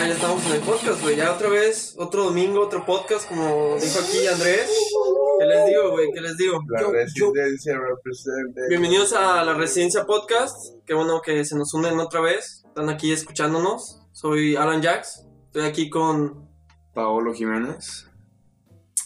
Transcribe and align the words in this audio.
ya, 0.00 0.06
ya 0.08 0.14
estamos 0.14 0.44
en 0.46 0.52
el 0.52 0.60
podcast, 0.60 1.02
güey. 1.02 1.16
Ya 1.16 1.32
otra 1.32 1.48
vez, 1.48 1.94
otro 1.98 2.24
domingo, 2.24 2.60
otro 2.60 2.84
podcast, 2.84 3.28
como 3.28 3.76
dijo 3.80 3.98
aquí 4.00 4.26
Andrés. 4.26 4.70
¿Qué 5.38 5.46
les 5.46 5.66
digo, 5.66 5.90
güey? 5.92 6.08
¿Qué 6.12 6.20
les 6.20 6.36
digo? 6.36 6.60
La 6.68 6.80
residencia 6.90 7.78
representa. 7.78 8.60
Bienvenidos 8.68 9.12
a 9.12 9.44
la 9.44 9.54
Residencia 9.54 10.04
Podcast. 10.04 10.74
Qué 10.86 10.94
bueno 10.94 11.20
que 11.22 11.44
se 11.44 11.56
nos 11.56 11.72
unen 11.74 11.98
otra 12.00 12.20
vez. 12.20 12.64
Están 12.66 12.88
aquí 12.88 13.12
escuchándonos. 13.12 14.00
Soy 14.12 14.56
Alan 14.56 14.82
Jax. 14.82 15.24
Estoy 15.46 15.62
aquí 15.64 15.90
con. 15.90 16.46
Paolo 16.94 17.34
Jiménez. 17.34 18.06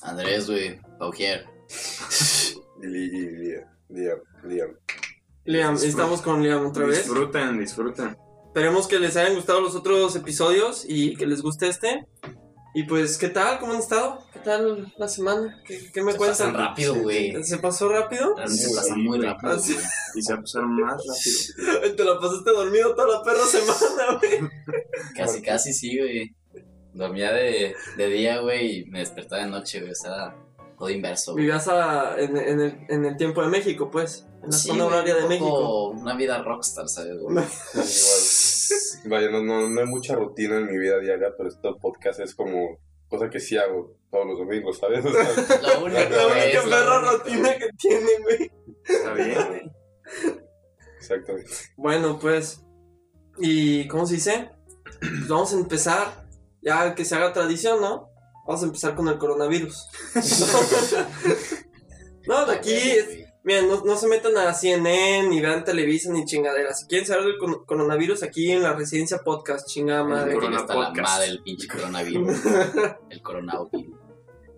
Andrés, 0.03 0.49
güey, 0.49 0.81
Paugier. 0.99 1.47
Li- 2.81 3.11
Liam, 3.11 3.65
Liam, 3.89 4.19
Liam. 4.45 4.71
Liam. 5.45 5.75
Estamos 5.75 6.23
con 6.23 6.43
Liam 6.43 6.67
otra 6.67 6.87
vez. 6.87 6.99
Disfruten, 7.05 7.59
disfruten. 7.59 8.17
Esperemos 8.51 8.89
que 8.89 8.99
les 8.99 9.17
hayan 9.17 9.37
gustado 9.37 9.61
los 9.61 9.77
otros 9.77 10.17
episodios 10.17 10.85
y 10.89 11.15
que 11.15 11.25
les 11.25 11.41
guste 11.41 11.69
este. 11.69 12.05
Y 12.75 12.83
pues, 12.83 13.17
¿qué 13.17 13.29
tal? 13.29 13.61
¿Cómo 13.61 13.75
han 13.75 13.79
estado? 13.79 14.25
¿Qué 14.33 14.41
tal 14.41 14.93
la 14.99 15.07
semana? 15.07 15.63
¿Qué, 15.65 15.89
qué 15.93 16.03
me 16.03 16.11
Se 16.11 16.19
cuentan? 16.19 16.55
rápido, 16.55 16.97
güey. 16.97 17.45
¿Se 17.45 17.59
pasó 17.59 17.89
rápido? 17.89 18.35
Se 18.49 18.75
pasa 18.75 18.95
güey. 18.95 19.05
muy 19.07 19.21
rápido. 19.21 19.57
Y 20.17 20.23
se 20.23 20.33
va 20.33 20.39
a 20.41 20.43
pasar 20.43 20.67
más 20.67 21.01
rápido. 21.07 21.95
Te 21.97 22.05
la 22.05 22.19
pasaste 22.19 22.51
dormido 22.51 22.93
toda 22.97 23.19
la 23.19 23.23
perra 23.23 23.47
semana, 23.47 24.19
güey. 24.19 24.51
Casi, 25.17 25.43
casi 25.43 25.73
sí, 25.73 25.97
güey. 25.97 26.35
Dormía 26.93 27.31
de, 27.33 27.77
de 27.97 28.07
día, 28.09 28.41
güey, 28.41 28.81
y 28.81 28.85
me 28.87 28.99
despertaba 28.99 29.45
de 29.45 29.51
noche, 29.51 29.79
güey. 29.79 29.93
O 29.93 29.95
sea, 29.95 30.35
todo 30.81 30.89
inverso. 30.91 31.35
Vivías 31.35 31.69
a- 31.69 32.19
en, 32.19 32.35
en 32.39 32.61
el, 32.61 32.79
en 32.89 33.05
el 33.05 33.17
tiempo 33.19 33.43
de 33.43 33.49
México, 33.49 33.91
pues. 33.91 34.27
En 34.43 34.51
la 34.51 34.57
Sí, 34.57 34.69
zona 34.69 34.87
horaria 34.87 35.15
de 35.15 35.29
México. 35.29 35.91
Una 35.91 36.17
vida 36.17 36.43
rockstar, 36.43 36.89
¿sabes? 36.89 37.19
güey? 37.19 37.33
Igual. 37.37 37.47
Vaya, 39.05 39.31
no, 39.31 39.43
no, 39.43 39.69
no 39.69 39.81
hay 39.81 39.87
mucha 39.87 40.15
rutina 40.15 40.57
en 40.57 40.67
mi 40.67 40.79
vida 40.79 40.99
diaria, 40.99 41.35
pero 41.37 41.51
este 41.51 41.69
podcast 41.81 42.21
es 42.21 42.35
como 42.35 42.79
cosa 43.09 43.29
que 43.29 43.41
sí 43.41 43.59
hago 43.59 43.95
todos 44.11 44.25
los 44.27 44.39
domingos, 44.39 44.79
¿sabes? 44.79 45.05
O 45.05 45.11
sea, 45.13 45.59
La 45.63 45.79
única 45.81 46.03
es 46.03 46.65
lo 46.65 46.71
perra 46.71 47.13
rutina 47.13 47.59
que 47.59 47.69
tiene, 47.77 48.11
güey. 48.23 48.51
Está 48.85 49.13
bien, 49.13 49.47
güey. 49.49 49.71
exactamente. 50.99 51.51
Bueno, 51.77 52.19
pues. 52.19 52.65
¿Y 53.39 53.87
cómo 53.89 54.07
se 54.07 54.15
dice? 54.15 54.51
Pues 55.01 55.29
vamos 55.29 55.53
a 55.53 55.57
empezar. 55.57 56.27
Ya 56.63 56.95
que 56.95 57.05
se 57.05 57.15
haga 57.15 57.33
tradición, 57.33 57.81
¿no? 57.81 58.10
Vamos 58.47 58.63
a 58.63 58.67
empezar 58.67 58.95
con 58.95 59.09
el 59.09 59.19
coronavirus. 59.19 59.87
no, 62.27 62.47
de 62.47 62.55
aquí. 62.55 62.75
es-. 62.75 63.31
Miren, 63.43 63.69
no, 63.69 63.83
no 63.85 63.97
se 63.97 64.07
metan 64.07 64.37
a 64.37 64.53
CNN, 64.53 65.29
ni 65.29 65.41
vean 65.41 65.65
Televisa, 65.65 66.13
ni 66.13 66.27
chingaderas. 66.27 66.81
Si 66.81 66.87
quieren 66.87 67.07
saber 67.07 67.25
del 67.25 67.39
coronavirus, 67.39 68.23
aquí 68.23 68.53
en 68.53 68.63
la 68.63 68.75
residencia 68.75 69.19
podcast, 69.19 69.67
chingada 69.67 70.05
madre. 70.05 70.37
Tiene 70.39 70.57
hasta 70.57 70.75
la 70.75 70.91
madre 70.91 71.29
el 71.29 71.43
pinche 71.43 71.67
coronavirus. 71.67 72.39
el 73.11 73.23
coronavirus. 73.23 73.97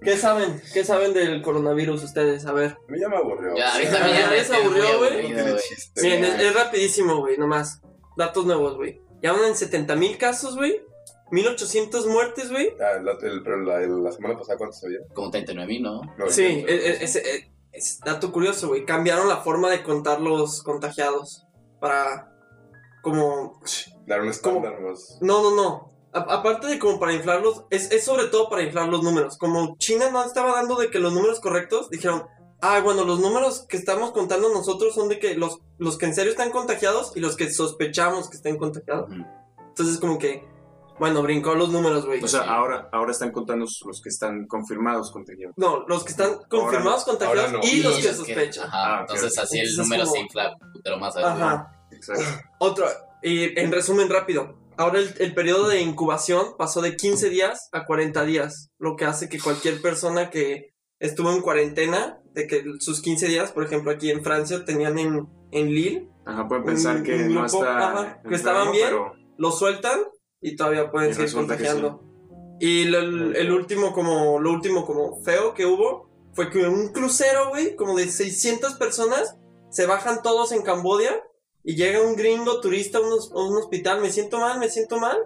¿Qué 0.03 0.17
saben? 0.17 0.61
¿Qué 0.75 0.85
saben 0.85 1.15
del 1.15 1.43
coronavirus 1.43 2.03
ustedes? 2.03 2.45
A 2.47 2.53
ver. 2.53 2.73
A 2.73 2.91
mí 2.91 2.99
ya 3.01 3.09
me 3.09 3.19
aburrió. 3.19 3.55
Ya, 3.57 3.69
o 3.69 3.71
sea, 3.71 3.75
ahorita 3.75 3.99
ya, 3.99 4.31
me 4.31 4.37
ya 4.37 4.45
se 4.45 4.57
aburrió, 4.57 4.99
güey. 4.99 5.29
Miren, 5.29 6.25
es, 6.25 6.41
es 6.41 6.55
rapidísimo, 6.55 7.19
güey, 7.19 7.39
nomás. 7.39 7.81
Datos 8.17 8.45
nuevos, 8.47 8.75
güey. 8.75 9.01
Ya 9.23 9.33
van 9.33 9.45
en 9.45 9.55
70 9.55 9.95
mil 9.95 10.19
casos, 10.19 10.57
güey. 10.57 10.83
1800 11.33 12.07
muertes, 12.07 12.51
güey. 12.51 12.75
Ah, 12.81 12.99
la, 13.03 13.13
el- 13.27 13.43
pero 13.43 13.61
la, 13.63 13.81
la 13.81 14.13
semana 14.13 14.39
pasada, 14.39 14.59
¿cuántos 14.59 14.83
había? 14.85 14.99
Como 15.15 15.31
39 15.31 15.67
mil, 15.73 15.83
¿no? 15.83 16.03
No, 16.17 16.29
Sí, 16.31 16.63
no, 16.63 16.69
es, 16.69 17.03
es- 17.03 17.17
es- 17.17 17.45
es 17.73 18.01
dato 18.01 18.31
curioso, 18.31 18.69
güey. 18.69 18.85
Cambiaron 18.85 19.29
la 19.29 19.39
forma 19.39 19.71
de 19.71 19.83
contar 19.83 20.21
los 20.21 20.63
contagiados. 20.63 21.47
Para. 21.81 22.29
Como. 23.03 23.61
Dar 24.07 24.21
un 24.21 24.29
estándar 24.29 24.81
más. 24.81 25.19
No, 25.21 25.43
no, 25.43 25.57
no. 25.57 25.93
A- 26.13 26.35
aparte 26.35 26.67
de 26.67 26.79
como 26.79 27.01
para 27.01 27.15
inflarlos, 27.15 27.65
es, 27.71 27.91
es 27.91 28.05
sobre 28.05 28.27
todo 28.27 28.49
para 28.51 28.63
inflar 28.63 28.89
los 28.89 29.03
números. 29.03 29.39
Como 29.39 29.77
China 29.79 30.11
no 30.11 30.23
estaba 30.25 30.53
dando 30.53 30.77
de 30.77 30.91
que 30.91 30.99
los 30.99 31.13
números 31.15 31.41
correctos, 31.41 31.89
dijeron, 31.89 32.25
ah, 32.61 32.81
bueno, 32.81 33.05
los 33.05 33.19
números 33.21 33.65
que 33.67 33.79
estamos 33.79 34.13
contando 34.13 34.51
nosotros 34.53 34.95
son 34.95 35.09
de 35.09 35.19
que 35.19 35.35
los, 35.35 35.59
los 35.79 35.97
que 35.97 36.05
en 36.07 36.15
serio 36.15 36.31
están 36.31 36.51
contagiados 36.51 37.13
y 37.17 37.21
los 37.21 37.35
que 37.37 37.51
sospechamos 37.51 38.29
que 38.29 38.37
estén 38.37 38.59
contagiados. 38.59 39.09
Entonces 39.69 39.99
como 39.99 40.19
que, 40.19 40.45
bueno, 40.99 41.23
brincó 41.23 41.55
los 41.55 41.71
números, 41.71 42.07
güey. 42.07 42.23
O 42.23 42.29
sea, 42.29 42.43
ahora, 42.43 42.89
ahora 42.93 43.13
están 43.13 43.33
contando 43.33 43.67
los 43.87 44.01
que 44.03 44.09
están 44.09 44.47
confirmados 44.47 45.11
contagiados. 45.11 45.55
no, 45.57 45.85
los 45.89 46.05
que 46.05 46.11
están 46.13 46.39
confirmados 46.49 47.05
contagiados 47.05 47.47
ahora 47.53 47.59
no. 47.59 47.69
y 47.69 47.83
los 47.83 47.97
que 47.97 48.13
sospechan. 48.13 48.67
Ajá, 48.67 48.99
Ah, 48.99 49.01
entonces 49.01 49.39
así 49.39 49.59
el 49.59 49.69
Entonces 49.69 49.85
número 49.85 50.05
como- 50.05 50.15
se 50.15 50.21
infla 50.21 50.57
putero 50.73 50.99
más, 50.99 51.15
¿sabes? 51.15 51.29
Ajá. 51.29 51.73
Exacto. 51.91 52.25
Otro, 52.59 52.87
y 53.23 53.59
en 53.59 53.71
resumen 53.73 54.09
rápido, 54.09 54.59
ahora 54.77 54.99
el, 55.01 55.15
el 55.19 55.35
periodo 55.35 55.69
de 55.69 55.81
incubación 55.81 56.57
pasó 56.59 56.81
de 56.81 56.97
15 56.97 57.29
días 57.29 57.69
a 57.73 57.85
40 57.85 58.25
días, 58.25 58.71
lo 58.79 58.97
que 58.97 59.05
hace 59.05 59.29
que 59.29 59.39
cualquier 59.41 59.81
persona 59.83 60.31
que 60.31 60.73
estuvo 60.99 61.31
en 61.33 61.43
cuarentena, 61.43 62.19
de 62.33 62.47
que 62.47 62.65
sus 62.81 63.03
15 63.03 63.27
días, 63.29 63.53
por 63.53 63.65
ejemplo 63.65 63.91
aquí 63.91 64.11
en 64.11 64.23
Francia 64.25 64.65
tenían 64.65 64.99
en, 64.99 65.27
en 65.51 65.69
Lille, 65.69 66.09
Ajá, 66.25 66.47
pueden 66.47 66.65
pensar 66.65 66.97
Un- 66.97 67.03
que 67.03 67.15
un 67.17 67.35
no 67.35 67.45
está. 67.47 67.91
ajá, 67.91 68.23
que 68.29 68.35
estaban 68.37 68.71
bien. 68.73 68.87
Pero 68.87 69.13
lo 69.39 69.51
sueltan 69.51 69.99
y 70.43 70.57
todavía 70.57 70.91
pueden 70.91 71.11
Y 71.11 71.15
seguir 71.15 71.33
contagiando. 71.33 72.03
Y 72.61 72.85
lo- 72.85 73.01
el, 73.35 73.51
último 73.53 73.93
como, 73.93 74.39
lo 74.39 74.53
último 74.53 74.85
como 74.87 75.23
feo 75.23 75.55
que 75.55 75.65
hubo 75.67 76.11
fue 76.35 76.51
que 76.51 76.67
un 76.67 76.89
crucero, 76.89 77.49
güey, 77.51 77.77
como 77.77 77.97
de 77.97 78.09
600 78.09 78.75
personas, 78.75 79.37
se 79.71 79.87
bajan 79.87 80.23
todos 80.23 80.53
en 80.53 80.63
Cambodia 80.63 81.23
y 81.65 81.77
llega 81.77 82.03
un 82.03 82.17
gringo 82.17 82.61
turista 82.61 82.99
a 82.99 83.01
un, 83.01 83.13
hos- 83.13 83.33
a 83.33 83.39
un 83.43 83.57
hospital, 83.57 84.01
me 84.01 84.11
siento 84.11 84.39
mal, 84.39 84.59
me 84.59 84.69
siento 84.69 84.99
mal, 84.99 85.19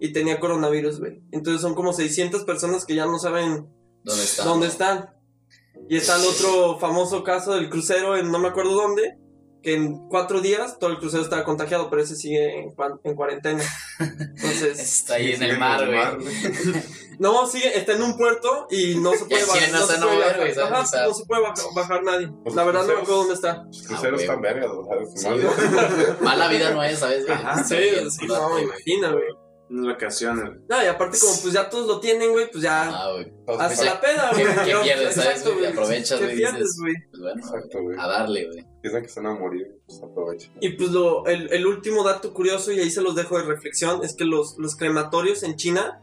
y 0.00 0.12
tenía 0.12 0.40
coronavirus, 0.40 1.00
güey. 1.00 1.22
Entonces 1.30 1.62
son 1.62 1.74
como 1.74 1.92
600 1.92 2.44
personas 2.44 2.84
que 2.84 2.94
ya 2.94 3.06
no 3.06 3.18
saben 3.18 3.68
¿Dónde 4.02 4.24
está? 4.24 4.44
dónde 4.44 4.66
están. 4.66 5.10
Y 5.88 5.96
está 5.96 6.16
el 6.16 6.26
otro 6.26 6.78
famoso 6.78 7.22
caso 7.24 7.54
del 7.54 7.68
crucero 7.70 8.16
en 8.16 8.30
no 8.30 8.38
me 8.38 8.48
acuerdo 8.48 8.72
dónde, 8.72 9.16
que 9.62 9.74
en 9.74 10.08
cuatro 10.08 10.40
días 10.40 10.78
todo 10.78 10.90
el 10.90 10.98
crucero 10.98 11.22
estaba 11.22 11.44
contagiado, 11.44 11.88
pero 11.88 12.02
ese 12.02 12.16
sigue 12.16 12.64
en, 13.04 13.14
cuarentena. 13.14 13.62
Entonces, 13.98 14.78
Está 15.02 15.14
ahí 15.14 15.32
en 15.32 15.42
el 15.42 15.58
mar, 15.58 15.86
güey. 15.86 16.32
no, 17.18 17.46
sigue, 17.46 17.76
está 17.78 17.92
en 17.92 18.02
un 18.02 18.16
puerto 18.16 18.66
y 18.70 18.96
no 18.96 19.12
se 19.12 19.24
puede 19.26 19.44
bajar. 19.44 19.72
no 19.72 21.14
se 21.14 21.24
puede 21.24 21.42
bajar, 21.74 22.02
nadie. 22.02 22.30
Los 22.44 22.54
La 22.54 22.64
verdad 22.64 22.82
no 22.82 22.88
me 22.88 22.92
acuerdo 22.94 23.16
dónde 23.18 23.34
está. 23.34 23.64
Los 23.64 23.82
cruceros 23.82 24.20
Ah, 24.20 24.22
están 24.22 24.40
vergas, 24.40 24.70
o 24.70 25.16
sea, 25.16 25.32
Sí. 25.32 25.46
Mala 26.20 26.48
vida 26.48 26.70
no 26.70 26.82
es, 26.82 26.98
¿sabes? 26.98 27.28
Ajá. 27.28 27.62
Sí, 27.62 27.76
sí, 28.10 28.26
no, 28.26 28.58
imagina, 28.58 29.12
güey. 29.12 29.41
Unas 29.72 29.86
vacaciones. 29.86 30.60
No, 30.68 30.82
y 30.82 30.86
aparte 30.86 31.18
como 31.18 31.32
pues 31.40 31.54
ya 31.54 31.68
todos 31.70 31.86
lo 31.86 31.98
tienen, 32.00 32.30
güey, 32.32 32.50
pues 32.50 32.62
ya 32.62 32.88
Ah, 32.90 33.12
güey. 33.12 33.32
hasta 33.58 33.66
pues, 33.68 33.84
la 33.84 34.00
peda, 34.00 34.30
¿qué- 34.36 34.44
güey. 34.44 34.54
qué 34.66 34.74
pierdes, 34.84 35.14
sabes, 35.14 35.30
exacto, 35.30 35.54
güey? 35.54 35.66
Aprovechas, 35.66 36.18
¿Qué 36.18 36.24
güey, 36.26 36.36
pierdes, 36.36 36.76
güey? 36.78 36.94
Pues 37.10 37.22
bueno, 37.22 37.40
Exacto, 37.44 37.82
güey. 37.82 37.96
a 37.98 38.06
darle, 38.06 38.46
güey. 38.46 38.66
Piensan 38.82 39.02
que 39.02 39.08
se 39.08 39.20
van 39.20 39.36
a 39.36 39.38
morir, 39.38 39.66
pues 39.86 40.02
aprovechen. 40.02 40.52
Y 40.60 40.68
pues 40.70 40.90
lo, 40.90 41.26
el, 41.26 41.52
el 41.52 41.66
último 41.66 42.04
dato 42.04 42.32
curioso, 42.34 42.70
y 42.72 42.80
ahí 42.80 42.90
se 42.90 43.00
los 43.02 43.14
dejo 43.14 43.38
de 43.38 43.44
reflexión, 43.44 44.04
es 44.04 44.14
que 44.14 44.24
los, 44.24 44.56
los 44.58 44.76
crematorios 44.76 45.42
en 45.42 45.56
China 45.56 46.00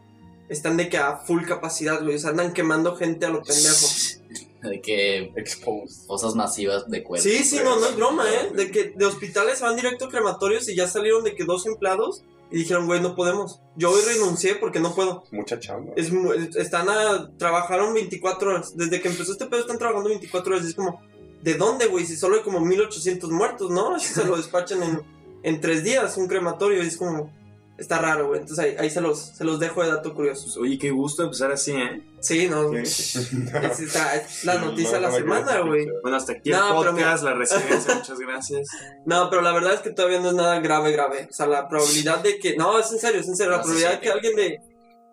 están 0.50 0.78
de 0.78 0.90
que 0.90 0.97
a 0.97 1.18
full 1.18 1.44
capacidad, 1.46 2.01
güey. 2.03 2.16
O 2.16 2.19
sea, 2.19 2.31
andan 2.31 2.53
quemando 2.53 2.96
gente 2.96 3.25
a 3.25 3.30
lo 3.30 3.41
pendejo. 3.44 3.86
De 4.62 4.81
que 4.81 5.31
Exposed. 5.38 6.06
fosas 6.06 6.36
masivas 6.36 6.90
de 6.90 7.01
cuerpos. 7.01 7.24
Sí, 7.24 7.46
sí, 7.46 7.62
no, 7.63 7.80
no 7.80 7.86
es 7.86 7.96
broma, 7.96 8.25
¿eh? 8.30 8.51
De 8.53 8.69
que 8.69 8.91
de 8.94 9.06
hospitales 9.06 9.62
van 9.62 9.78
directo 9.78 10.06
a 10.06 10.09
crematorios 10.09 10.68
y 10.68 10.75
ya 10.75 10.86
salieron 10.86 11.24
de 11.24 11.34
que 11.34 11.46
dos 11.46 11.66
empleados 11.66 12.25
y 12.51 12.59
dijeron, 12.59 12.87
güey, 12.87 12.99
no 12.99 13.15
podemos. 13.15 13.61
Yo 13.75 13.91
hoy 13.91 14.01
renuncié 14.05 14.55
porque 14.55 14.79
no 14.79 14.95
puedo. 14.95 15.23
Mucha 15.31 15.59
chamba. 15.59 15.93
Es, 15.95 16.11
están 16.55 16.89
a, 16.89 17.29
trabajaron 17.37 17.93
24 17.93 18.49
horas. 18.49 18.75
Desde 18.75 19.01
que 19.01 19.09
empezó 19.09 19.31
este 19.31 19.45
pedo 19.45 19.62
están 19.62 19.77
trabajando 19.77 20.09
24 20.09 20.53
horas. 20.53 20.65
Y 20.65 20.69
es 20.69 20.75
como, 20.75 21.00
¿de 21.44 21.53
dónde, 21.53 21.85
güey? 21.85 22.06
Si 22.06 22.15
solo 22.15 22.38
hay 22.38 22.41
como 22.41 22.59
1800 22.59 23.29
muertos, 23.29 23.69
¿no? 23.69 23.95
Así 23.95 24.13
se 24.13 24.25
lo 24.25 24.35
despachan 24.35 24.81
en, 24.81 25.01
en 25.44 25.62
tres 25.62 25.83
días, 25.83 26.18
un 26.18 26.27
crematorio. 26.27 26.83
Y 26.83 26.88
es 26.88 26.97
como, 26.97 27.31
está 27.79 27.99
raro, 27.99 28.27
güey. 28.27 28.41
Entonces 28.41 28.65
ahí, 28.65 28.75
ahí 28.77 28.89
se, 28.89 29.01
los, 29.01 29.19
se 29.19 29.43
los 29.43 29.59
dejo 29.59 29.81
de 29.83 29.89
dato 29.89 30.13
curioso. 30.13 30.59
Oye, 30.59 30.77
qué 30.77 30.91
gusto 30.91 31.23
empezar 31.23 31.51
así, 31.51 31.71
¿eh? 31.71 32.01
Sí, 32.19 32.47
no. 32.47 32.73
Es, 32.77 33.15
está- 33.15 34.15
es 34.15 34.43
la 34.43 34.55
noticia 34.55 34.93
de 34.95 35.01
la 35.01 35.09
No, 35.09 35.15
semana, 35.15 35.59
güey. 35.61 35.87
Bueno, 36.01 36.17
hasta 36.17 36.33
aquí 36.33 36.51
el 36.51 36.57
No, 36.57 36.79
pero 36.79 36.91
podcast, 36.91 37.23
la 37.23 37.33
residencia, 37.33 37.95
muchas 37.99 38.19
gracias. 38.19 38.67
No, 39.05 39.29
pero 39.29 39.41
la 39.41 39.51
verdad 39.53 39.73
es 39.75 39.79
que 39.81 39.91
todavía 39.91 40.19
no 40.19 40.29
es 40.29 40.35
nada 40.35 40.59
grave, 40.59 40.91
grave. 40.91 41.27
O 41.29 41.33
sea, 41.33 41.47
la 41.47 41.67
probabilidad 41.67 42.19
de 42.19 42.39
que. 42.39 42.55
No, 42.57 42.77
es 42.79 42.91
en 42.91 42.99
serio, 42.99 43.21
es 43.21 43.27
en 43.27 43.35
serio. 43.35 43.51
La 43.51 43.61
probabilidad 43.61 43.91
sí. 43.91 43.95
de 43.97 44.01
que 44.01 44.09
alguien 44.11 44.35
de, 44.35 44.61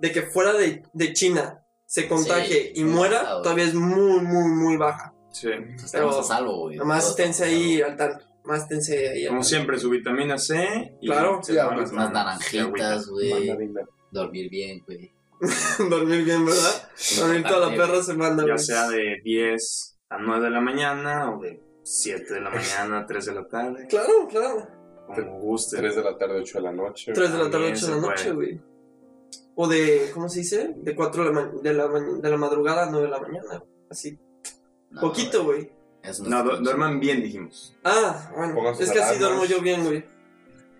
de 0.00 0.12
que 0.12 0.22
fuera 0.22 0.52
de, 0.52 0.82
de 0.92 1.12
China 1.12 1.62
se 1.86 2.08
contagie 2.08 2.72
Sí, 2.74 2.80
y 2.80 2.84
muera 2.84 3.40
todavía 3.42 3.64
es 3.64 3.74
muy, 3.74 4.20
muy, 4.20 4.48
muy 4.50 4.76
baja. 4.76 5.14
Sí. 5.32 5.48
Estamos 5.50 5.90
Pero 5.92 6.20
a 6.20 6.24
salvo, 6.24 6.58
güey. 6.62 6.76
Nomás 6.76 7.08
esténse 7.08 7.44
ahí 7.44 7.80
al 7.82 7.96
tanto. 7.96 8.24
Más 8.46 8.62
esténse 8.62 9.08
ahí 9.08 9.26
Como 9.26 9.42
siempre, 9.42 9.78
su 9.78 9.90
vitamina 9.90 10.38
C. 10.38 10.96
Y 11.00 11.06
Claro. 11.08 11.40
se 11.42 11.52
Sí, 11.52 11.58
toman 11.58 11.78
unas 11.90 12.12
naranjitas, 12.12 13.06
güey. 13.08 13.48
Dormir 14.10 14.48
bien, 14.50 14.82
güey. 14.86 15.12
Dormir 15.90 16.24
bien, 16.24 16.46
¿verdad? 16.46 16.88
Dormir 17.18 17.42
toda 17.44 17.70
la 17.70 17.76
perra 17.76 18.02
semana, 18.02 18.44
Ya 18.46 18.56
sea 18.56 18.88
de 18.88 19.20
10 19.22 19.98
a 20.08 20.18
9 20.18 20.44
de 20.44 20.50
la 20.50 20.60
mañana 20.60 21.30
o 21.34 21.40
de 21.42 21.60
7 21.82 22.34
de 22.34 22.40
la 22.40 22.50
mañana 22.50 23.00
a 23.00 23.06
3 23.06 23.26
de 23.26 23.34
la 23.34 23.46
tarde. 23.46 23.86
Claro, 23.88 24.26
claro. 24.30 24.68
Como 25.08 25.38
guste. 25.40 25.76
3 25.76 25.96
de 25.96 26.02
la 26.02 26.16
tarde, 26.16 26.40
8 26.40 26.58
de 26.58 26.64
la 26.64 26.72
noche. 26.72 27.12
3 27.12 27.32
de 27.32 27.38
la 27.38 27.44
tarde, 27.50 27.50
También 27.52 27.74
8 27.74 27.86
de 27.86 27.92
la 27.92 28.00
se 28.00 28.06
noche, 28.08 28.30
güey. 28.32 28.60
O 29.56 29.68
de, 29.68 30.10
¿cómo 30.14 30.28
se 30.28 30.40
dice? 30.40 30.74
De 30.76 30.94
4 30.94 31.24
de 31.24 31.32
la, 31.32 31.34
ma- 31.40 31.52
de 31.62 31.72
la, 31.74 31.88
ma- 31.88 32.00
de 32.20 32.30
la 32.30 32.36
madrugada 32.36 32.86
a 32.86 32.90
9 32.90 33.06
de 33.06 33.10
la 33.12 33.20
mañana. 33.20 33.62
Así, 33.90 34.18
No, 34.90 35.00
poquito, 35.00 35.44
güey. 35.44 35.70
Eso 36.06 36.24
No, 36.24 36.42
du- 36.42 36.62
duerman 36.62 37.00
bien, 37.00 37.22
dijimos. 37.22 37.74
Ah, 37.84 38.30
bueno. 38.36 38.54
Pongan 38.54 38.74
Es 38.80 38.90
que 38.90 38.98
así 39.00 39.18
duermo 39.18 39.44
yo 39.44 39.60
bien, 39.60 39.84
güey. 39.84 40.04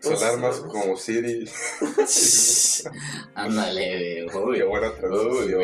Sus 0.00 0.22
alarmas 0.22 0.60
como 0.60 0.96
Siri. 0.96 1.48
Ándale, 3.34 4.24
güey. 4.24 4.28
Qué 4.30 4.38
Uy, 4.38 4.62
buena 4.62 4.88
Uy, 4.90 4.94
traducción. 5.00 5.60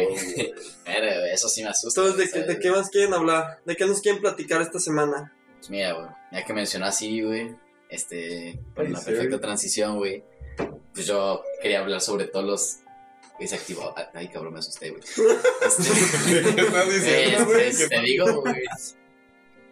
Pero, 0.85 1.25
eso 1.27 1.49
sí 1.49 1.63
me 1.63 1.69
asusta. 1.71 2.01
Entonces, 2.01 2.27
¿de, 2.27 2.33
qué- 2.33 2.39
de 2.41 2.45
¿sabes? 2.47 2.59
qué 2.63 2.71
más 2.71 2.91
quieren 2.91 3.15
hablar? 3.15 3.61
¿De 3.65 3.77
qué 3.77 3.87
nos 3.87 4.01
quieren 4.01 4.21
platicar 4.21 4.61
esta 4.63 4.79
semana? 4.79 5.33
Pues 5.59 5.71
mira, 5.71 5.93
güey, 5.93 6.07
ya 6.33 6.45
que 6.45 6.53
mencionó 6.53 6.87
así, 6.87 7.23
güey, 7.23 7.55
este, 7.89 8.59
por 8.75 8.87
sí. 8.87 8.93
perfecta 9.05 9.41
transición, 9.41 9.97
güey, 9.99 10.25
pues 10.93 11.07
yo 11.07 11.43
quería 11.61 11.81
hablar 11.81 12.01
sobre 12.01 12.27
todos 12.27 12.45
los 12.45 12.77
que 13.39 13.47
se 13.47 13.55
activó. 13.55 13.95
Ay, 14.13 14.29
cabrón, 14.29 14.55
me 14.55 14.59
asusté, 14.59 14.91
güey. 14.91 15.03
Este, 15.67 16.55
¿Qué 16.55 16.61
estás 16.63 16.93
diciendo, 16.93 17.39
eh, 17.39 17.45
güey? 17.45 17.69
este, 17.69 17.89
te 17.89 18.01
digo, 18.01 18.41
güey, 18.41 18.55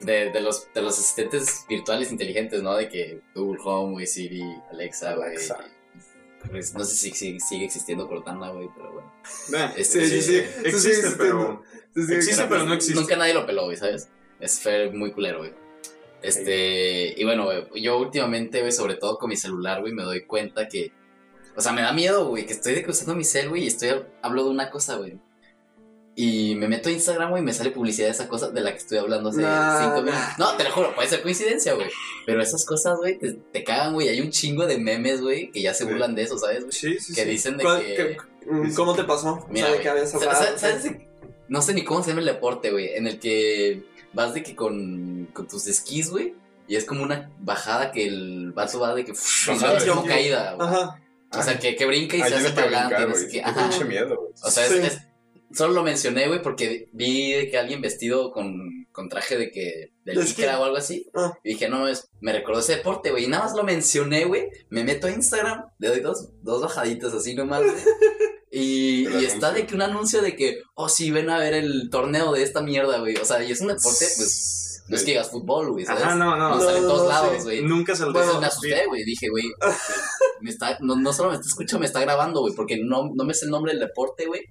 de, 0.00 0.31
de, 0.31 0.41
los, 0.41 0.73
de 0.73 0.82
los 0.82 0.99
asistentes 0.99 1.64
virtuales 1.69 2.11
inteligentes, 2.11 2.62
¿no? 2.62 2.76
De 2.76 2.88
que 2.88 3.20
Google 3.35 3.61
Home, 3.64 3.93
güey, 3.93 4.06
Siri, 4.06 4.43
Alexa, 4.70 5.14
güey. 5.14 5.29
Alexa. 5.29 5.58
Pues, 6.50 6.75
no 6.75 6.85
sé 6.85 6.97
si, 6.97 7.11
si 7.11 7.38
sigue 7.38 7.67
existiendo 7.67 8.08
Cortana, 8.08 8.50
güey, 8.50 8.69
pero 8.75 8.93
bueno. 8.93 9.12
Este, 9.76 10.06
Sí, 10.06 10.20
sí, 10.20 10.23
sí. 10.23 10.37
Existe, 10.64 11.11
pero. 11.19 11.62
Existe, 11.94 12.44
pero 12.49 12.64
no 12.64 12.75
existe. 12.75 12.99
Nunca 12.99 13.17
nadie 13.17 13.35
lo 13.35 13.47
peló, 13.47 13.64
güey, 13.64 13.76
¿sabes? 13.76 14.08
Es 14.41 14.61
fue 14.61 14.91
muy 14.91 15.12
culero, 15.12 15.38
güey. 15.38 15.52
Este, 16.23 17.14
y 17.17 17.25
bueno, 17.25 17.44
güey, 17.44 17.82
yo 17.82 17.99
últimamente, 17.99 18.61
güey, 18.61 18.73
sobre 18.73 18.94
todo 18.94 19.19
con 19.19 19.29
mi 19.29 19.37
celular, 19.37 19.81
güey, 19.81 19.93
me 19.93 20.02
doy 20.02 20.25
cuenta 20.25 20.69
que, 20.69 20.93
o 21.56 21.61
sea, 21.61 21.73
me 21.73 21.82
da 21.82 21.93
miedo, 21.93 22.29
güey, 22.29 22.47
que 22.47 22.52
estoy 22.52 22.82
cruzando 22.82 23.14
mi 23.14 23.25
cel, 23.25 23.49
güey, 23.49 23.64
y 23.64 23.67
estoy, 23.69 24.02
hablo 24.23 24.44
de 24.44 24.50
una 24.50 24.70
cosa, 24.70 24.97
güey. 24.97 25.19
Y 26.23 26.55
me 26.57 26.69
meto 26.69 26.89
a 26.89 26.93
Instagram, 26.93 27.31
güey, 27.31 27.43
y 27.43 27.47
me 27.47 27.53
sale 27.55 27.71
publicidad 27.71 28.09
de 28.09 28.13
esa 28.13 28.29
cosa 28.29 28.51
de 28.51 28.61
la 28.61 28.73
que 28.73 28.79
estoy 28.79 28.99
hablando 28.99 29.31
hace 29.31 29.41
Nah, 29.41 29.79
cinco 29.81 29.97
nah. 29.97 30.03
minutos. 30.03 30.39
No, 30.39 30.57
te 30.57 30.65
lo 30.65 30.71
juro, 30.71 30.95
puede 30.95 31.09
ser 31.09 31.23
coincidencia, 31.23 31.73
güey. 31.73 31.89
Pero 32.27 32.43
esas 32.43 32.65
cosas, 32.67 32.99
güey, 32.99 33.19
te, 33.19 33.33
te 33.33 33.65
cagan, 33.65 33.95
güey. 33.95 34.09
Hay 34.09 34.21
un 34.21 34.31
chingo 34.31 34.67
de 34.67 34.77
memes, 34.77 35.23
güey, 35.23 35.51
que 35.51 35.63
ya 35.63 35.73
se 35.73 35.85
burlan 35.85 36.15
de 36.15 36.23
eso, 36.25 36.37
¿sabes? 36.39 36.65
Sí, 36.71 36.99
sí, 37.01 37.15
Que 37.15 37.23
sí. 37.23 37.29
dicen 37.31 37.57
de 37.57 37.65
¿Cuál- 37.65 37.81
que... 37.83 38.17
mm, 38.51 38.75
¿Cómo 38.75 38.95
te 38.95 39.05
pasó? 39.05 39.47
Mira, 39.51 39.69
¿sabes 40.59 40.85
No 41.49 41.63
sé 41.63 41.73
ni 41.75 41.85
cómo 41.85 42.03
se 42.03 42.11
llama 42.11 42.21
el 42.21 42.27
deporte, 42.27 42.71
güey. 42.71 42.95
En 42.97 43.07
el 43.07 43.19
que 43.19 43.83
vas 44.13 44.35
de 44.35 44.43
que 44.43 44.55
con, 44.55 45.27
con 45.33 45.49
tus 45.49 45.67
esquís, 45.69 46.11
güey. 46.11 46.35
Y 46.69 46.77
es 46.77 46.85
como 46.85 47.03
una 47.03 47.31
bajada 47.41 47.93
que 47.93 48.07
el 48.07 48.53
vaso 48.53 48.79
va 48.79 48.95
de 48.95 49.05
que. 49.05 49.13
y 49.13 49.49
Bajada 49.49 49.79
es 49.79 49.85
de 49.85 49.91
como 49.91 50.05
caída, 50.05 50.53
güey. 50.53 50.69
Ajá. 50.69 51.01
O 51.33 51.43
sea, 51.43 51.59
que, 51.59 51.77
que 51.77 51.87
brinca 51.87 52.17
y 52.17 52.21
se 52.23 52.35
hace 52.35 52.51
para 52.51 52.87
adelante. 52.87 53.41
pinche 53.55 53.85
miedo, 53.85 54.17
güey. 54.17 54.33
O 54.43 54.51
sea, 54.51 54.67
es- 54.67 54.99
solo 55.52 55.75
lo 55.75 55.82
mencioné, 55.82 56.29
güey, 56.29 56.43
porque 56.43 56.88
vi 56.93 57.32
de 57.32 57.50
que 57.50 57.58
alguien 57.58 57.81
vestido 57.81 58.32
con, 58.32 58.87
con 58.93 59.08
traje 59.08 59.37
de 59.37 59.50
que 59.50 59.93
de 60.05 60.14
licra 60.14 60.61
o 60.61 60.64
algo 60.64 60.76
así. 60.76 61.11
Ah. 61.14 61.32
Y 61.44 61.50
dije, 61.50 61.69
no, 61.69 61.88
es, 61.88 62.08
me 62.20 62.32
recordó 62.32 62.61
ese 62.61 62.76
deporte, 62.76 63.11
güey. 63.11 63.25
Y 63.25 63.29
nada 63.29 63.44
más 63.44 63.55
lo 63.55 63.64
mencioné, 63.64 64.25
güey. 64.25 64.49
Me 64.69 64.85
meto 64.85 65.06
a 65.06 65.11
Instagram, 65.11 65.64
le 65.79 65.88
doy 65.88 66.00
dos, 66.00 66.29
dos 66.43 66.62
bajaditas 66.62 67.14
así 67.14 67.35
nomás, 67.35 67.62
güey. 67.62 67.75
Y, 68.52 69.06
está 69.25 69.52
de 69.52 69.64
que 69.64 69.76
un 69.76 69.82
anuncio 69.82 70.23
de 70.23 70.35
que, 70.35 70.62
oh, 70.75 70.88
sí, 70.88 71.12
ven 71.12 71.31
a 71.31 71.38
ver 71.38 71.55
el 71.55 71.88
torneo 71.88 72.32
de 72.32 72.43
esta 72.43 72.61
mierda, 72.61 72.99
güey. 72.99 73.17
O 73.17 73.25
sea, 73.25 73.43
y 73.44 73.52
es 73.52 73.61
un 73.61 73.69
deporte, 73.69 74.06
pues, 74.17 74.82
no 74.88 74.97
es 74.97 75.05
que 75.05 75.12
digas 75.12 75.31
fútbol, 75.31 75.70
güey, 75.70 75.87
¿sabes? 75.87 76.02
Ajá, 76.02 76.17
no, 76.17 76.37
no. 76.37 76.56
No, 76.56 76.61
sale 76.61 76.79
en 76.79 76.82
No, 76.82 76.88
todos 76.88 77.02
no, 77.05 77.08
lados, 77.08 77.37
sí. 77.37 77.43
güey. 77.44 77.62
Nunca 77.62 77.94
se 77.94 78.02
lo 78.02 78.08
Entonces 78.08 78.32
Bueno, 78.32 78.41
me 78.41 78.47
asusté, 78.49 78.87
güey. 78.87 79.05
Dije, 79.05 79.29
güey, 79.29 79.44
me 80.41 80.50
está, 80.50 80.76
no, 80.81 80.97
no 80.97 81.12
solo 81.12 81.31
me 81.31 81.37
está 81.37 81.47
escuchando, 81.47 81.79
me 81.79 81.87
está 81.87 82.00
grabando, 82.00 82.41
güey, 82.41 82.52
porque 82.52 82.76
no, 82.82 83.12
no 83.14 83.25
me 83.25 83.35
sé 83.35 83.44
el 83.44 83.52
nombre 83.52 83.73
del 83.73 83.81
deporte, 83.81 84.26
güey. 84.26 84.43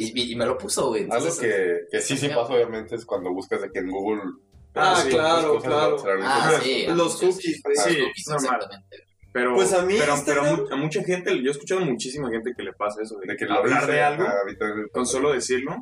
Y, 0.00 0.32
y, 0.32 0.36
me 0.36 0.46
lo 0.46 0.56
puso, 0.56 0.88
güey. 0.88 1.08
Algo 1.10 1.26
que, 1.38 1.80
que 1.90 2.00
sí, 2.00 2.16
sí 2.16 2.28
pasa, 2.28 2.52
obviamente, 2.54 2.94
es 2.94 3.04
cuando 3.04 3.32
buscas 3.32 3.62
de 3.62 3.70
que 3.70 3.80
en 3.80 3.90
Google. 3.90 4.22
Ah, 4.74 5.00
sí, 5.02 5.08
claro, 5.10 5.58
claro. 5.58 5.96
Ah, 6.22 6.52
sí. 6.62 6.86
Los 6.88 7.16
cookies, 7.16 7.42
Sí, 7.42 7.60
cookies, 7.64 8.28
exactamente. 8.28 8.96
Pero, 9.32 9.54
Pues 9.54 9.72
a 9.72 9.82
mí 9.82 9.94
pero, 9.98 10.14
pero 10.24 10.40
a, 10.42 10.56
mu- 10.56 10.66
a 10.70 10.76
mucha 10.76 11.02
gente, 11.02 11.30
yo 11.42 11.48
he 11.48 11.50
escuchado 11.52 11.80
muchísima 11.82 12.30
gente 12.30 12.52
que 12.56 12.62
le 12.62 12.72
pasa 12.72 13.02
eso, 13.02 13.18
de, 13.18 13.26
De 13.32 13.36
que 13.36 13.44
lo 13.44 13.54
hablar 13.54 13.80
dice, 13.82 13.92
de 13.92 14.00
algo 14.02 14.24
con 14.92 15.06
solo 15.06 15.32
decirlo. 15.32 15.76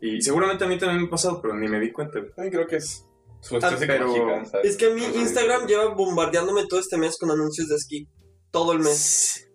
Y 0.00 0.20
seguramente 0.22 0.64
a 0.64 0.68
mí 0.68 0.78
también 0.78 1.00
me 1.02 1.06
ha 1.06 1.10
pasado, 1.10 1.40
pero 1.40 1.54
ni 1.54 1.66
me 1.68 1.80
di 1.80 1.90
cuenta. 1.90 2.20
También 2.34 2.52
creo 2.52 2.66
que 2.66 2.76
es 2.76 3.04
su 3.40 3.56
Ah, 3.56 3.74
pero- 3.86 4.44
¿sabes? 4.46 4.70
Es 4.70 4.76
que 4.76 4.86
a 4.86 4.90
mí 4.90 5.02
Instagram 5.16 5.66
lleva 5.66 5.86
bombardeándome 5.94 6.66
todo 6.68 6.80
este 6.80 6.96
mes 6.98 7.16
con 7.18 7.30
anuncios 7.30 7.68
de 7.68 7.76
esquí. 7.76 8.08
Todo 8.50 8.72
el 8.72 8.78
mes. 8.80 9.48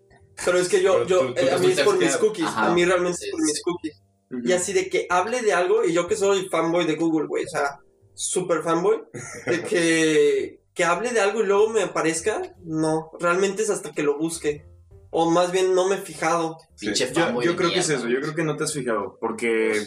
Pero 0.45 0.57
es 0.59 0.69
que 0.69 0.81
yo, 0.81 1.05
yo 1.05 1.19
tú- 1.27 1.33
tú 1.33 1.41
eh, 1.41 1.51
a 1.51 1.57
mí 1.57 1.71
es 1.71 1.81
por 1.81 1.97
mis 1.97 2.15
cookies. 2.17 2.45
Ajá. 2.47 2.67
A 2.67 2.73
mí 2.73 2.85
realmente 2.85 3.17
Sí, 3.17 3.25
es 3.25 3.31
por 3.31 3.39
sí. 3.41 3.45
mis 3.47 3.61
cookies. 3.63 4.01
Y 4.45 4.51
así 4.53 4.73
de 4.73 4.89
que 4.89 5.07
hable 5.09 5.41
de 5.41 5.53
algo, 5.53 5.83
y 5.83 5.91
yo 5.93 6.07
que 6.07 6.15
soy 6.15 6.47
fanboy 6.49 6.85
de 6.85 6.95
Google, 6.95 7.27
güey, 7.27 7.45
o 7.45 7.49
sea, 7.49 7.79
super 8.13 8.61
fanboy, 8.61 9.01
de 9.47 9.63
que, 9.63 10.59
que 10.73 10.83
hable 10.83 11.11
de 11.11 11.19
algo 11.19 11.41
y 11.41 11.45
luego 11.47 11.69
me 11.69 11.81
aparezca, 11.81 12.53
no, 12.63 13.11
realmente 13.19 13.63
es 13.63 13.69
hasta 13.69 13.91
que 13.91 14.03
lo 14.03 14.17
busque. 14.17 14.65
O 15.11 15.31
más 15.31 15.51
bien 15.51 15.73
no 15.73 15.87
me 15.89 15.95
he 15.95 15.97
fijado. 15.97 16.57
Sí. 16.75 16.85
Pinche 16.85 17.07
Yo, 17.11 17.13
fanboy 17.23 17.43
yo 17.43 17.55
creo 17.55 17.71
que 17.71 17.79
es 17.79 17.89
eso, 17.89 18.07
yo 18.07 18.21
creo 18.21 18.35
que 18.35 18.43
no 18.43 18.55
te 18.55 18.65
has 18.65 18.73
fijado, 18.73 19.17
porque, 19.19 19.81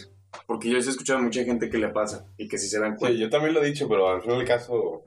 porque 0.45 0.69
yo 0.69 0.81
sí 0.81 0.89
he 0.89 0.91
escuchado 0.91 1.19
a 1.19 1.21
mucha 1.21 1.43
gente 1.45 1.69
que 1.69 1.77
le 1.77 1.87
pasa 1.87 2.25
y 2.37 2.49
que 2.49 2.57
si 2.57 2.67
se 2.67 2.79
dan 2.79 2.93
Sí, 2.95 2.99
cuenta. 2.99 3.17
yo 3.19 3.29
también 3.29 3.53
lo 3.53 3.63
he 3.63 3.67
dicho, 3.67 3.87
pero 3.87 4.09
al 4.09 4.21
final 4.21 4.39
del 4.39 4.47
caso. 4.47 5.03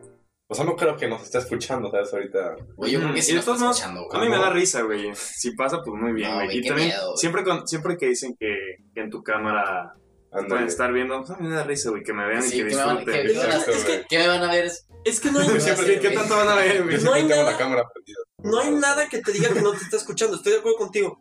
O 0.48 0.54
sea, 0.54 0.64
no 0.64 0.76
creo 0.76 0.96
que 0.96 1.08
nos 1.08 1.22
esté 1.22 1.38
escuchando, 1.38 1.90
¿sabes? 1.90 2.12
Ahorita. 2.12 2.54
Güey, 2.76 2.92
yo 2.92 3.00
creo 3.00 3.12
que 3.12 3.22
sí 3.22 3.32
lo 3.32 3.40
está 3.40 3.54
escuchando, 3.56 4.06
A 4.12 4.20
mí 4.20 4.28
me 4.28 4.38
da 4.38 4.50
risa, 4.50 4.82
güey. 4.82 5.12
Si 5.14 5.50
pasa, 5.56 5.82
pues 5.84 6.00
muy 6.00 6.12
bien, 6.12 6.28
No, 6.30 6.34
güey. 6.36 6.46
güey, 6.46 6.58
y 6.58 6.62
qué 6.62 6.68
también, 6.68 6.88
miedo, 6.88 7.06
güey. 7.08 7.16
siempre, 7.18 7.42
con- 7.44 7.66
siempre 7.66 7.96
que 7.96 8.06
dicen 8.06 8.36
que, 8.38 8.54
que 8.94 9.00
en 9.00 9.10
tu 9.10 9.24
cámara 9.24 9.94
Ándale. 10.30 10.48
pueden 10.48 10.66
estar 10.68 10.92
viendo, 10.92 11.18
pues 11.18 11.30
a 11.30 11.36
mí 11.38 11.48
me 11.48 11.54
da 11.56 11.64
risa, 11.64 11.90
güey, 11.90 12.04
que 12.04 12.12
me 12.12 12.26
vean 12.28 12.42
Sí, 12.44 12.60
y 12.60 12.62
que 12.62 12.68
que 12.68 12.74
me 12.76 12.82
van- 12.84 12.96
disfruten. 12.98 13.26
que- 13.26 13.32
Exacto, 13.32 13.70
es 13.72 13.84
que-. 13.84 14.04
¿Qué 14.08 14.18
me 14.18 14.28
van 14.28 14.42
a 14.44 14.52
ver? 14.52 14.66
Es- 15.04 15.20
que 15.20 15.30
no 15.32 15.40
hay, 15.40 15.60
siempre- 15.60 16.00
¿Qué, 16.00 16.10
tanto 16.10 16.36
van 16.36 16.48
a 16.48 16.54
ver, 16.54 16.84
güey? 16.84 17.02
No 17.02 17.12
hay 17.12 17.24
nada- 17.24 17.50
la 17.50 17.58
cámara 17.58 17.82
prendida. 17.92 18.18
no 18.44 18.58
hay 18.60 18.70
nada 18.70 19.08
que 19.08 19.18
te 19.22 19.32
diga 19.32 19.52
que 19.52 19.60
no 19.62 19.72
te 19.72 19.78
está 19.78 19.96
escuchando, 19.96 20.36
estoy 20.36 20.52
de 20.52 20.58
acuerdo 20.60 20.78
contigo. 20.78 21.18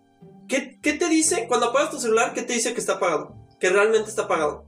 ¿Qué, 0.48 0.78
¿Qué 0.84 0.94
te 0.94 1.10
dice 1.10 1.46
cuando 1.48 1.68
apagas 1.68 1.90
tu 1.90 2.00
celular? 2.00 2.34
¿Qué 2.36 2.44
te 2.44 2.54
dice 2.54 2.76
que 2.76 2.80
está 2.80 2.94
apagado? 2.94 3.36
Que 3.60 3.70
realmente 3.72 4.08
está 4.10 4.24
apagado. 4.24 4.68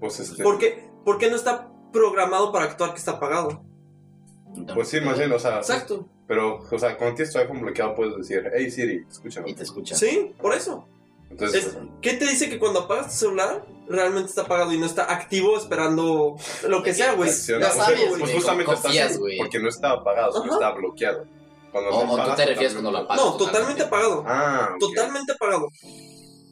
Pues 0.00 0.20
este. 0.20 0.42
¿Por 0.44 0.58
qué, 0.58 0.88
¿Por 1.04 1.18
qué 1.18 1.28
no 1.30 1.34
está 1.36 1.70
programado 1.94 2.52
para 2.52 2.66
actuar 2.66 2.90
que 2.92 2.98
está 2.98 3.12
apagado? 3.12 3.62
Pues 4.74 4.88
sí, 4.88 5.00
más 5.00 5.16
bien, 5.18 5.32
o 5.32 5.38
sea. 5.38 5.56
Exacto. 5.58 6.06
Pero, 6.28 6.60
o 6.70 6.78
sea, 6.78 6.96
cuando 6.98 7.16
tienes 7.16 7.32
tu 7.32 7.38
iPhone 7.38 7.60
bloqueado, 7.62 7.94
puedes 7.94 8.16
decir, 8.16 8.50
hey 8.54 8.70
Siri, 8.70 9.04
escúchame. 9.10 9.50
Y 9.50 9.54
te 9.54 9.62
escucha. 9.62 9.94
Sí, 9.96 10.32
por 10.40 10.54
eso. 10.54 10.86
Entonces, 11.30 11.66
Es- 11.66 11.78
¿Qué 12.00 12.14
te 12.14 12.26
dice 12.26 12.48
que 12.48 12.58
cuando 12.58 12.80
apagas 12.80 13.08
tu 13.08 13.14
celular 13.26 13.64
realmente 13.88 14.28
está 14.30 14.42
apagado 14.42 14.72
y 14.72 14.78
no 14.78 14.86
está 14.86 15.12
activo 15.12 15.56
esperando 15.56 16.36
lo 16.68 16.82
que 16.82 16.94
sea, 16.94 17.14
güey? 17.14 17.30
Ya 17.30 17.58
Pues, 17.58 17.72
sabes, 17.74 18.00
pues 18.18 18.32
justamente 18.34 18.72
está 18.72 18.82
confías, 18.82 19.10
así, 19.10 19.18
güey. 19.18 19.38
porque 19.38 19.58
no 19.58 19.68
está 19.68 19.90
apagado, 19.90 20.32
solo 20.32 20.44
Ajá. 20.44 20.54
está 20.54 20.70
bloqueado. 20.72 21.24
Cuando 21.72 21.90
O- 21.90 22.12
o 22.12 22.24
tú 22.24 22.36
te 22.36 22.46
refieres 22.46 22.72
cuando 22.74 22.92
lo 22.92 22.98
apagas. 22.98 23.24
No, 23.24 23.36
totalmente 23.36 23.82
apagado. 23.82 24.22
Ah, 24.26 24.68
ok. 24.74 24.78
Totalmente 24.80 25.32
apagado. 25.32 25.68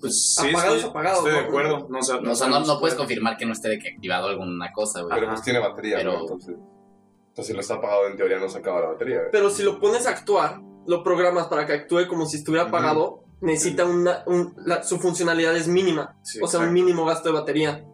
Pues 0.03 0.35
sí, 0.35 0.49
Apagado 0.51 0.75
estoy, 0.75 0.79
es 0.81 0.85
apagado, 0.85 1.17
estoy 1.19 1.33
de 1.33 1.39
acuerdo. 1.39 1.87
No, 1.89 1.99
o 1.99 2.03
sea, 2.03 2.21
No, 2.21 2.33
o 2.33 2.35
sea, 2.35 2.49
no, 2.49 2.61
no 2.61 2.79
puedes 2.81 2.95
confirmar 2.97 3.37
que 3.39 3.47
no 3.47 3.53
esté 3.53 3.69
de 3.71 3.79
que 3.79 3.89
activado 3.95 4.29
alguna 4.29 4.71
cosa, 4.73 5.01
güey. 5.01 5.15
Pero 5.15 5.27
Ajá. 5.29 5.35
pues 5.37 5.45
tiene 5.45 5.59
batería, 5.61 5.97
Pero- 5.99 6.13
¿no? 6.13 6.21
Entonces, 6.23 6.57
entonces, 7.29 7.47
si 7.47 7.53
lo 7.55 7.61
está 7.61 7.75
apagado, 7.75 8.09
en 8.09 8.17
teoría 8.19 8.39
no 8.39 8.49
se 8.51 8.59
acaba 8.59 8.81
la 8.81 8.89
batería. 8.89 9.19
güey. 9.21 9.29
Pero 9.33 9.49
si 9.49 9.63
lo 9.63 9.81
pones 9.81 10.07
a 10.07 10.11
actuar, 10.11 10.61
lo 10.87 11.03
programas 11.03 11.47
para 11.47 11.65
que 11.65 11.73
actúe 11.73 12.07
como 12.09 12.27
si 12.27 12.37
estuviera 12.39 12.67
apagado, 12.67 13.23
necesita 13.41 13.85
una. 13.87 14.23
un- 14.27 14.55
la- 14.67 14.83
su 14.83 14.99
funcionalidad 14.99 15.57
es 15.57 15.67
mínima. 15.69 16.17
Sí, 16.23 16.41
o 16.43 16.47
sea, 16.49 16.61
un 16.61 16.73
mínimo 16.75 17.07
gasto 17.07 17.29
de 17.31 17.35
batería. 17.39 17.85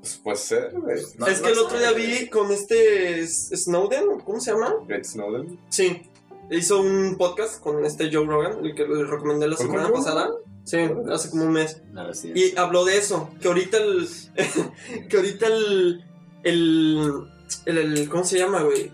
Pues 0.00 0.20
puede 0.22 0.36
ser, 0.36 0.70
güey. 0.72 0.96
No, 1.18 1.26
es 1.26 1.40
no 1.40 1.46
que 1.46 1.52
el 1.52 1.58
otro 1.58 1.78
día 1.78 1.92
vi 1.92 2.28
con 2.28 2.50
este 2.50 3.26
Snowden, 3.26 4.20
¿cómo 4.24 4.40
se 4.40 4.52
llama? 4.52 4.74
Great 4.86 5.04
Snowden. 5.04 5.58
Sí. 5.68 6.02
Hizo 6.50 6.80
un 6.80 7.16
podcast 7.16 7.60
con 7.62 7.84
este 7.84 8.10
Joe 8.12 8.26
Rogan, 8.26 8.64
el 8.64 8.74
que 8.74 8.84
le 8.86 9.04
recomendé 9.04 9.46
la 9.48 9.56
¿Con 9.56 9.66
semana 9.66 9.90
pasada. 9.92 10.30
Sí, 10.64 10.78
hace 11.12 11.30
como 11.30 11.44
un 11.44 11.52
mes. 11.52 11.82
Residencia. 11.92 12.46
Y 12.46 12.56
habló 12.56 12.84
de 12.84 12.96
eso, 12.98 13.30
que 13.40 13.48
ahorita 13.48 13.78
el. 13.78 14.08
que 15.08 15.16
ahorita 15.16 15.46
el. 15.46 16.04
El. 16.44 17.24
el, 17.66 17.78
el- 17.78 18.08
¿Cómo 18.08 18.24
se 18.24 18.38
llama, 18.38 18.62
güey? 18.62 18.92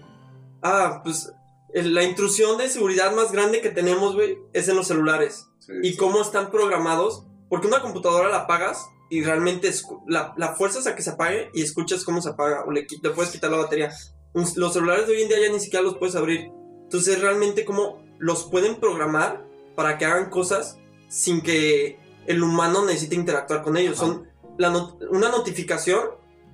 Ah, 0.62 1.00
pues. 1.04 1.32
la 1.74 2.02
intrusión 2.02 2.58
de 2.58 2.68
seguridad 2.68 3.14
más 3.14 3.32
grande 3.32 3.60
que 3.60 3.70
tenemos, 3.70 4.14
güey, 4.14 4.38
es 4.52 4.68
en 4.68 4.76
los 4.76 4.88
celulares. 4.88 5.46
Sí, 5.58 5.72
Y 5.82 5.90
sí. 5.92 5.96
cómo 5.96 6.20
están 6.22 6.50
programados. 6.50 7.24
Porque 7.48 7.66
una 7.66 7.80
computadora 7.80 8.28
la 8.28 8.40
apagas 8.40 8.86
y 9.10 9.22
realmente 9.24 9.72
la, 10.06 10.34
la 10.36 10.54
fuerzas 10.54 10.86
a 10.86 10.94
que 10.94 11.00
se 11.02 11.08
apague 11.10 11.48
y 11.54 11.62
escuchas 11.62 12.04
cómo 12.04 12.20
se 12.20 12.28
apaga. 12.30 12.64
O 12.66 12.70
le, 12.72 12.86
le 13.02 13.10
puedes 13.10 13.30
quitar 13.32 13.50
la 13.50 13.56
batería. 13.58 13.90
Los 14.34 14.72
celulares 14.74 15.06
de 15.06 15.14
hoy 15.14 15.22
en 15.22 15.28
día 15.28 15.40
ya 15.40 15.50
ni 15.52 15.58
siquiera 15.60 15.82
los 15.82 15.96
puedes 15.96 16.14
abrir. 16.14 16.50
Entonces, 16.82 17.20
realmente, 17.20 17.64
cómo 17.64 18.02
los 18.18 18.44
pueden 18.44 18.76
programar 18.76 19.46
para 19.76 19.96
que 19.96 20.04
hagan 20.04 20.28
cosas 20.28 20.78
sin 21.08 21.40
que 21.40 21.98
el 22.26 22.42
humano 22.42 22.84
necesite 22.84 23.14
interactuar 23.16 23.62
con 23.62 23.76
ellos. 23.76 23.98
Ajá. 24.00 24.06
Son 24.12 24.28
la 24.58 24.70
not- 24.70 25.02
una 25.10 25.30
notificación, 25.30 26.00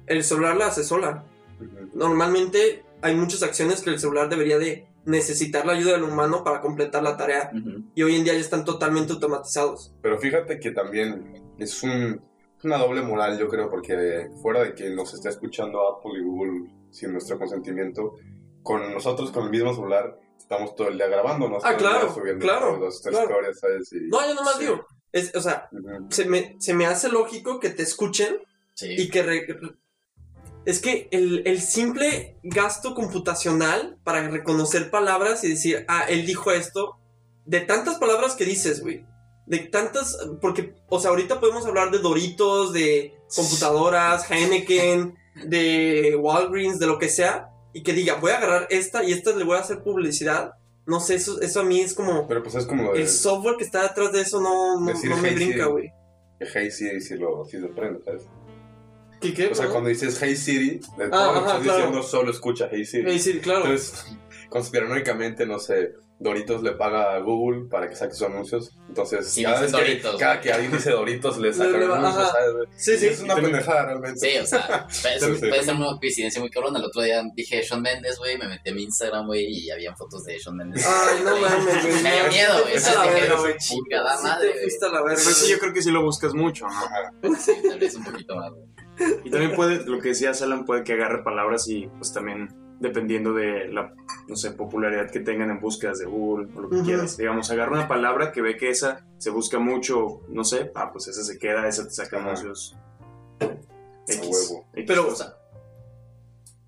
el 0.07 0.23
celular 0.25 0.57
la 0.57 0.67
hace 0.69 0.85
sola. 0.85 1.25
Normalmente 1.95 2.85
hay 3.03 3.15
muchas 3.17 3.43
acciones 3.43 3.83
que 3.83 3.91
el 3.91 3.99
celular 3.99 4.29
debería 4.29 4.59
de 4.59 4.87
necesitar 5.05 5.67
la 5.67 5.73
ayuda 5.75 5.93
del 5.93 6.05
humano 6.05 6.43
para 6.45 6.61
completar 6.61 7.03
la 7.03 7.17
tarea. 7.17 7.51
Y 7.95 8.03
hoy 8.03 8.17
en 8.17 8.25
día 8.25 8.33
ya 8.35 8.41
están 8.41 8.65
totalmente 8.65 9.13
automatizados. 9.13 9.93
Pero 10.03 10.19
fíjate 10.19 10.59
que 10.59 10.71
también 10.71 11.43
es 11.59 11.83
un, 11.83 12.21
una 12.63 12.79
doble 12.79 13.03
moral, 13.03 13.39
yo 13.39 13.49
creo, 13.49 13.71
porque 13.71 14.29
fuera 14.43 14.63
de 14.65 14.75
que 14.75 14.91
nos 14.91 15.13
esté 15.15 15.29
escuchando 15.29 15.81
Apple 15.97 16.13
y 16.19 16.23
Google 16.23 16.71
sin 16.91 17.13
nuestro 17.13 17.39
consentimiento, 17.39 18.15
con 18.63 18.93
nosotros 18.95 19.31
con 19.31 19.45
el 19.45 19.51
mismo 19.51 19.75
celular 19.75 20.19
estamos 20.45 20.75
todo 20.77 20.89
el 20.89 20.97
día 20.99 21.07
grabándonos. 21.09 21.65
Ah, 21.65 21.77
claro, 21.77 22.13
subiendo 22.13 22.45
claro, 22.45 22.75
fotos, 22.75 23.01
claro. 23.03 23.25
historias, 23.25 23.59
¿sabes? 23.61 23.93
Y- 23.93 24.09
No, 24.09 24.27
yo 24.29 24.35
nomás 24.35 24.55
Sí. 24.57 24.61
digo. 24.65 24.87
Es, 25.11 25.35
o 25.35 25.41
sea, 25.41 25.69
se 26.11 26.25
me, 26.27 26.57
se 26.59 26.75
me 26.75 26.87
hace 26.87 27.09
lógico 27.09 27.61
que 27.61 27.71
te 27.71 27.83
escuchen 27.83 28.39
Sí. 28.75 28.95
y 28.99 29.09
que... 29.09 29.23
re- 29.23 29.47
es 30.67 30.81
que 30.81 31.09
el, 31.13 31.43
el 31.47 31.61
simple 31.61 32.39
gasto 32.43 32.95
computacional 32.95 33.99
para 34.03 34.29
reconocer 34.29 34.91
palabras 34.91 35.45
y 35.45 35.49
decir, 35.51 35.85
ah, 35.89 36.05
él 36.09 36.25
dijo 36.27 36.51
esto, 36.53 36.99
de 37.45 37.61
tantas 37.61 37.99
palabras 37.99 38.35
que 38.35 38.45
dices, 38.45 38.81
güey. 38.83 39.05
De 39.47 39.59
tantas, 39.59 40.17
porque, 40.41 40.75
o 40.89 40.99
sea, 40.99 41.11
ahorita 41.11 41.39
podemos 41.39 41.67
hablar 41.67 41.91
de 41.91 41.99
Doritos, 41.99 42.73
de 42.73 43.15
computadoras, 43.37 44.31
Heineken, 44.31 45.15
de 45.47 46.17
Walgreens, 46.19 46.79
de 46.79 46.87
lo 46.87 46.99
que 46.99 47.11
sea, 47.11 47.51
y 47.75 47.83
que 47.83 47.93
diga, 47.93 48.15
voy 48.15 48.31
a 48.31 48.39
agarrar 48.39 48.67
esta 48.71 49.05
y 49.05 49.13
esta 49.13 49.33
le 49.37 49.45
voy 49.45 49.59
a 49.59 49.61
hacer 49.61 49.83
publicidad. 49.83 50.53
No 50.87 51.01
sé, 51.01 51.17
eso, 51.17 51.41
eso 51.41 51.61
a 51.61 51.65
mí 51.65 51.81
es 51.81 51.93
como... 51.95 52.27
Pero 52.29 52.43
pues 52.43 52.55
es 52.55 52.67
como 52.67 52.93
El 52.95 53.09
software 53.09 53.57
que 53.57 53.65
está 53.65 53.83
detrás 53.83 54.13
de 54.13 54.21
eso 54.23 54.41
no, 54.41 54.79
no, 54.81 54.87
Decir 54.87 55.11
no 55.11 55.17
me 55.19 55.29
hey 55.31 55.35
brinca, 55.35 55.57
Siri. 55.65 55.71
güey. 55.71 55.93
que 56.39 56.47
Hey 56.53 56.71
Siri 56.71 57.01
si 57.01 57.17
lo, 57.17 57.45
si 57.47 57.57
lo 57.59 57.75
prende, 57.75 58.03
¿sabes? 58.05 58.23
¿Qué, 59.21 59.33
qué? 59.33 59.47
O 59.49 59.55
sea, 59.55 59.69
cuando 59.71 59.89
dices 59.89 60.19
Hey 60.23 60.37
Siri, 60.37 60.81
de 60.99 61.09
todo 61.09 61.21
Ah, 61.21 61.27
lo 61.27 61.33
que 61.33 61.39
estás 61.47 61.63
claro. 61.63 61.79
diciendo 61.79 62.03
solo 62.03 62.31
escucha 62.31 62.69
Hey 62.71 62.85
Siri. 62.85 63.05
Hey, 63.07 63.19
sí, 63.19 63.39
claro. 63.41 63.63
Entonces, 63.65 64.05
conspiranoicamente, 64.51 65.47
no 65.47 65.59
sé, 65.59 65.95
Doritos 66.21 66.63
le 66.63 66.73
paga 66.73 67.15
a 67.15 67.19
Google 67.19 67.69
para 67.69 67.89
que 67.89 67.97
saque 67.97 68.15
sus 68.15 68.29
anuncios. 68.29 68.77
Entonces, 68.89 69.29
Sí, 69.29 69.43
cada, 69.43 69.61
vez 69.61 69.73
que, 69.73 70.01
cada 70.19 70.33
alguien 70.55 70.71
dice 70.73 70.91
Doritos, 70.91 71.39
le 71.39 71.53
sacan 71.53 71.83
anuncios. 71.83 72.31
¿sabes? 72.31 72.69
sí, 72.77 72.97
sí. 72.97 73.07
es 73.09 73.21
una 73.21 73.35
pendejada 73.35 73.87
realmente. 73.87 74.21
Sí, 74.21 74.39
o 74.39 74.47
sea, 74.47 74.87
puede, 75.03 75.21
Sí, 75.21 75.27
sí. 75.35 75.49
puede 75.49 75.63
ser 75.65 75.75
una 75.75 75.99
coincidencia 75.99 76.41
muy 76.41 76.51
cabrona. 76.51 76.79
El 76.79 76.85
otro 76.85 77.03
día 77.03 77.23
dije 77.35 77.63
Sean 77.63 77.83
Mendes, 77.83 78.19
güey, 78.19 78.39
me 78.39 78.49
metí 78.49 78.71
a 78.71 78.75
mi 78.75 78.85
Instagram, 78.85 79.27
güey, 79.27 79.45
y 79.45 79.71
habían 79.71 79.97
fotos 79.97 80.25
de 80.25 80.39
Sean 80.39 80.57
Mendes. 80.57 80.87
Ay, 80.87 81.23
no 81.25 81.37
mames, 81.41 81.83
güey. 81.83 82.03
Me 82.03 82.13
dio 82.13 82.23
no, 82.25 82.29
miedo, 82.31 82.63
güey. 82.63 82.73
te 82.75 82.79
O 82.79 82.81
fuiste 82.81 82.89
a 82.89 82.93
sea, 82.93 83.05
la 83.05 83.13
verga, 83.13 83.41
güey. 83.41 83.57
chingada 83.59 84.23
madre, 84.23 84.53
te 84.53 84.87
la 84.89 85.03
verga. 85.03 85.23
Pues 85.25 85.37
sí, 85.37 85.51
yo 85.51 85.59
creo 85.59 85.73
que 85.73 85.83
sí 85.83 85.91
lo 85.91 86.03
buscas 86.03 86.33
mucho, 86.35 86.67
¿no? 86.67 87.37
Sí, 87.37 87.53
tal 87.69 87.79
vez 87.79 87.95
un 87.97 88.05
poquito 88.05 88.37
más, 88.37 88.51
güey. 88.53 88.65
Y 89.25 89.31
también 89.31 89.55
puede, 89.57 89.85
lo 89.85 89.99
que 90.01 90.11
decía 90.11 90.31
Alan, 90.41 90.65
puede 90.65 90.85
que 90.85 90.93
agarre 90.93 91.25
palabras 91.25 91.67
y 91.69 91.89
pues 91.99 92.13
también 92.13 92.49
dependiendo 92.81 93.33
de 93.33 93.69
la, 93.69 93.95
no 94.29 94.37
sé, 94.37 94.51
popularidad 94.53 95.11
que 95.11 95.21
tengan 95.21 95.51
en 95.51 95.61
búsquedas 95.61 95.99
de 95.99 96.07
Google 96.07 96.49
o 96.57 96.61
lo 96.63 96.71
que 96.71 96.83
quieras. 96.83 97.17
Digamos, 97.17 97.51
agarra 97.51 97.73
una 97.73 97.89
palabra 97.89 98.33
que 98.33 98.43
ve 98.43 98.57
que 98.57 98.71
esa 98.71 99.07
se 99.19 99.31
busca 99.31 99.59
mucho, 99.59 100.21
no 100.29 100.45
sé, 100.45 100.71
ah, 100.75 100.91
pues 100.93 101.09
esa 101.09 101.23
se 101.25 101.39
queda, 101.39 101.67
esa 101.69 101.85
te 101.85 101.91
saca 101.91 102.19
anuncios. 102.19 102.77
A 103.41 103.45
X. 104.13 104.21
huevo. 104.23 104.67
X 104.75 104.85
Pero- 104.87 105.09
cosa. 105.09 105.39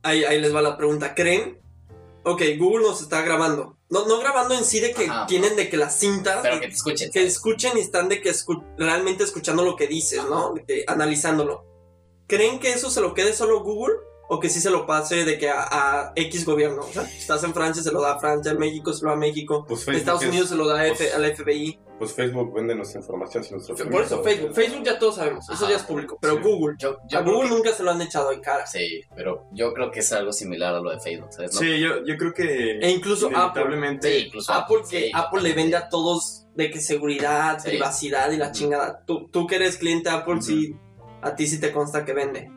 Ahí, 0.02 0.25
ahí 0.25 0.40
les 0.40 0.54
va 0.54 0.62
la 0.62 0.76
pregunta. 0.76 1.14
¿Creen? 1.14 1.58
Ok, 2.22 2.42
Google 2.58 2.84
nos 2.86 3.02
está 3.02 3.22
grabando. 3.22 3.76
No, 3.88 4.06
no 4.06 4.18
grabando 4.20 4.54
en 4.54 4.64
sí 4.64 4.80
de 4.80 4.92
que 4.92 5.04
Ajá. 5.06 5.26
tienen 5.26 5.54
de 5.56 5.68
que 5.68 5.76
las 5.76 5.98
cintas. 5.98 6.38
Pero 6.42 6.60
que 6.60 6.68
te 6.68 6.72
escuchen. 6.75 7.10
que 7.12 7.25
escuchen 7.25 7.76
y 7.76 7.80
están 7.80 8.08
de 8.08 8.20
que 8.20 8.30
escu- 8.30 8.64
realmente 8.78 9.22
escuchando 9.25 9.64
lo 9.64 9.76
que 9.76 9.86
dices, 9.86 10.22
¿no? 10.28 10.54
De 10.54 10.64
que 10.64 10.84
analizándolo. 10.86 11.64
¿Creen 12.26 12.58
que 12.58 12.72
eso 12.72 12.90
se 12.90 13.00
lo 13.00 13.14
quede 13.14 13.32
solo 13.32 13.62
Google? 13.62 13.94
O 14.28 14.40
que 14.40 14.49
sí 14.49 14.61
se 14.61 14.71
lo 14.71 14.87
pase 14.87 15.25
de 15.25 15.38
que 15.38 15.49
a, 15.49 15.66
a 15.71 16.12
X 16.16 16.45
gobierno. 16.45 16.83
O 16.83 16.92
sea, 16.92 17.04
estás 17.04 17.45
en 17.45 17.54
Francia, 17.54 17.80
se 17.83 17.92
lo 17.92 18.00
da 18.00 18.14
a 18.14 18.18
Francia, 18.18 18.50
en 18.52 18.59
México 18.59 18.92
se 18.92 19.04
lo 19.04 19.11
da 19.11 19.16
a 19.16 19.21
México. 19.21 19.64
Pues 19.68 19.80
En 19.80 19.85
Facebook 19.85 19.99
Estados 20.00 20.23
es- 20.25 20.28
Unidos 20.30 20.49
se 20.49 20.56
lo 20.56 20.66
da 20.66 20.80
a 20.80 20.87
F- 20.88 20.97
pues- 20.97 21.14
al 21.14 21.25
FBI. 21.37 21.78
Pues 21.99 22.12
Facebook 22.12 22.52
vende 22.52 22.75
nuestra 22.75 23.00
información 23.00 23.42
sin 23.45 23.52
nuestro 23.56 23.75
Por 23.88 24.02
eso, 24.02 24.23
Facebook. 24.23 24.52
Facebook 24.54 24.83
ya 24.85 24.99
todos 24.99 25.14
sabemos. 25.14 25.49
Eso 25.49 25.64
Ajá. 25.64 25.71
ya 25.71 25.76
es 25.78 25.83
público. 25.85 26.18
Pero 26.21 26.35
Sí. 26.35 26.40
Google. 26.42 26.76
Yo, 26.78 26.99
yo 27.09 27.18
A 27.18 27.23
Google 27.23 27.49
que- 27.49 27.54
nunca 27.54 27.73
se 27.73 27.83
lo 27.85 27.90
han 27.92 28.02
echado 28.02 28.33
en 28.33 28.40
cara. 28.40 28.66
Sí, 28.66 29.00
pero 29.14 29.45
yo 29.52 29.73
creo 29.73 29.90
que 29.92 30.00
es 30.00 30.12
algo 30.12 30.33
similar 30.33 30.75
a 30.75 30.80
lo 30.80 30.90
de 30.90 31.00
Facebook, 31.00 31.33
¿sabes? 31.33 31.54
¿No? 31.54 31.61
Sí, 31.61 31.80
yo, 31.80 32.04
yo 32.04 32.16
creo 32.18 32.35
que 32.35 32.78
E 32.80 32.90
incluso 32.90 33.28
Apple. 33.28 33.38
inevitablemente 33.62 34.11
Sí, 34.18 34.25
incluso 34.26 34.52
Apple 34.52 34.78
que 34.90 35.00
sí, 35.06 35.11
Apple 35.14 35.40
le 35.42 35.52
vende 35.54 35.76
a 35.76 35.88
todos 35.88 36.47
de 36.54 36.71
que 36.71 36.80
seguridad, 36.80 37.61
Sí. 37.61 37.68
privacidad 37.71 38.30
y 38.33 38.37
la 38.38 38.50
chingada. 38.52 39.02
Tú, 39.06 39.28
tú 39.30 39.47
que 39.47 39.54
eres 39.56 39.76
cliente 39.78 40.11
Apple, 40.11 40.42
sí, 40.42 40.75
a 41.23 41.35
ti 41.35 41.47
sí 41.47 41.61
te 41.61 41.73
consta 41.73 42.04
que 42.04 42.12
vende. 42.12 42.50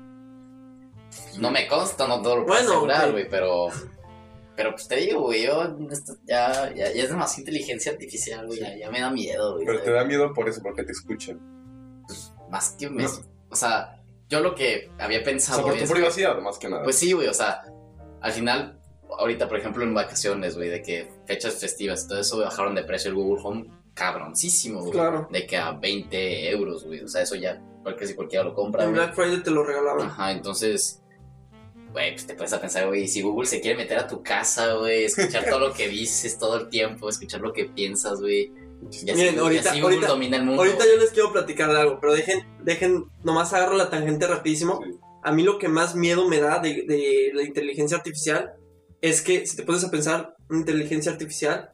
No 1.40 1.52
me 1.52 1.68
consta, 1.68 2.08
no 2.08 2.22
todo 2.22 2.38
lo 2.38 2.46
puedo 2.46 2.60
Bueno, 2.60 2.72
asegurar, 2.72 3.12
güey, 3.12 3.28
pero... 3.30 3.68
Pero 4.56 4.72
pues 4.72 4.88
te 4.90 4.98
digo, 4.98 5.22
güey, 5.22 5.46
yo... 5.46 5.64
esto 5.92 6.16
ya, 6.26 6.70
ya, 6.76 6.92
ya 6.92 7.04
es 7.04 7.10
demasiada 7.10 7.40
inteligencia 7.42 7.92
artificial, 7.94 8.46
güey, 8.46 8.60
ya, 8.60 8.76
ya 8.78 8.92
me 8.92 9.00
da 9.00 9.10
miedo, 9.10 9.54
güey. 9.54 9.66
Pero 9.66 9.82
te 9.82 9.92
da 9.92 10.04
miedo 10.04 10.34
por 10.34 10.50
eso, 10.50 10.62
porque 10.62 10.84
te 10.84 10.92
escuchen. 10.92 11.40
Más 12.50 12.76
que 12.78 12.88
un 12.88 12.96
mes. 12.96 13.22
O 13.50 13.56
sea, 13.56 14.02
yo 14.28 14.42
lo 14.42 14.56
que 14.56 14.92
había 15.00 15.22
O 15.22 15.24
pensado... 15.24 15.60
sea, 15.60 15.64
por 15.66 15.78
tu 15.78 15.84
es 15.84 15.90
que- 15.90 15.96
privacidad, 15.96 16.38
más 16.42 16.58
que 16.58 16.70
nada. 16.70 16.84
Pues 16.84 16.98
sí, 16.98 17.14
güey, 17.14 17.28
o 17.28 17.34
sea, 17.34 17.62
al 18.22 18.32
final, 18.34 18.80
ahorita, 19.18 19.48
por 19.48 19.58
ejemplo, 19.60 19.84
en 19.84 19.94
vacaciones, 19.94 20.56
güey, 20.58 20.70
de 20.70 20.82
que 20.82 21.10
fechas 21.26 21.56
festivas 21.56 22.04
y 22.04 22.08
todo 22.10 22.20
eso, 22.20 22.38
bajaron 22.40 22.76
de 22.76 22.84
precio 22.84 23.10
el 23.12 23.16
Google 23.16 23.42
Home 23.44 23.70
cabroncísimo, 23.94 24.82
güey. 24.82 24.92
Claro. 24.92 25.28
De 25.32 25.48
que 25.48 25.56
a 25.58 25.72
20 25.72 26.50
euros, 26.52 26.86
güey. 26.86 27.02
O 27.02 27.08
sea, 27.08 27.22
eso 27.22 27.36
ya, 27.36 27.62
cualquier 27.84 28.08
si 28.10 28.16
cualquiera 28.16 28.44
lo 28.46 28.54
compra, 28.54 28.84
En. 28.86 28.94
Black 28.94 29.14
Friday 29.16 29.42
te 29.44 29.52
lo 29.52 29.64
regalaban. 29.64 30.08
Ajá, 30.08 30.32
entonces, 30.32 31.02
güey, 31.92 32.12
pues 32.14 32.28
te 32.28 32.34
puedes 32.36 32.54
a 32.54 32.62
pensar, 32.62 32.88
güey, 32.88 33.08
si 33.08 33.22
Google 33.22 33.48
se 33.48 33.62
quiere 33.62 33.78
meter 33.78 33.98
a 34.00 34.08
tu 34.08 34.22
casa, 34.24 34.74
güey, 34.74 35.06
escuchar 35.06 35.46
todo 35.50 35.60
lo 35.60 35.74
que 35.74 35.88
dices 35.90 36.38
todo 36.38 36.58
el 36.58 36.70
tiempo, 36.70 37.10
escuchar 37.10 37.42
lo 37.42 37.54
que 37.54 37.66
piensas, 37.66 38.20
güey. 38.20 38.52
Miren, 39.04 39.36
y 39.36 39.38
ahorita- 39.40 40.08
domina 40.08 40.38
el 40.38 40.46
mundo. 40.46 40.62
Ahorita 40.62 40.86
yo 40.86 40.98
les 41.00 41.12
quiero 41.12 41.34
platicar 41.34 41.70
de 41.72 41.80
algo, 41.82 42.00
pero 42.00 42.14
dejen, 42.14 42.46
dejen, 42.64 43.06
nomás 43.24 43.54
agarro 43.54 43.76
la 43.76 43.90
tangente 43.90 44.26
rapidísimo. 44.26 44.80
Sí. 44.84 44.98
A 45.22 45.34
mí 45.34 45.44
lo 45.44 45.58
que 45.60 45.68
más 45.68 45.96
miedo 45.96 46.30
me 46.30 46.40
da 46.40 46.60
de, 46.60 46.86
de 46.88 47.32
la 47.34 47.44
inteligencia 47.44 47.98
artificial 47.98 48.54
es 49.02 49.22
que, 49.22 49.46
si 49.46 49.58
te 49.58 49.64
pones 49.64 49.84
a 49.84 49.92
pensar, 49.92 50.34
una 50.50 50.60
inteligencia 50.60 51.12
artificial, 51.12 51.72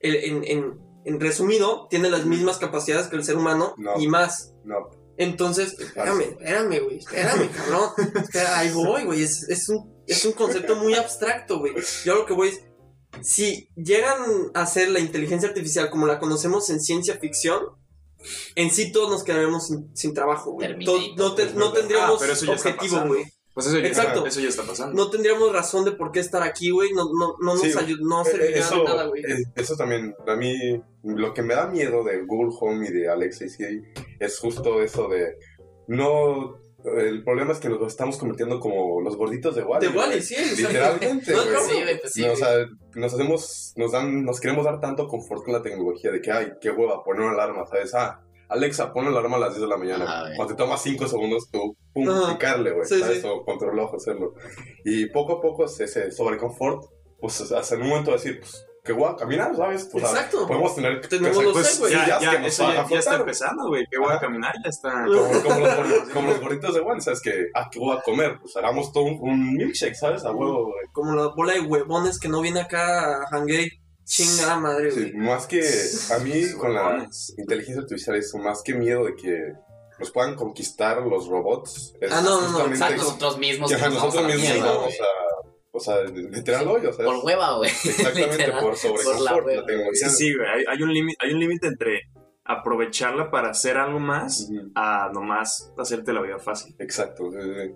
el- 0.00 0.16
en, 0.16 0.44
en- 0.44 0.80
en 1.04 1.20
resumido, 1.20 1.86
tiene 1.88 2.10
las 2.10 2.24
mismas 2.26 2.58
capacidades 2.58 3.06
que 3.06 3.14
el 3.16 3.22
ser 3.24 3.36
humano 3.36 3.74
No. 3.76 3.92
y 4.00 4.08
más. 4.08 4.54
No, 4.64 4.90
Entonces, 5.16 5.78
espérame, 5.78 6.22
espérame, 6.22 6.80
güey, 6.84 6.98
espérame, 6.98 7.48
cabrón. 7.50 7.90
Espera, 8.22 8.58
ahí 8.58 8.70
voy, 8.72 9.04
güey. 9.04 9.22
Es, 9.22 9.48
es 9.48 9.68
un, 9.68 10.02
es 10.06 10.24
un 10.24 10.32
concepto 10.32 10.76
muy 10.76 10.94
abstracto, 10.94 11.58
güey. 11.60 11.72
Yo 12.04 12.14
lo 12.16 12.26
que 12.26 12.32
voy 12.34 12.48
es, 12.48 12.60
si 13.22 13.68
llegan 13.76 14.18
a 14.54 14.62
hacer 14.62 14.88
la 14.90 14.98
inteligencia 15.00 15.48
artificial 15.48 15.88
como 15.90 16.06
la 16.06 16.18
conocemos 16.18 16.68
en 16.70 16.80
ciencia 16.80 17.16
ficción, 17.18 17.62
en 18.56 18.70
sí 18.70 18.90
todos 18.90 19.10
nos 19.10 19.22
quedaremos 19.22 19.66
sin, 19.68 19.94
sin 19.96 20.14
trabajo, 20.14 20.52
güey. 20.52 20.68
No, 21.16 21.34
te- 21.34 21.44
no 21.52 21.72
tendríamos 21.72 22.18
Ah, 22.48 22.52
objetivo, 22.52 22.96
güey. 23.08 23.24
Pues 23.54 23.66
eso 23.68 23.78
ya, 23.78 23.86
Exacto. 23.86 24.26
eso 24.26 24.40
ya 24.40 24.48
está 24.48 24.64
pasando. 24.64 24.94
No 25.00 25.10
tendríamos 25.10 25.52
razón 25.52 25.84
de 25.84 25.92
por 25.92 26.10
qué 26.10 26.18
estar 26.20 26.42
aquí, 26.42 26.70
güey. 26.70 26.92
No, 26.92 27.04
no, 27.04 27.36
no 27.40 27.54
nos 27.54 27.60
Sí, 27.60 27.70
ayud- 27.72 28.00
no 28.00 28.22
Eh, 28.22 28.24
serviría 28.24 28.56
eso, 28.58 28.78
de 28.78 28.84
nada, 28.84 29.06
güey. 29.06 29.22
eso 29.54 29.76
también, 29.76 30.14
a 30.26 30.34
mí, 30.34 30.82
lo 31.04 31.32
que 31.32 31.42
me 31.42 31.54
da 31.54 31.68
miedo 31.68 32.02
de 32.02 32.24
Google 32.26 32.50
Home 32.60 32.88
y 32.88 32.92
de 32.92 33.08
Alexa 33.08 33.44
y 33.44 33.50
Siri 33.50 33.82
es 34.18 34.38
justo 34.40 34.82
eso 34.82 35.08
de 35.08 35.36
no. 35.86 36.58
El 36.84 37.24
problema 37.24 37.52
es 37.52 37.60
que 37.60 37.70
nos 37.70 37.80
estamos 37.86 38.18
convirtiendo 38.18 38.60
como 38.60 39.00
los 39.00 39.16
gorditos 39.16 39.54
de 39.54 39.62
Wally. 39.62 39.86
De 39.86 39.96
Wally, 39.96 40.20
sí. 40.20 40.36
Literalmente, 40.54 41.32
No 41.32 41.44
broma. 41.46 41.60
Sí, 41.66 41.80
güey, 41.82 41.98
pues 42.00 42.12
sí. 42.12 42.20
No, 42.26 42.32
o 42.32 42.36
sea, 42.36 42.66
nos 42.94 43.14
hacemos, 43.14 43.72
nos 43.76 43.92
dan, 43.92 44.22
nos 44.22 44.38
queremos 44.38 44.66
dar 44.66 44.80
tanto 44.80 45.08
confort 45.08 45.44
con 45.44 45.54
la 45.54 45.62
tecnología 45.62 46.10
de 46.10 46.20
que, 46.20 46.30
ay, 46.30 46.52
qué 46.60 46.70
hueva, 46.72 47.02
poner 47.02 47.22
una 47.22 47.32
alarma, 47.32 47.64
¿sabes? 47.66 47.94
Ah, 47.94 48.20
Alexa, 48.48 48.92
pon 48.92 49.04
la 49.04 49.10
alarma 49.10 49.36
a 49.36 49.40
las 49.40 49.50
10 49.50 49.62
de 49.62 49.68
la 49.68 49.76
mañana. 49.76 50.20
Güey. 50.22 50.36
Cuando 50.36 50.54
te 50.54 50.62
toma 50.62 50.76
5 50.76 51.06
segundos, 51.08 51.48
tú, 51.50 51.76
pum, 51.92 52.08
Ajá. 52.08 52.32
picarle, 52.32 52.72
güey, 52.72 52.86
Sí, 52.86 53.00
¿sabes? 53.00 53.20
sí. 53.22 53.26
O 53.26 53.44
con 53.44 53.58
tu 53.58 53.64
reloj 53.66 53.94
hacerlo. 53.94 54.34
Y 54.84 55.06
poco 55.06 55.34
a 55.34 55.40
poco 55.40 55.64
ese 55.64 56.10
sobreconfort, 56.12 56.84
pues 57.20 57.40
hasta 57.52 57.74
en 57.74 57.82
un 57.82 57.88
momento 57.88 58.12
decir, 58.12 58.38
pues, 58.40 58.66
que 58.84 58.92
voy 58.92 59.10
a 59.10 59.16
caminar, 59.16 59.56
¿sabes? 59.56 59.84
Sea, 59.90 59.98
Exacto. 60.00 60.46
podemos 60.46 60.74
tener 60.74 61.00
Tenemos 61.08 61.42
los 61.42 61.52
Pues 61.54 61.66
Segway. 61.68 61.92
ya, 61.92 62.20
ya, 62.20 62.30
que 62.32 62.38
nos 62.40 62.48
eso 62.48 62.70
ya, 62.70 62.86
ya 62.86 62.98
está 62.98 63.16
empezando, 63.16 63.68
güey. 63.68 63.86
Que 63.90 63.96
voy 63.96 64.08
a 64.08 64.16
Ajá. 64.16 64.20
caminar, 64.20 64.52
ya 64.62 64.68
está. 64.68 65.06
como, 65.06 65.42
como 65.42 65.60
los, 65.66 65.70
gorri- 65.78 66.12
como 66.12 66.28
los 66.28 66.40
gorritos 66.42 66.74
de 66.74 66.80
Wally, 66.82 67.00
¿sabes? 67.00 67.22
Que, 67.22 67.46
ah, 67.54 67.70
¿qué 67.72 67.78
voy 67.78 67.96
a 67.96 68.02
comer? 68.02 68.38
Pues 68.42 68.54
hagamos 68.58 68.92
todo 68.92 69.04
un, 69.04 69.18
un 69.22 69.54
milkshake, 69.54 69.94
¿sabes? 69.94 70.22
A 70.26 70.32
huevo, 70.32 70.64
güey. 70.66 70.86
Como 70.92 71.14
la 71.14 71.28
bola 71.28 71.54
de 71.54 71.60
huevones 71.62 72.20
que 72.20 72.28
no 72.28 72.42
viene 72.42 72.60
acá 72.60 73.22
a 73.32 73.40
hanguey. 74.04 74.36
Chingada 74.36 74.56
madre, 74.60 74.90
güey. 74.90 75.10
Sí, 75.10 75.16
más 75.16 75.46
que 75.46 75.60
a 76.14 76.18
mí 76.18 76.52
con 76.58 76.74
la 76.74 77.08
inteligencia 77.38 77.82
artificial 77.82 78.16
es 78.16 78.34
más 78.34 78.62
que 78.62 78.74
miedo 78.74 79.04
de 79.06 79.14
que 79.16 79.52
nos 79.98 80.10
puedan 80.10 80.34
conquistar 80.34 81.00
los 81.02 81.26
robots. 81.28 81.94
Es 82.00 82.12
Ah, 82.12 82.20
no, 82.22 82.40
no, 82.40 82.50
no, 82.50 82.58
O 82.58 82.60
sea, 82.62 82.66
exacto. 82.66 82.96
nosotros 82.96 83.38
mismos 83.38 83.70
que 83.70 83.78
nosotros 83.78 84.14
la 84.16 84.22
mismos 84.28 84.42
mierda, 84.42 84.64
nos 84.66 84.74
güey. 84.82 84.98
vamos 84.98 85.00
a, 85.00 85.50
o 85.76 85.80
sea, 85.80 86.02
literal 86.04 86.68
hoyo, 86.68 86.92
¿sabes? 86.92 87.06
Por 87.12 87.24
hueva, 87.24 87.56
güey. 87.56 87.70
Exactamente, 87.70 88.38
Literal, 88.38 88.60
por 88.60 88.76
sobre 88.76 89.02
por 89.04 89.20
la 89.20 89.32
la 89.32 89.66
tecnología. 89.66 90.08
Sí, 90.08 90.16
sí, 90.16 90.34
güey. 90.36 90.48
Hay, 90.48 90.64
hay 90.68 90.82
un 90.82 90.92
límite 90.92 91.16
hay 91.24 91.32
un 91.34 91.40
límite 91.40 91.66
entre 91.68 92.00
aprovecharla 92.44 93.30
para 93.30 93.50
hacer 93.50 93.76
algo 93.78 93.98
más 94.00 94.48
Ujú, 94.50 94.70
a 94.74 95.10
nomás 95.12 95.72
hacerte 95.78 96.12
la 96.12 96.20
vida 96.22 96.38
fácil. 96.38 96.74
Exacto. 96.78 97.30
sí, 97.32 97.38
sí. 97.40 97.74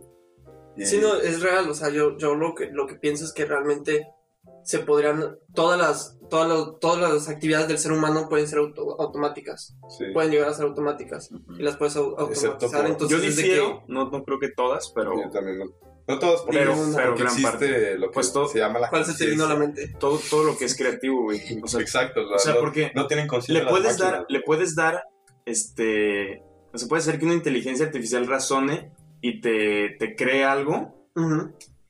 Y- 0.76 0.87
Sí, 0.87 0.99
no, 1.02 1.16
es 1.16 1.40
real, 1.42 1.68
o 1.68 1.75
sea, 1.75 1.88
yo, 1.88 2.16
yo 2.18 2.35
lo 2.35 2.54
que 2.54 2.66
lo 2.66 2.87
que 2.87 2.94
pienso 2.94 3.25
es 3.25 3.32
que 3.32 3.44
realmente 3.47 4.06
se 4.69 4.81
podrían, 4.81 5.39
todas 5.55 5.79
las, 5.79 6.19
todas 6.29 6.47
las, 6.47 6.79
todas 6.79 7.11
las 7.11 7.29
actividades 7.31 7.69
del 7.69 7.79
ser 7.79 7.91
humano 7.93 8.29
pueden 8.29 8.47
ser 8.47 8.59
auto- 8.59 9.01
automáticas, 9.01 9.75
Sí. 9.97 10.05
pueden 10.13 10.31
llegar 10.31 10.51
a 10.51 10.53
ser 10.53 10.67
automáticas 10.67 11.31
y 11.59 11.63
las 11.63 11.79
puedes 11.79 11.97
automatizar. 11.97 12.59
por- 12.59 12.87
Entonces, 12.87 13.09
Yo 13.19 13.23
difiero, 13.25 13.83
no, 13.89 14.11
no 14.11 14.25
creo 14.25 14.39
que 14.39 14.51
todas, 14.51 14.93
pero 14.95 15.15
Yo 15.15 15.31
también 15.31 15.59
no. 15.61 15.65
No 16.07 16.19
todas, 16.19 16.43
porque, 16.43 16.59
Pero- 16.59 16.75
porque 16.75 16.93
pero 16.97 17.15
gran 17.15 17.27
existe 17.29 17.51
parte. 17.51 17.99
lo 17.99 18.09
que 18.09 18.13
Pues 18.15 18.31
todo- 18.33 18.47
se 18.49 18.59
llama 18.59 18.79
la 18.79 18.89
que, 18.89 18.91
¿cuál 18.91 19.05
se 19.07 19.15
te 19.25 19.31
vino 19.31 19.45
a 19.45 19.49
la 19.49 19.57
mente? 19.57 19.89
todo, 19.99 20.21
todo 20.31 20.45
lo 20.45 20.59
que 20.59 20.67
es 20.67 20.77
creativo, 20.77 21.23
güey. 21.23 21.41
O 21.63 21.67
sea, 21.67 21.81
Exacto, 21.81 22.21
la- 22.25 22.37
o 22.37 22.39
sea, 22.39 22.53
no, 22.55 22.61
porque 22.61 22.93
no 22.95 23.07
tienen 23.07 23.27
conciencia 23.27 23.65
le 23.65 23.71
puedes 23.71 23.97
dar, 23.97 24.27
le 24.29 24.41
puedes 24.43 24.75
dar, 24.75 25.03
este, 25.47 26.43
o 26.73 26.77
sea, 26.79 26.89
puede 26.89 27.03
ser 27.03 27.19
que 27.19 27.25
una 27.25 27.35
inteligencia 27.35 27.87
artificial 27.87 28.27
razone 28.27 28.93
y 29.23 29.41
te, 29.41 29.97
te 29.99 30.15
cree 30.15 30.45
algo, 30.45 31.09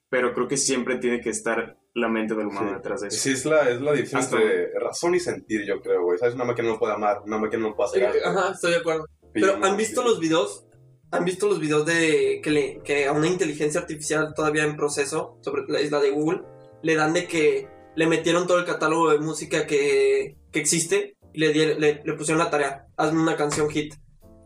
pero 0.08 0.32
creo 0.34 0.46
que 0.48 0.56
siempre 0.56 0.96
tiene 0.98 1.20
que 1.20 1.30
estar 1.30 1.76
la 1.98 2.08
mente 2.08 2.34
del 2.34 2.46
humano 2.46 2.68
Sí. 2.70 2.74
detrás 2.76 3.00
de 3.02 3.08
eso. 3.08 3.18
Sí, 3.18 3.30
es 3.32 3.44
la, 3.44 3.68
es 3.70 3.80
la 3.80 3.92
Hasta- 3.92 4.36
entre 4.36 4.72
razón 4.78 5.14
y 5.14 5.20
sentir, 5.20 5.64
yo 5.66 5.80
creo, 5.80 6.02
güey. 6.02 6.18
¿Sabes? 6.18 6.34
Una 6.34 6.44
máquina 6.44 6.68
no 6.68 6.78
puede 6.78 6.94
amar, 6.94 7.22
una 7.24 7.38
máquina 7.38 7.62
no 7.68 7.74
puede 7.76 7.88
hacer 7.90 8.06
algo. 8.06 8.38
Ajá, 8.40 8.52
estoy 8.54 8.72
de 8.72 8.76
acuerdo. 8.78 9.04
Pero 9.32 9.58
¿han 9.64 9.76
visto 9.76 10.02
los 10.02 10.18
videos? 10.20 10.64
¿Han 11.10 11.24
visto 11.24 11.48
los 11.48 11.58
videos 11.60 11.86
de 11.86 12.40
que, 12.42 12.50
le, 12.50 12.80
que 12.82 13.06
a 13.06 13.12
una 13.12 13.26
inteligencia 13.28 13.80
artificial 13.80 14.32
todavía 14.34 14.64
en 14.64 14.76
proceso, 14.76 15.38
sobre 15.42 15.62
la 15.68 15.80
isla 15.80 16.00
de 16.00 16.10
Google, 16.10 16.42
le 16.82 16.94
dan 16.96 17.12
de 17.14 17.26
que 17.26 17.68
le 17.96 18.06
metieron 18.06 18.46
todo 18.46 18.58
el 18.58 18.64
catálogo 18.64 19.10
de 19.10 19.18
música 19.18 19.66
que, 19.66 20.36
que 20.52 20.60
existe 20.60 21.16
y 21.32 21.40
le, 21.40 21.52
di- 21.52 21.74
le, 21.80 22.02
le 22.04 22.12
pusieron 22.14 22.38
la 22.44 22.50
tarea, 22.50 22.86
hazme 22.96 23.20
una 23.22 23.36
canción 23.36 23.68
hit. 23.70 23.94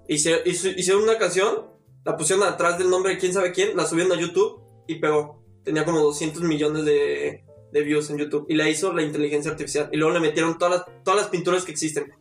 Hizo- 0.09 0.41
Hicieron 0.45 1.03
una 1.03 1.19
canción, 1.19 1.71
la 2.05 2.17
pusieron 2.17 2.45
atrás 2.47 2.79
del 2.79 2.91
nombre 2.91 3.13
de 3.15 3.19
quién 3.19 3.33
sabe 3.33 3.53
quién, 3.53 3.77
la 3.77 3.85
subieron 3.87 4.13
a 4.13 4.21
YouTube 4.21 4.61
y 4.87 5.01
pegó. 5.01 5.42
Tenía 5.65 5.85
como 5.85 6.01
200 6.01 6.43
millones 6.43 6.85
de, 6.85 7.45
de 7.73 7.81
views 7.83 8.11
en 8.11 8.19
YouTube 8.19 8.47
y 8.49 8.55
la 8.55 8.69
hizo 8.69 8.93
la 8.93 9.03
inteligencia 9.03 9.51
artificial. 9.51 9.89
Y 9.93 9.97
luego 9.97 10.13
le 10.15 10.21
metieron 10.21 10.59
todas 10.59 10.79
las, 10.87 11.05
todas 11.05 11.21
las 11.21 11.29
pinturas 11.31 11.65
que 11.65 11.73
existen. 11.73 12.13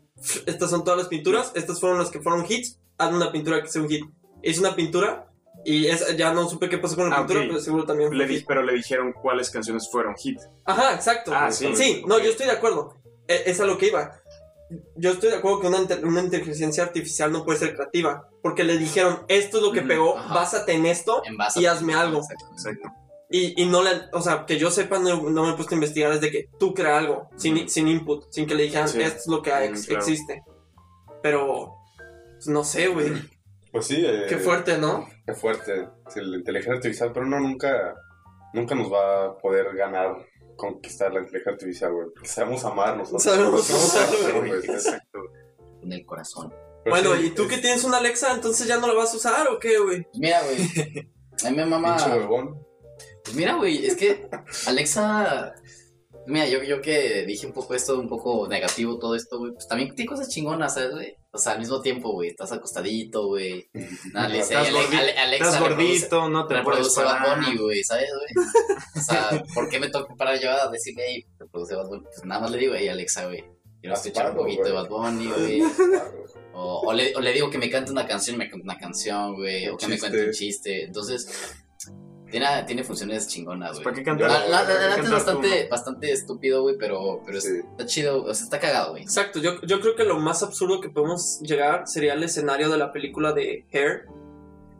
Estas 0.45 0.69
son 0.69 0.83
todas 0.83 0.99
las 0.99 1.07
pinturas, 1.07 1.51
estas 1.55 1.79
fueron 1.79 1.97
las 1.97 2.11
que 2.11 2.21
fueron 2.21 2.45
hits, 2.47 2.79
hazme 2.97 3.17
una 3.17 3.31
pintura 3.31 3.61
que 3.61 3.67
sea 3.69 3.81
un 3.81 3.89
hit. 3.89 4.05
Hice 4.43 4.59
una 4.59 4.75
pintura 4.75 5.27
y 5.65 5.87
esa, 5.87 6.11
ya 6.15 6.33
no 6.33 6.47
supe 6.47 6.69
qué 6.69 6.77
pasó 6.77 6.95
con 6.95 7.09
la 7.09 7.15
Ah, 7.15 7.19
pintura, 7.19 7.41
ok. 7.41 7.47
pero 7.47 7.59
seguro 7.59 7.83
también 7.85 8.09
fue 8.09 8.17
Le 8.17 8.27
di- 8.27 8.43
pero 8.47 8.61
le 8.63 8.73
dijeron 8.73 9.13
cuáles 9.13 9.49
canciones 9.49 9.89
fueron 9.91 10.15
hit. 10.15 10.39
Ajá, 10.65 10.93
exacto. 10.93 11.31
Ah, 11.33 11.51
sí. 11.51 11.71
Sí, 11.75 12.03
no, 12.07 12.15
Ok. 12.17 12.23
yo 12.23 12.29
estoy 12.31 12.45
de 12.45 12.51
acuerdo. 12.53 12.97
E- 13.27 13.43
Es 13.47 13.59
a 13.59 13.65
lo 13.65 13.77
que 13.77 13.87
iba. 13.87 14.11
Yo 14.95 15.11
estoy 15.11 15.29
de 15.31 15.35
acuerdo 15.37 15.59
que 15.59 15.67
una, 15.67 15.79
una 16.03 16.21
inteligencia 16.21 16.83
artificial 16.83 17.31
no 17.31 17.43
puede 17.43 17.59
ser 17.59 17.75
creativa. 17.75 18.29
Porque 18.41 18.63
le 18.63 18.77
dijeron, 18.77 19.23
esto 19.27 19.57
es 19.57 19.63
lo 19.63 19.71
que 19.71 19.81
pegó, 19.81 20.17
ajá. 20.17 20.33
básate 20.33 20.73
en 20.73 20.85
esto. 20.85 21.21
En 21.25 21.35
base 21.37 21.61
Y 21.61 21.65
a- 21.65 21.73
hazme 21.73 21.93
algo. 21.93 22.19
Exacto. 22.19 22.45
Exacto. 22.53 22.89
Y, 23.31 23.61
y 23.61 23.65
no 23.65 23.81
le, 23.81 23.91
o 24.11 24.21
sea, 24.21 24.45
que 24.45 24.57
yo 24.57 24.69
sepa, 24.71 24.99
no, 24.99 25.29
no 25.29 25.45
me 25.45 25.51
he 25.51 25.55
puesto 25.55 25.73
a 25.73 25.77
investigar 25.77 26.11
desde 26.13 26.31
que 26.31 26.49
tú 26.59 26.73
crea 26.73 26.97
algo, 26.97 27.29
sin, 27.37 27.69
sin 27.69 27.87
input, 27.87 28.25
sin 28.29 28.45
que 28.45 28.55
le 28.55 28.63
dijeran, 28.63 28.89
Sí. 28.89 29.01
esto 29.01 29.17
es 29.19 29.27
lo 29.27 29.41
que 29.41 29.51
Mm, 29.51 29.63
ex- 29.63 29.85
claro. 29.87 30.01
existe. 30.01 30.43
Pero, 31.23 31.75
pues, 32.33 32.47
no 32.47 32.63
sé, 32.63 32.87
güey. 32.87 33.13
Pues 33.71 33.85
sí, 33.87 34.03
eh, 34.05 34.25
Qué 34.27 34.37
fuerte, 34.37 34.77
¿no? 34.77 35.07
Qué 35.25 35.33
fuerte. 35.33 35.87
Sí, 36.09 36.19
la 36.21 36.35
inteligencia 36.37 36.73
artificial, 36.75 37.11
pero 37.13 37.25
no, 37.25 37.39
nunca, 37.39 37.95
nunca 38.53 38.75
nos 38.75 38.91
va 38.91 39.25
a 39.27 39.37
poder 39.37 39.73
ganar, 39.77 40.27
conquistar 40.57 41.13
la 41.13 41.19
inteligencia 41.21 41.53
artificial, 41.53 41.93
güey. 41.93 42.07
Porque 42.13 42.27
sabemos 42.27 42.65
amarnos. 42.65 43.13
¿no? 43.13 43.19
Sabemos 43.19 43.71
güey. 44.35 44.51
Exacto. 44.65 45.19
En 45.81 45.93
el 45.93 46.05
corazón. 46.05 46.53
Pero 46.83 46.95
bueno, 46.97 47.15
sí, 47.15 47.27
¿y 47.27 47.29
tú 47.29 47.43
es 47.43 47.47
que 47.49 47.57
tienes 47.59 47.83
una 47.85 47.97
Alexa, 47.97 48.33
entonces 48.33 48.67
ya 48.67 48.77
no 48.77 48.87
la 48.87 48.93
vas 48.95 49.13
a 49.13 49.17
usar 49.17 49.47
o 49.47 49.57
qué, 49.59 49.77
güey? 49.79 50.01
Pues 50.03 50.19
Mira, 50.19 50.41
güey. 50.43 51.07
A 51.45 51.49
mí 51.49 51.55
me 51.55 51.65
mama. 51.65 51.95
Pinche 51.95 52.11
huevón. 52.11 52.59
Pues 53.23 53.35
mira, 53.35 53.55
güey, 53.55 53.85
es 53.85 53.95
que 53.95 54.27
Alexa. 54.67 55.53
Mira, 56.27 56.47
yo, 56.47 56.61
yo 56.61 56.81
que 56.81 57.25
dije 57.25 57.47
un 57.47 57.53
poco 57.53 57.73
esto, 57.73 57.99
un 57.99 58.07
poco 58.07 58.47
negativo 58.47 58.99
todo 58.99 59.15
esto, 59.15 59.39
güey, 59.39 59.53
pues 59.53 59.67
también 59.67 59.95
tiene 59.95 60.07
cosas 60.07 60.29
chingonas, 60.29 60.75
¿sabes, 60.75 60.91
güey? 60.91 61.15
O 61.31 61.37
sea, 61.39 61.53
al 61.53 61.59
mismo 61.59 61.81
tiempo, 61.81 62.11
güey, 62.11 62.29
estás 62.29 62.51
acostadito, 62.51 63.25
güey. 63.27 63.67
Nada, 64.13 64.27
le 64.29 64.37
dice, 64.37 64.53
Estás 64.53 64.67
Ale- 64.67 64.77
gordi- 64.79 64.97
Ale- 64.99 65.17
Alexa 65.17 65.45
Estás 65.47 65.59
gordito, 65.59 66.29
no 66.29 66.45
te 66.45 66.53
reproduce 66.55 67.03
Bad. 67.03 67.41
Bunny, 67.41 67.57
güey, 67.57 67.83
¿sabes, 67.83 68.09
güey? 68.13 68.45
O 68.95 69.01
sea, 69.01 69.43
¿por 69.55 69.67
qué 69.69 69.79
me 69.79 69.89
toca 69.89 70.13
parar 70.15 70.39
yo 70.39 70.51
a 70.51 70.69
decirle, 70.69 71.03
hey, 71.07 71.25
reproduce 71.39 71.75
Bad 71.75 71.87
Bunny? 71.87 72.03
Pues 72.03 72.23
nada 72.25 72.41
más 72.41 72.51
le 72.51 72.57
digo, 72.59 72.73
hey, 72.77 72.87
Alexa, 72.89 73.25
güey, 73.25 73.43
quiero 73.81 73.95
escuchar 73.95 74.29
un 74.31 74.37
poquito 74.37 74.63
de. 74.63 74.71
Bad 74.73 74.89
Bunny, 74.89 75.25
güey. 75.27 75.61
O, 76.53 76.81
o 76.85 76.93
le, 76.93 77.15
o 77.15 77.19
le 77.21 77.33
digo 77.33 77.49
que 77.49 77.57
me 77.57 77.69
cante 77.71 77.91
una 77.91 78.05
canción, 78.05 78.37
me 78.37 78.47
canta 78.47 78.63
una 78.63 78.77
canción, 78.77 79.33
güey. 79.33 79.67
O 79.69 79.77
que 79.77 79.87
me 79.87 79.97
cuente 79.97 80.23
un 80.27 80.31
chiste. 80.33 80.83
Entonces, 80.83 81.27
tiene, 82.31 82.47
tiene 82.65 82.83
funciones 82.83 83.27
chingonas, 83.27 83.73
güey. 83.73 83.83
¿Para 83.83 83.95
qué 83.95 84.03
cantar? 84.03 84.29
la, 84.31 84.39
la- 84.39 84.47
la 84.49 84.61
¿Para 84.65 84.79
qué 84.79 84.89
neta 84.89 85.01
es 85.03 85.11
bastante, 85.11 85.63
tú? 85.63 85.69
bastante 85.69 86.11
estúpido, 86.11 86.61
güey, 86.63 86.77
pero, 86.79 87.21
pero 87.25 87.39
Sí. 87.41 87.59
está 87.71 87.85
chido, 87.85 88.23
o 88.23 88.33
sea, 88.33 88.43
está 88.45 88.59
cagado, 88.59 88.91
güey. 88.91 89.03
Exacto, 89.03 89.39
yo, 89.39 89.61
yo 89.61 89.79
creo 89.81 89.95
que 89.95 90.03
lo 90.05 90.19
más 90.19 90.41
absurdo 90.41 90.81
que 90.81 90.89
podemos 90.89 91.39
llegar 91.41 91.87
sería 91.87 92.13
el 92.13 92.23
escenario 92.23 92.69
de 92.69 92.77
la 92.77 92.91
película 92.91 93.33
de 93.33 93.65
Hair, 93.71 94.05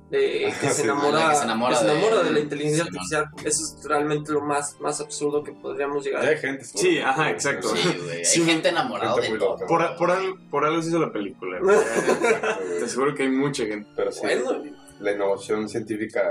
de 0.10 0.54
que 0.60 0.70
se 0.72 0.84
enamora, 0.84 1.30
que 1.30 1.36
se 1.38 1.44
enamora 1.46 1.74
que 1.80 1.86
se 1.86 1.90
enamora 1.92 2.18
de- 2.18 2.24
de, 2.26 2.32
la 2.32 2.40
inteligencia 2.42 2.84
artificial. 2.84 3.26
Eso 3.46 3.64
es 3.64 3.78
realmente 3.86 4.34
lo 4.34 4.42
más, 4.42 4.78
más 4.82 5.00
absurdo 5.00 5.42
que 5.42 5.54
podríamos 5.54 6.04
llegar. 6.04 6.22
Ya 6.24 6.30
hay 6.32 6.38
gente. 6.38 6.66
Sí, 6.66 7.00
ajá, 7.00 7.30
exacto. 7.30 7.70
Sí, 7.74 7.98
güey. 8.04 8.18
Hay 8.18 8.26
Sí, 8.26 8.44
gente 8.44 8.68
enamorada 8.68 9.14
gente 9.22 9.32
de 9.34 9.40
todo. 9.40 9.52
loca. 9.54 9.68
Por, 9.68 9.96
por, 9.96 10.12
algo, 10.12 10.38
por 10.50 10.66
algo 10.66 10.82
se 10.82 10.90
hizo 10.90 11.00
la 11.00 11.14
película. 11.14 11.60
Te 12.80 12.84
aseguro 12.84 13.16
que 13.16 13.24
hay 13.24 13.30
mucha 13.30 13.66
gente. 13.66 13.90
Pero 13.96 14.12
sí, 14.12 14.20
Bueno, 14.22 14.62
la 15.00 15.12
innovación 15.14 15.70
científica, 15.70 16.22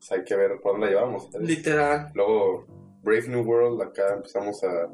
pues, 0.00 0.12
hay 0.12 0.24
que 0.24 0.34
ver 0.34 0.60
por 0.60 0.72
dónde 0.72 0.86
la 0.86 0.92
llevamos. 0.92 1.28
literal. 1.38 2.10
Luego, 2.14 2.66
Brave 3.02 3.28
New 3.28 3.42
World, 3.42 3.82
acá 3.82 4.14
empezamos 4.14 4.64
a 4.64 4.88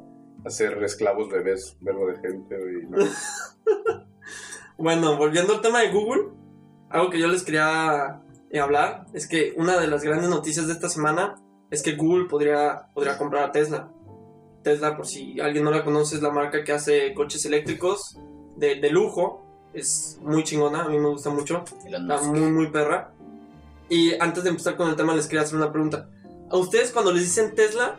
a 0.47 0.51
ser 0.51 0.83
esclavos 0.83 1.29
bebés, 1.29 1.77
verbo 1.81 2.07
de 2.07 2.17
gente, 2.17 2.57
güey. 2.59 2.87
¿no? 2.89 2.99
Bueno, 4.79 5.17
volviendo 5.17 5.55
al 5.55 5.63
tema 5.63 5.81
de 5.81 5.91
Google, 5.91 6.25
algo 6.91 7.09
que 7.09 7.19
yo 7.19 7.29
les 7.29 7.43
quería 7.43 8.21
eh, 8.51 8.61
hablar 8.61 9.07
es 9.15 9.27
que 9.27 9.55
una 9.57 9.81
de 9.81 9.87
las 9.87 10.03
grandes 10.03 10.29
noticias 10.29 10.67
de 10.67 10.75
esta 10.75 10.91
semana 10.91 11.37
es 11.71 11.83
que 11.83 11.97
Google 11.97 12.27
podría, 12.27 12.91
podría 12.93 13.17
comprar 13.17 13.45
a 13.45 13.53
Tesla. 13.53 13.91
Tesla, 14.63 14.95
por 14.95 15.07
si 15.07 15.41
alguien 15.41 15.65
no 15.65 15.71
la 15.71 15.83
conoce, 15.83 16.17
es 16.17 16.23
la 16.23 16.31
marca 16.31 16.63
que 16.63 16.73
hace 16.73 17.15
coches 17.15 17.47
eléctricos 17.47 18.19
de, 18.57 18.75
de 18.75 18.91
lujo. 18.91 19.47
Es 19.73 20.21
muy 20.23 20.45
chingona, 20.45 20.83
a 20.83 20.89
mí 20.91 20.99
me 20.99 21.09
gusta 21.09 21.31
mucho. 21.31 21.65
Está 21.87 22.21
muy, 22.21 22.53
muy 22.53 22.71
perra. 22.71 23.15
Y 23.89 24.15
antes 24.21 24.45
de 24.45 24.51
empezar 24.51 24.77
con 24.77 24.89
el 24.89 24.97
tema, 24.97 25.15
les 25.15 25.27
quería 25.27 25.43
hacer 25.43 25.57
una 25.57 25.73
pregunta. 25.73 26.09
¿A 26.51 26.57
ustedes 26.57 26.91
cuando 26.91 27.13
les 27.13 27.23
dicen 27.23 27.55
Tesla, 27.55 27.97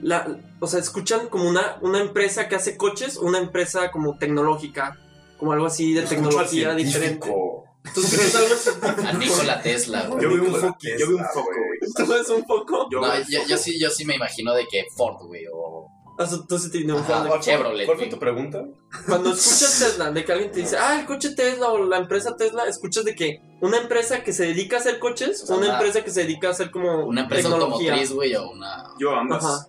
la, 0.00 0.38
o 0.60 0.66
sea, 0.66 0.80
escuchan 0.80 1.28
como 1.28 1.48
una, 1.48 1.78
una 1.80 2.00
empresa 2.00 2.48
que 2.48 2.56
hace 2.56 2.76
coches 2.76 3.16
o 3.16 3.22
una 3.22 3.38
empresa 3.38 3.90
como 3.90 4.18
tecnológica? 4.18 4.98
Como 5.38 5.52
algo 5.52 5.66
así 5.66 5.92
de 5.92 6.02
tecnología 6.02 6.74
diferente. 6.74 7.26
Científico. 7.26 7.64
¿Tú 7.94 8.00
escuchas 8.00 8.34
algo 8.36 8.54
así? 8.54 8.70
A 9.08 9.12
Nikola 9.14 9.60
Tesla, 9.62 10.06
güey. 10.06 10.22
Yo 10.22 10.28
vi 10.28 10.38
un 10.38 10.54
foco, 10.54 10.78
yo 10.82 11.08
vi 11.08 11.14
un 11.14 11.24
foco, 11.24 11.50
güey. 11.50 11.92
¿Tú 11.96 12.06
ves 12.12 12.28
un 12.28 12.44
poco? 12.44 12.88
Yo 12.90 13.00
No, 13.00 13.18
yo, 13.18 13.24
foco. 13.24 13.48
yo 13.48 13.56
sí, 13.56 13.80
yo 13.80 13.90
sí 13.90 14.04
me 14.04 14.14
imagino 14.14 14.54
de 14.54 14.66
que 14.68 14.84
Ford, 14.96 15.26
güey, 15.26 15.44
o... 15.52 15.88
O 16.18 16.26
sea, 16.26 16.38
tú 16.46 16.58
sí 16.58 16.70
tienes 16.70 16.94
un 16.94 17.00
Ajá. 17.02 17.08
fan 17.14 17.22
de- 17.24 17.28
¿Cuál, 17.30 17.42
fue- 17.42 17.52
Chevrolet, 17.52 17.86
¿Cuál 17.86 17.96
fue 17.98 18.06
güey. 18.06 18.10
tu 18.10 18.18
pregunta? 18.18 18.64
Cuando 19.06 19.32
escuchas 19.32 19.78
Tesla, 19.78 20.10
de 20.10 20.24
que 20.24 20.32
alguien 20.32 20.52
te 20.52 20.60
dice, 20.60 20.76
ah, 20.76 21.00
el 21.00 21.06
coche 21.06 21.30
Tesla 21.34 21.68
o 21.70 21.78
la 21.84 21.96
empresa 21.98 22.36
Tesla, 22.36 22.64
escuchas 22.66 23.04
de 23.04 23.14
que 23.14 23.40
una 23.60 23.78
empresa 23.78 24.22
que 24.22 24.32
se 24.32 24.44
dedica 24.46 24.76
a 24.76 24.80
hacer 24.80 24.98
coches 24.98 25.42
O 25.42 25.46
sea, 25.46 25.56
una 25.56 25.66
una- 25.66 25.74
empresa 25.78 26.04
que 26.04 26.10
se 26.10 26.22
dedica 26.22 26.48
a 26.48 26.50
hacer 26.50 26.70
como 26.70 27.06
Una 27.06 27.22
empresa 27.22 27.48
tecnología. 27.48 27.92
automotriz, 27.92 28.12
güey, 28.12 28.34
o 28.36 28.50
una... 28.50 28.90
Yo 28.98 29.10
ambas. 29.14 29.44
Ajá. 29.44 29.66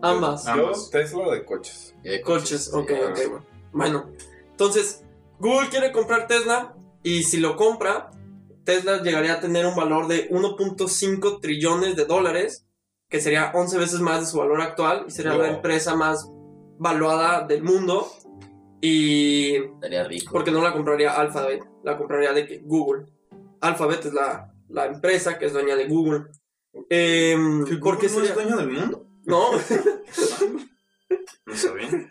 Ambas. 0.00 0.46
Ah, 0.46 0.54
Yo, 0.56 0.62
Ambas. 0.66 0.90
Tesla 0.90 1.30
de 1.32 1.44
coches. 1.44 1.94
eh, 2.04 2.20
Coches, 2.22 2.72
ok, 2.72 2.88
sí. 2.88 2.94
ok, 2.94 3.16
bueno. 3.30 3.46
Bueno, 3.72 4.10
entonces, 4.50 5.02
Google 5.38 5.68
quiere 5.68 5.92
comprar 5.92 6.26
Tesla 6.28 6.74
y 7.02 7.22
si 7.24 7.38
lo 7.38 7.56
compra, 7.56 8.10
Tesla 8.64 9.02
llegaría 9.02 9.34
a 9.34 9.40
tener 9.40 9.66
un 9.66 9.74
valor 9.74 10.06
de 10.08 10.28
1.5 10.30 11.40
trillones 11.40 11.96
de 11.96 12.04
dólares, 12.04 12.66
que 13.12 13.20
sería 13.20 13.52
11 13.54 13.78
veces 13.78 14.00
más 14.00 14.20
de 14.20 14.26
su 14.26 14.38
valor 14.38 14.60
actual 14.62 15.04
y 15.06 15.10
sería 15.12 15.34
la 15.34 15.50
empresa 15.50 15.94
más 15.94 16.26
valuada 16.78 17.46
del 17.46 17.62
mundo. 17.62 18.10
Y 18.80 19.54
Estaría 19.56 20.02
rico. 20.04 20.32
porque 20.32 20.50
no 20.50 20.60
la 20.62 20.72
compraría 20.72 21.12
Alphabet, 21.12 21.62
la 21.84 21.96
compraría 21.98 22.32
de 22.32 22.46
que 22.46 22.58
Google. 22.64 23.06
Alphabet 23.60 24.06
es 24.06 24.12
la, 24.14 24.52
la 24.68 24.86
empresa 24.86 25.38
que 25.38 25.46
es 25.46 25.52
dueña 25.52 25.76
de 25.76 25.86
Google. 25.86 26.24
Em, 26.88 27.64
¿Que 27.66 27.76
¿Por 27.76 27.98
qué 27.98 28.08
no 28.08 28.22
es 28.22 28.34
dueño 28.34 28.56
del 28.56 28.70
mundo? 28.70 29.06
No. 29.24 29.50
No 31.46 31.54
sabía. 31.56 32.10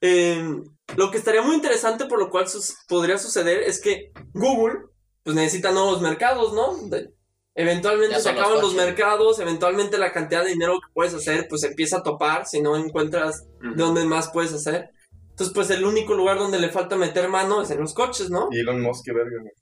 Eh, 0.00 0.62
lo 0.96 1.10
que 1.10 1.16
estaría 1.18 1.40
muy 1.42 1.54
interesante 1.54 2.04
por 2.04 2.18
lo 2.18 2.28
cual 2.28 2.46
sus- 2.46 2.76
podría 2.86 3.16
suceder 3.16 3.62
es 3.62 3.80
que 3.80 4.12
Google 4.34 4.80
pues 5.22 5.34
necesita 5.34 5.70
nuevos 5.72 6.02
mercados, 6.02 6.52
¿no? 6.52 6.76
De- 6.88 7.14
eventualmente 7.54 8.14
Ya 8.16 8.20
se 8.20 8.32
los 8.32 8.40
acaban 8.40 8.60
los, 8.60 8.72
coches. 8.72 8.86
mercados, 8.86 9.38
eventualmente 9.40 9.98
la 9.98 10.12
cantidad 10.12 10.42
de 10.44 10.50
dinero 10.50 10.74
que 10.74 10.92
puedes 10.92 11.14
hacer 11.14 11.46
pues 11.48 11.62
empieza 11.64 11.98
a 11.98 12.02
topar 12.02 12.46
si 12.46 12.60
no 12.60 12.76
encuentras 12.76 13.46
de 13.60 13.74
dónde 13.82 14.04
más 14.04 14.30
puedes 14.32 14.52
hacer. 14.52 14.90
Entonces 15.30 15.54
pues 15.54 15.70
el 15.70 15.84
único 15.84 16.14
lugar 16.14 16.38
donde 16.38 16.58
le 16.60 16.68
falta 16.70 16.96
meter 16.96 17.28
mano 17.28 17.62
es 17.62 17.70
en 17.70 17.80
los 17.80 17.94
coches, 17.94 18.30
¿no? 18.30 18.48
Y 18.50 18.60
Elon 18.60 18.80
Musk, 18.80 19.04
qué 19.04 19.12
verga, 19.12 19.36
güey. 19.40 19.52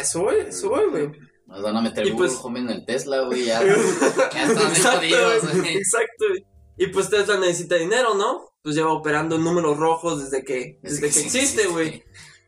Eso 0.00 0.22
voy, 0.22 0.36
eso 0.48 0.68
voy, 0.68 0.86
güey. 0.90 1.10
Nos 1.46 1.62
van 1.62 1.76
a 1.76 1.80
meter 1.80 2.06
Y 2.06 2.10
Google 2.10 2.28
pues- 2.28 2.40
Home 2.42 2.60
en 2.60 2.70
el 2.70 2.84
Tesla, 2.86 3.20
güey, 3.22 3.44
ya. 3.44 3.62
ya 3.64 3.72
están 3.72 4.54
bien 4.56 4.68
Exacto, 4.68 4.98
jodidos, 4.98 5.42
güey, 5.44 5.58
güey. 5.60 5.76
exacto, 5.76 6.24
güey. 6.28 6.44
Y 6.78 6.86
pues 6.88 7.08
Tesla 7.08 7.38
necesita 7.38 7.76
dinero, 7.76 8.14
¿no? 8.14 8.48
Pues 8.62 8.74
lleva 8.74 8.92
operando 8.92 9.36
en 9.36 9.44
números 9.44 9.78
rojos 9.78 10.22
desde 10.24 10.44
que, 10.44 10.78
desde 10.82 11.00
que 11.06 11.12
sí 11.12 11.22
existe, 11.24 11.66
güey. 11.68 12.02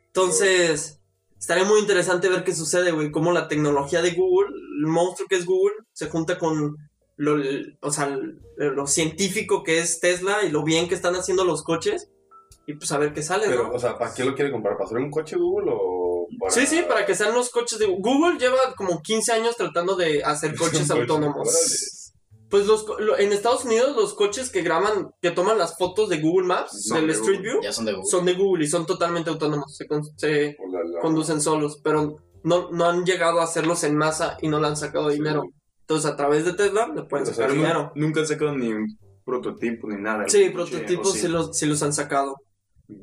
Entonces, 0.08 1.00
estaría 1.38 1.64
muy 1.64 1.80
interesante 1.80 2.28
ver 2.28 2.44
qué 2.44 2.54
sucede, 2.54 2.90
güey. 2.90 3.10
Cómo 3.10 3.32
la 3.32 3.46
tecnología 3.48 4.02
de 4.02 4.10
Google, 4.12 4.47
el 4.78 4.86
monstruo 4.86 5.28
que 5.28 5.36
es 5.36 5.44
Google, 5.46 5.74
se 5.92 6.08
junta 6.08 6.38
con 6.38 6.76
lo, 7.16 7.36
o 7.80 7.90
sea, 7.92 8.16
lo 8.56 8.86
científico 8.86 9.62
que 9.64 9.78
es 9.80 9.98
Tesla 10.00 10.44
y 10.44 10.50
lo 10.50 10.62
bien 10.62 10.88
que 10.88 10.94
están 10.94 11.14
haciendo 11.16 11.44
los 11.44 11.62
coches. 11.64 12.08
Y 12.66 12.74
pues 12.74 12.92
a 12.92 12.98
ver 12.98 13.12
qué 13.14 13.22
sale, 13.22 13.46
Pero, 13.48 13.64
¿no? 13.68 13.72
o 13.72 13.78
sea, 13.78 13.96
¿para 13.98 14.12
qué 14.12 14.24
lo 14.24 14.34
quiere 14.34 14.52
comprar? 14.52 14.74
¿Para 14.76 14.84
hacer 14.86 14.98
un 14.98 15.10
coche 15.10 15.36
Google 15.36 15.70
o 15.74 16.26
para... 16.38 16.52
Sí, 16.52 16.66
sí, 16.66 16.82
para 16.86 17.06
que 17.06 17.14
sean 17.14 17.34
los 17.34 17.48
coches 17.50 17.78
de 17.78 17.86
Google 17.86 18.38
lleva 18.38 18.58
como 18.76 19.00
15 19.02 19.32
años 19.32 19.56
tratando 19.56 19.96
de 19.96 20.22
hacer 20.22 20.54
coches 20.58 20.86
coche, 20.86 21.00
autónomos. 21.00 21.48
Pues 22.50 22.66
los 22.66 22.84
co- 22.84 22.98
lo- 23.00 23.18
en 23.18 23.32
Estados 23.32 23.64
Unidos 23.64 23.96
los 23.96 24.14
coches 24.14 24.50
que 24.50 24.62
graban, 24.62 25.10
que 25.20 25.30
toman 25.30 25.58
las 25.58 25.76
fotos 25.78 26.08
de 26.10 26.20
Google 26.20 26.46
Maps, 26.46 26.84
Son 26.88 26.98
del 26.98 27.06
de 27.08 27.12
Street 27.14 27.38
Google. 27.38 27.50
View, 27.52 27.62
Ya 27.62 27.72
son 27.72 27.84
de 27.86 27.92
Google. 27.92 28.10
son 28.10 28.24
de 28.26 28.34
Google 28.34 28.64
y 28.64 28.68
son 28.68 28.86
totalmente 28.86 29.30
autónomos, 29.30 29.74
se, 29.76 29.86
con- 29.86 30.04
se 30.16 30.56
O 30.58 30.70
la- 30.70 30.84
la- 30.84 31.00
conducen 31.00 31.40
solos, 31.40 31.80
pero 31.82 32.16
no, 32.48 32.70
no 32.70 32.86
han 32.86 33.04
llegado 33.04 33.40
a 33.40 33.44
hacerlos 33.44 33.84
en 33.84 33.96
masa 33.96 34.36
y 34.40 34.48
no 34.48 34.58
le 34.60 34.66
han 34.66 34.76
sacado 34.76 35.08
dinero. 35.10 35.44
Entonces 35.82 36.10
a 36.10 36.16
través 36.16 36.44
de 36.44 36.52
Tesla 36.54 36.88
le 36.94 37.02
pueden 37.02 37.22
O 37.22 37.26
sea, 37.26 37.34
sacar 37.34 37.52
dinero. 37.52 37.92
nunca 37.94 38.20
han 38.20 38.26
sacado 38.26 38.52
ni 38.56 38.72
un 38.72 38.98
prototipo 39.24 39.88
ni 39.88 39.96
nada. 40.00 40.24
Sí, 40.28 40.50
prototipos 40.50 41.08
¿o 41.08 41.12
sí 41.12 41.20
sí? 41.20 41.28
los, 41.28 41.56
sí 41.56 41.66
los 41.66 41.82
han 41.82 41.92
sacado, 41.92 42.36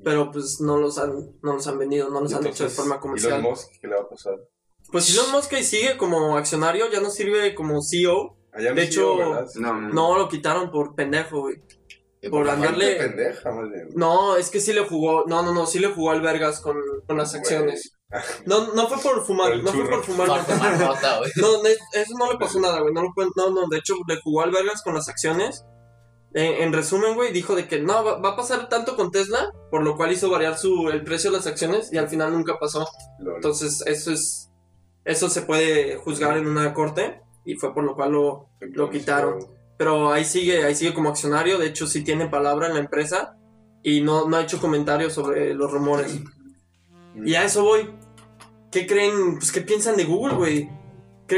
pero 0.04 0.32
pues 0.32 0.60
no 0.62 0.78
los 0.78 0.98
han, 0.98 1.14
no 1.42 1.54
los 1.54 1.68
han 1.68 1.78
vendido, 1.78 2.10
no 2.10 2.22
los 2.22 2.34
han 2.34 2.46
hecho 2.46 2.64
de 2.66 2.70
forma 2.70 3.00
comercial. 3.00 3.40
Elon 3.40 3.52
Musk, 3.52 3.70
¿qué 3.82 3.88
le 3.88 3.96
va 3.96 4.02
a 4.02 4.10
pasar? 4.10 4.36
Pues 4.92 5.12
Elon 5.14 5.32
Musk 5.32 5.54
ahí 5.54 5.64
sigue 5.64 5.98
como 5.98 6.38
accionario, 6.38 6.92
ya 6.92 7.00
no 7.02 7.10
sirve 7.10 7.56
como 7.56 7.82
CEO. 7.82 8.38
Allá 8.54 8.74
De 8.74 8.84
hecho, 8.84 9.18
¿verdad? 9.18 9.48
No, 9.56 9.82
no. 9.82 9.90
No, 9.90 10.18
lo 10.18 10.30
quitaron 10.30 10.72
por 10.72 10.96
pendejo, 10.96 11.42
güey. 11.42 11.56
Por 12.22 12.32
por 12.32 12.50
andar- 12.50 12.72
Gente 12.72 12.86
darle- 12.86 12.98
pendeja, 12.98 13.52
más 13.52 13.70
bien. 13.70 13.90
No, 13.96 14.36
es 14.38 14.50
que 14.50 14.60
sí 14.60 14.74
le 14.74 14.82
jugó, 14.88 15.26
no, 15.28 15.44
no, 15.44 15.54
no, 15.54 15.66
sí 15.68 15.78
le 15.80 15.90
jugó 15.90 16.12
al 16.12 16.22
Vergas 16.22 16.60
con, 16.62 16.78
con 17.06 17.18
las 17.18 17.36
acciones. 17.36 17.95
No, 18.46 18.74
no 18.74 18.88
fue 18.88 18.98
por 19.00 19.26
fumar, 19.26 19.52
Por 19.54 19.64
no 19.64 19.72
fue 19.72 19.90
por 19.90 20.04
fumar. 20.04 20.28
Para 20.28 20.44
tomar 20.46 20.80
nota, 20.80 21.18
güey. 21.20 21.32
No, 21.38 21.64
no, 21.64 21.70
eso 21.70 22.18
no 22.18 22.32
le 22.32 22.38
pasó 22.38 22.60
nada, 22.60 22.80
güey. 22.82 22.94
No, 22.94 23.04
no, 23.36 23.50
no, 23.52 23.68
de 23.68 23.78
hecho 23.78 23.96
le 24.08 24.20
jugó 24.22 24.42
al 24.42 24.52
Vergas 24.52 24.82
con 24.84 24.96
las 24.96 25.10
acciones. 25.10 25.66
En, 26.34 26.64
en 26.64 26.74
resumen, 26.74 27.16
güey, 27.16 27.32
dijo 27.32 27.56
de 27.56 27.68
que 27.68 27.80
no, 27.80 28.04
va, 28.04 28.20
va 28.20 28.30
a 28.30 28.36
pasar 28.36 28.68
tanto 28.68 28.96
con 28.96 29.12
Tesla, 29.12 29.52
por 29.72 29.84
lo 29.84 29.96
cual 29.96 30.12
hizo 30.12 30.30
variar 30.30 30.58
su, 30.58 30.90
el 30.90 31.04
precio 31.04 31.32
de 31.32 31.38
las 31.38 31.48
acciones 31.48 31.94
y 31.94 31.98
al 31.98 32.10
final 32.10 32.34
nunca 32.34 32.60
pasó. 32.60 32.88
Lol. 33.20 33.36
Entonces, 33.36 33.84
eso 33.86 34.12
es, 34.12 34.52
eso 35.06 35.30
se 35.30 35.44
puede 35.44 35.98
juzgar 35.98 36.38
en 36.38 36.48
una 36.48 36.74
corte 36.74 37.22
y 37.46 37.56
fue 37.56 37.74
por 37.74 37.84
lo 37.84 37.96
cual 37.96 38.12
lo, 38.12 38.50
lo 38.60 38.90
quitaron. 38.90 39.48
Pero 39.78 40.12
ahí 40.12 40.26
sigue, 40.26 40.64
ahí 40.64 40.76
sigue 40.76 40.94
como 40.94 41.10
accionario, 41.10 41.58
de 41.58 41.68
hecho 41.68 41.88
sí 41.88 42.04
tiene 42.04 42.28
palabra 42.28 42.68
en 42.68 42.74
la 42.74 42.80
empresa 42.80 43.38
y 43.84 44.02
no, 44.02 44.28
no 44.28 44.38
ha 44.38 44.42
hecho 44.42 44.60
comentarios 44.60 45.14
sobre 45.14 45.54
los 45.54 45.72
rumores. 45.72 46.20
Y 47.24 47.36
a 47.36 47.44
eso 47.44 47.64
voy. 47.64 47.90
¿Qué 48.76 48.86
creen? 48.86 49.38
Pues 49.38 49.54
qué 49.54 49.62
piensan 49.62 49.96
de 49.96 50.04
Google, 50.04 50.36
güey. 50.36 50.70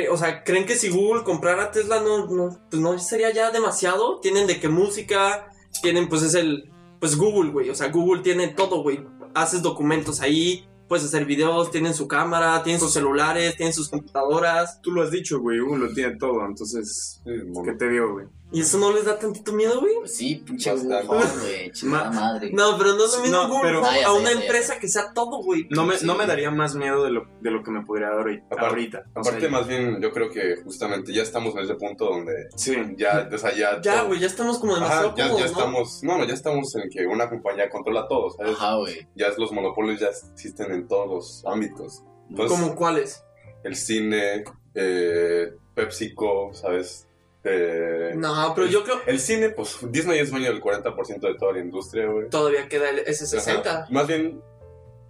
O 0.10 0.17
sea, 0.17 0.43
¿creen 0.43 0.65
que 0.65 0.76
si 0.76 0.89
Google 0.89 1.23
comprara 1.23 1.69
Tesla 1.69 2.02
no, 2.02 2.26
no, 2.26 2.58
pues 2.71 2.82
no 2.82 2.97
sería 2.97 3.32
ya 3.32 3.52
demasiado? 3.52 4.19
Tienen 4.21 4.47
de 4.47 4.60
qué 4.60 4.69
música, 4.69 5.52
tienen 5.84 6.10
pues 6.10 6.23
es 6.23 6.34
el, 6.34 6.71
pues 7.00 7.15
Google, 7.15 7.52
güey. 7.52 7.69
O 7.69 7.76
sea, 7.76 7.89
Google 7.89 8.23
tiene 8.23 8.47
todo, 8.47 8.82
güey. 8.82 9.06
Haces 9.36 9.62
documentos 9.62 10.19
ahí, 10.21 10.67
puedes 10.88 11.06
hacer 11.06 11.26
videos, 11.26 11.69
tienen 11.69 11.93
su 11.93 12.08
cámara, 12.08 12.63
tienen 12.63 12.80
sus 12.80 12.91
celulares, 12.91 13.56
tienen 13.56 13.71
sus 13.71 13.88
computadoras. 13.88 14.82
Tú 14.82 14.91
lo 14.91 15.04
has 15.04 15.12
dicho, 15.12 15.39
güey. 15.39 15.60
Google 15.60 15.89
lo 15.89 15.93
tiene 15.93 16.15
todo. 16.17 16.43
Entonces. 16.43 17.21
¿qué 17.23 17.73
te 17.73 17.88
digo, 17.88 18.13
güey? 18.13 18.26
¿Y 18.49 18.62
eso 18.62 18.77
no 18.77 18.93
les 18.93 19.03
da 19.03 19.19
tantito 19.19 19.51
miedo, 19.51 19.81
güey? 19.81 19.93
Pues 19.99 20.15
sí, 20.15 20.36
pinche 20.45 20.71
güey. 20.73 21.71
Chingada 21.73 22.12
madre. 22.12 22.49
No, 22.53 22.77
pero 22.77 22.93
no 22.95 23.03
es 23.05 23.13
lo 23.17 23.21
mismo 23.21 23.47
No, 23.47 23.60
pero- 23.62 23.83
a 23.86 23.89
Ah, 23.91 23.95
ya 23.99 24.05
sé, 24.07 24.12
una 24.13 24.21
ya 24.21 24.27
sé, 24.27 24.33
ya 24.36 24.41
empresa 24.41 24.79
que 24.79 24.88
sea 24.88 25.13
todo, 25.13 25.43
güey. 25.43 25.67
No 25.69 25.86
me, 25.86 25.97
Sí. 25.97 26.05
no 26.05 26.15
me 26.15 26.25
daría 26.25 26.49
más 26.49 26.73
miedo 26.75 27.03
de 27.03 27.12
lo, 27.12 27.27
de 27.41 27.51
lo 27.51 27.62
que 27.62 27.71
me 27.71 27.86
podría 27.86 28.07
dar 28.07 28.19
ahorita. 28.19 28.45
Aparte- 28.45 28.65
ahorita. 28.67 28.97
O 29.15 29.23
sea, 29.23 29.31
Aparte, 29.33 29.49
más 29.49 29.67
bien, 29.67 30.01
yo 30.01 30.12
creo 30.13 30.29
que 30.29 30.55
justamente 30.63 31.12
ya 31.13 31.23
estamos 31.23 31.53
en 31.55 31.63
ese 31.65 31.75
punto 31.75 32.05
donde 32.05 32.47
Sí. 32.55 32.73
ya, 32.97 33.29
o 33.33 33.38
sea, 33.38 33.53
ya... 33.53 33.81
Ya, 33.81 34.03
güey, 34.03 34.19
ya 34.21 34.27
estamos 34.27 34.60
como 34.60 34.75
Ajá, 34.77 34.83
demasiado 34.86 35.15
ya, 35.17 35.23
cómodos, 35.27 35.39
ya 35.39 35.45
¿no? 35.45 35.51
estamos, 35.60 36.03
no, 36.03 36.17
no, 36.19 36.23
ya 36.25 36.33
estamos 36.33 36.75
en 36.75 36.89
que 36.89 37.05
una 37.05 37.29
compañía 37.29 37.69
controla 37.69 38.07
todo, 38.07 38.29
¿sabes? 38.31 38.53
Ajá, 38.55 38.75
güey. 38.77 39.07
Ya 39.15 39.27
los 39.38 39.51
monopolios 39.51 39.99
ya 39.99 40.07
existen 40.07 40.71
en 40.71 40.88
todos 40.88 41.07
los 41.10 41.43
ámbitos. 41.45 42.01
Entonces, 42.29 42.57
¿Como 42.60 42.75
cuáles? 42.75 43.23
el 43.65 43.75
cine, 43.75 44.45
eh, 44.73 45.51
PepsiCo, 45.75 46.51
¿sabes? 46.53 47.07
Eh, 47.49 48.13
No, 48.15 48.53
pero 48.55 48.67
yo 48.67 48.83
creo 48.83 49.01
El 49.05 49.19
cine, 49.19 49.49
pues 49.49 49.77
Disney 49.89 50.19
es 50.19 50.31
dueño 50.31 50.47
del 50.51 50.62
40% 50.62 51.19
de 51.19 51.36
toda 51.36 51.53
la 51.53 51.60
industria, 51.60 52.07
güey. 52.07 52.29
todavía 52.29 52.67
queda 52.67 52.89
el 52.89 53.05
S60. 53.05 53.65
Ajá. 53.65 53.88
Más 53.89 54.07
bien, 54.07 54.41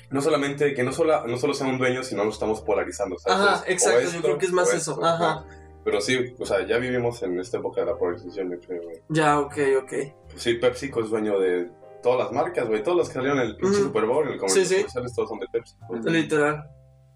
no 0.10 0.22
solamente 0.22 0.74
que 0.74 0.84
no 0.84 0.94
solo, 0.94 1.26
no 1.28 1.38
solo 1.38 1.54
sea 1.54 1.68
un 1.68 1.78
dueño, 1.78 2.04
sino 2.04 2.24
lo 2.24 2.30
estamos 2.30 2.62
polarizando, 2.62 3.18
¿sabes? 3.18 3.38
Ajá, 3.40 3.64
exacto, 3.68 4.10
yo 4.14 4.22
creo 4.22 4.38
que 4.38 4.46
es 4.46 4.52
más 4.52 4.70
eso. 4.74 4.92
esto, 4.92 5.06
Ajá. 5.06 5.46
Pero 5.84 6.02
sí, 6.02 6.36
o 6.38 6.46
sea, 6.46 6.66
ya 6.68 6.78
vivimos 6.78 7.24
en 7.24 7.40
esta 7.40 7.58
época 7.58 7.82
de 7.82 7.88
la 7.88 7.98
polarización, 7.98 8.52
yo 8.52 8.60
creo, 8.60 8.84
güey. 8.84 9.02
Ya, 9.10 9.40
ok, 9.40 9.58
ok. 9.84 9.94
Pues 10.30 10.44
sí, 10.44 10.56
PepsiCo 10.56 11.02
es 11.02 11.10
dueño 11.10 11.40
de 11.40 11.70
todas 12.04 12.20
las 12.20 12.32
marcas, 12.32 12.68
güey. 12.68 12.84
Todos 12.84 12.98
los 12.98 13.08
que 13.08 13.14
salieron 13.16 13.40
en 13.40 13.48
el 13.48 13.56
pinche. 13.56 13.80
Super 13.80 14.06
Bowl, 14.06 14.28
en 14.28 14.34
el 14.34 14.50
Sí, 14.50 14.66
sí. 14.66 14.86
todos 15.16 15.30
son 15.30 15.40
de 15.40 15.48
Pepsi. 15.48 15.76
Literal. 16.04 16.70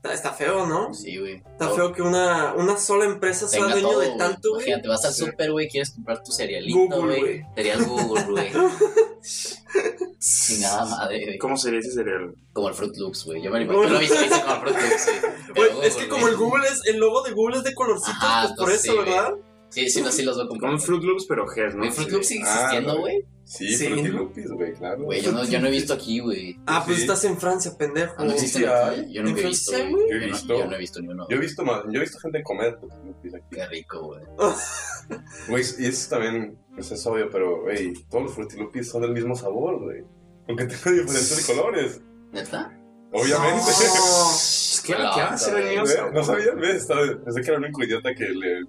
Está, 0.03 0.13
está 0.15 0.33
feo, 0.33 0.65
¿no? 0.65 0.93
Sí, 0.95 1.17
güey. 1.19 1.35
Está 1.35 1.67
Todo- 1.67 1.75
feo 1.75 1.93
que 1.93 2.01
una, 2.01 2.55
una 2.55 2.75
sola 2.77 3.05
empresa 3.05 3.47
sea 3.47 3.65
dueño 3.65 3.87
todo, 3.87 3.99
de 3.99 4.09
tanto, 4.17 4.49
güey. 4.49 4.63
Imagínate, 4.63 4.87
vas 4.87 5.05
al 5.05 5.13
Sí. 5.13 5.25
super, 5.25 5.51
güey, 5.51 5.69
quieres 5.69 5.91
comprar 5.91 6.23
tu 6.23 6.31
cerealito, 6.31 6.79
Google, 6.79 6.97
güey. 7.05 7.19
güey. 7.19 7.45
Cereal 7.55 7.85
Google, 7.85 8.23
güey. 8.23 8.51
Chingada 10.19 10.85
madre, 10.85 11.23
güey. 11.25 11.37
¿Cómo 11.37 11.55
sería 11.57 11.79
ese 11.79 11.91
cereal? 11.91 12.33
Como 12.53 12.69
el 12.69 12.73
Fruit 12.73 12.95
Loops, 12.97 13.25
güey. 13.25 13.41
Yo 13.43 13.51
me 13.51 13.59
lo 13.63 13.65
imagino. 13.65 13.83
Yo 13.83 13.89
lo 13.89 13.97
he 13.97 13.99
visto, 14.01 14.19
visto 14.19 14.41
como 14.41 14.53
el 14.55 14.59
Fruit 14.73 14.75
Loops, 14.91 15.05
güey. 15.75 15.87
Es 15.87 15.95
que 15.95 16.07
como 16.07 16.27
el 16.27 16.35
Google 16.35 16.67
es, 16.67 16.81
el 16.87 16.97
logo 16.97 17.21
de 17.21 17.31
Google 17.33 17.57
es 17.57 17.63
de 17.63 17.73
colorcitos, 17.75 18.15
Ajá, 18.23 18.47
pues 18.47 18.59
por 18.59 18.71
eso, 18.71 18.95
güey. 18.95 19.07
Sí, 19.71 19.89
sí, 19.89 20.03
sí 20.11 20.23
los 20.23 20.35
veo 20.37 20.47
Como 20.47 20.59
comprando. 20.59 20.75
un 20.75 20.81
Fruit 20.81 21.03
Loops, 21.03 21.25
pero 21.27 21.47
Ges, 21.47 21.73
¿no? 21.75 21.89
Fruit 21.91 22.07
Sí. 22.09 22.13
Loops 22.13 22.27
sigue 22.27 22.43
Ah, 22.45 22.55
existiendo, 22.65 22.99
güey. 22.99 23.25
Sí, 23.45 23.73
Sí, 23.75 23.85
Fruity 23.87 24.09
¿no? 24.09 24.17
Loops, 24.19 24.51
güey, 24.51 24.73
claro. 24.73 25.03
Güey, 25.03 25.21
yo 25.21 25.31
no, 25.31 25.43
yo 25.45 25.59
no 25.61 25.67
he 25.67 25.71
visto 25.71 25.93
aquí, 25.93 26.19
güey. 26.19 26.59
Ah, 26.67 26.83
pues 26.85 26.97
Sí. 26.97 27.03
estás 27.03 27.23
en 27.23 27.37
Francia, 27.37 27.71
pendejo. 27.77 28.13
Ah, 28.17 28.25
no 28.25 28.31
existen 28.33 28.67
aquí. 28.67 29.13
Yo 29.13 29.23
nunca 29.23 29.39
he 29.39 29.43
¿En 29.43 29.49
visto, 29.49 29.71
güey. 29.71 29.91
Yo 30.09 30.15
he 30.15 30.19
no- 30.19 30.25
visto. 30.27 30.57
Yo 30.59 30.65
no 30.67 30.75
he 30.75 30.77
visto 30.77 31.01
ni 31.01 31.07
uno. 31.07 31.27
Yo 31.29 31.37
he 31.37 31.39
visto 31.39 31.63
más, 31.65 31.83
yo 31.89 31.97
he 31.97 32.01
visto 32.01 32.19
gente 32.19 32.43
comer 32.43 32.77
Loops 32.81 33.33
aquí. 33.35 33.45
Qué 33.55 33.67
rico, 33.67 34.03
güey. 34.07 34.21
Güey, 35.47 35.63
y 35.79 35.85
eso 35.87 36.09
también, 36.09 36.57
pues 36.75 36.91
es 36.91 37.05
obvio, 37.05 37.29
pero, 37.29 37.61
güey, 37.63 37.93
todos 38.09 38.25
los 38.25 38.33
Fruity 38.33 38.57
Loops 38.57 38.87
son 38.89 39.01
del 39.01 39.11
mismo 39.11 39.35
sabor, 39.35 39.79
güey. 39.79 40.03
Aunque 40.47 40.65
tengan 40.65 41.05
diferentes 41.05 41.45
colores. 41.47 42.01
¿Neta? 42.31 42.77
Obviamente. 43.11 43.61
No. 43.61 44.31
Es 44.71 44.81
que 44.85 44.93
Qué 44.93 44.97
¿qué 44.97 45.03
va 45.03 45.27
a 45.33 45.37
ser 45.37 45.57
el 45.57 46.13
No 46.13 46.23
sabía, 46.23 46.53
¿ves? 46.55 46.75
Estaba- 46.83 47.01
Pensé 47.23 47.41
que 47.41 47.47
era 47.47 47.57
el 47.57 47.63
único 47.65 47.83
idiota 47.83 48.15
que 48.15 48.23
le, 48.29 48.61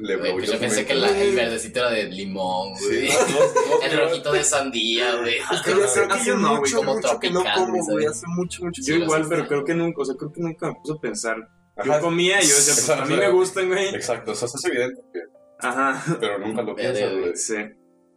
le 0.00 0.16
Güey, 0.16 0.32
pues 0.32 0.50
yo 0.50 0.58
pensé 0.58 0.84
que 0.86 0.94
la 0.94 1.08
el 1.20 1.34
verdecito 1.34 1.80
era 1.80 1.90
de 1.90 2.04
limón, 2.04 2.72
güey. 2.74 3.08
El 3.84 3.98
rojito 3.98 4.32
de 4.32 4.44
sandía, 4.44 5.16
güey. 5.20 5.36
Es 5.36 5.60
que 5.62 5.72
creo 5.72 6.24
yo 6.24 6.36
no, 6.36 6.48
güey, 6.48 6.60
mucho, 6.60 6.76
como 6.78 6.94
mucho 6.94 7.20
que 7.20 7.30
no 7.30 7.40
tropical, 7.42 7.54
como, 7.66 7.72
güey, 7.72 7.82
güey. 7.92 8.04
¿sabes? 8.04 8.18
Hace 8.18 8.26
mucho, 8.28 8.64
mucho 8.64 8.82
Yo 8.82 8.94
Sí, 8.94 9.00
igual, 9.02 9.26
pero 9.28 9.46
creo 9.46 9.64
que 9.64 9.74
nunca, 9.74 10.02
o 10.02 10.04
sea, 10.04 10.14
creo 10.16 10.32
que 10.32 10.40
nunca 10.40 10.68
me 10.68 10.74
puse 10.74 10.92
a 10.92 10.96
pensar. 11.00 11.36
Yo 11.84 12.00
comía 12.00 12.42
y 12.42 12.46
yo 12.48 12.56
decía, 12.56 12.74
pues 12.74 12.90
a 12.90 13.04
mí 13.04 13.14
me 13.16 13.30
gustan, 13.32 13.68
güey. 13.68 13.94
Exacto, 13.94 14.32
o 14.32 14.34
sea, 14.34 14.46
es 14.46 14.64
evidente, 14.64 15.00
que- 15.12 15.20
Ajá. 15.60 16.16
pero 16.20 16.38
nunca 16.38 16.62
lo 16.62 16.74
piensas, 16.74 17.12
güey. 17.12 17.36
Sí. 17.36 17.56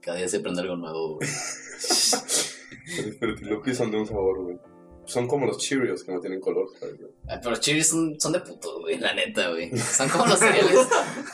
Cada 0.02 0.17
día 0.17 0.28
se 0.28 0.38
aprende 0.38 0.62
algo 0.62 0.76
nuevo, 0.78 1.15
güey. 1.17 1.30
Los 1.30 3.17
Fruity 3.19 3.45
Loops 3.45 3.78
son 3.78 3.91
de 3.91 3.97
un 3.97 4.08
sabor, 4.08 4.43
güey. 4.43 4.58
Son 5.06 5.28
como 5.28 5.46
los 5.46 5.58
Cheerios 5.58 6.04
que 6.04 6.12
no 6.14 6.20
tienen 6.22 6.40
color, 6.40 6.70
¿sabes? 6.80 6.98
güey? 6.98 7.12
Ah, 7.28 7.38
Pero 7.40 7.52
los 7.52 7.60
chiris 7.60 7.88
son, 7.88 8.20
son 8.20 8.32
de 8.34 8.40
puto, 8.40 8.80
güey, 8.82 8.98
la 9.00 9.14
neta, 9.14 9.50
güey. 9.50 9.76
Son 9.78 10.08
como 10.10 10.26
los 10.28 10.40
cereales, 10.40 10.88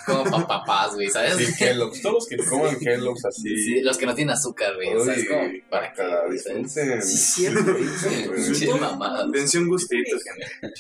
como 0.06 0.24
pa' 0.24 0.48
papás, 0.48 0.96
güey, 0.96 1.10
¿sabes? 1.10 1.36
Sí, 1.36 1.54
Kellogg's, 1.58 2.02
todos 2.02 2.16
los 2.16 2.28
que 2.28 2.38
coman 2.38 2.78
Kellogg's 2.80 3.26
así. 3.26 3.56
Sí, 3.58 3.82
los 3.82 3.98
que 3.98 4.06
no 4.06 4.16
tienen 4.16 4.34
azúcar, 4.34 4.74
güey. 4.76 4.94
O 4.96 5.04
sea, 5.04 5.14
es 5.16 5.28
como, 5.28 5.42
¿para 5.70 5.94
¿sabes? 5.96 6.32
disfruten. 6.32 7.02
Sí, 7.04 7.18
cierto, 7.18 7.72
güey. 7.74 8.28
güey. 8.28 8.56
Sí, 8.56 8.68
mamada. 8.68 9.28
Dense 9.28 9.60
un 9.60 9.68
gustito, 9.68 10.18
gente. 10.18 10.74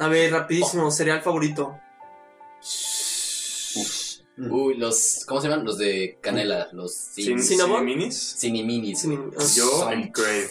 A 0.00 0.08
ver, 0.08 0.32
rapidísimo, 0.32 0.90
cereal 0.90 1.22
favorito. 1.22 1.78
Uy, 4.38 4.74
los, 4.76 5.24
¿cómo 5.26 5.40
se 5.40 5.48
llaman? 5.48 5.64
Los 5.64 5.78
de 5.78 6.18
canela, 6.20 6.68
los 6.72 6.94
ciniminis. 6.94 8.16
Sin- 8.38 9.30
Yo, 9.54 9.90
el 9.90 10.10
Crave. 10.10 10.50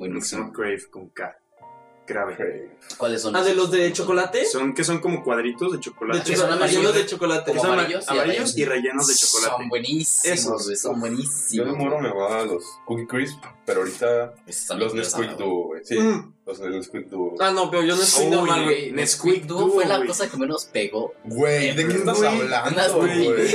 Buenísimo. 0.00 0.44
Son 0.44 0.52
Crave 0.52 0.80
con 0.90 1.08
K. 1.10 1.36
Grave. 2.06 2.76
¿Cuáles 2.96 3.22
son? 3.22 3.36
Ah, 3.36 3.42
de 3.44 3.54
los 3.54 3.70
de 3.70 3.92
chocolate. 3.92 4.44
Son 4.46 4.74
que 4.74 4.82
son 4.82 4.98
como 4.98 5.22
cuadritos 5.22 5.70
de 5.72 5.76
De 5.78 5.84
chocolate. 5.84 6.18
Que 6.24 6.34
son 6.36 6.48
chocolate, 6.48 6.64
amarillos. 6.74 6.94
de 6.94 7.06
chocolate. 7.06 7.54
Son 7.54 7.66
amarillos 7.66 8.04
y 8.08 8.10
amarillos 8.12 8.36
rellenos. 8.54 8.56
y 8.56 8.64
rellenos 8.64 9.06
de 9.06 9.14
chocolate. 9.14 9.56
Son 9.58 9.68
buenísimos, 9.68 10.24
Esos. 10.38 10.80
son 10.80 10.94
Yo 10.94 11.00
buenísimos. 11.00 11.66
de 11.66 11.72
moro 11.74 12.00
me 12.00 12.10
va 12.12 12.40
a 12.40 12.44
los 12.46 12.64
Cookie 12.86 13.06
Crisp, 13.06 13.44
pero 13.70 13.80
ahorita 13.80 14.34
los 14.78 14.92
bien 14.92 15.04
Nesquik 15.04 15.36
Duo, 15.36 15.64
güey. 15.68 15.80
Sí, 15.84 15.98
Mm. 15.98 16.34
los 16.46 16.60
Nesquik 16.60 17.06
Duo. 17.08 17.34
Ah, 17.38 17.50
no, 17.52 17.70
pero 17.70 17.82
yo 17.84 17.94
no 17.96 18.02
estoy 18.02 18.24
Uy, 18.26 18.30
normal, 18.32 18.64
güey. 18.64 18.76
Güey, 18.80 18.92
Nesquik 18.92 19.44
Duo 19.46 19.70
fue 19.70 19.86
la 19.86 20.04
cosa 20.04 20.28
que 20.30 20.36
menos 20.36 20.64
pegó. 20.66 21.14
Güey, 21.24 21.74
¿de 21.76 21.86
qué 21.86 21.94
estás 21.94 22.18
Güey, 22.18 22.30
hablando, 22.52 22.96
güey? 22.96 23.54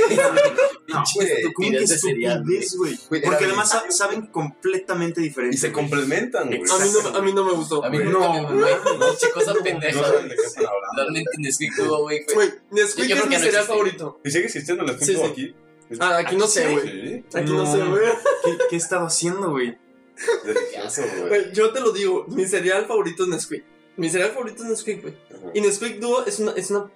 No, 0.88 1.02
Güey, 1.16 1.42
¿Cómo 1.52 1.68
Tiras 1.68 1.82
que 1.88 1.92
de 1.94 1.98
cereal, 1.98 2.38
estupidez, 2.38 2.76
güey? 2.76 2.96
Porque 3.08 3.26
era 3.26 3.36
además 3.38 3.70
delicioso. 3.72 3.98
saben 3.98 4.26
completamente 4.28 5.20
diferente. 5.20 5.56
Y 5.56 5.58
se 5.58 5.72
complementan, 5.72 6.46
güey. 6.46 6.60
A 6.60 6.78
mí, 6.84 6.90
no, 7.02 7.18
a 7.18 7.22
mí 7.22 7.32
no 7.32 7.44
me 7.44 7.52
gustó. 7.54 7.84
A 7.84 7.90
mí 7.90 7.98
no, 7.98 8.32
me 8.32 8.42
güey. 8.54 8.74
pinche 9.00 9.30
cosa 9.34 9.52
No 9.54 9.62
pendeja. 9.64 10.00
saben 10.00 10.28
de 10.28 10.36
qué 10.36 10.42
están 10.42 10.64
hablando. 10.66 10.94
Realmente 10.96 11.30
Nesquik 11.38 11.74
Duo, 11.76 12.02
güey, 12.02 12.24
Güey, 12.32 12.50
Nesquik 12.70 13.06
Yo 13.06 13.16
creo 13.16 13.16
es 13.16 13.22
que 13.22 13.28
mi 13.28 13.34
no 13.36 13.40
cereal 13.42 13.64
favorito. 13.64 14.20
¿Y 14.24 14.30
sigue 14.30 14.44
existiendo 14.46 14.84
el 14.84 14.92
Nesquik 14.96 15.16
Duo 15.16 15.26
aquí? 15.26 15.54
Ah, 16.00 16.16
aquí 16.18 16.36
no 16.36 16.46
sé, 16.46 16.66
Sí. 16.68 16.72
güey. 16.72 17.24
Aquí 17.34 17.52
no, 17.52 17.64
No. 17.64 17.72
sé, 17.72 17.78
güey. 17.84 18.02
¿Qué, 18.44 18.50
qué 18.70 18.76
he 18.76 18.78
estado 18.78 19.06
haciendo, 19.06 19.50
güey? 19.50 19.76
Delicioso, 20.44 21.02
güey. 21.28 21.52
Yo 21.52 21.72
te 21.72 21.80
lo 21.80 21.92
digo, 21.92 22.24
mi 22.28 22.46
cereal 22.46 22.86
favorito 22.86 23.24
es 23.24 23.28
Nesquik. 23.28 23.64
Mi 23.96 24.08
cereal 24.10 24.30
favorito 24.32 24.62
es 24.62 24.68
Nesquik, 24.70 25.02
güey. 25.02 25.14
Y 25.54 25.60
Nesquik 25.60 25.98
Duo 26.00 26.24
es 26.26 26.38
una, 26.40 26.52
es 26.52 26.70
una 26.70 26.90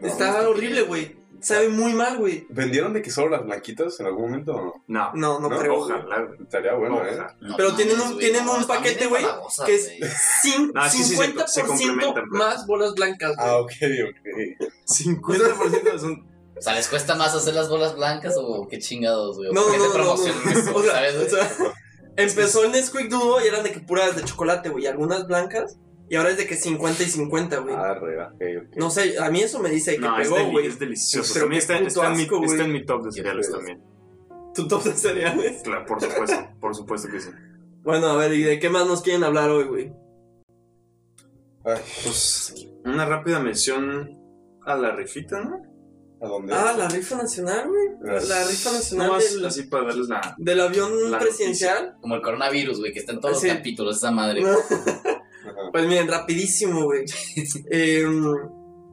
No, 0.00 0.06
está 0.08 0.42
no, 0.42 0.50
horrible, 0.50 0.82
güey. 0.82 1.16
Sabe 1.38 1.68
muy 1.68 1.92
mal, 1.92 2.16
güey. 2.16 2.46
¿Vendieron 2.48 2.94
de 2.94 3.02
que 3.02 3.10
solo 3.10 3.28
las 3.28 3.44
blanquitas 3.44 4.00
en 4.00 4.06
algún 4.06 4.22
momento 4.30 4.52
o 4.54 4.60
no? 4.62 4.82
No, 4.86 5.12
No, 5.14 5.38
no, 5.40 5.48
No, 5.50 5.58
creo. 5.58 5.74
ojalá. 5.76 6.28
Estaría 6.40 6.72
bueno, 6.74 6.96
¿eh? 7.04 7.10
Ojalá. 7.12 7.36
No 7.42 7.56
Pero 7.58 7.74
tienen 7.74 8.00
un- 8.00 8.18
tienen 8.18 8.44
no, 8.46 8.54
un 8.56 8.64
paquete, 8.66 9.06
güey, 9.06 9.22
que 9.66 9.74
es- 9.74 9.98
güey. 9.98 10.10
Cin- 10.42 10.72
Ah, 10.74 10.88
sí, 10.88 11.04
sí, 11.04 11.14
se- 11.14 11.46
se 11.46 11.62
50% 11.62 12.24
más 12.30 12.66
bolas 12.66 12.94
blancas, 12.94 13.36
güey. 13.36 13.48
Ah, 13.48 13.58
ok, 13.58 13.70
ok. 14.08 14.66
50% 14.86 15.98
son... 15.98 16.26
O 16.58 16.62
sea, 16.62 16.74
¿les 16.74 16.88
cuesta 16.88 17.14
más 17.14 17.34
hacer 17.34 17.52
las 17.54 17.68
bolas 17.68 17.94
blancas 17.96 18.34
o 18.38 18.66
qué 18.66 18.78
chingados, 18.78 19.36
güey? 19.36 19.52
No, 19.52 19.62
¿Por 19.64 19.72
qué 19.72 19.78
no, 19.78 19.84
no, 19.84 19.88
no, 19.88 19.94
promocionan 19.94 20.42
no. 20.44 20.50
eso, 20.52 20.74
O 20.74 20.82
sea, 20.82 20.92
¿sabes, 20.92 21.14
o 21.16 21.28
sea, 21.28 21.56
empezó 22.16 22.64
el 22.64 22.72
Nesquik 22.72 23.08
Duo 23.08 23.40
y 23.42 23.46
eran 23.48 23.62
de 23.62 23.70
que 23.72 23.80
puras 23.80 24.16
de 24.16 24.24
chocolate, 24.24 24.68
güey. 24.70 24.86
Algunas 24.86 25.26
blancas. 25.26 25.78
Y 26.08 26.14
ahora 26.16 26.30
es 26.30 26.36
de 26.36 26.46
que 26.46 26.54
50 26.54 27.02
y 27.02 27.06
50, 27.06 27.58
güey. 27.58 27.74
Ah, 27.74 27.94
re, 27.94 28.22
ok, 28.22 28.68
ok. 28.68 28.76
No 28.76 28.90
sé, 28.90 29.18
a 29.18 29.28
mí 29.30 29.40
eso 29.40 29.58
me 29.58 29.70
dice 29.70 29.94
que 29.96 30.00
No, 30.00 30.16
es, 30.18 30.28
pegó, 30.28 30.38
deli- 30.38 30.66
es 30.66 30.78
delicioso. 30.78 31.32
Pero 31.34 31.46
También 31.46 31.58
qué 31.58 31.62
está, 31.88 32.06
en 32.08 32.16
mi, 32.16 32.22
asco, 32.22 32.36
güey. 32.38 32.50
está 32.50 32.64
en 32.64 32.72
mi 32.72 32.84
top 32.86 33.04
de 33.06 33.12
cereales 33.12 33.50
también. 33.50 33.82
Tu 34.54 34.68
top 34.68 34.84
de 34.84 34.92
cereales. 34.92 35.62
Claro, 35.64 35.84
por 35.84 36.00
supuesto, 36.00 36.36
por 36.60 36.74
supuesto 36.76 37.08
que 37.10 37.20
sí. 37.20 37.30
Bueno, 37.82 38.06
a 38.06 38.16
ver, 38.16 38.32
¿y 38.34 38.42
de 38.44 38.58
qué 38.60 38.70
más 38.70 38.86
nos 38.86 39.02
quieren 39.02 39.24
hablar 39.24 39.50
hoy, 39.50 39.64
güey? 39.64 39.92
Ay, 41.64 41.80
Pues 42.04 42.54
una 42.84 43.04
rápida 43.06 43.40
mención 43.40 44.16
a 44.64 44.76
la 44.76 44.92
rifita, 44.92 45.40
¿no? 45.42 45.60
¿A 46.20 46.26
dónde? 46.28 46.54
Ah, 46.54 46.74
la 46.76 46.88
rifa 46.88 47.16
nacional, 47.16 47.68
güey. 47.68 47.88
La, 48.00 48.20
la 48.20 48.44
rifa 48.46 48.72
nacional 48.72 49.08
No, 49.08 49.18
del, 49.18 49.44
así 49.46 49.64
para 49.64 49.84
darles 49.86 50.08
la... 50.08 50.34
del 50.38 50.60
avión 50.60 51.10
La 51.10 51.18
presidencial. 51.18 51.96
Como 52.00 52.14
el 52.14 52.22
coronavirus, 52.22 52.78
güey, 52.80 52.92
que 52.92 53.00
está 53.00 53.12
en 53.12 53.20
todos 53.20 53.40
Sí. 53.40 53.48
los 53.48 53.56
capítulos, 53.56 53.96
esa 53.98 54.10
madre. 54.10 54.42
Ajá. 54.42 54.56
Pues 55.72 55.86
miren, 55.86 56.08
rapidísimo, 56.08 56.84
güey. 56.84 57.04
Em, 57.70 58.24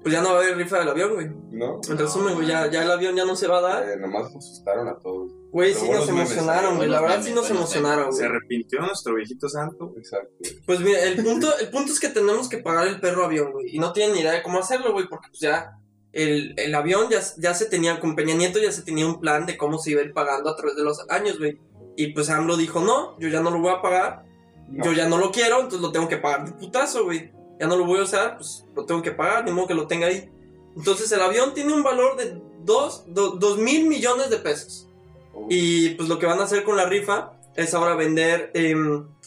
pues 0.02 0.14
ya 0.14 0.22
no 0.22 0.34
va 0.34 0.40
a 0.40 0.44
haber 0.44 0.58
rifa 0.58 0.80
del 0.80 0.90
avión, 0.90 1.14
güey. 1.14 1.28
¿No? 1.52 1.80
En 1.90 1.98
resumen, 1.98 2.36
güey, 2.36 2.46
ya, 2.48 2.70
ya 2.70 2.84
el 2.84 2.92
avión 2.92 3.16
ya 3.16 3.24
no 3.26 3.36
se 3.38 3.48
va 3.48 3.60
a 3.60 3.62
dar. 3.62 3.90
Eh, 3.90 3.98
nomás 3.98 4.24
nos 4.34 4.44
asustaron 4.46 4.88
a 4.90 4.98
todos. 5.00 5.32
Güey, 5.52 5.74
sí 5.74 5.90
nos 5.90 6.10
emocionaron, 6.10 6.76
güey. 6.76 6.90
La 6.90 7.00
verdad 7.00 7.22
sí 7.24 7.32
nos 7.32 7.50
emocionaron, 7.50 8.12
Se 8.12 8.20
güey. 8.28 8.30
arrepintió 8.36 8.82
nuestro 8.82 9.16
viejito 9.16 9.48
santo. 9.48 9.94
Exacto. 9.98 10.34
Pues 10.66 10.80
mira, 10.82 11.02
el 11.04 11.24
punto, 11.24 11.48
el 11.58 11.70
punto 11.70 11.92
es 11.94 12.00
que 12.02 12.10
tenemos 12.10 12.50
que 12.50 12.58
pagar 12.58 12.88
el 12.88 13.00
perro 13.00 13.24
avión, 13.26 13.52
güey. 13.54 13.68
Y 13.74 13.80
no 13.80 13.94
tienen 13.94 14.14
ni 14.16 14.22
idea 14.22 14.34
de 14.34 14.44
cómo 14.44 14.60
hacerlo, 14.60 14.92
güey, 14.92 15.08
porque 15.08 15.30
pues 15.30 15.40
ya 15.40 15.72
el, 16.14 16.54
el 16.58 16.76
avión 16.76 17.10
ya, 17.10 17.20
ya 17.38 17.54
se 17.54 17.66
tenía, 17.66 18.00
con 18.00 18.16
Peña 18.16 18.36
Nieto 18.36 18.60
ya 18.60 18.72
se 18.72 18.84
tenía 18.84 19.06
un 19.06 19.20
plan 19.20 19.46
de 19.46 19.58
cómo 19.58 19.78
se 19.80 19.92
iba 19.92 20.02
a 20.02 20.06
ir 20.06 20.14
pagando 20.14 20.50
a 20.50 20.56
través 20.56 20.76
de 20.76 20.84
los 20.84 21.04
años, 21.10 21.38
güey. 21.40 21.58
Y 21.96 22.08
pues 22.14 22.30
AMLO 22.30 22.56
dijo, 22.58 22.80
no, 22.82 23.20
yo 23.20 23.28
ya 23.30 23.42
no 23.42 23.52
lo 23.52 23.60
voy 23.60 23.72
a 23.72 23.82
pagar, 23.82 24.26
No. 24.70 24.86
yo 24.86 24.94
ya 24.94 25.08
no 25.08 25.18
lo 25.18 25.32
quiero, 25.32 25.58
entonces 25.58 25.82
lo 25.82 25.92
tengo 25.92 26.08
que 26.08 26.18
pagar 26.18 26.46
de 26.46 26.54
putazo, 26.54 27.04
güey. 27.04 27.32
Ya 27.60 27.68
no 27.68 27.76
lo 27.76 27.86
voy 27.86 28.00
a 28.00 28.04
usar, 28.04 28.38
pues 28.38 28.66
lo 28.76 28.86
tengo 28.86 29.02
que 29.02 29.12
pagar, 29.12 29.44
ni 29.46 29.52
modo 29.52 29.68
que 29.68 29.74
lo 29.74 29.88
tenga 29.88 30.08
ahí. 30.08 30.30
Entonces 30.76 31.12
el 31.12 31.22
avión 31.22 31.54
tiene 31.54 31.74
un 31.74 31.84
valor 31.84 32.18
de 32.18 32.42
2 32.64 33.06
dos 33.14 33.58
mil 33.58 33.88
millones 33.88 34.30
de 34.30 34.38
pesos. 34.38 34.88
Y 35.50 35.90
pues 35.92 36.10
lo 36.10 36.18
que 36.20 36.26
van 36.26 36.40
a 36.40 36.44
hacer 36.44 36.64
con 36.64 36.78
la 36.78 36.86
rifa 36.86 37.34
es 37.56 37.74
ahora 37.74 37.96
vender 37.96 38.52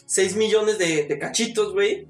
6 0.05 0.35
millones 0.35 0.77
de, 0.77 1.05
de 1.05 1.19
cachitos, 1.19 1.73
güey. 1.73 2.07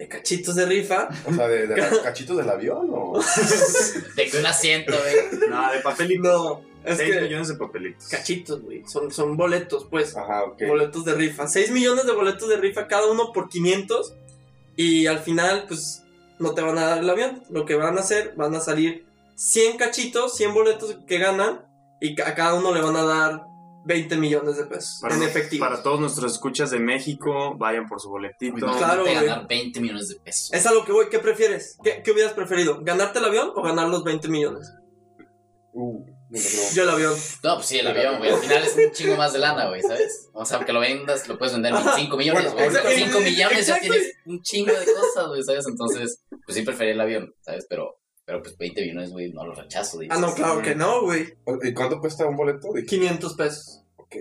De 0.00 0.08
cachitos 0.08 0.54
de 0.54 0.64
rifa. 0.64 1.10
O 1.26 1.34
sea, 1.34 1.46
de, 1.46 1.74
cachitos 2.02 2.38
del 2.38 2.48
avión 2.48 2.88
o. 2.90 3.20
De 4.16 4.30
que 4.30 4.38
un 4.38 4.46
asiento, 4.46 4.94
güey. 4.98 5.50
No, 5.50 5.70
de 5.70 5.80
papelitos. 5.80 6.24
No, 6.24 6.62
es 6.86 6.96
6 6.96 7.14
que 7.14 7.20
millones 7.20 7.48
de 7.48 7.54
papelitos. 7.56 8.08
cachitos, 8.08 8.62
güey. 8.62 8.82
Son, 8.86 9.12
son 9.12 9.36
boletos, 9.36 9.86
pues. 9.90 10.16
Ajá, 10.16 10.44
ok. 10.44 10.62
Boletos 10.68 11.04
de 11.04 11.14
rifa. 11.14 11.46
6 11.46 11.70
millones 11.72 12.06
de 12.06 12.12
boletos 12.12 12.48
de 12.48 12.56
rifa, 12.56 12.86
cada 12.86 13.10
uno 13.10 13.30
por 13.34 13.50
500. 13.50 14.14
Y 14.74 15.06
al 15.06 15.18
final, 15.18 15.66
pues, 15.68 16.02
no 16.38 16.54
te 16.54 16.62
van 16.62 16.78
a 16.78 16.86
dar 16.86 17.00
el 17.00 17.10
avión. 17.10 17.42
Lo 17.50 17.66
que 17.66 17.74
van 17.74 17.98
a 17.98 18.00
hacer, 18.00 18.32
van 18.36 18.54
a 18.54 18.60
salir 18.60 19.04
100 19.34 19.76
cachitos, 19.76 20.34
100 20.34 20.54
boletos 20.54 20.96
que 21.06 21.18
ganan. 21.18 21.66
Y 22.00 22.18
a 22.22 22.34
cada 22.34 22.54
uno 22.54 22.72
le 22.72 22.80
van 22.80 22.96
a 22.96 23.04
dar 23.04 23.42
20 23.84 24.16
millones 24.16 24.56
de 24.56 24.64
pesos 24.64 24.98
Para, 25.00 25.16
en 25.16 25.22
efectivo. 25.22 25.64
para 25.64 25.82
todos 25.82 26.00
nuestros 26.00 26.32
escuchas 26.32 26.70
de 26.70 26.78
México, 26.78 27.56
vayan 27.56 27.88
por 27.88 28.00
su 28.00 28.08
boletito. 28.10 28.66
Claro, 28.76 29.04
ganar 29.04 29.46
20 29.48 29.80
millones 29.80 30.08
de 30.08 30.16
pesos. 30.16 30.52
Es 30.52 30.66
a 30.66 30.72
lo 30.72 30.84
que 30.84 30.92
voy. 30.92 31.08
¿Qué 31.10 31.18
prefieres? 31.18 31.78
¿Qué, 31.82 32.02
qué 32.04 32.12
hubieras 32.12 32.32
preferido? 32.32 32.80
¿Ganarte 32.82 33.18
el 33.18 33.24
avión 33.24 33.52
o 33.54 33.62
ganar 33.62 33.88
los 33.88 34.04
20 34.04 34.28
millones? 34.28 34.72
Uh, 35.72 36.04
no, 36.30 36.38
no. 36.38 36.74
Yo 36.74 36.82
el 36.84 36.90
avión. 36.90 37.14
No, 37.42 37.54
pues 37.56 37.66
sí, 37.66 37.78
el 37.78 37.86
avión, 37.86 38.18
güey. 38.18 38.30
Al 38.30 38.38
final 38.38 38.62
es 38.62 38.76
un 38.76 38.92
chingo 38.92 39.16
más 39.16 39.32
de 39.32 39.38
lana, 39.40 39.68
güey, 39.68 39.82
¿sabes? 39.82 40.28
O 40.32 40.44
sea, 40.44 40.58
aunque 40.58 40.72
lo 40.72 40.80
vendas, 40.80 41.26
lo 41.28 41.38
puedes 41.38 41.54
vender 41.54 41.74
en 41.74 41.80
5 41.96 42.16
millones, 42.16 42.52
Bueno, 42.52 42.70
güey. 42.70 42.82
Con 42.82 42.92
5 42.92 43.20
millones 43.20 43.66
ya 43.66 43.78
tienes 43.80 44.14
un 44.26 44.42
chingo 44.42 44.72
de 44.72 44.84
cosas, 44.84 45.28
güey, 45.28 45.42
¿sabes? 45.42 45.66
Entonces, 45.66 46.22
pues 46.44 46.56
sí 46.56 46.62
preferí 46.62 46.90
el 46.90 47.00
avión, 47.00 47.34
¿sabes? 47.40 47.66
Pero, 47.68 47.99
pero 48.30 48.44
pues 48.44 48.56
20 48.58 48.80
millones, 48.82 49.10
güey, 49.10 49.32
no 49.32 49.44
los 49.44 49.58
rechazo. 49.58 49.98
Ah, 50.08 50.16
no, 50.18 50.32
claro 50.32 50.62
que 50.62 50.76
no, 50.76 51.02
güey. 51.02 51.34
¿Y 51.64 51.74
cuánto 51.74 51.98
cuesta 51.98 52.26
un 52.26 52.36
boleto? 52.36 52.68
Dije, 52.72 52.86
500 52.86 53.34
pesos. 53.34 53.82
ok. 53.96 54.14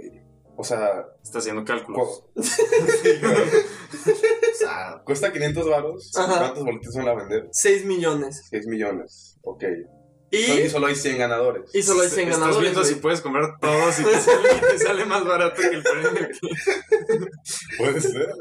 O 0.58 0.63
sea, 0.63 1.06
Está 1.24 1.38
haciendo 1.38 1.63
cálculos. 1.63 2.24
cu- 2.34 2.41
Sí, 2.43 3.19
claro. 3.19 3.43
O 3.43 4.56
sea, 4.58 5.02
cuesta 5.06 5.32
500 5.32 5.69
varos. 5.69 6.12
Ajá. 6.17 6.39
¿Cuántos 6.39 6.63
boletos 6.65 6.95
van 6.95 7.08
a 7.08 7.13
vender? 7.13 7.50
6 7.52 7.86
millones. 7.86 8.48
6 8.50 8.65
millones. 8.65 9.38
Ok. 9.43 9.63
Y, 10.32 10.38
Y 10.38 10.69
solo 10.69 10.88
hay 10.88 10.95
100 10.95 11.17
ganadores. 11.19 11.69
y 11.74 11.84
solo 11.84 12.02
hay 12.02 12.10
100 12.10 12.30
Estás 12.30 12.39
ganadores. 12.39 12.62
viendo 12.63 12.82
güey. 12.82 12.93
si 12.93 13.00
puedes 13.00 13.22
comprar 13.22 13.60
todos 13.62 14.00
y 14.00 14.04
te 14.06 14.19
sale, 14.19 14.50
y 14.58 14.72
te 14.72 14.80
sale 14.80 15.06
más 15.06 15.24
barato 15.24 15.62
que 15.62 15.67
el 15.67 15.84
premio. 15.84 16.28
Puede 17.78 18.02
ser. 18.02 18.34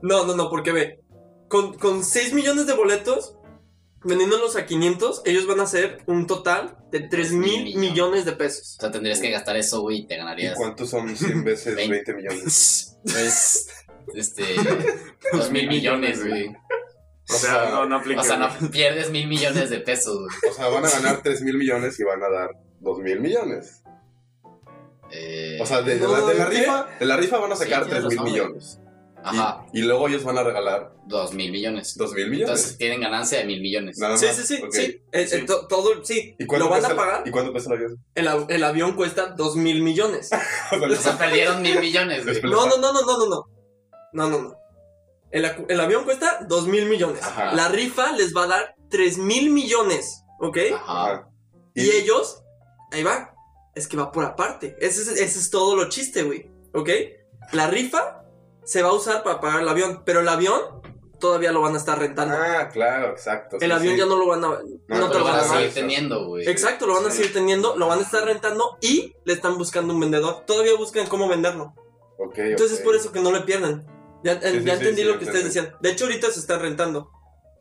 No, 0.00 0.24
no, 0.26 0.36
no, 0.36 0.48
porque 0.50 0.70
ve. 0.72 1.00
Con, 1.48 1.74
con 1.78 2.04
6 2.04 2.34
millones 2.34 2.66
de 2.66 2.74
boletos, 2.74 3.37
vendiéndolos 4.04 4.56
a 4.56 4.66
500, 4.66 5.22
ellos 5.24 5.46
van 5.46 5.60
a 5.60 5.64
hacer 5.64 6.02
un 6.06 6.26
total 6.26 6.76
de 6.90 7.00
3 7.00 7.32
mil 7.32 7.64
millones. 7.64 7.76
millones 7.76 8.24
de 8.24 8.32
pesos. 8.32 8.76
o 8.78 8.80
sea, 8.80 8.90
tendrías 8.90 9.20
que 9.20 9.30
gastar 9.30 9.56
eso, 9.56 9.80
güey, 9.80 9.98
y 9.98 10.06
te 10.06 10.14
¿Y 10.14 10.18
ganarías, 10.18 10.54
cuántos 10.56 10.90
son 10.90 11.16
100 11.16 11.44
veces 11.44 11.74
20. 11.76 12.12
20 12.12 12.14
millones? 12.14 12.96
pues, 13.02 13.68
este, 14.14 14.44
2 15.32 15.50
mil 15.50 15.68
millones, 15.68 16.26
güey. 16.26 16.48
O 17.30 17.34
sea, 17.34 17.68
no, 17.70 17.84
no 17.86 17.96
aplica. 17.96 18.22
O 18.22 18.24
sea, 18.24 18.36
no 18.38 18.70
pierdes 18.70 19.10
mil 19.10 19.28
millones 19.28 19.68
de 19.70 19.80
pesos, 19.80 20.16
güey. 20.18 20.50
O 20.50 20.54
sea, 20.54 20.68
van 20.68 20.84
a 20.86 20.88
ganar 20.90 21.22
3 21.22 21.42
mil 21.42 21.58
millones 21.58 21.98
y 22.00 22.04
van 22.04 22.22
a 22.22 22.28
dar 22.30 22.50
2 22.80 22.98
mil 23.00 23.20
millones. 23.20 23.82
Eh, 25.10 25.58
O 25.60 25.66
sea, 25.66 25.82
de, 25.82 25.94
de 25.98 26.00
No, 26.06 26.12
la, 26.12 26.26
de 26.26 26.34
la 26.34 26.46
rifa, 26.46 26.86
de 26.98 27.06
la 27.06 27.16
rifa 27.16 27.38
van 27.38 27.52
a 27.52 27.56
Sí, 27.56 27.64
sacar 27.64 27.84
tienes 27.86 28.04
3 28.06 28.14
mil 28.20 28.32
millones. 28.32 28.78
Ajá, 29.24 29.66
Y, 29.72 29.80
y 29.80 29.82
luego 29.82 30.08
ellos 30.08 30.24
van 30.24 30.38
a 30.38 30.42
regalar 30.42 30.92
2 31.06 31.34
mil 31.34 31.50
millones. 31.52 31.94
2 31.96 32.12
mil 32.12 32.30
millones. 32.30 32.50
Entonces 32.50 32.78
tienen 32.78 33.00
ganancia 33.00 33.38
de 33.38 33.44
mil 33.44 33.60
millones. 33.60 33.98
Nada 33.98 34.16
Sí, 34.16 34.26
más. 34.26 34.36
sí, 34.36 34.42
sí, 34.44 34.62
sí. 34.70 34.80
Eh, 34.82 35.02
eh, 35.12 35.26
Sí. 35.26 35.46
to- 35.46 35.66
todo, 35.66 36.04
sí. 36.04 36.34
¿Y 36.38 36.46
cuánto 36.46 36.66
¿Lo 36.66 36.70
van 36.70 36.80
cuesta 36.80 36.88
a 36.88 36.90
el- 36.90 36.96
pagar? 36.96 37.28
¿Y 37.28 37.30
cuánto 37.30 37.52
cuesta 37.52 37.70
el 37.72 37.76
avión? 37.78 38.04
El, 38.14 38.28
av- 38.28 38.46
el 38.50 38.64
avión 38.64 38.94
cuesta 38.94 39.34
2 39.36 39.56
mil 39.56 39.82
millones. 39.82 40.30
O 40.72 40.94
sea, 40.96 41.16
perdieron 41.18 41.62
mil 41.62 41.78
millones, 41.80 42.24
güey. 42.24 42.40
No, 42.42 42.66
no, 42.66 42.76
no, 42.78 42.92
no, 42.92 43.02
no, 43.02 43.18
no, 43.18 43.26
no. 43.28 43.44
No, 44.12 44.28
no, 44.28 44.42
no. 44.42 44.54
El, 45.30 45.44
el 45.68 45.80
avión 45.80 46.04
cuesta 46.04 46.40
2 46.48 46.66
mil 46.68 46.86
millones. 46.86 47.22
Ajá. 47.22 47.52
La 47.54 47.68
rifa 47.68 48.12
les 48.12 48.34
va 48.34 48.44
a 48.44 48.46
dar 48.46 48.74
3 48.90 49.18
mil 49.18 49.50
millones. 49.50 50.22
¿Ok? 50.40 50.58
Ajá. 50.74 51.04
Ajá. 51.04 51.28
Y 51.74 51.90
ellos, 51.90 52.42
ahí 52.92 53.02
va, 53.02 53.34
es 53.74 53.86
que 53.88 53.96
va 53.96 54.10
por 54.10 54.24
aparte. 54.24 54.76
Ese 54.80 55.02
es, 55.02 55.08
ese 55.08 55.38
es 55.38 55.50
todo 55.50 55.76
lo 55.76 55.88
chiste, 55.88 56.22
güey. 56.22 56.50
¿Ok? 56.74 56.88
La 57.52 57.66
rifa 57.68 58.24
se 58.68 58.82
va 58.82 58.90
a 58.90 58.92
usar 58.92 59.22
para 59.22 59.40
pagar 59.40 59.62
el 59.62 59.68
avión, 59.68 60.02
pero 60.04 60.20
el 60.20 60.28
avión 60.28 60.60
todavía 61.18 61.52
lo 61.52 61.62
van 61.62 61.72
a 61.72 61.78
estar 61.78 61.98
rentando. 61.98 62.36
Ah, 62.36 62.68
claro, 62.70 63.12
exacto. 63.12 63.56
el 63.58 63.66
sí, 63.66 63.72
avión 63.72 63.94
sí. 63.94 64.00
ya 64.00 64.04
no 64.04 64.16
lo 64.16 64.26
van 64.26 64.44
a... 64.44 64.48
No, 64.48 64.98
no, 64.98 65.10
te 65.10 65.18
lo 65.18 65.24
van 65.24 65.36
a 65.36 65.44
seguir 65.44 65.72
teniendo, 65.72 66.26
güey. 66.26 66.46
Exacto, 66.46 66.86
lo 66.86 66.94
van 66.96 67.06
a 67.06 67.10
seguir 67.10 67.32
teniendo, 67.32 67.76
lo 67.78 67.88
van 67.88 68.00
a 68.00 68.02
estar 68.02 68.22
rentando 68.26 68.76
y 68.82 69.14
le 69.24 69.32
están 69.32 69.56
buscando 69.56 69.94
un 69.94 70.00
vendedor. 70.00 70.44
Todavía 70.46 70.76
buscan 70.76 71.06
cómo 71.06 71.28
venderlo. 71.28 71.72
Ok, 72.18 72.36
Entonces 72.40 72.80
es 72.80 72.84
por 72.84 72.94
eso 72.94 73.10
que 73.10 73.20
no 73.20 73.32
le 73.32 73.40
pierden. 73.40 73.86
Ya, 74.22 74.38
Sí, 74.38 74.48
sí, 74.50 74.64
ya 74.64 74.74
sí, 74.74 74.80
entendí 74.80 75.00
sí, 75.00 75.08
lo 75.08 75.18
que 75.18 75.24
ustedes 75.24 75.44
decían. 75.44 75.74
De 75.80 75.90
hecho, 75.90 76.04
ahorita 76.04 76.30
se 76.30 76.40
está 76.40 76.58
rentando. 76.58 77.10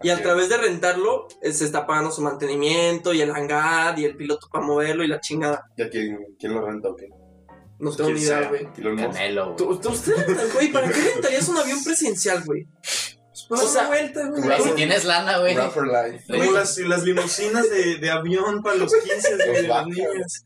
Y 0.02 0.10
a 0.10 0.22
través 0.22 0.50
de 0.50 0.58
rentarlo, 0.58 1.30
eh, 1.42 1.54
se 1.54 1.64
está 1.64 1.88
pagando 1.88 2.12
su 2.12 2.22
mantenimiento 2.22 3.14
y 3.14 3.22
el 3.22 3.32
hangar 3.32 3.98
y 3.98 4.04
el 4.04 4.18
piloto 4.18 4.50
para 4.52 4.66
moverlo 4.66 5.06
y 5.06 5.08
la 5.08 5.22
chingada. 5.22 5.72
¿Y 5.78 5.84
a 5.84 5.90
quién, 5.90 6.36
quién 6.38 6.54
lo 6.54 6.66
renta 6.66 6.90
o 6.90 6.96
qué? 6.98 7.08
No 7.80 7.96
tengo 7.96 8.10
ni 8.10 8.16
¿Quién 8.16 8.26
idea, 8.28 8.50
güey. 8.50 8.96
Canelo, 8.98 9.46
güey. 9.54 9.58
¿Tú, 9.58 9.80
tú- 9.80 9.90
usted, 9.90 10.14
güey, 10.54 10.72
¿para 10.72 10.90
qué 10.92 11.00
rentarías 11.00 11.48
un 11.48 11.58
avión 11.58 11.84
presidencial, 11.84 12.44
güey? 12.44 12.68
O 13.50 13.56
Pues, 13.56 13.70
sea, 13.70 13.88
vuelta, 13.88 14.28
güey. 14.28 14.42
Güey, 14.42 14.62
si 14.62 14.72
tienes 14.72 15.06
lana, 15.06 15.38
güey. 15.38 15.56
Como 15.56 16.52
las, 16.52 16.78
las 16.80 17.04
limusinas 17.04 17.70
de, 17.70 17.96
de 17.98 18.10
avión 18.12 18.62
para 18.62 18.76
los 18.76 18.92
15 18.94 19.36
güey, 19.38 19.62
de 19.62 19.68
las 19.70 19.86
niñas. 19.88 20.44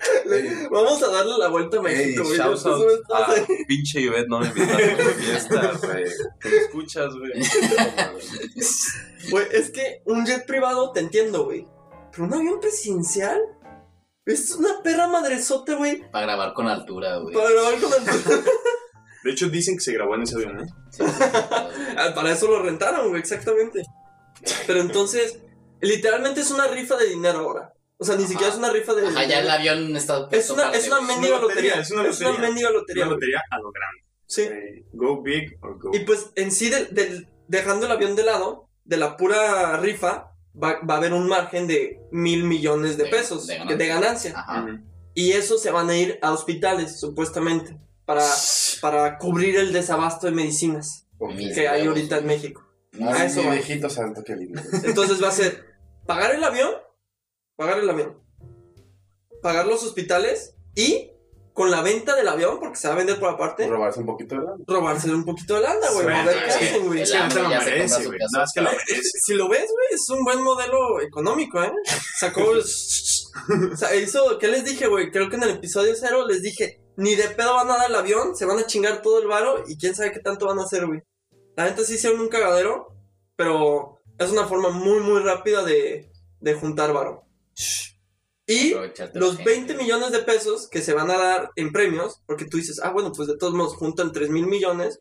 Vamos 0.70 1.02
a 1.02 1.08
darle 1.08 1.32
la 1.40 1.48
vuelta 1.48 1.78
a 1.80 1.82
México, 1.82 2.24
güey. 2.26 2.38
shouts 2.38 2.62
Tú 2.64 2.70
out 2.70 3.10
a 3.12 3.34
pinche 3.68 4.02
Ivette, 4.02 4.28
no 4.28 4.40
me 4.42 4.48
invitaste 4.48 4.92
a 4.92 4.98
tu 4.98 5.04
fiesta, 5.20 5.72
güey. 5.82 6.04
¿Te 6.42 6.50
lo 6.50 6.56
escuchas, 6.58 7.14
güey? 7.16 7.32
Güey, 9.32 9.46
es 9.52 9.70
que 9.72 10.02
un 10.06 10.26
jet 10.26 10.46
privado 10.46 10.92
te 10.92 11.00
entiendo, 11.00 11.46
güey. 11.46 11.68
Pero 12.12 12.26
un 12.26 12.34
avión 12.34 12.60
presidencial 12.60 13.40
es 14.26 14.52
una 14.56 14.82
perra 14.84 15.08
madresote, 15.08 15.76
güey. 15.76 16.10
Para 16.12 16.26
grabar 16.26 16.54
con 16.54 16.68
altura, 16.68 17.18
güey. 17.18 17.34
Para 17.36 17.50
grabar 17.52 17.74
con 17.80 17.92
el- 17.94 18.44
De 19.24 19.32
hecho, 19.32 19.50
dicen 19.50 19.76
que 19.76 19.82
se 19.82 19.94
grabó 19.94 20.16
en 20.16 20.24
ese 20.24 20.36
avión, 20.36 20.60
¿eh? 20.62 20.66
Sí, 20.90 21.04
sí, 21.06 21.12
sí, 21.14 21.24
Ah, 21.96 22.12
Para 22.16 22.32
eso 22.32 22.48
lo 22.48 22.62
rentaron, 22.64 23.10
güey, 23.10 23.22
exactamente. 23.22 23.84
Pero 24.66 24.82
entonces, 24.82 25.40
literalmente 25.80 26.42
es 26.42 26.50
una 26.50 26.68
rifa 26.68 26.98
de 26.98 27.08
dinero 27.10 27.40
ahora. 27.40 27.74
O 27.98 28.04
sea, 28.04 28.16
ni 28.16 28.26
siquiera 28.26 28.52
es 28.52 28.58
una 28.58 28.72
rifa 28.72 28.96
de. 28.96 29.06
Ajá, 29.08 29.24
ya 29.26 29.42
el 29.42 29.50
avión 29.52 29.96
está. 29.96 30.28
Es 30.32 30.50
una, 30.50 30.72
es 30.72 30.88
una 30.88 31.02
mendiga 31.02 31.36
Es 31.36 31.42
una 31.42 31.42
lotería, 31.42 31.76
lotería. 31.76 31.82
es 31.82 31.92
una 31.92 32.04
lotería. 32.04 32.40
mendiga 32.40 32.70
lotería. 32.72 33.04
Una 33.04 33.12
lotería 33.14 33.42
a 33.52 33.58
lo 33.60 33.72
grande. 33.72 34.04
Sí. 34.26 34.42
Eh, 34.42 34.86
Go 34.94 35.22
big 35.22 35.56
or 35.62 35.78
go. 35.80 35.92
Y 35.94 36.00
pues 36.00 36.32
en 36.36 36.52
sí, 36.52 36.70
del- 36.72 36.92
del- 36.92 37.28
dejando 37.48 37.86
el 37.86 37.92
avión 37.92 38.16
de 38.16 38.24
lado, 38.24 38.70
de 38.86 38.98
la 38.98 39.18
pura 39.18 39.78
rifa, 39.78 40.31
va, 40.56 40.80
va 40.88 40.96
a 40.96 40.98
haber 40.98 41.14
un 41.14 41.28
margen 41.28 41.68
de 41.68 42.00
mil 42.12 42.44
millones 42.44 42.98
de 42.98 43.06
De- 43.06 43.10
pesos 43.10 43.48
de 43.48 43.60
de 43.76 43.88
ganancia. 43.88 44.34
Ajá. 44.38 44.82
Y 45.14 45.32
eso 45.34 45.58
se 45.58 45.72
van 45.72 45.90
a 45.90 45.98
ir 45.98 46.18
a 46.22 46.32
hospitales, 46.32 47.00
supuestamente, 47.00 47.78
para, 48.06 48.26
para 48.82 49.18
cubrir 49.18 49.58
el 49.58 49.74
desabasto 49.74 50.28
de 50.28 50.34
medicinas 50.34 51.06
que 51.54 51.68
hay 51.68 51.86
ahorita 51.88 52.18
en. 52.20 52.26
México. 52.26 52.66
A 53.02 53.26
eso 53.26 53.42
viejito 53.50 53.90
santo, 53.90 54.24
qué 54.24 54.36
lindo. 54.36 54.62
Entonces 54.84 55.22
va 55.24 55.28
a 55.30 55.32
ser 55.32 55.66
pagar 56.06 56.34
el 56.36 56.44
avión, 56.44 56.72
pagar 57.56 57.80
el 57.80 57.90
avión, 57.90 58.18
pagar 59.42 59.66
los 59.66 59.84
hospitales 59.84 60.56
y 60.76 61.12
con 61.54 61.70
la 61.70 61.82
venta 61.82 62.16
del 62.16 62.28
avión, 62.28 62.60
porque 62.60 62.78
se 62.78 62.88
va 62.88 62.94
a 62.94 62.98
vender 62.98 63.20
por 63.20 63.30
aparte, 63.30 63.68
Robarse 63.68 64.00
un 64.00 64.06
poquito 64.06 64.36
de 64.36 64.42
lana. 64.46 64.58
robarse 64.68 65.12
un 65.14 65.26
poquito 65.26 65.56
de 65.56 65.62
lana, 65.62 65.90
güey. 65.94 66.06
Sí, 66.08 66.12
A 66.14 66.24
ver 66.26 66.38
es 66.38 66.44
qué 66.44 66.60
que- 66.60 66.66
hacen, 66.70 66.86
güey. 66.88 67.02
Es 67.02 67.12
que 67.12 67.18
no 67.20 67.28
te 67.30 67.42
lo 67.42 67.50
Ya 67.50 67.60
se 67.62 67.66
merece, 67.72 67.82
compra 67.96 68.04
su 68.04 68.08
güey. 68.10 68.20
casa. 68.20 68.38
No, 68.38 68.44
es 68.44 68.52
que 68.54 68.62
lo 68.62 68.72
merece. 68.72 69.20
Si 69.26 69.34
lo 69.34 69.50
ves, 69.50 69.66
güey, 69.72 69.88
es 69.92 70.10
un 70.10 70.24
buen 70.24 70.42
modelo 70.44 71.02
económico, 71.02 71.62
¿eh? 71.64 71.72
Sacó. 72.20 72.54
el- 72.54 72.60
o 73.74 73.78
sea, 73.78 73.96
hizo. 73.96 74.38
¿Qué 74.40 74.48
les 74.48 74.64
dije, 74.66 74.88
güey? 74.88 75.12
Creo 75.12 75.30
que 75.30 75.36
en 75.36 75.44
el 75.44 75.50
episodio 75.52 75.94
cero 76.00 76.26
les 76.28 76.42
dije: 76.42 76.82
ni 76.98 77.16
de 77.16 77.30
pedo 77.30 77.54
van 77.56 77.70
a 77.72 77.78
dar 77.78 77.90
el 77.90 77.96
avión, 77.96 78.36
se 78.36 78.46
van 78.46 78.60
a 78.60 78.66
chingar 78.66 79.02
todo 79.02 79.20
el 79.22 79.28
varo 79.28 79.64
y 79.68 79.78
quién 79.78 79.94
sabe 79.96 80.12
qué 80.12 80.20
tanto 80.20 80.46
van 80.48 80.60
a 80.60 80.64
hacer, 80.64 80.86
güey. 80.88 81.02
La 81.56 81.66
gente 81.66 81.84
sí 81.84 81.96
hicieron 81.96 82.22
un 82.22 82.30
cagadero, 82.30 82.96
pero 83.36 84.02
es 84.18 84.30
una 84.32 84.46
forma 84.46 84.70
muy, 84.70 85.00
muy 85.02 85.20
rápida 85.22 85.64
de, 85.64 86.10
de 86.40 86.54
juntar 86.54 86.94
varo. 86.94 87.26
Y 88.52 88.74
los 89.14 89.38
gente, 89.38 89.52
20 89.52 89.74
güey. 89.74 89.86
millones 89.86 90.12
de 90.12 90.20
pesos 90.20 90.68
que 90.68 90.82
se 90.82 90.94
van 90.94 91.10
a 91.10 91.18
dar 91.18 91.52
en 91.56 91.72
premios, 91.72 92.22
porque 92.26 92.46
tú 92.46 92.58
dices, 92.58 92.80
ah, 92.84 92.92
bueno, 92.92 93.12
pues 93.12 93.28
de 93.28 93.38
todos 93.38 93.54
modos 93.54 93.76
juntan 93.76 94.12
3 94.12 94.30
mil 94.30 94.48
millones, 94.48 95.00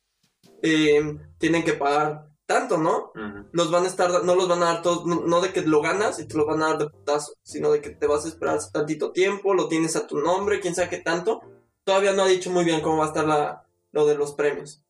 eh, 0.62 1.18
tienen 1.38 1.64
que 1.64 1.74
pagar 1.74 2.30
tanto, 2.46 2.78
¿no? 2.78 3.12
Los 3.52 3.70
van 3.70 3.84
a 3.84 3.86
estar, 3.86 4.24
no 4.24 4.34
los 4.34 4.48
van 4.48 4.62
a 4.62 4.66
dar 4.66 4.82
todos, 4.82 5.06
no, 5.06 5.20
no 5.20 5.40
de 5.40 5.52
que 5.52 5.62
lo 5.62 5.80
ganas 5.80 6.18
y 6.18 6.26
te 6.26 6.36
lo 6.36 6.46
van 6.46 6.62
a 6.62 6.68
dar 6.70 6.78
de 6.78 6.90
putazo, 6.90 7.34
sino 7.42 7.70
de 7.70 7.80
que 7.80 7.90
te 7.90 8.08
vas 8.08 8.24
a 8.24 8.28
esperar 8.28 8.58
tantito 8.72 9.12
tiempo, 9.12 9.54
lo 9.54 9.68
tienes 9.68 9.94
a 9.94 10.06
tu 10.06 10.18
nombre, 10.18 10.58
quién 10.58 10.74
sabe 10.74 10.88
qué 10.88 10.98
tanto. 10.98 11.40
Todavía 11.84 12.12
no 12.12 12.24
ha 12.24 12.28
dicho 12.28 12.50
muy 12.50 12.64
bien 12.64 12.80
cómo 12.80 12.98
va 12.98 13.04
a 13.04 13.08
estar 13.08 13.26
la, 13.26 13.66
lo 13.92 14.04
de 14.04 14.16
los 14.16 14.32
premios. 14.34 14.82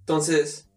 Entonces, 0.00 0.68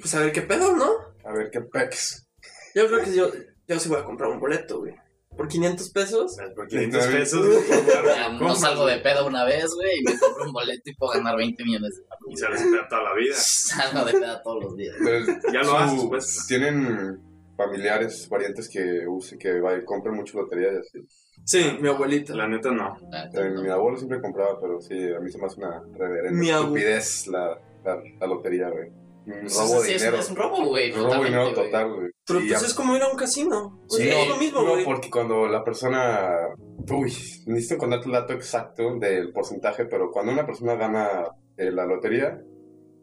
pues 0.00 0.14
a 0.16 0.20
ver 0.20 0.32
qué 0.32 0.42
pedo, 0.42 0.74
¿no? 0.74 0.90
A 1.24 1.32
ver 1.32 1.50
qué 1.50 1.60
pex. 1.60 2.26
Yo 2.74 2.88
creo 2.88 3.04
que 3.04 3.14
yo, 3.14 3.30
yo 3.68 3.78
sí 3.78 3.88
voy 3.88 3.98
a 3.98 4.04
comprar 4.04 4.30
un 4.30 4.40
boleto, 4.40 4.80
güey. 4.80 4.96
Por 5.36 5.48
500 5.48 5.90
pesos. 5.90 6.36
Por 6.54 6.66
500 6.68 6.98
Está 7.00 7.10
bien. 7.10 7.22
pesos. 7.22 7.46
no 8.40 8.54
salgo 8.54 8.86
de 8.86 8.98
pedo 8.98 9.26
una 9.26 9.44
vez, 9.44 9.66
güey, 9.74 9.98
y 10.00 10.02
me 10.04 10.18
compro 10.18 10.44
un 10.44 10.52
boleto 10.52 10.82
y 10.90 10.94
puedo 10.94 11.12
ganar 11.12 11.36
20 11.36 11.64
millones 11.64 11.96
de 11.96 12.02
Y 12.32 12.36
se 12.36 12.48
les 12.48 12.60
espera 12.62 12.86
toda 12.88 13.02
la 13.04 13.14
vida. 13.14 13.34
Salgo 13.36 14.04
de 14.04 14.12
pedo 14.12 14.40
todos 14.42 14.64
los 14.64 14.76
días. 14.76 14.96
Pero 15.02 15.24
Ya 15.52 15.62
lo 15.62 15.76
haces, 15.78 16.04
pues. 16.08 16.44
¿Tienen 16.46 17.18
familiares, 17.56 18.26
parientes 18.28 18.68
que 18.68 19.06
usen, 19.08 19.38
que 19.38 19.60
compren 19.84 20.14
mucho 20.14 20.38
lotería 20.40 20.72
y 20.72 20.76
así? 20.76 21.06
Sí, 21.44 21.76
mi 21.80 21.88
abuelita. 21.88 22.34
La 22.34 22.46
neta 22.46 22.70
no. 22.70 22.96
La- 23.10 23.24
Eh, 23.32 23.50
mi 23.50 23.68
abuelo 23.68 23.96
siempre 23.96 24.20
compraba, 24.20 24.60
pero 24.60 24.80
sí, 24.80 24.94
a 25.12 25.18
mí 25.20 25.30
se 25.30 25.38
me 25.38 25.46
hace 25.46 25.60
una 25.60 25.82
reverenda 25.96 26.38
Mi 26.38 26.50
estupidez 26.50 27.26
la, 27.26 27.58
la, 27.84 28.00
la 28.20 28.26
lotería, 28.26 28.68
güey. 28.68 28.90
Pues 29.24 29.56
robo 29.56 29.82
de 29.82 29.94
es, 29.94 30.00
dinero. 30.02 30.18
es 30.20 30.30
un 30.30 30.36
robo, 30.36 30.64
güey. 30.66 30.92
Un 30.92 31.04
robo 31.04 31.24
dinero 31.24 31.52
total, 31.54 31.94
güey. 31.94 32.10
Pero 32.26 32.38
pues 32.40 32.50
ya- 32.50 32.56
es 32.66 32.74
como 32.74 32.96
ir 32.96 33.02
a 33.02 33.08
un 33.08 33.16
casino. 33.16 33.80
Sea, 33.88 34.04
Sí, 34.04 34.08
es 34.10 34.28
lo 34.28 34.36
mismo, 34.36 34.62
no, 34.62 34.70
güey. 34.72 34.84
porque 34.84 35.10
cuando 35.10 35.46
la 35.46 35.62
persona. 35.64 36.48
Uy, 36.90 37.10
necesito 37.46 37.74
encontrar 37.74 38.02
el 38.04 38.12
dato 38.12 38.32
exacto 38.32 38.98
del 38.98 39.32
porcentaje, 39.32 39.84
pero 39.86 40.10
cuando 40.10 40.32
una 40.32 40.44
persona 40.46 40.74
gana 40.74 41.24
eh, 41.56 41.70
la 41.70 41.86
lotería, 41.86 42.40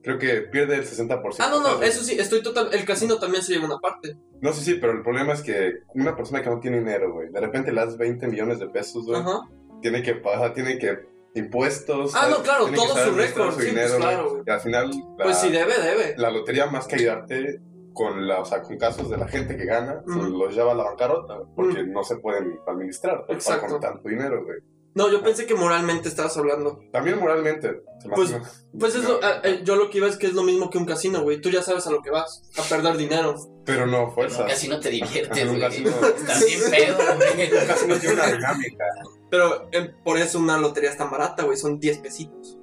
creo 0.04 0.18
que 0.18 0.42
pierde 0.42 0.76
el 0.76 0.86
60%. 0.86 1.36
Ah, 1.40 1.50
no, 1.50 1.62
no, 1.62 1.70
¿sabes? 1.76 1.96
eso 1.96 2.04
sí, 2.04 2.18
estoy 2.20 2.42
total. 2.44 2.70
El 2.74 2.84
casino 2.86 3.18
también 3.20 3.44
se 3.44 3.54
lleva 3.54 3.66
una 3.66 3.78
parte. 3.80 4.18
No, 4.42 4.52
sí, 4.54 4.64
sí, 4.64 4.74
pero 4.76 4.94
el 4.94 5.04
problema 5.04 5.34
es 5.34 5.42
que 5.42 5.74
una 5.94 6.16
persona 6.16 6.42
que 6.42 6.50
no 6.50 6.60
tiene 6.60 6.80
dinero, 6.80 7.14
güey, 7.14 7.30
de 7.32 7.40
repente 7.40 7.72
le 7.72 7.82
das 7.82 7.98
20 7.98 8.28
millones 8.28 8.60
de 8.60 8.68
pesos, 8.70 9.06
güey, 9.06 9.20
Ajá. 9.22 9.42
tiene 9.82 10.02
que 10.04 10.16
pagar, 10.16 10.54
tiene 10.54 10.78
que. 10.78 10.98
Impuestos. 11.36 12.14
Ah, 12.16 12.28
no, 12.30 12.42
claro, 12.44 12.66
Tiene 12.66 12.78
todo 12.78 12.98
su 13.06 13.12
récord, 13.12 13.52
sí, 13.60 13.70
pues, 13.72 13.90
güey. 13.90 14.02
claro, 14.02 14.30
güey. 14.32 14.44
Y 14.46 14.50
al 14.52 14.60
final. 14.62 14.90
La, 15.18 15.24
Pues 15.26 15.38
si 15.38 15.50
debe, 15.50 15.74
debe. 15.80 16.16
la 16.18 16.30
lotería, 16.32 16.66
más 16.68 16.88
que 16.88 16.96
ayudarte 16.96 17.60
con, 17.94 18.28
la, 18.28 18.40
o 18.42 18.46
sea, 18.46 18.62
con 18.62 18.78
casos 18.78 19.10
de 19.10 19.18
la 19.18 19.28
gente 19.28 19.58
que 19.58 19.66
gana, 19.66 20.02
Mm. 20.06 20.18
pues, 20.20 20.30
los 20.32 20.56
lleva 20.56 20.72
a 20.72 20.76
la 20.76 20.84
bancarrota, 20.86 21.40
porque 21.56 21.84
no 21.84 22.04
se 22.04 22.18
pueden 22.18 22.60
administrar 22.68 23.26
para 23.26 23.34
Exacto. 23.38 23.68
con 23.68 23.80
tanto 23.80 24.08
dinero, 24.10 24.44
güey. 24.44 24.60
No, 24.96 25.10
yo 25.12 25.22
pensé 25.22 25.46
que 25.46 25.54
moralmente 25.54 26.10
estabas 26.10 26.36
hablando. 26.36 26.80
También 26.92 27.20
moralmente. 27.20 27.82
Pues- 28.16 28.36
Pues 28.78 28.96
es 28.96 29.04
lo- 29.08 29.20
ah, 29.22 29.40
eh, 29.44 29.62
yo 29.64 29.76
lo 29.76 29.90
que 29.90 30.00
iba 30.00 30.08
es 30.08 30.18
que 30.18 30.26
es 30.28 30.34
lo 30.34 30.42
mismo 30.44 30.70
que 30.72 30.78
un 30.80 30.86
casino, 30.86 31.22
güey. 31.22 31.40
Tú 31.40 31.50
ya 31.52 31.62
sabes 31.62 31.86
a 31.88 31.92
lo 31.92 32.02
que 32.02 32.10
vas, 32.10 32.42
a 32.58 32.64
perder 32.64 32.98
dinero. 32.98 33.36
Pero 33.66 33.86
no 33.86 33.98
En 33.98 34.04
un 34.06 34.12
fuerza. 34.12 34.46
casino 34.48 34.80
te 34.80 34.90
diviertes, 34.90 35.48
güey. 35.48 35.62
casino- 35.62 35.90
Estás 36.18 36.46
bien 36.46 36.60
pedo, 36.72 36.98
güey. 37.36 37.54
Un 37.62 37.68
casino 37.68 37.96
tiene 37.98 38.16
una 38.16 38.28
dinámica. 38.32 38.86
Pero 39.30 39.70
eh, 39.72 39.94
por 40.04 40.18
eso 40.18 40.40
una 40.40 40.58
lotería 40.58 40.90
es 40.92 40.98
tan 40.98 41.12
barata, 41.12 41.44
güey. 41.44 41.58
Son 41.58 41.80
10 41.80 42.00
pesitos. 42.00 42.58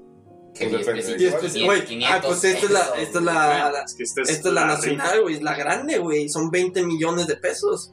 Que 0.55 0.69
Pues 0.69 0.87
10 0.87 0.87
depende. 0.87 1.03
pesitos. 1.03 1.19
10 1.19 1.31
Igual, 1.31 1.43
pesitos, 1.43 1.53
100, 1.53 1.67
güey. 1.67 1.85
500 1.85 2.17
Ah, 2.17 2.23
pues 2.27 2.45
esta 2.45 2.67
es 2.67 2.73
la, 2.73 2.81
pesos, 2.81 2.99
esta 2.99 3.19
es 3.19 3.25
la, 3.25 3.71
la- 3.73 3.83
Es 3.83 3.95
que 3.95 4.03
esta 4.03 4.23
es, 4.23 4.29
esta 4.31 4.49
es 4.49 4.55
la 4.55 4.65
nacional, 4.67 5.23
güey. 5.23 5.35
Es 5.37 5.43
la 5.43 5.55
grande, 5.55 5.99
güey. 5.99 6.29
Son 6.29 6.51
20 6.51 6.83
millones 6.85 7.27
de 7.27 7.37
pesos. 7.37 7.93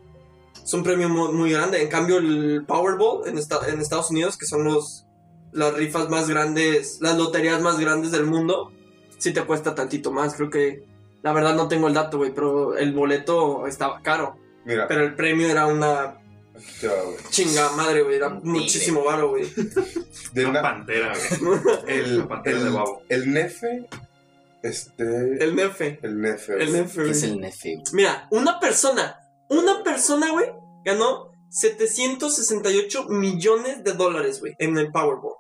Es 0.64 0.74
un 0.74 0.82
premio 0.84 1.10
muy, 1.10 1.34
muy 1.34 1.52
grande. 1.52 1.82
En 1.82 1.90
cambio, 1.90 2.18
el 2.20 2.64
Powerball 2.66 3.28
en, 3.28 3.38
esta- 3.38 3.68
en 3.68 3.80
Estados 3.82 4.10
Unidos, 4.12 4.38
que 4.38 4.46
son 4.46 4.64
los 4.64 5.06
las 5.52 5.72
rifas 5.76 6.10
más 6.10 6.28
grandes, 6.28 6.98
las 7.00 7.16
loterías 7.16 7.62
más 7.62 7.80
grandes 7.80 8.12
del 8.12 8.26
mundo, 8.26 8.72
sí 9.20 9.34
te 9.34 9.44
cuesta 9.44 9.76
tantito 9.76 10.12
más. 10.12 10.34
Creo 10.34 10.50
que, 10.50 10.84
la 11.22 11.32
verdad 11.32 11.54
no 11.54 11.68
tengo 11.68 11.88
el 11.88 11.94
dato, 11.94 12.18
güey, 12.18 12.34
pero 12.34 12.76
el 12.76 12.92
boleto 12.94 13.68
estaba 13.68 14.02
caro. 14.02 14.36
Mira, 14.66 14.88
Pero 14.88 15.04
el 15.04 15.14
premio 15.16 15.48
era 15.48 15.68
una 15.68 16.18
aquí 16.56 16.72
te 16.82 16.88
va, 16.88 17.02
güey. 17.04 17.18
chinga 17.30 17.72
madre, 17.72 18.04
güey. 18.04 18.20
Tigre. 18.20 18.40
muchísimo 18.44 19.04
varo, 19.04 19.30
güey. 19.30 19.52
De 20.34 20.46
Una 20.46 20.62
pantera, 20.62 21.14
güey. 21.40 21.60
el, 21.88 22.28
pantera 22.28 22.64
de 22.64 22.70
babo. 22.70 23.02
el 23.10 23.34
nefe, 23.34 23.88
este... 24.62 25.04
El 25.44 25.56
nefe. 25.56 26.00
El 26.02 26.22
nefe. 26.22 26.54
El 26.64 26.74
nefe, 26.74 26.94
¿Qué 26.96 27.02
güey. 27.02 27.12
es 27.12 27.24
el 27.24 27.40
nefe, 27.40 27.76
güey? 27.76 27.86
Mira, 27.94 28.28
una 28.32 28.60
persona, 28.60 29.20
una 29.50 29.84
persona, 29.84 30.32
güey, 30.32 30.52
ganó 30.86 31.32
768 31.50 33.06
millones 33.10 33.84
de 33.84 33.94
dólares, 33.94 34.40
güey, 34.40 34.56
en 34.60 34.78
el 34.78 34.92
Powerball. 34.92 35.36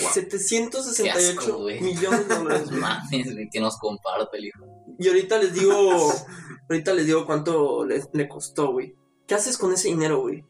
Wow. 0.00 0.10
768 0.12 1.02
Qué 1.02 1.10
asco, 1.10 1.60
millones 1.80 2.28
de 2.28 2.34
dólares, 2.34 2.66
güey. 2.68 2.80
Mames, 2.80 3.32
güey, 3.32 3.48
que 3.50 3.60
nos 3.60 3.78
comparte 3.78 4.36
el 4.36 4.46
hijo. 4.46 4.64
Y 4.98 5.08
ahorita 5.08 5.38
les 5.38 5.54
digo, 5.54 6.12
ahorita 6.68 6.92
les 6.92 7.06
digo 7.06 7.24
cuánto 7.24 7.84
le, 7.86 8.02
le 8.12 8.28
costó, 8.28 8.72
güey. 8.72 8.94
¿Qué 9.28 9.34
haces 9.36 9.56
con 9.58 9.72
ese 9.72 9.88
dinero, 9.88 10.20
güey? 10.22 10.44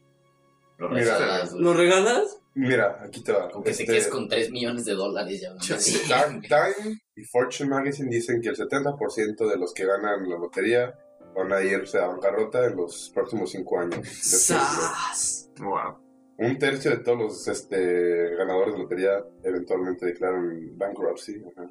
Lo 0.77 0.87
regalas, 0.87 1.51
güey. 1.51 1.63
¿Lo 1.63 1.73
regalas? 1.73 2.39
Mira, 2.55 2.99
aquí 3.03 3.21
te 3.21 3.31
va. 3.31 3.49
Con 3.49 3.61
que 3.61 3.69
te 3.71 3.83
Este, 3.83 3.85
quedes 3.85 4.07
con 4.07 4.27
3 4.27 4.49
millones 4.51 4.85
de 4.85 4.93
dólares 4.93 5.41
ya. 5.41 5.55
Time, 5.57 6.41
Time 6.47 6.99
y 7.15 7.23
Fortune 7.25 7.69
Magazine 7.69 8.09
dicen 8.09 8.41
que 8.41 8.49
el 8.49 8.55
70% 8.57 9.47
de 9.49 9.57
los 9.57 9.73
que 9.73 9.85
ganan 9.85 10.27
la 10.27 10.37
lotería 10.37 10.97
van 11.35 11.53
a 11.53 11.61
irse 11.61 11.99
a 11.99 12.07
bancarrota 12.07 12.65
en 12.65 12.77
los 12.77 13.11
próximos 13.13 13.51
5 13.51 13.79
años. 13.79 14.07
¡Sas! 14.09 15.49
Wow. 15.59 15.97
Un 16.37 16.57
tercio 16.57 16.91
de 16.91 16.97
todos 16.97 17.19
los 17.19 17.47
este, 17.49 18.35
ganadores 18.37 18.73
de 18.73 18.79
lotería 18.79 19.23
eventualmente 19.43 20.05
declaran 20.05 20.77
bankruptcy. 20.77 21.43
Ajá, 21.55 21.69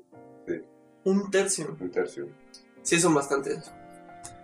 Un 1.04 1.30
tercio. 1.30 1.74
un 1.80 1.90
tercio. 1.90 2.28
Sí, 2.82 3.00
son 3.00 3.14
bastantes. 3.14 3.72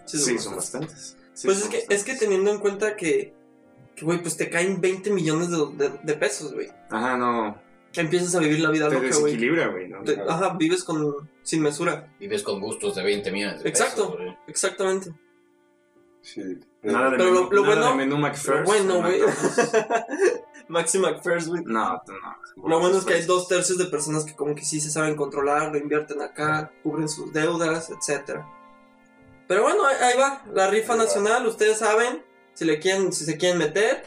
Sí, 0.07 0.39
son 0.39 0.57
bastantes. 0.57 1.17
Sí, 1.35 1.47
Pues 1.49 1.61
es 1.63 1.69
que, 1.69 1.85
es 1.89 2.05
que 2.05 2.15
teniendo 2.15 2.51
en 2.51 2.59
cuenta 2.59 2.97
que, 2.97 3.35
que, 3.95 4.05
güey, 4.05 4.23
pues 4.23 4.37
te 4.37 4.49
caen 4.49 4.81
20 4.81 5.11
millones 5.11 5.51
de, 5.51 5.59
de- 5.77 5.99
de 6.03 6.15
pesos, 6.15 6.53
güey. 6.55 6.69
Ajá, 6.91 7.17
no. 7.17 7.59
empiezas 8.01 8.35
a 8.35 8.41
vivir 8.41 8.61
la 8.61 8.71
vida 8.71 8.89
Te 8.89 8.95
loca, 8.95 9.07
güey. 9.19 9.33
desequilibra, 9.35 9.69
güey, 9.69 9.89
¿no? 9.89 10.03
Te- 10.03 10.21
Ajá, 10.29 10.55
vives 10.59 10.83
con 10.85 11.29
sin 11.43 11.63
mesura. 11.63 12.13
Vives 12.19 12.43
con 12.43 12.61
gustos 12.61 12.95
de 12.97 13.03
20 13.05 13.31
millones 13.31 13.63
de 13.63 13.69
Exacto. 13.69 14.17
pesos. 14.17 14.35
Exactamente. 14.49 15.13
Sí. 16.23 16.41
Nada 16.83 17.11
de 17.11 17.17
Pero 17.19 17.31
menú, 17.33 17.49
lo- 17.51 17.51
lo 17.51 17.63
nada 17.63 17.75
bueno- 17.75 17.91
de 17.91 17.97
menú 17.97 18.65
bueno, 18.65 18.95
no, 18.95 19.01
güey. 19.03 19.21
no. 19.21 19.27
Maxi 20.69 20.99
McPhirst, 20.99 21.49
güey. 21.49 21.63
No, 21.65 22.03
no. 22.07 22.69
Lo 22.69 22.81
bueno 22.81 22.99
es 22.99 23.05
que 23.05 23.15
hay 23.15 23.23
dos 23.27 23.49
tercios 23.49 23.77
de 23.79 23.85
personas 23.87 24.25
que 24.25 24.35
como 24.35 24.55
que 24.55 24.63
sí 24.65 24.81
se 24.81 24.91
saben 24.91 25.15
controlar, 25.17 25.71
lo 25.73 25.79
invierten 25.79 26.23
acá, 26.23 26.73
cubren 26.83 27.09
sus 27.09 27.33
deudas, 27.33 27.91
etcétera. 27.91 28.49
Pero 29.47 29.63
bueno, 29.63 29.85
ahí, 29.87 29.97
ahí 30.01 30.19
va, 30.19 30.43
la 30.53 30.69
rifa 30.69 30.95
Ahí 30.95 30.99
va. 30.99 31.05
nacional, 31.05 31.47
ustedes 31.47 31.79
saben, 31.79 32.23
si 32.55 32.65
le 32.65 32.79
quieren, 32.79 33.13
si 33.13 33.25
se 33.25 33.37
quieren 33.37 33.59
meter. 33.59 34.05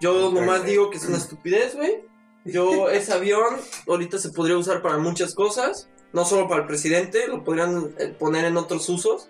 Yo 0.00 0.30
nomás 0.32 0.64
digo 0.64 0.90
que 0.90 0.96
es 0.96 1.04
una 1.04 1.18
estupidez, 1.18 1.76
güey. 1.76 2.02
Yo, 2.44 2.88
ese 2.90 3.12
avión, 3.12 3.56
ahorita 3.86 4.18
se 4.18 4.30
podría 4.30 4.56
usar 4.56 4.82
para 4.82 4.98
muchas 4.98 5.34
cosas, 5.34 5.88
no 6.12 6.24
solo 6.24 6.48
para 6.48 6.62
el 6.62 6.66
presidente, 6.66 7.28
lo 7.28 7.44
podrían 7.44 7.94
eh, 7.98 8.14
poner 8.18 8.44
en 8.46 8.56
otros 8.56 8.88
usos, 8.88 9.28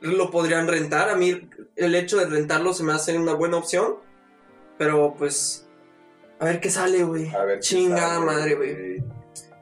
lo 0.00 0.30
podrían 0.30 0.68
rentar. 0.68 1.10
A 1.10 1.16
mí 1.16 1.48
el 1.76 1.94
hecho 1.94 2.16
de 2.18 2.26
rentarlo 2.26 2.72
se 2.72 2.84
me 2.84 2.92
hace 2.92 3.18
una 3.18 3.34
buena 3.34 3.56
opción, 3.56 3.96
pero 4.78 5.14
pues, 5.18 5.66
a 6.38 6.46
ver 6.46 6.60
qué 6.60 6.70
sale, 6.70 7.02
güey. 7.04 7.28
A 7.34 7.44
ver, 7.44 7.56
qué 7.58 7.64
Chingada 7.64 8.14
sale, 8.14 8.26
madre, 8.26 8.54
güey. 8.54 9.04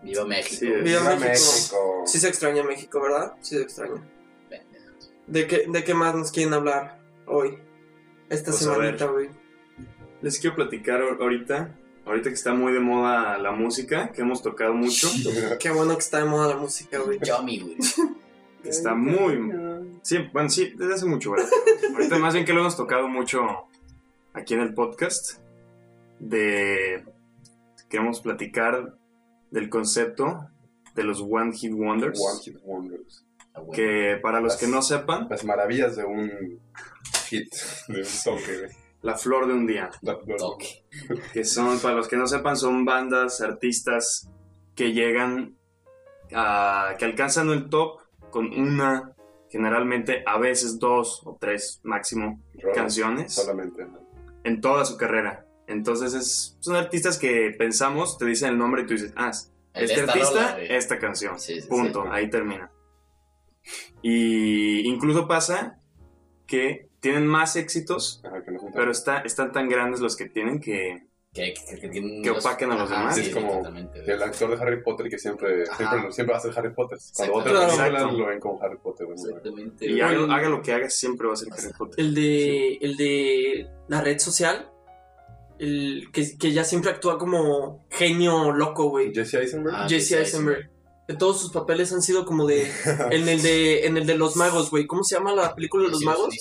Viva 0.03 0.25
México. 0.25 0.57
Sí, 0.59 0.67
Viva 0.67 0.83
Viva 0.83 1.17
México. 1.17 1.27
México. 1.27 2.03
Sí 2.07 2.19
se 2.19 2.29
extraña 2.29 2.63
México, 2.65 3.01
¿verdad? 3.01 3.35
Sí 3.41 3.57
se 3.57 3.63
extraña. 3.63 4.03
¿De 5.27 5.47
qué, 5.47 5.67
de 5.69 5.85
qué 5.85 5.95
más 5.95 6.15
nos 6.15 6.31
quieren 6.33 6.53
hablar 6.55 7.01
hoy? 7.27 7.59
Esta 8.29 8.51
Pues, 8.51 8.59
semanita, 8.65 9.07
güey. 9.07 9.29
Les 10.21 10.39
quiero 10.39 10.57
platicar 10.57 11.01
ahor- 11.01 11.21
ahorita, 11.21 11.77
ahorita 12.07 12.29
que 12.29 12.35
está 12.35 12.55
muy 12.55 12.73
de 12.73 12.81
moda 12.81 13.39
la 13.39 13.53
música, 13.53 14.13
que 14.13 14.23
hemos 14.23 14.43
tocado 14.43 14.75
mucho, 14.75 15.09
Qué 15.61 15.71
bueno 15.71 15.95
que 15.95 16.01
está 16.01 16.19
de 16.19 16.25
moda 16.27 16.49
la 16.49 16.57
música, 16.57 16.99
güey. 16.99 17.19
Yomi, 17.21 17.61
güey. 17.61 17.77
está 18.65 18.95
muy... 18.95 19.53
Sí, 20.03 20.19
bueno, 20.33 20.49
sí, 20.49 20.73
desde 20.77 20.95
hace 20.95 21.07
mucho, 21.07 21.33
¿verdad? 21.33 21.49
Ahorita 21.95 22.19
más 22.19 22.35
bien 22.35 22.45
que 22.47 22.53
lo 22.53 22.61
hemos 22.61 22.77
tocado 22.77 23.09
mucho 23.09 23.41
aquí 24.33 24.55
en 24.55 24.61
el 24.61 24.75
podcast, 24.75 25.39
de... 26.19 27.05
Queremos 27.89 28.21
platicar 28.21 28.97
del 29.51 29.69
concepto 29.69 30.49
de 30.95 31.05
los 31.05 31.21
One 31.21 31.53
Hit 31.53 31.73
Wonders, 31.75 32.19
One 32.21 32.41
Hit 32.43 32.57
Wonders. 32.65 33.25
Ah, 33.55 33.61
que 33.73 34.19
para 34.23 34.41
los 34.41 34.57
que 34.57 34.67
no 34.67 34.83
sepan, 34.83 35.27
Las 35.31 35.45
maravillas 35.45 35.97
de 35.97 36.05
un 36.05 36.61
hit, 37.29 37.53
de 37.89 38.01
un 38.01 38.07
toque, 38.25 38.59
güey. 38.59 38.71
la 39.03 39.17
flor 39.17 39.47
de 39.47 39.53
un 39.53 39.67
día. 39.67 39.91
La 40.03 40.17
flor. 40.17 40.39
Toque. 40.39 40.85
que 41.33 41.45
son, 41.45 41.79
para 41.81 41.95
los 41.95 42.09
que 42.09 42.17
no 42.17 42.27
sepan, 42.27 42.57
son 42.57 42.85
bandas, 42.85 43.41
artistas 43.41 44.29
que 44.75 44.93
llegan 44.93 45.57
a, 46.35 46.95
que 46.99 47.05
alcanzan 47.05 47.51
el 47.51 47.69
top 47.69 48.01
con 48.31 48.47
una, 48.59 49.13
generalmente 49.51 50.23
a 50.27 50.39
veces 50.39 50.79
dos 50.79 51.21
o 51.27 51.37
tres 51.39 51.81
máximo 51.83 52.41
canciones 52.75 53.35
Solamente. 53.35 53.87
en 54.45 54.61
toda 54.63 54.85
su 54.87 54.97
carrera. 54.97 55.45
Entonces 55.67 56.15
es, 56.15 56.57
son 56.61 56.77
artistas 56.77 57.19
que 57.19 57.55
pensamos, 57.59 58.17
te 58.19 58.25
dicen 58.25 58.49
el 58.51 58.59
nombre 58.59 58.83
y 58.83 58.87
tú 58.87 58.95
dices, 58.95 59.13
ah, 59.17 59.31
este 59.75 59.95
esta 60.01 60.13
artista, 60.13 60.53
rola, 60.53 60.63
esta 60.65 60.99
canción. 60.99 61.39
Sí, 61.39 61.61
sí, 61.61 61.69
Punto, 61.69 62.03
sí. 62.05 62.09
ahí 62.13 62.31
termina. 62.31 62.71
Y 64.03 64.81
incluso 64.89 65.29
pasa 65.29 65.79
que 66.47 66.89
tienen 67.01 67.27
más 67.27 67.57
éxitos, 67.57 68.21
Ajá, 68.25 68.43
que 68.45 68.51
no 68.53 68.61
pero 68.75 68.91
está, 68.91 69.19
están 69.21 69.53
tan 69.53 69.69
grandes 69.69 70.01
los 70.01 70.17
que 70.17 70.29
tienen 70.29 70.61
que 70.61 71.05
Que, 71.35 71.55
que, 71.55 71.81
que, 71.81 71.91
que- 71.91 72.21
Que 72.23 72.31
opaquen 72.31 72.71
a 72.73 72.77
los 72.77 72.91
demás. 72.91 73.15
Sí, 73.17 73.23
Es 73.23 73.29
como 73.35 73.63
el 73.67 74.23
actor 74.23 74.51
de 74.57 74.63
Harry 74.63 74.83
Potter 74.83 75.09
que 75.09 75.19
siempre, 75.19 75.63
Ajá. 75.65 75.77
siempre, 75.77 76.13
siempre 76.13 76.33
va 76.35 76.39
a 76.39 76.43
ser 76.43 76.53
Harry 76.59 76.75
Potter. 76.75 76.99
Cuando 77.17 77.35
otra 77.35 77.53
película 77.67 78.13
lo 78.13 78.27
ven 78.27 78.39
como 78.41 78.63
Harry 78.63 78.77
Potter. 78.77 79.07
güey. 79.07 79.19
Exactamente. 79.19 79.87
Y 79.91 80.01
haga, 80.01 80.35
haga 80.37 80.49
lo 80.51 80.61
que 80.63 80.73
haga, 80.73 80.91
siempre 80.91 81.27
va 81.29 81.33
a 81.33 81.37
ser 81.37 81.49
Harry 81.53 81.73
Potter. 81.79 82.05
El 82.05 82.15
de, 82.15 82.75
el 82.83 82.97
de 82.97 83.67
la 83.89 84.01
red 84.03 84.19
social, 84.19 84.69
el 85.59 86.09
que, 86.13 86.37
que 86.39 86.53
ya 86.53 86.65
siempre 86.65 86.91
actúa 86.91 87.17
como 87.19 87.87
genio 87.91 88.53
loco, 88.53 88.91
güey. 88.91 89.13
Jesse 89.15 89.35
Eisenberg. 89.35 89.75
Ah, 89.75 89.87
Jesse 89.89 90.09
Jesse 90.11 90.35
Eisenberg. 90.35 90.71
Todos 91.19 91.41
sus 91.41 91.53
papeles 91.53 91.93
han 91.93 92.01
sido 92.03 92.25
como 92.25 92.47
de... 92.47 92.71
En 93.11 93.29
el 93.29 93.43
de, 93.43 93.87
en 93.87 93.97
el 93.97 94.07
de 94.07 94.15
los 94.17 94.37
magos, 94.37 94.71
güey. 94.71 94.87
¿Cómo 94.87 95.03
se 95.05 95.17
llama 95.17 95.35
la 95.35 95.55
película 95.55 95.85
de 95.85 95.91
los 95.91 96.03
magos? 96.03 96.35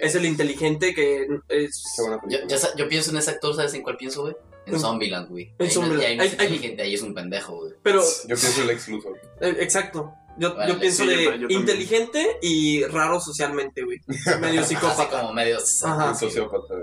Es 0.00 0.14
el 0.14 0.26
inteligente 0.26 0.92
que 0.94 1.26
es... 1.48 1.82
Qué 1.96 2.02
buena 2.02 2.16
Yo, 2.16 2.22
película. 2.22 2.46
ya 2.48 2.58
sa- 2.58 2.76
yo 2.76 2.88
pienso 2.88 3.10
en 3.10 3.16
ese 3.18 3.30
actor, 3.30 3.54
¿sabes 3.54 3.72
en 3.74 3.82
cuál 3.82 3.96
pienso, 3.96 4.22
güey? 4.22 4.34
En 4.66 4.78
Zombieland, 4.78 5.28
güey. 5.30 5.44
en 5.44 5.52
Ahí 5.60 5.66
no- 5.68 5.72
Zombieland. 5.72 6.02
ahí 6.04 6.16
no 6.18 6.22
es 6.24 6.32
inteligente, 6.32 6.82
ahí 6.82 6.94
es 6.94 7.02
un 7.02 7.14
pendejo, 7.14 7.56
güey. 7.56 7.72
Pero, 7.82 8.02
Yo 8.02 8.36
pienso 8.36 8.60
en 8.60 8.66
Lex 8.66 8.88
Luthor. 8.88 9.16
eh, 9.40 9.56
exacto. 9.60 10.12
Yo, 10.36 10.54
Vale, 10.54 10.72
yo 10.74 10.78
pienso 10.80 11.02
sí, 11.04 11.10
yo 11.10 11.16
de 11.30 11.38
yo 11.40 11.46
inteligente 11.48 12.38
y 12.42 12.84
raro 12.84 13.18
socialmente, 13.20 13.82
güey. 13.82 13.98
Medio 14.40 14.60
Así 14.60 14.74
psicópata. 14.74 15.20
como 15.20 15.32
medio... 15.32 15.56
Ajá. 15.84 16.14
Sociópata. 16.14 16.74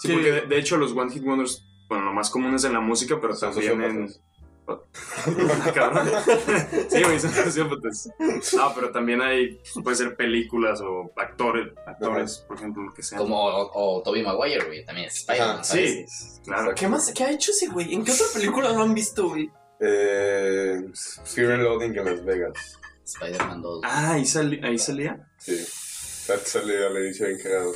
Sí, 0.00 0.08
Sí. 0.08 0.12
porque 0.12 0.30
de, 0.32 0.40
de 0.42 0.58
hecho 0.58 0.76
los 0.76 0.92
One 0.92 1.12
Hit 1.12 1.24
Wonders, 1.24 1.62
bueno, 1.88 2.04
lo 2.06 2.12
más 2.12 2.30
común 2.30 2.54
es 2.54 2.64
en 2.64 2.72
la 2.74 2.80
música, 2.80 3.18
pero 3.20 3.34
Son 3.34 3.52
también 3.52 3.82
en... 3.82 4.08
Ah, 4.66 5.72
cabrón. 5.74 6.08
sí, 6.88 7.02
güey, 7.02 7.20
son 7.20 7.30
sociópatas. 7.32 8.08
No, 8.56 8.74
pero 8.74 8.90
también 8.92 9.20
hay, 9.22 9.60
puede 9.82 9.96
ser 9.96 10.16
películas 10.16 10.80
o 10.80 11.12
actores, 11.16 11.72
actores, 11.86 12.44
por 12.48 12.56
ejemplo, 12.56 12.82
lo 12.84 12.94
que 12.94 13.02
sea. 13.02 13.18
Como 13.18 13.44
o, 13.44 13.70
o 13.98 14.02
Tobey 14.02 14.22
Maguire, 14.22 14.64
güey. 14.66 14.84
También 14.84 15.08
es 15.08 15.16
Spider-Man, 15.16 15.50
Ajá, 15.56 15.64
¿sabes? 15.64 16.10
Sí, 16.10 16.40
claro. 16.44 16.74
¿Qué 16.74 16.88
más? 16.88 17.12
¿Qué 17.14 17.24
ha 17.24 17.30
hecho 17.30 17.50
ese 17.50 17.68
güey? 17.68 17.92
¿En 17.94 18.04
qué 18.04 18.12
otra 18.12 18.26
película 18.34 18.72
lo 18.72 18.82
han 18.82 18.94
visto, 18.94 19.28
güey? 19.28 19.50
Eh, 19.80 20.82
Fear 21.24 21.52
and 21.52 21.62
Loading 21.62 21.96
en 21.98 22.04
Las 22.04 22.24
Vegas. 22.24 22.78
Spider-Man 23.04 23.60
2. 23.62 23.80
Ah, 23.84 24.12
ahí, 24.12 24.24
sali- 24.24 24.60
ahí 24.64 24.78
salía. 24.78 25.28
Sí. 25.38 25.56
Sal- 25.58 26.40
Sale 26.40 26.86
a 26.86 26.90
la 26.90 27.00
edición 27.00 27.28
bien 27.30 27.42
cagado. 27.42 27.72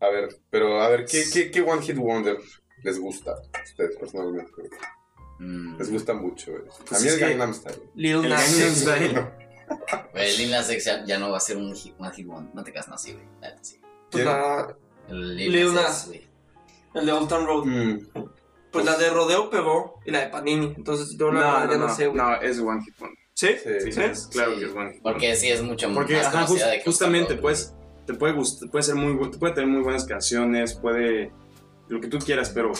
A 0.00 0.08
ver, 0.10 0.28
pero 0.50 0.80
a 0.82 0.88
ver, 0.90 1.06
¿qué, 1.06 1.24
qué, 1.32 1.50
qué 1.50 1.60
One 1.62 1.82
Hit 1.82 1.96
Wonder 1.96 2.36
les 2.84 3.00
gusta 3.00 3.32
a 3.32 3.62
ustedes 3.62 3.96
personalmente? 3.96 4.52
Mm. 5.38 5.76
Les 5.78 5.90
gusta 5.90 6.14
mucho, 6.14 6.50
güey. 6.52 6.62
A 6.64 6.84
Pues 6.88 7.00
mí 7.02 7.08
es 7.08 7.14
el 7.14 7.18
que- 7.20 7.28
Gangnam 7.28 7.54
Style. 7.54 7.82
Lil 7.94 8.28
Nas 8.28 8.60
X. 8.60 8.86
Güey, 10.12 10.36
Lil 10.38 10.50
Nas 10.50 10.70
X 10.70 10.84
ya, 10.84 11.04
ya 11.04 11.18
no 11.18 11.30
va 11.30 11.36
a 11.36 11.40
ser 11.40 11.56
un 11.58 11.74
hit, 11.74 11.94
one 11.98 12.10
hit 12.14 12.26
one. 12.28 12.48
No 12.54 12.64
te 12.64 12.72
casas 12.72 12.94
así, 12.94 13.12
güey. 13.12 13.24
La 13.40 13.54
sí. 13.62 13.78
Pues 14.10 14.24
la- 14.24 14.74
El 15.08 15.36
Lil, 15.36 15.52
Lil 15.52 15.74
Nas, 15.74 16.06
güey. 16.08 16.26
el 16.94 17.06
de 17.06 17.12
Old 17.12 17.28
Town 17.28 17.46
Road. 17.46 17.64
Mm, 17.66 18.08
Pues 18.72 18.84
la 18.84 18.96
de 18.98 19.08
Rodeo 19.10 19.48
pegó 19.50 20.00
y 20.04 20.10
la 20.10 20.20
de 20.20 20.28
Panini. 20.28 20.74
Entonces 20.76 21.16
yo 21.18 21.30
la 21.32 21.40
No, 21.40 21.46
verdad 21.46 21.64
no, 21.66 21.72
ya 21.72 21.78
no, 21.78 21.86
no 21.88 21.94
sé, 21.94 22.06
güey. 22.06 22.16
no, 22.18 22.34
es 22.40 22.58
One 22.60 22.82
Hit 22.84 22.98
Wonder. 22.98 23.18
¿Sí? 23.34 23.48
Sí. 23.62 23.92
Sí, 23.92 24.00
es 24.02 24.26
claro 24.26 24.52
Sí, 24.54 24.58
que 24.60 24.64
es 24.66 24.72
One 24.74 24.92
Hit 24.92 25.02
Wonder. 25.02 25.02
Porque 25.02 25.36
sí 25.36 25.48
es 25.50 25.62
mucho 25.62 25.92
Porque, 25.94 26.16
más 26.16 26.26
ajá, 26.26 26.46
just- 26.46 26.64
de 26.64 26.78
que 26.78 26.84
justamente, 26.84 27.32
Road, 27.34 27.40
pues, 27.42 27.74
te 28.06 28.14
puede 28.14 28.32
gustar, 28.34 28.70
puede 28.70 28.82
ser 28.82 28.94
muy, 28.96 29.12
bu- 29.14 29.38
puede 29.38 29.54
tener 29.54 29.68
muy 29.70 29.82
buenas 29.82 30.04
canciones, 30.06 30.74
puede, 30.74 31.30
lo 31.88 32.00
que 32.00 32.08
tú 32.08 32.18
quieras, 32.18 32.50
pero 32.50 32.72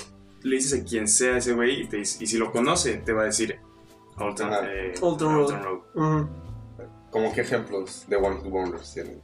le 0.42 0.56
dices 0.56 0.80
a 0.80 0.84
quien 0.84 1.08
sea 1.08 1.36
ese 1.38 1.52
güey 1.54 1.82
y, 1.82 1.86
te 1.88 1.98
dice- 1.98 2.22
y 2.22 2.26
si 2.26 2.38
lo 2.38 2.50
conoce, 2.52 2.94
te 2.98 3.12
va 3.12 3.22
a 3.22 3.24
decir 3.26 3.58
Old 4.18 4.36
Town, 4.36 4.52
Ajá. 4.52 4.66
eh, 4.72 4.94
Old 5.00 5.18
Town 5.18 5.34
Old 5.34 5.50
Road. 5.50 5.62
Town 5.94 6.20
Ujú. 6.22 6.28
¿Cómo 7.10 7.32
qué 7.32 7.40
ejemplos 7.40 8.04
de 8.08 8.16
One 8.16 8.36
Hit 8.42 8.52
Wonders 8.52 8.92
tienen? 8.94 9.20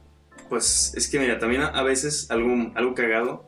Pues 0.49 0.93
es 0.95 1.07
que 1.09 1.19
mira, 1.19 1.39
también 1.39 1.61
a, 1.63 1.83
veces 1.83 2.29
algo, 2.31 2.71
algo 2.75 2.93
cagado 2.93 3.43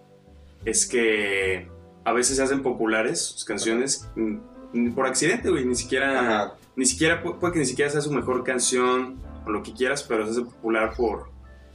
es 0.65 0.85
que 0.87 1.67
a 2.03 2.13
veces 2.13 2.37
se 2.37 2.43
hacen 2.43 2.61
populares 2.63 3.21
sus 3.21 3.45
canciones 3.45 4.07
mm, 4.15 4.91
por 4.93 5.05
accidente, 5.07 5.49
güey, 5.49 5.65
ni 5.65 5.75
siquiera, 5.75 6.19
Ajá. 6.19 6.55
ni 6.75 6.85
siquiera, 6.85 7.23
pu- 7.23 7.37
puede 7.39 7.53
que 7.53 7.59
ni 7.59 7.65
siquiera 7.65 7.89
sea 7.91 8.01
su 8.01 8.11
mejor 8.11 8.43
canción 8.43 9.19
o 9.45 9.49
lo 9.49 9.63
que 9.63 9.73
quieras, 9.73 10.03
pero 10.03 10.25
se 10.25 10.31
hace 10.31 10.41
popular 10.41 10.93
por 10.95 11.29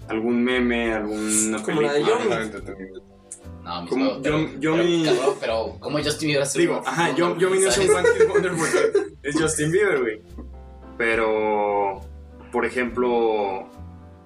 algún 0.08 0.42
meme, 0.42 0.92
alguna 0.94 1.62
Como 1.62 1.80
la 1.82 1.92
de 1.92 2.00
película. 2.04 3.02
No, 3.62 3.80
mis 3.82 3.90
Como 3.90 4.04
huevos, 4.06 4.20
pero, 4.22 4.38
yo- 4.40 4.48
yo 4.58 4.72
pero, 4.72 4.84
mi- 4.84 5.04
cabrón, 5.04 5.34
pero 5.40 5.76
¿cómo 5.80 5.98
Justin 5.98 6.28
Bieber 6.28 6.42
hace 6.42 6.58
Digo, 6.58 6.78
un- 6.80 6.86
ajá, 6.88 7.08
no, 7.10 7.16
yo, 7.16 7.28
no, 7.30 7.40
yo 7.40 7.48
a 7.48 7.72
ser 7.72 7.72
¿sabes? 7.72 7.88
un 7.90 7.94
One 7.96 8.08
Hit 8.18 8.28
Wonder 8.28 8.52
porque 8.56 9.16
es 9.22 9.40
Justin 9.40 9.70
Bieber, 9.72 10.00
güey. 10.00 10.22
Pero, 10.98 12.00
por 12.50 12.66
ejemplo, 12.66 13.68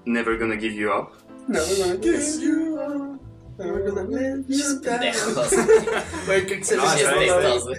Never 0.05 0.39
Gonna 0.39 0.57
Give 0.57 0.75
You 0.75 0.91
Up. 0.91 1.09
Never 1.49 1.77
gonna 1.79 2.01
kiss 2.01 2.41
you 2.41 2.77
up, 2.77 3.21
never 3.59 3.83
gonna 3.89 4.03
let 4.03 4.43
you 4.49 4.81
down. 4.83 5.01
No, 5.37 5.43
es. 5.43 5.53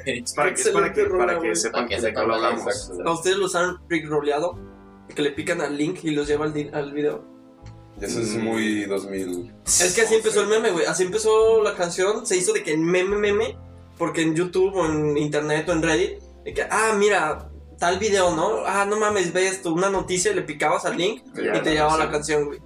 Es 0.05 0.34
para, 0.34 0.53
que, 0.53 0.62
es 0.62 0.70
para 0.70 0.93
que, 0.93 1.03
para 1.05 1.39
que 1.39 1.55
sepan 1.55 1.88
que 1.88 1.99
de 1.99 2.14
qué 2.14 2.20
hablamos. 2.20 2.91
¿A 3.05 3.12
ustedes 3.12 3.38
los 3.38 3.55
han 3.55 3.78
rigroleado? 3.89 4.58
Que 5.14 5.22
le 5.22 5.32
pican 5.32 5.62
al 5.62 5.78
link 5.78 5.99
y 6.03 6.12
los 6.12 6.28
lleva 6.28 6.45
al, 6.45 6.70
al 6.74 6.93
video. 6.93 7.24
Eso 8.02 8.20
es 8.22 8.36
muy 8.36 8.86
2000. 8.86 9.54
Es 9.66 9.93
que 9.95 10.02
así 10.02 10.16
empezó 10.16 10.41
el 10.41 10.48
meme, 10.48 10.72
güey. 10.72 10.86
Así 10.86 11.04
empezó 11.04 11.62
la 11.64 11.76
canción. 11.76 12.26
Se 12.26 12.38
hizo 12.38 12.54
de 12.54 12.64
que 12.64 12.78
meme, 12.78 13.18
meme. 13.18 13.58
Porque 13.98 14.22
en 14.22 14.36
YouTube 14.36 14.76
o 14.76 14.86
en 14.86 15.18
internet 15.18 15.68
o 15.70 15.72
en 15.72 15.82
Reddit. 15.82 16.20
De 16.45 16.54
que, 16.54 16.62
ah, 16.70 16.95
mira, 16.98 17.50
tal 17.80 17.98
video, 17.98 18.36
¿no? 18.36 18.66
Ah, 18.66 18.86
no 18.86 18.98
mames, 19.00 19.34
ve 19.34 19.48
esto. 19.48 19.74
Una 19.74 19.89
noticia, 19.89 20.34
le 20.34 20.43
picabas 20.43 20.86
al 20.86 20.98
link 20.98 21.24
Ya, 21.36 21.58
y 21.58 21.62
te 21.62 21.72
llevaba 21.74 21.98
la 21.98 22.12
canción. 22.12 22.45
canción, 22.45 22.45
güey. 22.45 22.60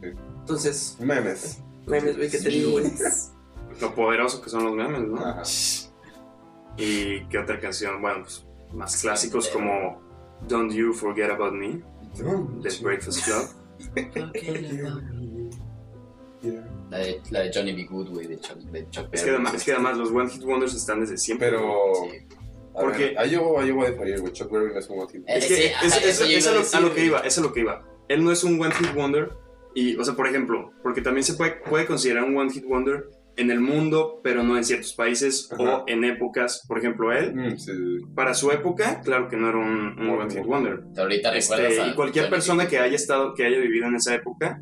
Sí. 0.00 0.18
Entonces, 0.40 0.96
Memes. 0.98 1.58
memes, 1.86 2.16
güey, 2.16 2.30
que 2.30 2.38
te 2.38 2.48
digo, 2.48 2.70
güey. 2.72 2.90
Lo 3.80 3.94
poderoso 3.94 4.40
que 4.40 4.48
son 4.50 4.64
los 4.64 4.74
memes, 4.74 5.00
¿no? 5.08 5.18
Ajá. 5.24 5.42
Y 6.76 7.24
qué 7.26 7.38
otra 7.38 7.58
canción, 7.60 8.00
bueno, 8.00 8.22
pues 8.22 8.44
más 8.72 9.00
clásicos 9.00 9.48
como 9.48 10.00
Don't 10.48 10.72
You 10.72 10.92
Forget 10.94 11.30
About 11.30 11.52
Me, 11.54 11.82
de 12.14 12.78
Breakfast 12.82 13.24
Club. 13.24 13.48
La 16.90 16.98
de, 16.98 17.20
la 17.30 17.40
de 17.40 17.50
Johnny 17.54 17.72
B. 17.72 17.84
Good, 17.84 18.08
güey, 18.10 18.26
de 18.26 18.38
Chuck, 18.40 18.58
de 18.58 18.88
Chuck 18.90 19.06
Es 19.12 19.20
Berry. 19.20 19.24
que, 19.24 19.30
además, 19.30 19.54
es 19.54 19.64
que 19.64 19.72
además 19.72 19.96
los 19.96 20.10
One 20.10 20.28
Hit 20.28 20.42
Wonders 20.42 20.74
están 20.74 21.00
desde 21.00 21.16
siempre. 21.16 21.50
Pero. 21.50 21.94
Sí. 22.10 22.18
a 22.74 22.80
Porque- 22.80 23.04
ver, 23.06 23.18
ahí 23.18 23.30
yo, 23.30 23.58
ahí 23.60 23.68
yo 23.68 23.76
voy 23.76 23.86
a 23.86 23.90
diferir, 23.90 24.20
güey. 24.20 24.32
Chuck 24.32 24.50
Berry 24.50 24.72
no 24.72 24.78
es 24.80 24.88
un 24.90 24.96
motivo. 24.98 25.24
Eh, 25.28 25.34
Es 25.38 25.46
que 25.46 25.54
sí, 25.54 25.62
es, 25.62 25.92
a- 25.94 25.98
es- 25.98 26.20
eso 26.20 26.48
a, 26.50 26.52
a 26.52 26.54
lo, 26.54 26.58
decir, 26.60 26.76
a 26.76 26.80
lo 26.80 26.94
que 26.94 27.04
iba, 27.04 27.20
es 27.20 27.38
a 27.38 27.40
lo 27.42 27.52
que 27.52 27.60
iba. 27.60 27.84
Él 28.08 28.24
no 28.24 28.32
es 28.32 28.42
un 28.44 28.60
One 28.60 28.74
Hit 28.74 28.92
Wonder. 28.94 29.30
Y, 29.74 29.96
o 29.96 30.04
sea, 30.04 30.14
por 30.14 30.26
ejemplo, 30.26 30.72
porque 30.82 31.00
también 31.00 31.24
se 31.24 31.34
puede, 31.34 31.52
puede 31.52 31.86
considerar 31.86 32.24
un 32.24 32.36
One 32.36 32.52
Hit 32.52 32.64
Wonder 32.66 33.08
en 33.36 33.50
el 33.50 33.60
mundo, 33.60 34.20
pero 34.22 34.42
no 34.42 34.56
en 34.56 34.64
ciertos 34.64 34.92
países 34.94 35.48
Ajá. 35.52 35.62
o 35.78 35.84
en 35.86 36.04
épocas. 36.04 36.64
Por 36.68 36.78
ejemplo, 36.78 37.12
él, 37.12 37.34
Mm, 37.34 37.56
sí. 37.58 37.72
para 38.14 38.34
su 38.34 38.50
época, 38.50 39.00
claro 39.02 39.28
que 39.28 39.36
no 39.36 39.48
era 39.48 39.58
un, 39.58 39.98
un 39.98 40.08
One 40.10 40.30
Hit 40.34 40.44
Wonder. 40.44 40.80
Ahorita 40.96 41.34
Este, 41.36 41.86
y 41.88 41.94
cualquier 41.94 42.28
persona 42.28 42.66
que 42.68 42.78
haya 42.78 42.96
estado, 42.96 43.34
que 43.34 43.44
haya 43.46 43.58
vivido 43.58 43.86
en 43.86 43.94
esa 43.96 44.14
época, 44.14 44.60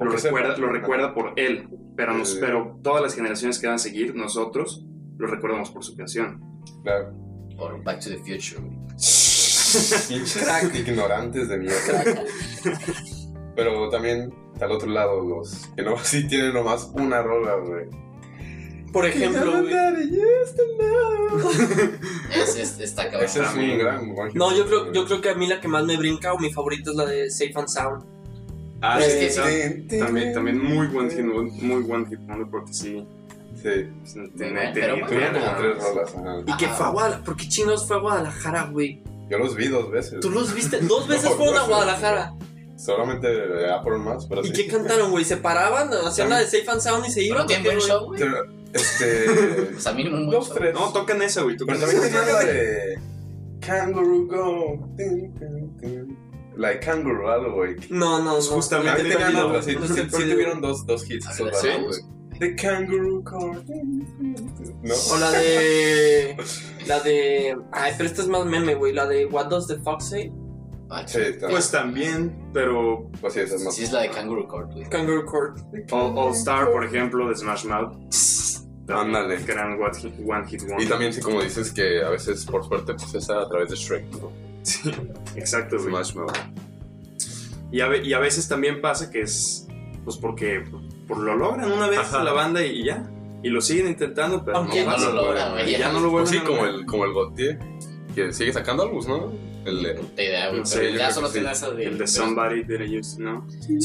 lo 0.00 0.10
recuerda, 0.10 0.56
lo 0.56 0.68
recuerda 0.72 1.14
por 1.14 1.34
él. 1.36 1.68
Pero, 1.96 2.14
nos, 2.14 2.30
Sí. 2.32 2.38
pero 2.40 2.78
todas 2.82 3.02
las 3.02 3.14
generaciones 3.14 3.58
que 3.58 3.66
van 3.66 3.76
a 3.76 3.78
seguir, 3.78 4.14
nosotros, 4.14 4.86
lo 5.18 5.26
recordamos 5.26 5.70
por 5.70 5.84
su 5.84 5.94
canción. 5.96 6.40
Claro. 6.82 7.12
Por 7.56 7.82
Back 7.84 8.00
to 8.02 8.08
the 8.10 8.16
Future. 8.18 8.62
Pinches 10.08 10.74
ignorantes 10.88 11.48
de 11.48 11.58
mierda. 11.58 12.24
Pero 13.56 13.88
también, 13.90 14.32
al 14.64 14.72
otro 14.72 14.88
lado, 14.90 15.20
los 15.22 15.68
que 15.76 15.82
no 15.82 15.96
sí 16.02 16.26
tienen 16.28 16.52
nomás 16.54 16.90
una 16.94 17.22
rola, 17.22 17.54
güey. 17.56 17.86
Por 18.92 19.06
ejemplo, 19.06 19.62
güey. 19.62 19.72
Es, 22.34 22.56
es, 22.56 22.80
está 22.80 23.04
cabrón. 23.04 23.24
Ese 23.24 23.42
es 23.42 23.54
un 23.54 23.78
gran 23.78 24.04
Hit 24.04 24.34
No, 24.34 24.56
yo 24.56 24.66
creo, 24.66 24.92
yo 24.92 25.04
creo 25.04 25.20
que 25.20 25.30
a 25.30 25.34
mí 25.34 25.46
la 25.46 25.60
que 25.60 25.68
más 25.68 25.84
me 25.84 25.96
brinca 25.96 26.32
o 26.32 26.38
mi 26.38 26.52
favorita 26.52 26.90
es 26.90 26.96
la 26.96 27.06
de 27.06 27.30
Safe 27.30 27.52
and 27.54 27.68
Sound. 27.68 28.04
Ah, 28.82 28.98
Es 29.00 29.12
sí, 29.12 29.24
esa- 29.26 29.48
sí. 29.48 29.98
también, 29.98 30.32
también 30.32 30.58
muy 30.62 30.86
One 30.88 31.10
Hit 31.10 31.24
muy 31.24 31.90
One 31.90 32.06
Hit 32.08 32.18
porque 32.50 32.72
sí. 32.72 33.06
Sí. 33.54 33.68
Tenía, 34.36 34.72
como 34.72 35.06
tres 35.06 35.76
sí. 35.78 35.82
rolas. 35.82 36.14
ajá. 36.16 36.36
Y 36.46 36.56
que 36.56 36.68
fue 36.68 36.86
a 36.86 36.88
Guadalajara. 36.90 37.24
¿Por 37.24 37.36
qué 37.36 37.48
chingados 37.48 37.86
fue 37.86 37.96
a 37.96 38.00
Guadalajara, 38.00 38.62
güey? 38.72 39.02
Yo 39.28 39.38
los 39.38 39.54
vi 39.54 39.68
dos 39.68 39.90
veces. 39.90 40.20
¿Tú 40.20 40.30
los 40.30 40.54
viste? 40.54 40.78
Dos 40.82 41.06
veces 41.06 41.30
No, 41.30 41.36
fueron 41.36 41.56
a 41.56 41.60
no, 41.60 41.66
Guadalajara. 41.68 42.32
Solamente 42.32 42.49
eh, 42.88 43.70
a 43.70 43.82
por 43.82 43.98
más, 43.98 44.26
pero 44.26 44.42
¿Y 44.42 44.46
sí. 44.48 44.52
qué 44.52 44.66
cantaron, 44.68 45.10
güey? 45.10 45.24
¿Se 45.24 45.36
paraban? 45.36 45.90
¿Hacían 46.06 46.30
la 46.30 46.38
de 46.38 46.46
Safe 46.46 46.64
and 46.70 46.80
Sound 46.80 47.06
y 47.06 47.10
se 47.10 47.20
¿Pero 47.20 47.34
iban? 47.34 47.46
tienen 47.46 47.66
¿O 47.66 47.70
qué, 47.70 47.76
buen 47.76 47.78
güey? 47.78 47.88
show, 47.88 48.06
güey? 48.06 48.20
Pero, 48.20 48.60
Este. 48.72 49.24
Pues 49.72 49.86
a 49.86 49.92
mí 49.92 50.06
un 50.06 50.12
buen 50.12 50.30
dos, 50.30 50.46
show. 50.48 50.56
tres. 50.56 50.74
No, 50.74 50.92
tocan 50.92 51.22
esa, 51.22 51.42
güey. 51.42 51.56
Pero 51.56 51.78
también 51.78 52.00
tenían 52.02 52.26
la 52.26 52.38
de. 52.40 52.98
Kangaroo 53.60 54.26
Go. 54.26 54.88
La 56.56 56.68
de 56.70 56.80
Kangaroo, 56.80 57.28
algo, 57.28 57.54
güey. 57.54 57.76
No, 57.90 58.18
no, 58.18 58.24
no. 58.24 58.32
Pues 58.34 58.48
justamente 58.48 59.02
tenían 59.02 59.36
otra, 59.36 59.62
sí, 59.62 59.74
güey. 59.74 59.88
sí, 59.88 59.94
sí 59.96 60.08
tuvieron 60.08 60.60
dos, 60.60 60.86
dos 60.86 61.08
hits. 61.10 61.26
Güey. 61.38 61.50
The 62.38 62.54
Kangaroo 62.56 63.22
Court. 63.22 63.64
¿No? 63.68 64.94
O 64.94 65.18
la 65.18 65.30
de. 65.30 66.36
La 66.86 67.00
de. 67.00 67.56
Ay, 67.72 67.92
pero 67.96 68.08
esta 68.08 68.22
es 68.22 68.28
más 68.28 68.46
meme, 68.46 68.74
güey. 68.74 68.92
La 68.94 69.06
de 69.06 69.26
What 69.26 69.46
Does 69.48 69.66
the 69.68 69.76
Fox 69.80 70.08
Say? 70.08 70.32
Ah, 70.90 71.06
Sí, 71.06 71.20
está. 71.20 71.48
Pues 71.48 71.70
también, 71.70 72.50
pero 72.52 73.08
Pues 73.20 73.34
sí, 73.34 73.40
esa 73.40 73.54
es 73.56 73.64
más. 73.64 73.74
Sí, 73.76 73.84
es 73.84 73.92
la 73.92 74.00
de 74.02 74.10
Kangaroo 74.10 74.46
Court, 74.48 74.72
güey. 74.72 74.88
Kangaroo 74.88 75.24
Court. 75.24 75.58
All, 75.92 76.18
All 76.18 76.32
Star, 76.32 76.70
por 76.72 76.84
ejemplo, 76.84 77.28
de 77.28 77.36
Smash 77.36 77.64
Mouth. 77.64 77.94
Ándale. 78.88 79.38
Gran 79.44 79.80
one 79.80 79.94
hit, 80.00 80.14
one 80.26 80.46
hit. 80.48 80.62
Y 80.80 80.86
también, 80.86 81.12
sí, 81.12 81.20
como 81.20 81.40
dices, 81.42 81.72
que 81.72 82.02
a 82.04 82.08
veces, 82.10 82.44
por 82.44 82.66
suerte, 82.66 82.94
pues 82.94 83.14
esa 83.14 83.40
a 83.42 83.48
través 83.48 83.70
de 83.70 83.76
Shrek, 83.76 84.04
¿no? 84.20 84.32
Sí, 84.62 84.90
exacto, 85.36 85.76
güey. 85.76 85.88
Smash 85.90 86.14
Mouth. 86.16 86.32
Y 87.72 87.80
a, 87.82 87.88
ve- 87.88 88.02
y 88.04 88.12
a 88.12 88.18
veces 88.18 88.48
también 88.48 88.80
pasa 88.80 89.10
que 89.10 89.22
es. 89.22 89.68
Pues 90.04 90.16
porque 90.16 90.64
por 91.06 91.18
lo 91.18 91.36
logran 91.36 91.70
una 91.70 91.86
vez 91.86 92.00
Ajá. 92.00 92.24
la 92.24 92.32
banda 92.32 92.64
y, 92.64 92.80
y 92.80 92.84
ya. 92.86 93.08
Y 93.42 93.48
lo 93.48 93.60
siguen 93.60 93.86
intentando, 93.86 94.44
pero 94.44 94.56
Aunque 94.58 94.84
no, 94.84 94.90
no 94.90 94.98
lo 94.98 95.12
lo 95.12 95.22
logran, 95.26 95.52
güey. 95.52 95.70
Ya 95.78 95.92
no 95.92 96.00
lo 96.00 96.10
Pues 96.10 96.30
vuelven 96.30 96.32
sí, 96.32 96.38
a 96.38 96.44
como 96.44 96.66
el, 96.66 96.84
como 96.84 97.04
el 97.04 97.14
Gautier, 97.14 97.58
que 98.14 98.32
sigue 98.32 98.52
sacando 98.52 98.82
álbumes, 98.84 99.06
¿no? 99.08 99.32
El 99.64 99.82
de- 99.82 99.94
Puta 99.94 100.22
idea, 100.22 100.48
güey. 100.48 100.60
No 100.60 100.66
sé, 100.66 100.78
pero 100.78 100.90
yo 100.90 100.96
ya 100.96 101.04
creo 101.04 101.14
solo 101.14 101.26
que 101.28 101.32
tiene 101.34 101.48
sí. 101.48 101.52
esa 101.54 101.70
de. 101.70 101.84
El 101.84 101.98
de 101.98 102.06
Somebody 102.06 102.64
That 102.64 102.80
I 102.84 102.98
Used 102.98 103.16
to 103.16 103.22
Know. 103.22 103.44
Sí. 103.60 103.78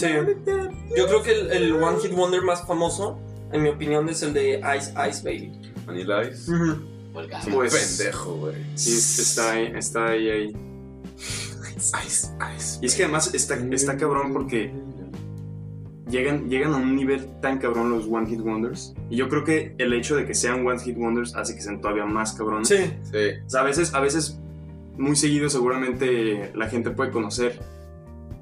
Yo 0.97 1.07
creo 1.07 1.23
que 1.23 1.31
el, 1.33 1.51
el 1.51 1.73
One 1.73 1.99
Hit 2.01 2.11
Wonder 2.13 2.41
más 2.43 2.65
famoso, 2.65 3.19
en 3.51 3.63
mi 3.63 3.69
opinión, 3.69 4.07
es 4.09 4.21
el 4.23 4.33
de 4.33 4.61
Ice 4.77 4.93
Ice 5.09 5.21
Baby. 5.23 5.51
Vanilla 5.85 6.23
Ice. 6.23 6.49
Ujú. 6.51 6.81
O 7.13 7.19
el 7.19 7.25
Es 7.25 7.31
gato. 7.31 7.47
un 7.47 7.53
Pues- 7.55 7.97
pendejo, 7.97 8.33
güey. 8.35 8.55
Sí, 8.75 8.91
es- 8.93 9.19
está 9.19 9.51
ahí, 9.51 9.71
está 9.75 10.05
ahí, 10.07 10.29
ahí. 10.29 10.55
Ice, 12.05 12.27
Ice. 12.57 12.79
Y 12.81 12.85
es 12.85 12.95
que 12.95 13.03
además 13.03 13.33
está, 13.33 13.55
está 13.71 13.97
cabrón 13.97 14.31
porque 14.33 14.71
llegan, 16.09 16.49
llegan 16.49 16.73
a 16.73 16.77
un 16.77 16.95
nivel 16.95 17.27
tan 17.41 17.57
cabrón 17.57 17.89
los 17.89 18.07
One 18.07 18.27
Hit 18.27 18.41
Wonders. 18.41 18.93
Y 19.09 19.17
yo 19.17 19.29
creo 19.29 19.43
que 19.43 19.75
el 19.77 19.93
hecho 19.93 20.15
de 20.15 20.25
que 20.25 20.33
sean 20.33 20.65
One 20.65 20.79
Hit 20.79 20.97
Wonders 20.97 21.35
hace 21.35 21.55
que 21.55 21.61
sean 21.61 21.81
todavía 21.81 22.05
más 22.05 22.33
cabrones. 22.33 22.67
Sí. 22.67 22.91
Sí. 23.03 23.39
O 23.45 23.49
sea, 23.49 23.61
a 23.61 23.63
veces, 23.63 23.93
a 23.93 23.99
veces, 23.99 24.39
muy 24.97 25.15
seguido 25.15 25.49
seguramente 25.49 26.51
la 26.55 26.69
gente 26.69 26.91
puede 26.91 27.11
conocer 27.11 27.59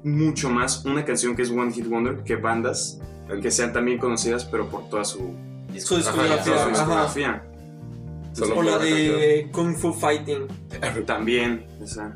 mucho 0.02 0.50
más 0.50 0.84
una 0.84 1.04
canción 1.04 1.34
que 1.34 1.42
es 1.42 1.50
One 1.50 1.72
Hit 1.72 1.88
Wonder 1.88 2.22
que 2.24 2.36
bandas 2.36 3.00
que 3.40 3.50
sean 3.50 3.72
también 3.72 3.98
conocidas 3.98 4.44
pero 4.44 4.68
por 4.68 4.88
toda 4.88 5.04
su, 5.04 5.34
Su 5.78 5.96
discografía. 5.96 7.42
O 8.54 8.62
la 8.62 8.78
de 8.78 9.48
Kung 9.52 9.76
Fu 9.76 9.92
Fighting. 9.92 10.46
También, 11.06 11.64
esa, 11.80 12.14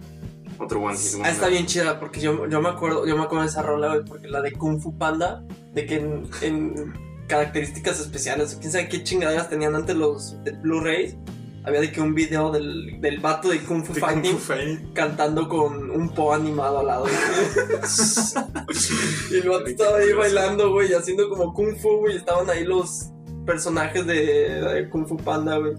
otro 0.59 0.81
One 0.81 0.97
Hit 0.97 1.07
Ah, 1.07 1.13
Wonder. 1.17 1.33
está 1.33 1.49
bien 1.49 1.67
chida 1.67 2.01
porque 2.01 2.21
yo, 2.21 2.47
yo 2.49 2.61
me 2.61 2.69
acuerdo 2.69 3.07
yo 3.07 3.17
me 3.17 3.23
acuerdo 3.23 3.45
de 3.45 3.51
esa 3.51 3.63
rola, 3.63 3.89
güey, 3.89 4.05
porque 4.05 4.29
la 4.29 4.41
de 4.43 4.53
Kung 4.53 4.81
Fu 4.81 4.97
Panda, 4.97 5.43
de 5.75 5.87
que 5.87 5.97
en, 5.97 6.29
en 6.43 6.93
características 7.27 8.01
especiales, 8.01 8.57
quién 8.61 8.73
sabe 8.73 8.89
qué 8.89 9.03
chingaderas 9.05 9.49
tenían 9.51 9.75
antes 9.75 9.97
los 9.97 10.43
de 10.45 10.53
Blu-rays, 10.53 11.17
había 11.65 11.81
de 11.81 11.93
que 11.93 12.01
un 12.01 12.15
video 12.15 12.51
del, 12.51 12.99
del 13.01 13.19
vato 13.21 13.49
de 13.51 13.61
Kung 13.61 13.85
Fu 13.85 13.93
De 13.93 14.01
Kung 14.01 14.11
Fighting 14.11 14.39
Fu 14.39 14.53
Fighting. 14.55 14.93
cantando 14.95 15.49
con 15.49 15.91
un 15.91 16.09
po 16.15 16.33
animado 16.33 16.79
al 16.79 16.87
lado. 16.87 17.07
y 19.31 19.35
el 19.37 19.49
vato 19.49 19.67
estaba 19.67 19.99
ahí 19.99 20.13
bailando, 20.13 20.73
güey, 20.73 20.93
haciendo 20.95 21.29
como 21.29 21.53
Kung 21.53 21.77
Fu, 21.77 21.99
güey, 21.99 22.17
estaban 22.17 22.49
ahí 22.49 22.65
los 22.65 23.11
personajes 23.45 24.07
de, 24.07 24.61
de 24.63 24.89
Kung 24.89 25.07
Fu 25.07 25.17
Panda, 25.17 25.59
güey. 25.59 25.75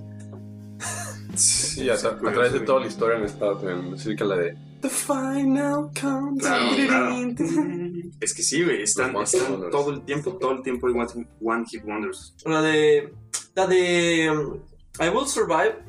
Sí, 1.36 1.90
a, 1.90 1.94
a 1.94 1.98
través 2.34 2.54
de 2.54 2.60
toda 2.62 2.82
la 2.82 2.88
historia 2.88 3.18
han 3.18 3.24
estado 3.24 3.58
también. 3.58 3.98
Sí, 3.98 4.16
que 4.16 4.26
la 4.26 4.36
de 4.36 4.58
The 4.82 4.90
Final 4.90 5.90
Countdown. 6.00 6.38
Claro, 6.38 6.76
claro. 6.76 7.16
Es 8.22 8.34
que 8.34 8.44
sí, 8.44 8.64
güey, 8.64 8.82
están, 8.84 9.16
están 9.18 9.70
todo 9.72 9.92
el 9.92 10.02
tiempo, 10.04 10.34
todo 10.38 10.52
el 10.52 10.62
tiempo 10.62 10.88
One, 10.88 11.06
One 11.42 11.66
Hit 11.70 11.84
Wonders. 11.86 12.36
La 12.46 12.62
de. 12.62 13.14
La 13.56 13.68
de. 13.68 14.30
um, 14.32 14.60
I 15.04 15.10
Will 15.10 15.28
Survive. 15.28 15.84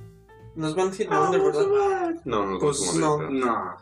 No 0.57 0.69
es 0.69 0.77
One 0.77 0.93
Hit 0.93 1.09
Wonder, 1.09 1.41
¿verdad? 1.41 2.15
No, 2.25 2.45
no, 2.47 2.59
Pues 2.59 2.95
no. 2.97 3.19
pero- 3.19 3.31
No, 3.31 3.77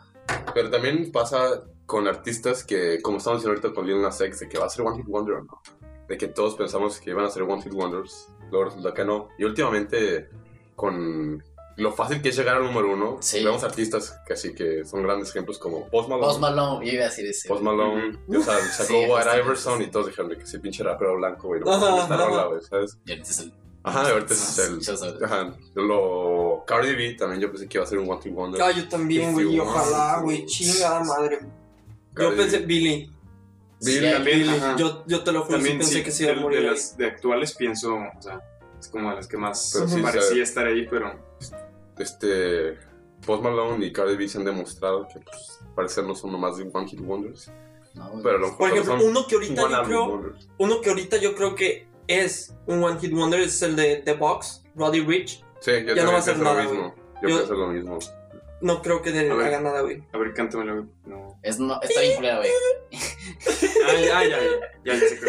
Pero 0.53 0.69
también 0.69 1.11
pasa 1.11 1.63
con 1.85 2.07
artistas 2.07 2.63
que, 2.63 3.01
como 3.01 3.17
estamos 3.17 3.39
diciendo 3.39 3.59
ahorita 3.59 3.73
con 3.75 3.87
Lil 3.87 4.01
Nas 4.01 4.21
X, 4.21 4.39
de 4.41 4.47
que 4.49 4.59
va 4.59 4.65
a 4.65 4.69
ser 4.69 4.85
One 4.85 4.97
Hit 4.97 5.07
Wonder 5.07 5.35
o 5.35 5.43
no. 5.43 5.61
De 6.07 6.17
que 6.17 6.27
todos 6.27 6.55
pensamos 6.55 6.99
que 6.99 7.09
iban 7.11 7.25
a 7.25 7.29
ser 7.29 7.43
One 7.43 7.61
Hit 7.63 7.73
Wonders, 7.73 8.29
luego 8.51 8.65
resulta 8.65 8.93
que 8.93 9.03
no. 9.05 9.29
Y 9.39 9.43
últimamente, 9.43 10.29
con 10.75 11.43
lo 11.79 11.91
fácil 11.93 12.21
que 12.21 12.29
es 12.29 12.35
llegar 12.37 12.57
al 12.57 12.63
número 12.63 12.93
uno, 12.93 13.17
Sí. 13.21 13.43
vemos 13.43 13.63
artistas 13.63 14.19
que 14.27 14.33
así 14.33 14.53
que 14.53 14.85
son 14.85 15.01
grandes 15.03 15.29
ejemplos 15.29 15.57
como 15.57 15.87
Post 15.89 16.09
Malone. 16.09 16.27
Post 16.27 16.39
Malone, 16.41 16.85
yo 16.85 16.91
iba 16.93 17.03
a 17.03 17.09
decir 17.09 17.25
ese. 17.25 17.47
Post 17.49 17.63
Malone, 17.63 18.19
y, 18.27 18.35
o 18.35 18.41
sea, 18.43 18.57
sacó 18.59 18.87
Sí, 18.89 19.05
White 19.09 19.29
Iverson 19.43 19.77
sí. 19.79 19.83
y 19.85 19.87
todos 19.87 20.07
dijeron 20.07 20.29
que 20.31 20.43
ese 20.43 20.59
pinche 20.59 20.83
rapero 20.83 21.15
blanco, 21.17 21.47
güey, 21.47 21.61
no 21.61 21.71
ajá. 21.71 22.15
rola, 22.17 22.45
güey, 22.45 22.61
¿sabes? 22.61 22.97
Y 23.05 23.11
ahorita 23.11 23.29
es 23.29 23.39
el. 23.39 23.53
Ajá, 23.81 24.09
ahorita 24.11 24.33
ese 24.33 24.77
es 24.77 25.01
el... 25.01 25.23
Ajá, 25.23 25.55
lo... 25.75 26.63
Cardi 26.67 26.95
B 26.95 27.13
también 27.17 27.41
yo 27.41 27.49
pensé 27.49 27.67
que 27.67 27.77
iba 27.77 27.85
a 27.85 27.87
ser 27.87 27.97
un 27.99 28.09
One 28.11 28.21
Hit 28.21 28.33
Wonder. 28.33 28.61
Ah, 28.61 28.71
yo 28.71 28.87
también, 28.89 29.31
güey. 29.33 29.55
y 29.55 29.59
Ojalá, 29.59 30.19
güey. 30.21 30.45
Chingada 30.45 31.01
madre. 31.03 31.39
Yo 31.41 31.47
Cardi 32.13 32.31
B. 32.31 32.35
pensé, 32.43 32.57
Billy. 32.59 33.09
Billie 33.81 34.09
Sí, 34.09 34.13
también, 34.13 34.39
Billy. 34.39 34.59
Yo, 34.77 35.05
yo 35.07 35.23
te 35.23 35.31
lo 35.31 35.43
juro, 35.43 35.51
sí 35.57 35.63
también 35.63 35.77
pensé 35.77 35.93
sí, 35.99 36.03
que 36.03 36.11
se 36.11 36.23
iba 36.23 36.33
a 36.33 36.35
de, 36.35 36.41
morir. 36.41 36.61
de 36.61 36.71
las 36.71 36.97
de 36.97 37.05
actuales 37.07 37.55
pienso, 37.55 37.95
o 37.95 38.21
sea, 38.21 38.41
es 38.77 38.89
como 38.89 39.09
de 39.11 39.15
las 39.15 39.27
que 39.27 39.37
más 39.37 39.71
Pero 39.73 39.87
sí, 39.87 40.01
parecía 40.01 40.27
sabe. 40.29 40.41
estar 40.41 40.65
ahí, 40.67 40.85
pero 40.89 41.13
este 41.99 42.77
Post 43.25 43.43
Malone 43.43 43.85
y 43.85 43.91
Cardi 43.93 44.15
B 44.15 44.27
se 44.27 44.37
han 44.37 44.45
demostrado 44.45 45.07
que 45.07 45.19
pues 45.19 45.59
parecer 45.75 46.03
no 46.05 46.15
son 46.15 46.31
nomás 46.31 46.57
de 46.57 46.69
One 46.71 46.87
Hit 46.87 46.99
Wonders, 47.01 47.51
No, 47.93 48.09
güey. 48.11 48.23
pero 48.23 48.39
mejor 48.39 48.57
Por 48.57 48.69
ejemplo, 48.69 48.99
son 48.99 49.09
uno 49.09 49.27
que 49.27 49.35
ahorita 49.35 49.61
yo 49.69 49.83
creo. 49.83 50.05
Wonders. 50.07 50.49
Uno 50.57 50.81
que 50.81 50.89
ahorita 50.89 51.17
yo 51.17 51.35
creo 51.35 51.55
que 51.55 51.87
es 52.07 52.55
un 52.65 52.83
One 52.83 52.99
Hit 52.99 53.13
Wonder 53.13 53.39
es 53.41 53.61
el 53.61 53.75
de 53.75 53.97
The 53.97 54.13
Box, 54.13 54.63
Roddy 54.75 55.01
Rich. 55.01 55.43
Sí, 55.59 55.71
yo 55.85 55.93
Ya 55.95 56.05
no 56.05 56.13
va 56.13 56.19
a 56.19 56.23
pienso 56.23 56.43
nada, 56.43 56.63
lo 56.63 56.69
mismo. 56.69 56.95
Yo, 57.21 57.29
Yo- 57.29 57.35
pienso 57.37 57.53
lo 57.55 57.67
mismo. 57.67 57.99
No 58.61 58.81
creo 58.81 59.01
que 59.01 59.11
de- 59.13 59.31
haga 59.31 59.61
nada, 59.61 59.81
güey. 59.81 60.03
a 60.11 60.17
ver, 60.17 60.33
cántamelo. 60.33 60.85
No. 61.05 61.39
Es, 61.43 61.59
no, 61.59 61.79
está 61.81 62.01
bien 62.01 62.15
culera, 62.15 62.37
güey. 62.39 62.49
Ah, 63.87 63.93
ya, 63.93 64.23
ya, 64.23 64.29
ya, 64.29 64.39
ya, 64.83 64.93
ya 64.93 64.99
sé 64.99 65.19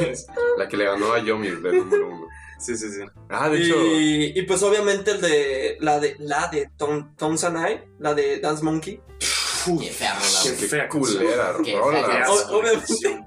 ya 0.00 0.06
es. 0.06 0.26
La 0.58 0.68
que 0.68 0.76
le 0.76 0.84
ganó 0.84 1.12
a 1.12 1.18
Yomi 1.20 1.48
del 1.48 1.78
número 1.78 2.08
uno. 2.08 2.25
Sí, 2.58 2.76
sí, 2.76 2.88
sí. 2.90 3.00
Ah, 3.28 3.48
de 3.48 3.58
hecho, 3.62 3.76
Y, 3.76 4.32
y 4.34 4.42
pues 4.42 4.62
obviamente 4.62 5.10
el 5.12 5.20
de 5.20 5.76
la 5.80 6.00
de 6.00 6.16
la 6.18 6.48
de 6.48 6.70
Tom, 6.76 7.14
Tom 7.16 7.36
Sanai, 7.36 7.84
la 7.98 8.14
de 8.14 8.40
Dance 8.40 8.62
Monkey. 8.64 9.00
Qué 9.80 9.90
fea 9.90 10.14
rola, 10.14 10.56
Qué 10.58 10.66
fea 10.68 10.88
culera, 10.88 11.52
rola. 11.52 12.26
Obviamente. 12.50 13.24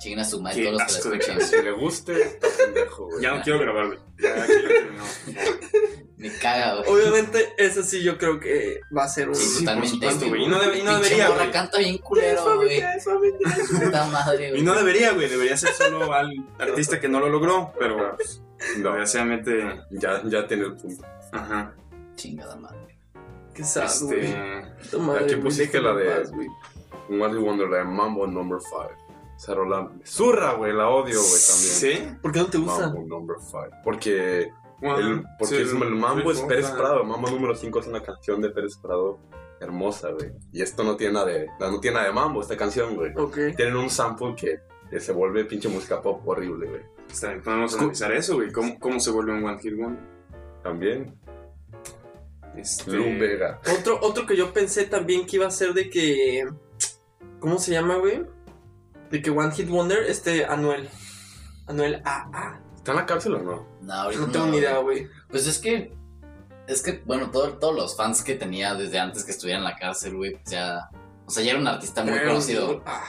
Chinguen 0.00 0.18
a 0.20 0.24
su 0.24 0.40
madre 0.42 0.64
todos 0.64 0.72
los 0.82 0.82
que 0.82 1.08
la 1.10 1.16
escuchan. 1.16 1.40
Si 1.48 1.62
le 1.62 1.70
guste, 1.72 2.20
está 2.22 2.48
pendejo, 2.58 3.04
güey. 3.06 3.22
Ya 3.22 3.34
no 3.36 3.42
quiero 3.42 3.60
grabar, 3.60 3.86
güey. 3.86 3.98
Ya. 4.18 4.46
Me 6.16 6.30
caga, 6.38 6.76
güey. 6.82 6.90
Obviamente, 6.90 7.52
ese 7.58 7.82
sí 7.82 8.02
yo 8.02 8.16
creo 8.18 8.38
que 8.40 8.80
va 8.96 9.04
a 9.04 9.08
ser 9.08 9.28
un. 9.28 9.34
Sí, 9.34 9.60
totalmente. 9.60 9.90
supuesto, 9.94 10.28
güey. 10.28 10.44
Y 10.44 10.48
no 10.48 10.60
debe- 10.60 10.78
y 10.78 10.82
no 10.82 10.94
debería, 11.00 11.28
morra 11.28 11.38
güey. 11.40 11.50
canta 11.52 11.78
bien 11.78 11.98
culero, 11.98 12.56
güey. 12.56 12.82
Puta 13.84 14.04
madre, 14.06 14.50
güey. 14.50 14.60
Y 14.60 14.64
no 14.64 14.74
debería, 14.74 15.12
güey. 15.12 15.28
Debería 15.28 15.56
ser 15.56 15.72
solo 15.72 16.12
al 16.12 16.32
artista 16.58 17.00
que 17.00 17.08
no 17.08 17.20
lo 17.20 17.28
logró. 17.28 17.72
Pero, 17.78 18.14
pues, 18.16 18.40
No, 18.78 18.90
desgraciadamente. 18.90 19.80
ya, 19.90 20.22
ya 20.24 20.46
tiene 20.46 20.64
el 20.64 20.74
punto. 20.76 21.04
Ajá. 21.32 21.74
Chingada 22.14 22.56
madre. 22.56 22.98
Qué 23.54 23.64
sad. 23.64 23.84
Este. 23.84 24.98
Madre, 24.98 25.24
Aquí 25.24 25.36
pusiste 25.36 25.78
déjenme 25.80 25.88
la 25.88 25.94
de-. 26.22 26.48
One 27.10 27.34
Hit 27.34 27.42
Wonder, 27.44 27.68
la 27.68 27.78
de 27.78 27.84
Mambo 27.84 28.26
Number 28.26 28.58
5. 28.60 28.88
Esa 29.36 29.54
rola 29.54 29.82
me 29.82 30.06
zurra, 30.06 30.52
güey, 30.54 30.72
la 30.72 30.88
odio, 30.88 31.18
güey, 31.18 31.40
también. 31.48 31.72
¿Sí? 32.14 32.16
¿Por 32.22 32.32
qué 32.32 32.38
no 32.40 32.46
te 32.46 32.58
gusta? 32.58 32.86
Mambo 32.88 33.02
Number 33.06 33.36
5. 33.40 33.60
Porque, 33.84 34.50
el, 34.80 35.24
porque 35.38 35.56
sí, 35.56 35.62
es- 35.62 35.72
el 35.72 35.94
mambo 35.94 36.30
es 36.30 36.40
Pérez. 36.42 36.70
Prado. 36.70 37.02
Mambo 37.04 37.28
número 37.30 37.54
5 37.54 37.80
es 37.80 37.86
una 37.88 38.02
canción 38.02 38.40
de 38.40 38.50
Pérez 38.50 38.76
Prado 38.76 39.18
hermosa, 39.60 40.10
güey. 40.10 40.32
Y 40.52 40.60
esto 40.62 40.82
no 40.84 40.96
tiene 40.96 41.14
nada 41.14 41.26
de, 41.26 41.46
no 41.60 41.78
tiene 41.80 41.94
nada 41.96 42.06
de 42.08 42.12
mambo, 42.12 42.40
esta 42.40 42.56
canción, 42.56 42.94
güey. 42.96 43.12
Ok. 43.16 43.36
Tienen 43.56 43.76
un 43.76 43.90
sample 43.90 44.34
que, 44.36 44.60
que 44.90 44.98
se 45.00 45.12
vuelve 45.12 45.44
pinche 45.44 45.68
música 45.68 46.00
pop 46.00 46.20
horrible, 46.26 46.66
güey. 46.68 46.82
Podemos 47.44 47.74
analizar 47.78 48.12
eso, 48.12 48.34
güey. 48.36 48.50
¿Cómo, 48.52 48.78
¿Cómo 48.78 49.00
se 49.00 49.10
vuelve 49.10 49.32
un 49.32 49.44
One 49.44 49.58
Hit 49.60 49.76
Wonder? 49.76 50.02
También, 50.62 51.18
Este... 52.56 52.90
Otro, 53.78 53.98
otro 54.02 54.26
que 54.26 54.36
yo 54.36 54.52
pensé 54.52 54.84
también 54.84 55.26
que 55.26 55.36
iba 55.36 55.46
a 55.46 55.50
ser 55.50 55.72
de 55.74 55.90
que. 55.90 56.46
¿Cómo 57.40 57.58
se 57.58 57.72
llama, 57.72 57.96
güey? 57.96 58.24
De 59.10 59.20
que 59.20 59.30
One 59.30 59.52
Hit 59.52 59.68
Wonder, 59.68 60.04
este 60.04 60.44
Anuel. 60.44 60.88
Anuel 61.66 62.00
AA. 62.04 62.60
¿Está 62.76 62.92
en 62.92 62.96
la 62.96 63.06
cárcel 63.06 63.34
o 63.34 63.42
no? 63.42 63.66
No, 63.82 63.92
ahorita 63.92 64.26
No 64.26 64.32
tengo 64.32 64.46
ni 64.46 64.58
idea, 64.58 64.78
güey. 64.78 65.08
Pues 65.28 65.46
es 65.46 65.58
que. 65.58 65.92
Es 66.68 66.82
que, 66.82 67.02
bueno, 67.04 67.30
todo- 67.30 67.58
todos 67.58 67.74
los 67.74 67.96
fans 67.96 68.22
que 68.22 68.34
tenía 68.36 68.74
desde 68.74 68.98
antes 69.00 69.24
que 69.24 69.32
estuviera 69.32 69.58
en 69.58 69.64
la 69.64 69.76
cárcel, 69.76 70.16
güey, 70.16 70.32
pues 70.36 70.50
ya. 70.50 70.88
O 71.26 71.30
sea, 71.30 71.42
ya 71.42 71.50
era 71.52 71.60
un 71.60 71.66
artista 71.66 72.04
muy 72.04 72.18
conocido. 72.20 72.82
Ah, 72.86 73.02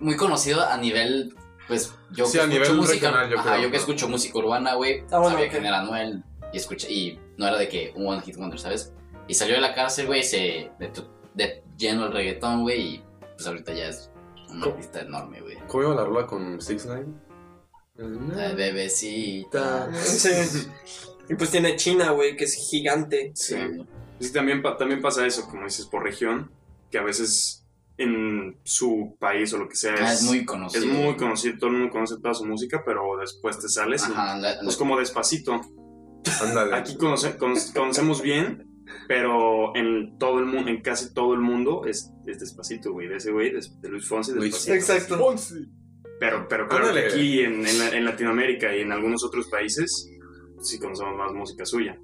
Muy 0.00 0.16
conocido 0.16 0.66
a 0.68 0.76
nivel. 0.76 1.34
Pues 1.70 1.94
yo 2.12 2.26
Sí, 2.26 2.36
que 2.38 2.44
a 2.44 2.46
nivel 2.46 2.62
escucho 2.64 2.80
música. 2.82 3.06
regional, 3.10 3.30
yo 3.30 3.38
ajá, 3.38 3.50
creo, 3.50 3.62
yo 3.62 3.68
que 3.70 3.76
¿no? 3.76 3.80
escucho 3.80 4.08
música 4.08 4.38
urbana, 4.38 4.74
güey. 4.74 5.00
Ah, 5.10 5.18
bueno, 5.18 5.30
sabía 5.30 5.46
ok. 5.46 5.50
quién 5.52 5.64
era 5.66 5.80
Anuel. 5.80 6.24
Y, 6.52 6.56
escuché, 6.56 6.92
y 6.92 7.18
no 7.38 7.46
era 7.46 7.56
de 7.56 7.68
que 7.68 7.92
un 7.94 8.06
One 8.08 8.22
Hit 8.22 8.36
Wonder, 8.36 8.58
¿sabes? 8.58 8.92
Y 9.28 9.34
salió 9.34 9.54
de 9.54 9.60
la 9.60 9.72
cárcel, 9.74 10.06
güey, 10.06 10.22
se. 10.24 10.70
De, 10.78 10.92
de 11.34 11.62
lleno 11.78 12.06
el 12.06 12.12
reggaetón, 12.12 12.62
güey, 12.62 12.80
y 12.96 13.04
pues 13.36 13.46
ahorita 13.46 13.72
ya 13.72 13.86
es 13.88 14.10
un 14.50 14.60
¿Cómo? 14.60 14.72
artista 14.74 15.00
enorme, 15.00 15.40
güey. 15.40 15.56
¿Cómo 15.68 15.84
iba 15.84 15.94
la 15.94 16.04
rola 16.04 16.26
con 16.26 16.60
6 16.60 16.86
9 16.86 17.06
Ay, 18.36 18.54
bebecita. 18.56 19.92
sí. 20.02 20.66
Y 21.28 21.34
pues 21.36 21.50
tiene 21.50 21.76
China, 21.76 22.10
güey, 22.10 22.36
que 22.36 22.44
es 22.44 22.54
gigante. 22.70 23.30
Sí. 23.34 23.56
Sí, 24.18 24.32
también, 24.32 24.62
pa- 24.62 24.76
también 24.76 25.00
pasa 25.00 25.24
eso, 25.26 25.46
como 25.48 25.64
dices, 25.64 25.86
por 25.86 26.02
región, 26.02 26.50
que 26.90 26.98
a 26.98 27.02
veces 27.02 27.59
en 28.02 28.58
su 28.64 29.16
país 29.20 29.52
o 29.52 29.58
lo 29.58 29.68
que 29.68 29.76
sea 29.76 29.94
Ah, 29.98 30.12
es, 30.12 30.20
es 30.20 30.26
muy 30.26 30.44
conocido. 30.44 30.84
es 30.84 30.90
muy 30.90 31.16
conocido, 31.16 31.58
todo 31.58 31.70
el 31.70 31.76
mundo 31.76 31.92
conoce 31.92 32.16
toda 32.20 32.34
su 32.34 32.44
música, 32.46 32.82
pero 32.84 33.02
después 33.20 33.58
te 33.58 33.68
sales 33.68 34.02
y 34.08 34.12
Ajá, 34.12 34.36
la- 34.38 34.54
la- 34.54 34.60
pues 34.62 34.76
como 34.76 34.98
despacito. 34.98 35.60
Ándale. 36.42 36.74
Aquí 36.76 36.96
conoce- 36.96 37.36
cono- 37.36 37.60
conocemos 37.74 38.22
bien, 38.22 38.66
pero 39.08 39.74
en 39.76 40.18
todo 40.18 40.38
el 40.38 40.46
mundo, 40.46 40.70
en 40.70 40.82
casi 40.82 41.12
todo 41.14 41.34
el 41.34 41.40
mundo 41.40 41.82
es, 41.86 42.10
es 42.26 42.40
despacito, 42.40 42.92
güey, 42.92 43.08
de 43.08 43.16
ese 43.16 43.30
güey, 43.32 43.52
de, 43.52 43.60
de 43.80 43.88
Luis 43.88 44.06
Fonsi, 44.08 44.32
Luis. 44.32 44.64
despacito. 44.66 44.74
Exacto. 44.74 45.34
Pero, 46.18 46.46
pero 46.48 46.68
claro 46.68 46.92
que 46.92 47.06
aquí 47.06 47.40
en, 47.40 47.66
en, 47.66 47.94
en 47.94 48.04
Latinoamérica 48.04 48.74
y 48.76 48.80
en 48.82 48.92
algunos 48.92 49.24
otros 49.24 49.48
países 49.48 50.06
sí 50.60 50.78
conocemos 50.78 51.16
más 51.16 51.32
música 51.32 51.64
suya. 51.64 51.98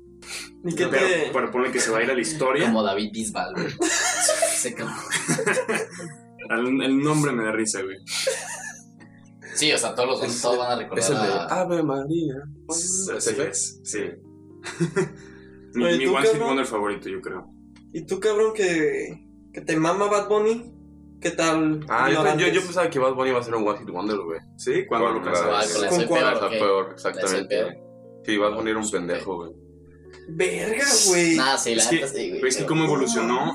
¿Y 0.64 0.74
qué 0.74 0.86
Pero, 0.88 1.06
te.? 1.06 1.30
pero 1.32 1.50
ponle 1.50 1.70
que 1.70 1.78
se 1.78 1.90
va 1.90 1.98
a 1.98 2.02
ir 2.02 2.10
a 2.10 2.14
la 2.14 2.20
historia. 2.22 2.64
como 2.66 2.82
David 2.82 3.10
Bisbal, 3.12 3.52
güey. 3.54 3.66
Cabrón. 4.76 4.96
El, 6.50 6.82
el 6.82 6.98
nombre 7.02 7.32
me 7.32 7.44
da 7.44 7.52
risa, 7.52 7.82
güey. 7.82 7.96
Sí, 9.54 9.72
o 9.72 9.78
sea, 9.78 9.94
todos, 9.94 10.20
los, 10.20 10.42
todos 10.42 10.58
van 10.58 10.72
a 10.72 10.76
recordar. 10.76 10.98
Es 10.98 11.08
el 11.08 11.16
de 11.16 11.22
a- 11.32 11.44
Ave 11.62 11.82
María. 11.82 12.34
¿Ese 12.68 13.48
es, 13.48 13.80
sí. 13.84 14.00
mi 15.74 15.84
Oye, 15.84 15.96
mi 15.98 16.04
¿tú, 16.04 16.14
One 16.14 16.28
Hit? 16.28 16.40
Wonder 16.42 16.66
favorito, 16.66 17.08
yo 17.08 17.22
creo. 17.22 17.46
¿Y 17.94 18.04
tú, 18.04 18.20
cabrón, 18.20 18.52
que, 18.54 19.26
que 19.54 19.62
te 19.62 19.76
mama 19.78 20.08
Bad 20.08 20.28
Bunny? 20.28 20.72
¿Qué 21.22 21.30
tal? 21.30 21.80
Ah, 21.88 22.10
yo, 22.10 22.48
yo, 22.48 22.60
pensaba 22.60 22.90
que 22.90 22.98
Bad 22.98 23.14
Bunny 23.14 23.30
iba 23.30 23.40
a 23.40 23.42
ser 23.42 23.54
un 23.54 23.66
One 23.66 23.78
Hit 23.78 23.88
Wonder, 23.88 24.18
güey. 24.18 24.40
¿Sí? 24.58 24.84
¿Cuándo 24.86 25.06
Con 25.08 25.16
lo 25.16 25.22
pensabas? 25.24 25.72
con 25.72 25.80
la 25.82 25.88
¿Con 25.88 25.96
soy 26.00 26.06
cuál? 26.06 26.20
peor, 26.20 26.36
Esa 26.36 26.46
¿o 26.46 26.50
qué? 26.50 26.58
peor, 26.58 26.90
¿La 26.92 26.98
soy 26.98 27.10
exactamente. 27.12 27.82
Sí, 28.26 28.36
Bad 28.36 28.54
Bunny 28.56 28.70
era 28.70 28.78
un 28.78 28.90
pendejo, 28.90 29.36
güey. 29.36 29.52
Verga, 30.28 30.84
güey. 31.08 31.36
Nah, 31.36 31.56
sí, 31.56 31.74
la 31.74 31.82
Es 31.82 31.88
que- 31.88 32.08
sí, 32.08 32.30
güey. 32.30 32.48
es 32.48 32.56
que 32.56 32.66
cómo 32.66 32.84
evolucionó. 32.84 33.52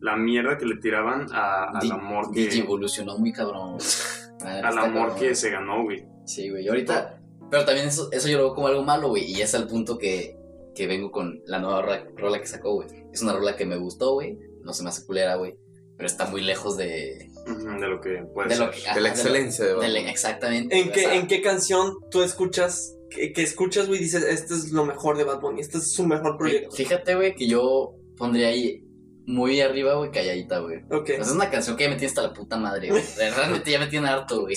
La 0.00 0.16
mierda 0.16 0.58
que 0.58 0.66
le 0.66 0.76
tiraban 0.76 1.26
a- 1.32 1.70
al 1.74 1.80
Di- 1.80 1.90
amor 1.90 2.30
Digi 2.32 2.48
que, 2.48 2.58
evolucionó 2.58 3.16
muy 3.18 3.32
cabrón. 3.32 3.78
al 4.40 4.78
amor 4.78 5.08
cabrón. 5.08 5.18
que 5.18 5.34
se 5.34 5.50
ganó, 5.50 5.82
güey. 5.84 6.04
Sí, 6.26 6.50
güey. 6.50 6.64
y 6.64 6.68
Ahorita. 6.68 7.18
Pero 7.50 7.64
también 7.64 7.88
eso, 7.88 8.08
eso 8.12 8.28
yo 8.28 8.38
lo 8.38 8.44
veo 8.44 8.54
como 8.54 8.68
algo 8.68 8.82
malo, 8.82 9.08
güey. 9.08 9.24
Y 9.24 9.42
es 9.42 9.54
al 9.54 9.66
punto 9.68 9.98
que, 9.98 10.36
que 10.74 10.86
vengo 10.86 11.10
con 11.10 11.42
la 11.46 11.58
nueva 11.58 11.82
rola, 11.82 12.04
rola 12.16 12.40
que 12.40 12.46
sacó, 12.46 12.74
güey. 12.74 12.88
Es 13.12 13.20
una 13.22 13.34
rola 13.34 13.56
que 13.56 13.66
me 13.66 13.76
gustó, 13.76 14.14
güey. 14.14 14.38
No 14.62 14.72
se 14.72 14.82
me 14.82 14.88
hace 14.90 15.04
culera, 15.04 15.34
güey. 15.36 15.54
Pero 15.96 16.06
está 16.06 16.26
muy 16.26 16.40
lejos 16.40 16.76
de. 16.76 17.28
De 17.46 17.88
lo 17.88 18.00
que 18.00 18.24
puede 18.32 18.48
de 18.50 18.54
ser. 18.56 18.66
lo 18.66 18.70
que, 18.72 18.80
De 18.94 19.00
la 19.00 19.08
excelencia 19.10 19.64
de 19.66 19.88
la- 19.88 19.98
exactamente. 20.10 20.78
¿En 20.78 20.92
qué, 20.92 21.14
¿En 21.16 21.26
qué 21.26 21.42
canción 21.42 21.96
tú 22.10 22.22
escuchas, 22.22 22.96
que, 23.14 23.32
que 23.32 23.42
escuchas, 23.42 23.86
güey, 23.88 24.00
y 24.00 24.02
dices, 24.04 24.22
este 24.24 24.54
es 24.54 24.72
lo 24.72 24.84
mejor 24.84 25.16
de 25.16 25.24
Bad 25.24 25.40
Bunny, 25.40 25.60
este 25.60 25.78
es 25.78 25.92
su 25.92 26.06
mejor 26.06 26.36
proyecto? 26.38 26.74
Fíjate, 26.74 27.14
güey, 27.14 27.34
que 27.34 27.46
yo 27.46 27.94
pondría 28.16 28.48
ahí 28.48 28.84
muy 29.26 29.60
arriba, 29.60 29.94
güey, 29.94 30.10
calladita, 30.10 30.58
güey. 30.58 30.78
Ok. 30.90 31.06
Pues 31.16 31.28
es 31.28 31.30
una 31.32 31.48
canción 31.50 31.76
que 31.76 31.84
ya 31.84 31.90
me 31.90 31.96
tiene 31.96 32.08
hasta 32.08 32.22
la 32.22 32.32
puta 32.32 32.56
madre, 32.56 32.90
güey. 32.90 33.02
Realmente 33.36 33.70
ya 33.70 33.78
me 33.78 33.86
tiene 33.86 34.08
harto, 34.08 34.40
güey. 34.42 34.56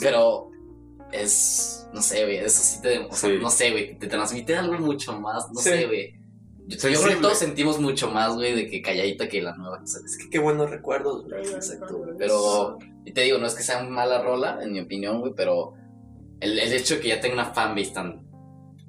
Pero 0.00 0.50
es. 1.12 1.86
No 1.92 2.02
sé, 2.02 2.24
güey. 2.24 2.38
Eso 2.38 2.62
sí 2.62 2.80
te. 2.82 2.98
O 2.98 3.12
sea, 3.12 3.30
Sí. 3.30 3.36
no 3.40 3.50
sé, 3.50 3.70
güey. 3.70 3.98
Te 3.98 4.06
transmite 4.06 4.56
algo 4.56 4.74
mucho 4.78 5.18
más. 5.20 5.48
No 5.52 5.60
Sí. 5.60 5.68
sé, 5.70 5.86
güey. 5.86 6.14
Yo, 6.66 6.88
yo 6.88 7.00
creo 7.02 7.16
que 7.16 7.20
todos 7.22 7.38
sentimos 7.38 7.78
mucho 7.80 8.08
más, 8.10 8.34
güey, 8.34 8.54
de 8.54 8.66
que 8.68 8.80
calladita 8.82 9.28
que 9.28 9.42
la 9.42 9.54
nueva. 9.56 9.80
O 9.82 9.86
sea, 9.86 10.00
es 10.04 10.16
que. 10.16 10.30
Qué 10.30 10.38
buenos 10.38 10.70
recuerdos, 10.70 11.24
güey. 11.24 11.40
Exacto, 11.46 11.98
güey. 11.98 12.10
Pero. 12.18 12.78
Y 13.04 13.12
te 13.12 13.22
digo, 13.22 13.38
no 13.38 13.46
es 13.46 13.54
que 13.54 13.62
sea 13.62 13.82
mala 13.84 14.22
rola, 14.22 14.58
en 14.62 14.72
mi 14.72 14.80
opinión, 14.80 15.20
güey, 15.20 15.32
pero. 15.36 15.74
El, 16.42 16.58
el 16.58 16.72
hecho 16.72 16.94
de 16.96 17.00
que 17.00 17.08
ya 17.08 17.20
tenga 17.20 17.34
una 17.34 17.52
fanbase 17.54 17.92
tan. 17.92 18.26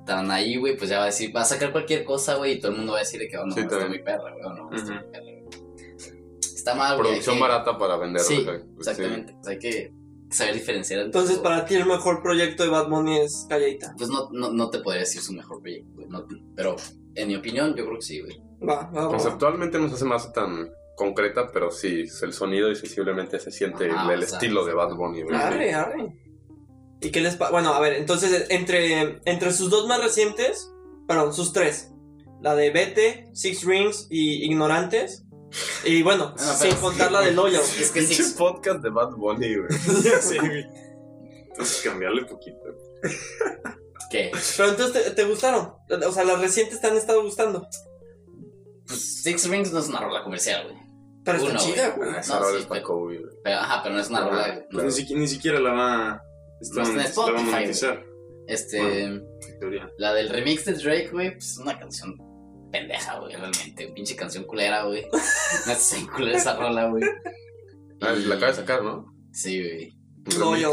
Tan 0.05 0.29
ahí, 0.31 0.57
güey, 0.57 0.75
pues 0.75 0.89
ya 0.89 0.97
va 0.97 1.03
a 1.03 1.05
decir, 1.07 1.33
va 1.33 1.43
a 1.43 1.45
sacar 1.45 1.71
cualquier 1.71 2.03
cosa, 2.03 2.35
güey, 2.35 2.53
y 2.53 2.59
todo 2.59 2.71
el 2.73 2.77
mundo 2.77 2.91
va 2.91 2.97
a 2.97 3.01
decir 3.03 3.21
de 3.21 3.29
que, 3.29 3.37
oh, 3.37 3.45
no, 3.45 3.53
Sí, 3.55 3.61
está 3.61 3.87
muy 3.87 4.03
perra, 4.03 4.31
güey, 4.33 4.43
o 4.43 4.53
no, 4.53 4.69
está 4.75 4.91
Ujú. 4.91 5.01
muy 5.01 5.11
perra, 5.11 5.23
güey. 5.23 5.43
Está 6.41 6.75
mal, 6.75 6.95
güey. 6.97 7.07
Producción 7.07 7.35
que- 7.35 7.41
barata 7.41 7.77
para 7.77 7.95
vender, 7.97 8.21
Sí, 8.21 8.43
güey. 8.43 8.59
Exactamente. 8.77 9.33
O 9.39 9.43
sea, 9.43 9.53
hay 9.53 9.59
que 9.59 9.93
saber 10.29 10.53
diferenciar. 10.55 10.99
Entonces, 11.01 11.35
todo. 11.35 11.43
para 11.43 11.65
ti 11.65 11.75
el 11.75 11.85
mejor 11.85 12.21
proyecto 12.21 12.63
de 12.63 12.69
Bad 12.69 12.89
Bunny 12.89 13.19
es 13.19 13.45
Calladita. 13.49 13.93
Pues 13.97 14.09
no, 14.09 14.29
no, 14.31 14.51
no 14.51 14.69
te 14.69 14.79
podría 14.79 15.01
decir 15.01 15.21
su 15.21 15.31
mejor 15.33 15.61
proyecto, 15.61 15.89
güey. 15.95 16.07
no- 16.09 16.25
pero 16.55 16.75
en 17.15 17.27
mi 17.29 17.35
opinión, 17.35 17.73
yo 17.75 17.85
creo 17.85 17.95
que 17.99 18.05
sí, 18.05 18.19
güey. 18.21 18.41
Va, 18.67 18.89
va, 18.91 19.03
va. 19.05 19.07
Conceptualmente 19.07 19.77
no 19.79 19.87
se 19.89 19.95
hace 19.95 20.05
más 20.05 20.31
tan 20.33 20.69
concreta, 20.97 21.49
pero 21.51 21.71
sí, 21.71 22.03
el 22.21 22.33
sonido 22.33 22.69
y 22.71 22.75
sensiblemente 22.75 23.39
se 23.39 23.51
siente 23.51 23.89
Ajá, 23.89 24.05
el, 24.13 24.19
el 24.19 24.23
o 24.25 24.27
sea, 24.27 24.37
estilo 24.37 24.65
de 24.65 24.73
Bad 24.73 24.95
Bunny, 24.95 25.21
güey. 25.23 25.35
Arre, 25.35 25.73
arre. 25.73 26.13
¿Y 27.03 27.11
qué 27.11 27.21
les 27.21 27.35
pasa? 27.35 27.51
Bueno, 27.51 27.73
a 27.73 27.79
ver, 27.79 27.93
entonces, 27.93 28.47
entre, 28.49 29.19
entre 29.25 29.51
sus 29.53 29.69
dos 29.69 29.87
más 29.87 30.01
recientes, 30.01 30.71
perdón, 31.07 31.33
sus 31.33 31.51
tres, 31.53 31.91
la 32.41 32.55
de 32.55 32.71
Vete, 32.71 33.29
Six 33.33 33.65
Rings 33.65 34.07
y 34.09 34.45
Ignorantes, 34.45 35.25
y 35.85 36.01
bueno, 36.01 36.33
Ah, 36.39 36.55
sin 36.57 36.69
pero- 36.71 36.81
contar 36.81 37.11
la 37.11 37.21
de 37.21 37.31
Loyal. 37.31 37.61
Es 37.79 37.91
que 37.91 37.99
Pinche 38.01 38.23
sí. 38.23 38.35
podcast 38.37 38.81
de 38.81 38.89
Bad 38.89 39.11
Bunny, 39.17 39.55
güey. 39.57 39.79
Sí, 40.21 40.37
güey. 40.39 40.65
Entonces 41.49 41.81
cambiarle 41.83 42.25
poquito. 42.25 42.57
¿Qué? 44.09 44.31
Pero 44.57 44.69
entonces, 44.69 45.03
¿te, 45.03 45.11
te 45.11 45.23
gustaron? 45.25 45.73
O 46.07 46.11
sea, 46.11 46.23
las 46.23 46.39
recientes 46.39 46.81
te 46.81 46.87
han 46.87 46.95
estado 46.97 47.21
gustando. 47.23 47.67
Pues 48.87 49.21
Six 49.23 49.47
Rings 49.49 49.71
no 49.71 49.79
es 49.79 49.87
una 49.89 49.99
rola 50.01 50.23
comercial, 50.23 50.63
güey. 50.67 50.77
Pero 51.23 51.37
está 51.37 51.51
Uno, 51.51 51.59
chida, 51.59 51.89
güey. 51.91 52.09
Ah, 52.09 52.19
esa 52.19 52.35
No, 52.35 52.39
rola 52.41 52.55
sí, 52.57 52.61
está 52.63 52.73
pero- 52.75 52.87
Kobe, 52.87 53.17
güey. 53.19 53.31
Pero, 53.43 53.57
ajá, 53.59 53.81
pero 53.83 53.95
no 53.95 54.01
es 54.01 54.09
una 54.09 54.27
rola. 54.27 54.43
Pues 54.55 54.67
Claro. 54.69 54.85
ni, 54.87 54.91
siquiera, 54.91 55.21
ni 55.21 55.27
siquiera 55.27 55.59
la 55.59 55.71
va, 55.71 56.21
está, 56.63 56.83
No 56.83 57.01
está 57.01 57.21
en 57.63 57.69
Spotify. 57.69 57.97
Este. 58.47 59.03
en 59.03 59.23
teoría. 59.59 59.89
La 59.97 60.13
del 60.13 60.29
remix 60.29 60.65
de 60.65 60.73
Drake, 60.73 61.09
güey, 61.11 61.31
pues 61.31 61.51
es 61.51 61.57
una 61.59 61.79
canción 61.79 62.15
pendeja, 62.71 63.19
güey, 63.19 63.35
realmente. 63.35 63.87
Pinche 63.95 64.15
canción 64.15 64.43
culera, 64.45 64.83
güey. 64.85 65.05
No 65.67 65.75
sé, 65.75 66.05
culera 66.13 66.37
esa 66.37 66.55
rola, 66.57 66.89
güey. 66.89 67.03
Ah, 68.01 68.13
Y- 68.17 68.25
la 68.25 68.35
acaba 68.35 68.51
de 68.51 68.57
sacar, 68.57 68.83
¿no? 68.83 69.05
Sí, 69.31 69.61
güey. 69.61 69.97
Loyal. 70.39 70.71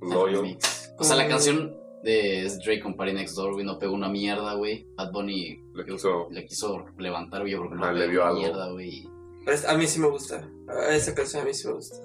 Loyal. 0.00 0.58
O 0.98 1.04
sea, 1.04 1.16
la 1.16 1.28
canción 1.28 1.76
de 2.02 2.50
Drake 2.64 2.80
con 2.82 2.96
Party 2.96 3.12
Next 3.14 3.34
Door, 3.36 3.54
güey, 3.54 3.64
no 3.64 3.78
pegó 3.78 3.94
una 3.94 4.08
mierda, 4.08 4.54
güey. 4.54 4.86
Bad 4.96 5.12
Bunny 5.12 5.56
Le 5.74 5.84
quiso- 5.84 6.28
le 6.30 6.44
quiso 6.46 6.84
levantar, 6.98 7.42
güey, 7.42 7.56
porque 7.56 7.74
no 7.76 7.84
Ah, 7.84 7.92
le 7.92 8.00
pegó 8.00 8.10
vio 8.10 8.20
una 8.22 8.28
algo. 8.30 8.40
mierda, 8.40 8.70
güey. 8.72 9.08
A 9.68 9.74
mí 9.76 9.86
sí 9.86 10.00
me 10.00 10.08
gusta. 10.08 10.48
A 10.68 10.94
Esa 10.94 11.14
canción 11.14 11.42
a 11.42 11.44
mí 11.44 11.54
sí 11.54 11.66
me 11.68 11.74
gusta. 11.74 11.96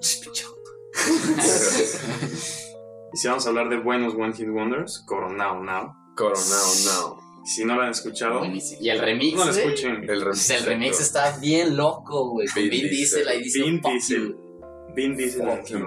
Y 3.12 3.16
si 3.16 3.28
vamos 3.28 3.44
a 3.46 3.48
hablar 3.48 3.68
de 3.68 3.78
buenos 3.78 4.14
One 4.14 4.32
Hit 4.32 4.48
Wonders, 4.48 5.04
Coronao 5.06 5.62
Now. 5.62 5.92
Coronao 6.16 6.74
Now. 6.84 7.44
Si 7.44 7.64
no 7.64 7.74
lo 7.74 7.82
han 7.82 7.90
escuchado, 7.90 8.38
Buenísimo. 8.40 8.80
Y 8.82 8.90
el 8.90 8.98
remix, 9.00 9.36
no 9.38 9.46
lo 9.46 9.52
güey, 9.52 9.64
escuchen. 9.64 10.08
El 10.08 10.20
remix. 10.20 10.38
Sea, 10.38 10.58
el 10.58 10.64
remix 10.66 11.00
está 11.00 11.38
bien 11.38 11.76
loco, 11.76 12.30
güey. 12.30 12.46
Con 12.48 12.62
Vin 12.62 12.70
Vin 12.70 12.90
Diesel 12.90 13.28
ahí 13.28 13.42
dice 13.42 13.62
Vin 13.62 13.80
fuck 13.82 13.90
Diesel. 13.92 14.28
you. 14.28 14.94
Vin 14.94 15.16
Diesel. 15.16 15.46
Fuck 15.46 15.66
you. 15.68 15.78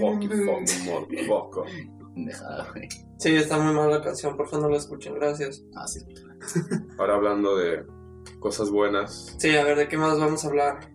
Fucking, 0.00 0.30
fucking 0.30 0.84
motherfucker. 0.86 1.64
Pendejada, 2.14 2.70
güey. 2.72 2.88
Sí, 3.18 3.34
está 3.36 3.58
muy 3.58 3.74
mala 3.74 3.98
la 3.98 4.02
canción, 4.02 4.36
por 4.36 4.48
favor 4.48 4.66
no 4.66 4.72
la 4.72 4.78
escuchen, 4.78 5.14
gracias. 5.14 5.62
Ah, 5.76 5.86
sí. 5.86 6.00
Ahora 6.98 7.14
hablando 7.14 7.56
de 7.56 7.84
cosas 8.40 8.70
buenas, 8.70 9.36
Sí, 9.38 9.54
a 9.56 9.62
ver, 9.64 9.76
¿de 9.78 9.88
qué 9.88 9.96
más 9.96 10.18
vamos 10.18 10.44
a 10.44 10.48
hablar? 10.48 10.90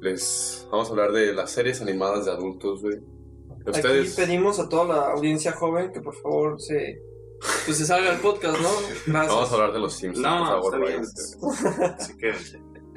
les 0.00 0.66
vamos 0.70 0.88
a 0.88 0.90
hablar 0.90 1.12
de 1.12 1.32
las 1.32 1.50
series 1.50 1.80
animadas 1.80 2.26
de 2.26 2.32
adultos, 2.32 2.82
güey. 2.82 2.98
Ustedes, 3.66 4.12
Aquí 4.12 4.22
pedimos 4.26 4.58
a 4.60 4.68
toda 4.68 4.84
la 4.84 5.06
audiencia 5.12 5.52
joven 5.52 5.92
que 5.92 6.00
por 6.00 6.14
favor 6.16 6.60
se, 6.60 7.00
pues 7.64 7.78
se 7.78 7.86
salga 7.86 8.12
el 8.12 8.18
podcast, 8.20 8.58
¿no? 8.60 8.68
Gracias. 9.06 9.34
vamos 9.34 9.50
a 9.50 9.54
hablar 9.54 9.72
de 9.72 9.78
los 9.78 9.92
Simpsons, 9.94 10.26
por 10.26 10.38
No, 10.38 10.46
favor. 10.46 10.74
está 10.74 11.78
bien. 11.78 11.94
Así 11.98 12.16
que, 12.16 12.32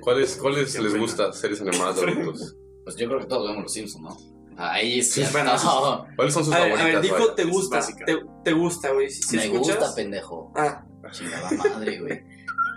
¿Cuáles, 0.01 0.35
cuáles 0.37 0.79
les 0.79 0.91
pena. 0.91 0.99
gusta 1.03 1.33
series 1.33 1.61
animadas 1.61 1.95
de 1.97 2.11
adultos? 2.11 2.55
Pues 2.83 2.95
yo 2.95 3.07
creo 3.07 3.19
que 3.19 3.25
todos 3.25 3.47
vemos 3.49 3.63
los 3.63 3.73
Simpsons, 3.73 4.03
¿no? 4.03 4.17
Ahí 4.59 5.03
sí. 5.03 5.23
Sí, 5.23 5.29
bueno, 5.31 5.51
no, 5.53 6.05
¿Cuáles 6.15 6.33
son 6.33 6.43
sus 6.45 6.53
A 6.53 6.57
favoritas? 6.57 6.81
a 6.81 6.85
ver, 6.87 7.01
dijo 7.01 7.33
te 7.33 7.41
es 7.43 7.49
gusta, 7.49 7.79
te, 8.05 8.19
te 8.43 8.53
gusta, 8.53 8.91
güey. 8.91 9.09
Si 9.11 9.35
me 9.37 9.43
escuchas. 9.45 9.77
gusta, 9.79 9.95
pendejo. 9.95 10.51
Ah, 10.55 10.83
Chingada 11.11 11.49
madre, 11.51 11.99
güey. 11.99 12.23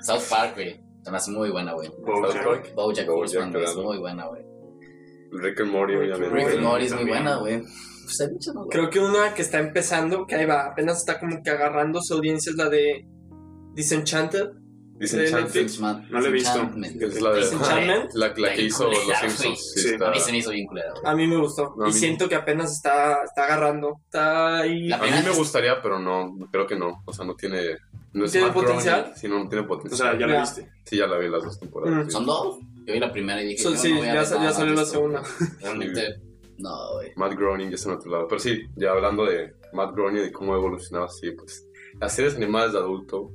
South 0.03 0.23
Park, 0.29 0.55
güey. 0.57 0.81
Se 1.03 1.11
me 1.11 1.17
hace 1.17 1.31
muy 1.31 1.51
buena, 1.51 1.73
güey. 1.73 1.89
Bojack. 1.89 2.33
South 2.33 2.45
Park, 2.45 2.75
Bojack 2.75 2.75
Bojack, 2.75 3.09
Horseman, 3.09 3.57
es 3.57 3.77
muy 3.77 3.99
buena, 3.99 4.27
güey. 4.27 4.43
Rick 5.33 5.61
and 5.61 5.71
Morty, 5.73 5.95
obviamente. 5.97 6.29
Rick 6.35 6.49
and 6.55 6.63
Morty. 6.63 6.85
Es 6.87 6.95
muy 6.95 7.05
buena, 7.05 7.37
güey. 7.37 7.63
Pues 8.05 8.21
hay 8.21 8.29
muchas, 8.33 8.55
creo 8.71 8.91
que 8.91 8.99
una 8.99 9.35
que 9.35 9.43
está 9.43 9.59
empezando, 9.61 10.27
que 10.27 10.35
ahí 10.35 10.45
va, 10.47 10.67
apenas 10.67 10.99
está 10.99 11.21
como 11.21 11.43
que 11.43 11.51
agarrando 11.51 12.01
su 12.03 12.15
audiencia 12.15 12.51
es 12.51 12.57
la 12.57 12.69
de 12.69 13.07
Disenchanted. 13.75 14.51
Man- 15.81 16.07
No 16.11 16.21
la 16.21 16.29
he 16.29 16.31
visto. 16.31 16.51
Disenchantment. 16.53 17.03
Es 17.03 17.23
la 17.23 17.31
de- 17.31 17.41
Disenchantment. 17.41 18.11
la, 18.15 18.35
la 18.37 18.53
que 18.53 18.63
hizo 18.63 18.85
Los 18.87 18.99
Simpsons. 19.19 19.73
Sí, 19.75 19.81
Sí, 19.81 19.89
está- 19.95 20.09
A 20.09 20.11
mí 20.11 20.21
se 20.21 20.31
me 20.33 20.39
hizo 20.39 20.51
bien 20.51 20.67
culera, 20.67 20.91
güey. 20.91 21.03
A 21.07 21.15
mí 21.17 21.27
me 21.27 21.37
gustó. 21.39 21.75
No, 21.79 21.85
y 21.85 21.87
mí- 21.89 21.93
siento 21.95 22.29
que 22.29 22.35
apenas 22.35 22.71
está, 22.73 23.23
está 23.25 23.45
agarrando. 23.45 23.97
Está 24.05 24.59
ahí. 24.59 24.89
La- 24.89 24.97
A 24.97 25.03
mí 25.03 25.09
me 25.25 25.31
gustaría, 25.31 25.81
pero 25.81 25.99
no, 25.99 26.37
creo 26.53 26.67
que 26.67 26.77
no. 26.77 27.03
O 27.07 27.13
sea, 27.15 27.25
no 27.25 27.35
tiene. 27.35 27.79
No 28.13 28.25
es 28.27 28.33
¿Tiene 28.33 28.51
potencial? 28.51 29.13
Sí, 29.17 29.27
no, 29.29 29.39
no 29.45 29.49
tiene 29.49 29.65
O 29.65 29.69
potencial. 29.69 30.11
sea, 30.11 30.19
ya 30.21 30.27
lo 30.27 30.33
Ya. 30.35 30.41
viste. 30.41 30.69
Sí, 30.85 30.97
ya 30.99 31.07
la 31.07 31.17
vi 31.17 31.29
las 31.31 31.45
dos 31.45 31.59
temporadas. 31.61 31.97
Mm. 31.97 32.05
sí. 32.07 32.11
¿Son 32.11 32.27
dos? 32.27 32.59
Yo 32.91 32.95
vi 32.95 33.01
la 33.01 33.13
primera 33.13 33.41
y 33.43 33.47
dije, 33.47 33.63
So- 33.63 33.71
yo 33.71 33.77
sí, 33.77 33.91
no 33.93 33.99
voy 33.99 34.09
a 34.09 34.15
ya, 34.15 34.21
ver 34.21 34.29
ya 34.43 34.53
salió 34.53 34.71
de 34.73 34.77
la 34.81 34.85
segunda. 34.85 35.23
Realmente, 35.61 36.21
no, 36.59 36.93
güey. 36.95 37.13
Matt 37.17 37.35
Groening 37.37 37.69
ya 37.71 37.75
está 37.77 37.91
en 37.91 37.97
otro 37.97 38.11
lado. 38.11 38.27
Pero 38.29 38.41
sí, 38.41 38.63
ya 38.77 38.91
hablando 38.91 39.25
de 39.25 39.55
Matt 39.73 39.95
Groening 39.95 40.25
y 40.27 40.33
cómo 40.33 40.55
ha 40.55 40.59
evolucionado 40.59 41.07
así, 41.07 41.31
pues 41.31 41.67
las 42.01 42.13
series 42.15 42.35
animadas 42.35 42.73
de 42.73 42.79
adulto, 42.79 43.31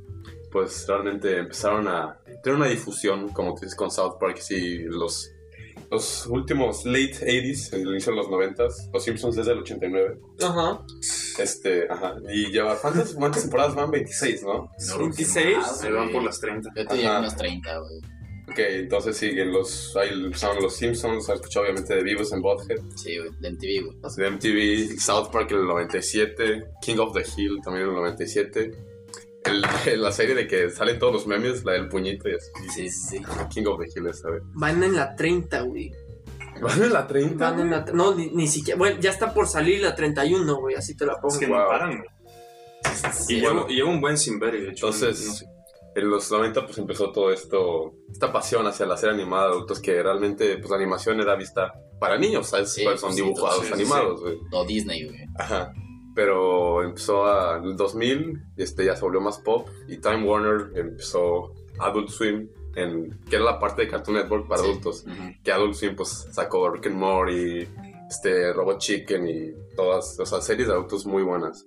pues 0.51 0.85
realmente 0.87 1.37
empezaron 1.37 1.87
a 1.87 2.19
tener 2.43 2.57
una 2.59 2.67
difusión, 2.67 3.29
como 3.29 3.53
tú 3.55 3.61
dices 3.61 3.75
con 3.75 3.89
South 3.91 4.15
Park, 4.19 4.37
sí, 4.39 4.79
los, 4.79 5.31
los 5.91 6.25
últimos 6.27 6.85
late 6.85 7.13
80s, 7.13 7.73
el 7.73 7.81
inicio 7.87 8.11
de 8.11 8.17
los 8.17 8.27
90s, 8.27 8.89
los 8.93 9.03
Simpsons 9.03 9.35
desde 9.35 9.51
el 9.53 9.59
89. 9.59 10.17
Ajá. 10.43 10.81
Este, 11.37 11.85
ajá. 11.89 12.15
Y 12.31 12.51
lleva, 12.51 12.77
¿cuántas, 12.77 13.13
cuántas 13.13 13.41
temporadas 13.43 13.75
van? 13.75 13.91
26, 13.91 14.43
¿no? 14.43 14.53
No, 14.53 14.69
creo 14.77 14.97
que 14.97 15.03
26. 15.03 15.57
más, 15.57 15.79
Se 15.79 15.91
van 15.91 16.11
por 16.11 16.23
las 16.23 16.39
30. 16.39 16.69
Yo 16.75 16.85
te 16.87 17.05
Ajá. 17.07 17.19
unos 17.19 17.35
30, 17.35 17.77
güey. 17.79 18.01
Ok, 18.47 18.59
entonces 18.59 19.17
siguen 19.17 19.51
los, 19.51 19.95
ahí 19.97 20.09
empezaron 20.11 20.61
los 20.61 20.75
Simpsons, 20.75 21.27
has 21.29 21.35
escuchado 21.37 21.63
obviamente 21.65 21.95
de 21.95 22.03
Vivos 22.03 22.31
en 22.31 22.41
Butthead. 22.41 22.77
Sí, 22.95 23.17
güey, 23.17 23.31
de 23.39 23.51
MTV, 23.51 23.85
güey. 23.85 23.97
De 24.17 24.29
MTV, 24.29 24.99
South 24.99 25.29
Park 25.31 25.51
en 25.51 25.57
el 25.59 25.65
97, 25.65 26.63
King 26.81 26.97
of 26.99 27.13
the 27.13 27.23
Hill 27.35 27.59
también 27.63 27.85
en 27.85 27.89
el 27.89 27.95
97. 27.95 28.71
El, 29.45 29.61
la 30.01 30.11
serie 30.11 30.35
de 30.35 30.47
que 30.47 30.69
salen 30.69 30.99
todos 30.99 31.13
los 31.13 31.27
memes, 31.27 31.63
la 31.65 31.73
del 31.73 31.87
puñito 31.89 32.29
y 32.29 32.33
así. 32.35 32.49
Sí, 32.73 32.89
sí, 32.89 33.17
sí. 33.17 33.23
King 33.53 33.65
of 33.67 33.79
the 33.79 33.87
Hill, 33.99 34.13
¿sabes? 34.13 34.41
Van 34.53 34.81
en 34.83 34.95
la 34.95 35.15
30, 35.15 35.61
güey. 35.61 35.91
¿Van 36.61 36.81
en 36.83 36.93
la 36.93 37.05
30? 37.07 37.51
Van 37.51 37.59
en 37.59 37.69
la. 37.71 37.85
No, 37.93 38.15
ni, 38.15 38.29
ni 38.29 38.47
siquiera. 38.47 38.77
Bueno, 38.77 38.99
ya 39.01 39.09
está 39.09 39.33
por 39.33 39.47
salir 39.47 39.81
la 39.81 39.93
31, 39.95 40.55
güey. 40.55 40.75
Así 40.75 40.95
te 40.95 41.05
la 41.05 41.15
pongo. 41.19 41.33
Es 41.33 41.39
que 41.39 41.47
Wow. 41.47 41.57
no 41.59 41.67
paran, 41.67 41.97
güey. 41.97 42.09
Sí, 43.13 43.37
Y, 43.37 43.41
bueno. 43.41 43.55
llevo, 43.61 43.69
y 43.71 43.75
llevo 43.75 43.89
un 43.89 44.01
buen 44.01 44.17
sin 44.17 44.39
ver, 44.39 44.55
y 44.55 44.61
de 44.61 44.69
hecho. 44.69 44.87
Entonces- 44.87 45.25
no 45.27 45.33
sé. 45.33 45.45
En 45.95 46.09
los 46.09 46.29
90 46.29 46.65
pues 46.65 46.77
empezó 46.77 47.11
todo 47.11 47.31
esto, 47.31 47.93
esta 48.11 48.31
pasión 48.33 48.67
hacia 48.67 48.85
la 48.85 48.97
serie 48.97 49.15
animada 49.15 49.45
de 49.47 49.51
adultos 49.53 49.79
que 49.79 50.03
realmente 50.03 50.57
pues 50.57 50.69
la 50.69 50.75
animación 50.75 51.21
era 51.21 51.35
vista 51.35 51.73
para 51.99 52.17
niños, 52.17 52.47
¿sabes? 52.47 52.73
Sí, 52.73 52.83
Pues, 52.83 52.99
son 52.99 53.09
pues, 53.09 53.15
sí, 53.15 53.23
dibujados 53.23 53.65
sí, 53.65 53.73
animados, 53.73 54.21
güey. 54.21 54.37
O 54.51 54.65
Disney, 54.65 55.05
güey. 55.05 55.19
Ajá. 55.39 55.73
Pero 56.13 56.83
empezó 56.83 57.25
a, 57.25 57.57
en 57.57 57.63
el 57.65 57.75
2000, 57.77 58.41
este, 58.57 58.85
ya 58.85 58.95
se 58.95 59.01
volvió 59.01 59.21
más 59.21 59.39
pop 59.39 59.67
y 59.87 59.97
Time 59.97 60.23
Warner 60.23 60.77
empezó 60.77 61.53
Adult 61.79 62.09
Swim, 62.09 62.49
en, 62.75 63.17
que 63.29 63.37
era 63.37 63.45
la 63.45 63.59
parte 63.59 63.83
de 63.83 63.87
Cartoon 63.87 64.17
Network 64.17 64.47
para 64.47 64.61
adultos. 64.61 65.05
Ujú. 65.05 65.31
Que 65.43 65.51
Adult 65.51 65.75
Swim 65.75 65.95
pues 65.95 66.27
sacó 66.31 66.69
Rick 66.69 66.87
and 66.87 66.95
Morty, 66.97 67.67
este, 68.09 68.53
Robot 68.53 68.79
Chicken 68.79 69.27
y 69.27 69.75
todas, 69.75 70.19
o 70.19 70.25
sea, 70.25 70.41
series 70.41 70.67
de 70.67 70.73
adultos 70.73 71.05
muy 71.05 71.23
buenas. 71.23 71.65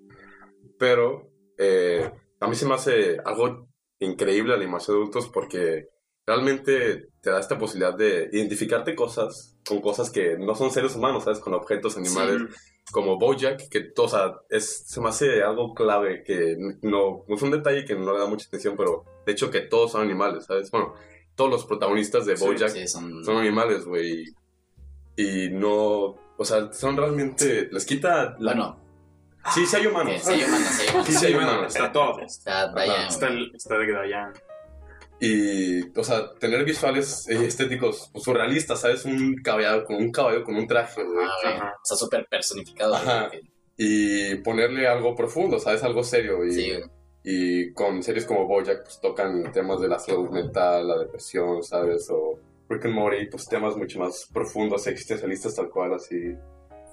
Pero 0.78 1.30
eh, 1.56 2.10
a 2.40 2.46
mí 2.46 2.54
se 2.54 2.66
me 2.66 2.74
hace 2.74 3.18
algo 3.24 3.67
increíble 4.00 4.50
la 4.50 4.62
animación 4.62 4.96
de 4.96 5.02
adultos 5.02 5.28
porque 5.28 5.88
realmente 6.26 7.08
te 7.22 7.30
da 7.30 7.40
esta 7.40 7.58
posibilidad 7.58 7.96
de 7.96 8.28
identificarte 8.32 8.94
cosas 8.94 9.56
con 9.66 9.80
cosas 9.80 10.10
que 10.10 10.36
no 10.38 10.54
son 10.54 10.70
seres 10.70 10.94
humanos, 10.94 11.24
¿sabes? 11.24 11.40
Con 11.40 11.54
objetos 11.54 11.96
animales 11.96 12.42
como 12.90 13.18
Bojack, 13.18 13.68
que 13.68 13.92
o 13.96 14.08
sea, 14.08 14.34
es, 14.48 14.84
se 14.86 15.00
me 15.00 15.08
hace 15.08 15.42
algo 15.42 15.74
clave 15.74 16.22
que 16.24 16.56
no, 16.82 17.24
es 17.28 17.42
un 17.42 17.50
detalle 17.50 17.84
que 17.84 17.94
no 17.94 18.12
le 18.12 18.18
da 18.18 18.26
mucha 18.26 18.46
atención, 18.46 18.76
pero 18.76 19.04
de 19.26 19.32
hecho 19.32 19.50
que 19.50 19.60
todos 19.60 19.92
son 19.92 20.02
animales, 20.02 20.46
¿sabes? 20.46 20.70
Bueno, 20.70 20.94
todos 21.34 21.50
los 21.50 21.64
protagonistas 21.66 22.26
de 22.26 22.34
Bojack 22.34 22.70
Sí, 22.70 22.88
son... 22.88 23.24
son 23.24 23.36
animales, 23.36 23.84
güey. 23.84 24.24
Y 25.16 25.48
no, 25.50 26.16
o 26.36 26.44
sea, 26.44 26.72
son 26.72 26.96
realmente, 26.96 27.68
les 27.70 27.84
quita 27.84 28.36
la... 28.38 28.54
Bueno, 28.54 28.80
sí, 29.54 29.66
sí 29.66 29.76
hay 29.76 29.86
humanos. 29.86 30.14
que 30.14 30.20
sí 30.20 30.32
hay 30.32 30.44
humanos, 30.44 30.68
sí 30.68 30.82
hay 30.82 30.88
humanos. 30.88 31.06
Sí, 31.06 31.12
sí 31.12 31.26
hay 31.26 31.34
humanos. 31.34 31.74
está 31.74 31.92
todo. 31.92 32.20
Está 32.20 32.72
Diane, 32.72 33.08
Está, 33.08 33.28
el, 33.28 33.52
está 33.54 33.78
de 33.78 33.92
Dayan. 33.92 34.32
Y, 35.20 35.98
o 35.98 36.04
sea, 36.04 36.32
tener 36.34 36.64
visuales 36.64 37.28
eh, 37.28 37.44
estéticos 37.44 38.08
pues, 38.12 38.24
surrealistas, 38.24 38.80
¿sabes? 38.80 39.04
Un 39.04 39.36
caballo 39.42 39.84
con 39.84 39.96
un 39.96 40.12
caballo 40.12 40.44
con 40.44 40.54
un 40.54 40.66
traje. 40.66 41.02
Ah. 41.02 41.48
Ajá. 41.48 41.74
Está 41.82 41.96
súper 41.96 42.26
personificado, 42.28 42.94
Ajá. 42.94 43.30
Y 43.76 44.36
ponerle 44.36 44.86
algo 44.86 45.14
profundo, 45.14 45.58
¿sabes? 45.58 45.82
Algo 45.82 46.02
serio. 46.04 46.44
Y, 46.44 46.52
Sí, 46.52 46.72
y 47.30 47.72
con 47.72 48.02
series 48.02 48.24
como 48.24 48.46
Bojack, 48.46 48.84
pues 48.84 49.00
tocan 49.00 49.52
temas 49.52 49.80
de 49.80 49.88
la 49.88 49.98
salud 49.98 50.30
mental, 50.30 50.88
la 50.88 50.98
depresión, 50.98 51.62
¿sabes? 51.62 52.08
O 52.10 52.38
Rick 52.68 52.86
and 52.86 52.94
Morty, 52.94 53.26
pues 53.26 53.46
temas 53.46 53.76
mucho 53.76 53.98
más 53.98 54.28
profundos, 54.32 54.86
existencialistas 54.86 55.54
tal 55.54 55.68
cual, 55.68 55.94
así. 55.94 56.34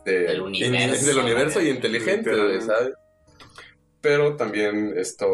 De, 0.06 0.20
Del 0.20 0.42
universo, 0.42 1.06
del 1.06 1.18
universo 1.18 1.62
y 1.62 1.70
inteligente. 1.70 2.32
Pero 4.02 4.36
también 4.36 4.94
esto, 4.98 5.28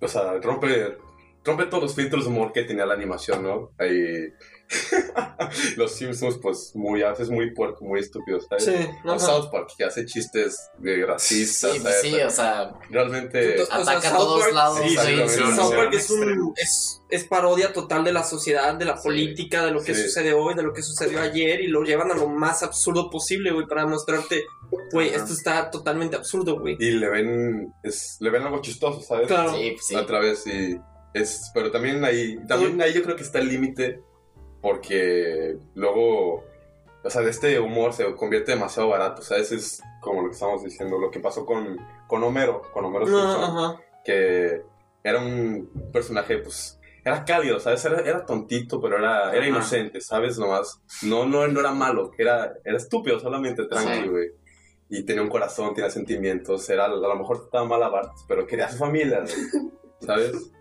o 0.00 0.08
sea, 0.08 0.34
rompe, 0.40 0.96
rompe 1.44 1.66
todos 1.66 1.82
los 1.82 1.94
filtros 1.94 2.24
de 2.24 2.30
humor 2.30 2.52
que 2.52 2.62
tenía 2.62 2.86
la 2.86 2.94
animación, 2.94 3.42
¿no? 3.42 3.72
Ahí, 3.76 4.32
los 5.76 5.92
Simpsons, 5.94 6.38
pues, 6.40 6.72
muy, 6.74 7.02
a 7.02 7.10
veces 7.10 7.28
muy 7.30 7.52
puerco, 7.54 7.84
muy 7.84 8.00
estúpidos, 8.00 8.46
¿sabes? 8.48 8.64
Sí, 8.64 8.74
O. 9.04 9.18
South 9.18 9.50
Park, 9.50 9.70
que 9.76 9.84
hace 9.84 10.04
chistes 10.06 10.70
de 10.78 11.04
racistas, 11.04 11.72
Sí, 11.72 11.78
¿sabes? 11.80 12.00
sí, 12.00 12.14
o 12.20 12.30
sea, 12.30 12.72
Realmente... 12.90 13.60
O 13.62 13.66
sea, 13.66 13.76
ataca 13.76 13.98
a 13.98 14.10
South 14.10 14.18
todos 14.18 14.40
Park- 14.42 14.54
lados. 14.54 14.78
sí, 14.82 14.96
sí, 15.28 15.42
South 15.56 15.74
Park 15.74 15.94
es, 15.94 16.10
un, 16.10 16.52
es, 16.56 17.02
es 17.10 17.24
parodia 17.24 17.72
total 17.72 18.04
de 18.04 18.12
la 18.12 18.24
sociedad, 18.24 18.74
de 18.74 18.84
la 18.84 18.96
Sí. 18.96 19.02
política, 19.04 19.64
de 19.64 19.72
lo 19.72 19.82
que 19.82 19.94
Sí. 19.94 20.02
sucede 20.04 20.32
hoy, 20.32 20.54
de 20.54 20.62
lo 20.62 20.72
que 20.72 20.82
sucedió 20.82 21.20
ayer 21.20 21.60
y 21.60 21.66
lo 21.68 21.82
llevan 21.82 22.10
a 22.10 22.14
lo 22.14 22.28
más 22.28 22.62
absurdo 22.62 23.10
posible, 23.10 23.52
güey, 23.52 23.66
para 23.66 23.86
mostrarte, 23.86 24.44
güey, 24.92 25.08
esto 25.10 25.32
está 25.32 25.70
totalmente 25.70 26.16
absurdo, 26.16 26.58
güey. 26.60 26.76
Y 26.78 26.92
le 26.92 27.08
ven, 27.10 27.72
es, 27.82 28.16
le 28.20 28.30
ven 28.30 28.42
algo 28.42 28.60
chistoso, 28.60 29.00
¿sabes? 29.02 29.26
Claro. 29.26 29.54
Sí, 29.54 29.70
pues 29.72 29.86
sí. 29.86 29.94
A 29.96 30.06
través 30.06 30.46
y 30.46 30.78
es, 31.14 31.50
pero 31.52 31.70
también 31.70 32.02
ahí, 32.04 32.38
también 32.48 32.80
ahí 32.80 32.94
yo 32.94 33.02
creo 33.02 33.16
que 33.16 33.22
está 33.22 33.38
el 33.38 33.48
límite 33.48 34.00
porque 34.62 35.56
luego, 35.74 36.44
o 37.04 37.10
sea, 37.10 37.20
de 37.22 37.30
este 37.30 37.58
humor 37.58 37.92
se 37.92 38.14
convierte 38.14 38.52
demasiado 38.52 38.88
barato, 38.88 39.20
o 39.20 39.24
sea, 39.24 39.36
es 39.38 39.82
como 40.00 40.22
lo 40.22 40.28
que 40.28 40.34
estamos 40.34 40.62
diciendo, 40.64 40.98
lo 40.98 41.10
que 41.10 41.20
pasó 41.20 41.44
con, 41.44 41.78
con 42.08 42.22
Homero, 42.22 42.62
con 42.72 42.84
Homero 42.84 43.06
No, 43.06 43.20
Simpson, 43.32 43.42
ajá. 43.44 43.80
que 44.04 44.62
era 45.04 45.18
un 45.20 45.68
personaje, 45.92 46.38
pues, 46.38 46.78
era 47.04 47.24
cálido, 47.24 47.58
¿sabes? 47.58 47.84
Era, 47.84 48.00
era 48.02 48.24
tontito, 48.24 48.80
pero 48.80 48.96
era, 48.98 49.34
era 49.34 49.46
inocente, 49.46 50.00
¿sabes? 50.00 50.38
Nomás, 50.38 50.80
no, 51.02 51.26
no, 51.26 51.46
no 51.48 51.60
era 51.60 51.72
malo, 51.72 52.12
era, 52.16 52.52
era 52.64 52.76
estúpido, 52.76 53.18
solamente 53.18 53.66
tranqui, 53.66 54.02
Sí. 54.04 54.08
güey. 54.08 54.28
y 54.88 55.04
tenía 55.04 55.22
un 55.22 55.28
corazón, 55.28 55.74
tenía 55.74 55.90
sentimientos, 55.90 56.68
era, 56.70 56.84
a 56.84 56.88
lo 56.88 57.16
mejor 57.16 57.40
estaba 57.44 57.64
mal 57.66 57.82
a 57.82 57.88
Bart, 57.88 58.12
pero 58.28 58.46
quería 58.46 58.66
a 58.66 58.70
su 58.70 58.78
familia, 58.78 59.24
¿sabes? 60.00 60.32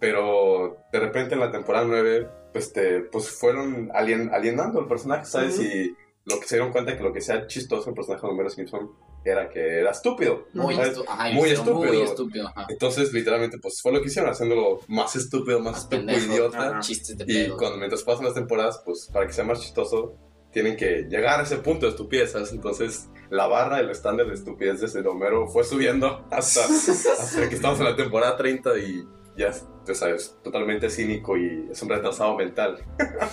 Pero 0.00 0.78
de 0.92 0.98
repente 0.98 1.34
en 1.34 1.40
la 1.40 1.50
temporada 1.50 1.84
9, 1.86 2.26
pues, 2.52 2.72
te, 2.72 3.00
pues 3.00 3.28
fueron 3.30 3.90
alien, 3.94 4.30
alienando 4.32 4.80
el 4.80 4.86
personaje, 4.86 5.24
¿sabes? 5.26 5.58
Y 5.60 5.94
lo 6.24 6.38
que 6.38 6.46
se 6.46 6.56
dieron 6.56 6.72
cuenta 6.72 6.96
que 6.96 7.02
lo 7.02 7.12
que 7.12 7.20
sea 7.20 7.46
chistoso 7.46 7.88
el 7.90 7.94
personaje 7.96 8.26
de 8.26 8.32
Homero 8.32 8.50
Simpson 8.50 8.90
era 9.24 9.48
que 9.50 9.80
era 9.80 9.90
estúpido. 9.90 10.46
Muy, 10.54 10.74
¿sabes? 10.76 10.96
estu- 10.98 11.04
ajá, 11.08 11.30
y 11.30 11.34
Muy 11.34 11.50
estúpido. 11.50 12.04
estúpido, 12.04 12.48
ajá. 12.48 12.66
Entonces, 12.70 13.12
literalmente, 13.12 13.58
pues 13.58 13.80
fue 13.82 13.92
lo 13.92 14.00
que 14.00 14.06
hicieron, 14.08 14.30
haciéndolo 14.30 14.80
más 14.88 15.14
estúpido, 15.16 15.60
más 15.60 15.78
estúpido, 15.80 16.18
idiota. 16.18 16.78
Ajá. 16.78 16.80
De 17.16 17.24
Y 17.26 17.48
cuando, 17.50 17.76
mientras 17.78 18.02
pasan 18.02 18.24
las 18.24 18.34
temporadas, 18.34 18.80
pues 18.84 19.08
para 19.12 19.26
que 19.26 19.32
sea 19.32 19.44
más 19.44 19.60
chistoso, 19.60 20.14
tienen 20.52 20.76
que 20.76 21.06
llegar 21.08 21.38
a 21.40 21.42
ese 21.44 21.58
punto 21.58 21.86
de 21.86 21.90
estupidez, 21.92 22.32
¿sabes? 22.32 22.52
Entonces, 22.52 23.08
la 23.30 23.46
barra, 23.46 23.78
el 23.80 23.90
estándar 23.90 24.26
de 24.26 24.34
estupidez 24.34 24.80
desde 24.80 25.06
Homero 25.06 25.46
fue 25.48 25.64
subiendo 25.64 26.26
hasta, 26.30 26.64
hasta 26.64 27.48
que 27.48 27.54
estamos 27.54 27.78
en 27.78 27.84
la 27.84 27.96
temporada 27.96 28.36
30 28.36 28.76
y 28.78 29.04
ya, 29.36 29.52
tú 29.86 29.94
sabes, 29.94 30.36
totalmente 30.42 30.90
cínico 30.90 31.36
y 31.36 31.68
es 31.70 31.80
un 31.82 31.88
retrasado 31.88 32.36
mental. 32.36 32.78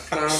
Claro. 0.10 0.28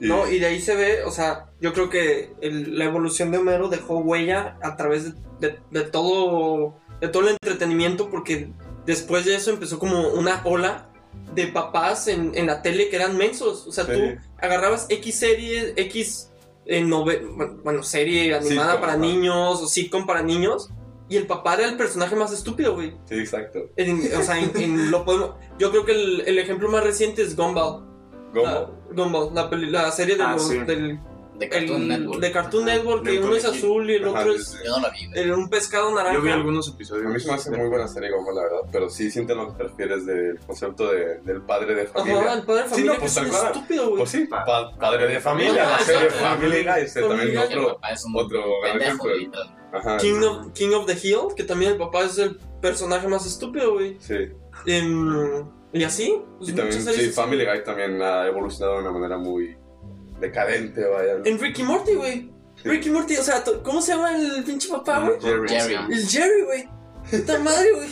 Y- 0.00 0.08
No, 0.08 0.28
y 0.28 0.40
de 0.40 0.46
ahí 0.46 0.60
se 0.60 0.74
ve, 0.74 1.04
o 1.04 1.12
sea, 1.12 1.46
yo 1.60 1.72
creo 1.72 1.88
que 1.88 2.32
el- 2.40 2.76
la 2.76 2.84
evolución 2.86 3.30
de 3.30 3.38
Homero 3.38 3.68
dejó 3.68 3.98
huella 3.98 4.58
a 4.60 4.76
través 4.76 5.04
de, 5.04 5.48
de- 5.50 5.58
de 5.70 5.82
todo 5.82 6.74
de 7.00 7.08
todo 7.08 7.22
el 7.28 7.36
entretenimiento 7.40 8.10
porque 8.10 8.52
después 8.86 9.24
de 9.24 9.36
eso 9.36 9.50
empezó 9.52 9.78
como 9.78 10.08
una 10.08 10.40
ola 10.44 10.88
de 11.34 11.46
papás 11.46 12.08
en, 12.08 12.32
en 12.34 12.46
la 12.48 12.60
tele 12.60 12.88
que 12.88 12.96
eran 12.96 13.16
mensos. 13.16 13.66
O 13.68 13.72
sea, 13.72 13.84
Sí. 13.84 13.92
tú 13.92 14.00
agarrabas 14.38 14.86
X 14.90 15.16
serie, 15.16 15.74
X 15.76 16.32
eh, 16.66 16.84
bueno, 17.62 17.82
serie 17.84 18.34
animada 18.34 18.80
para 18.80 18.96
niños 18.96 19.62
o 19.62 19.66
sitcom 19.68 20.06
para 20.06 20.22
niños 20.22 20.70
y 21.14 21.16
el 21.16 21.26
papá 21.26 21.54
era 21.54 21.68
el 21.68 21.76
personaje 21.76 22.14
más 22.16 22.32
estúpido, 22.32 22.74
güey. 22.74 22.94
Sí, 23.06 23.14
exacto. 23.16 23.70
En- 23.76 24.00
o 24.18 24.22
sea, 24.22 24.38
en- 24.38 24.50
en 24.56 24.90
lo 24.90 25.04
podemos- 25.04 25.34
yo 25.58 25.70
creo 25.70 25.84
que 25.84 25.92
el, 25.92 26.22
el 26.26 26.38
ejemplo 26.38 26.68
más 26.70 26.82
reciente 26.84 27.22
es 27.22 27.36
Gumball. 27.36 27.84
Gumball. 28.34 28.44
La, 28.44 29.02
Gumball, 29.04 29.34
la, 29.34 29.48
peli- 29.50 29.70
la 29.70 29.90
serie 29.92 30.16
de 30.16 30.22
Ah, 30.22 30.32
los- 30.32 30.48
sí. 30.48 30.58
del 30.58 30.98
De 31.38 31.48
Cartoon 31.48 31.82
el- 31.82 31.88
Network. 31.88 32.20
de 32.20 32.32
Cartoon 32.32 32.68
Ajá, 32.68 32.76
Network, 32.78 33.02
que 33.04 33.18
uno 33.18 33.34
es 33.34 33.44
azul 33.44 33.90
y 33.90 33.94
el 33.94 34.04
Ajá, 34.08 34.20
otro 34.20 34.32
sí, 34.34 34.38
es 34.40 34.46
sí. 34.48 34.58
Yo 34.64 34.70
no 34.76 34.80
la 34.82 34.90
vi, 34.90 35.06
güey. 35.06 35.20
eh, 35.20 35.32
un 35.34 35.50
pescado 35.50 35.92
naranja. 35.94 36.14
Yo 36.14 36.22
vi 36.22 36.30
algunos 36.30 36.68
episodios. 36.68 37.06
A 37.06 37.08
mí 37.08 37.18
se 37.20 37.26
me 37.28 37.34
hace 37.34 37.50
muy 37.50 37.68
buena 37.68 37.88
serie 37.88 38.10
Gumball, 38.12 38.36
la 38.36 38.42
verdad, 38.42 38.58
pero 38.70 38.88
sí 38.88 39.10
sienten 39.10 39.38
lo 39.38 39.48
que 39.48 39.54
te 39.54 39.62
refieres 39.64 40.06
del 40.06 40.38
concepto 40.46 40.92
de- 40.92 41.18
del 41.22 41.42
padre 41.42 41.74
de 41.74 41.86
familia. 41.86 42.20
Ajá, 42.20 42.34
el 42.34 42.42
padre 42.44 42.62
de 42.62 42.68
Sí, 42.68 42.74
familia 42.74 42.92
no, 42.92 42.98
pues, 43.00 43.14
que 43.18 43.20
es 43.24 43.28
cual. 43.30 43.46
estúpido, 43.52 43.84
güey. 43.86 43.96
Pues 43.98 44.10
sí, 44.10 44.24
pa- 44.26 44.76
padre 44.78 45.06
de 45.08 45.20
familia, 45.20 45.64
la 45.70 45.78
serie. 45.80 46.10
Family 46.10 46.62
Guy, 46.62 46.80
este 46.82 47.00
también. 47.02 47.28
El 47.30 47.38
otro, 47.38 47.78
es 47.92 48.04
un 48.04 48.16
otro 48.16 48.42
gran 48.62 48.80
ejemplo. 48.82 49.14
literal. 49.14 49.56
Ajá, 49.72 49.96
King 49.96 50.22
of, 50.22 50.52
King 50.52 50.70
of 50.74 50.86
the 50.86 50.92
Hill, 51.02 51.34
que 51.36 51.42
también 51.42 51.72
el 51.72 51.78
papá 51.78 52.04
es 52.04 52.16
el 52.18 52.38
personaje 52.62 53.08
más 53.08 53.26
estúpido, 53.26 53.72
güey. 53.72 53.96
sí. 53.98 54.14
Em, 54.66 55.44
y 55.72 55.82
así. 55.82 56.22
pues, 56.38 56.50
Y 56.50 56.52
también, 56.54 56.80
sí. 56.80 57.10
Family 57.10 57.44
Guy 57.44 57.64
también 57.64 58.00
ha 58.00 58.26
evolucionado 58.28 58.76
de 58.76 58.82
una 58.82 58.92
manera 58.92 59.18
muy 59.18 59.56
decadente, 60.24 60.84
vaya. 60.84 61.16
En 61.24 61.38
Ricky 61.38 61.62
Morty, 61.62 61.94
güey. 61.94 62.30
Ricky 62.64 62.90
Morty, 62.90 63.16
o 63.16 63.22
sea, 63.22 63.42
¿cómo 63.62 63.82
se 63.82 63.92
llama 63.92 64.16
el 64.16 64.42
pinche 64.44 64.68
papá, 64.68 65.00
güey? 65.06 65.20
Jerry. 65.20 65.48
Jerry. 65.48 65.74
El 65.92 66.08
Jerry, 66.08 66.42
güey. 66.44 66.68
Puta 67.10 67.38
madre, 67.40 67.72
güey. 67.74 67.88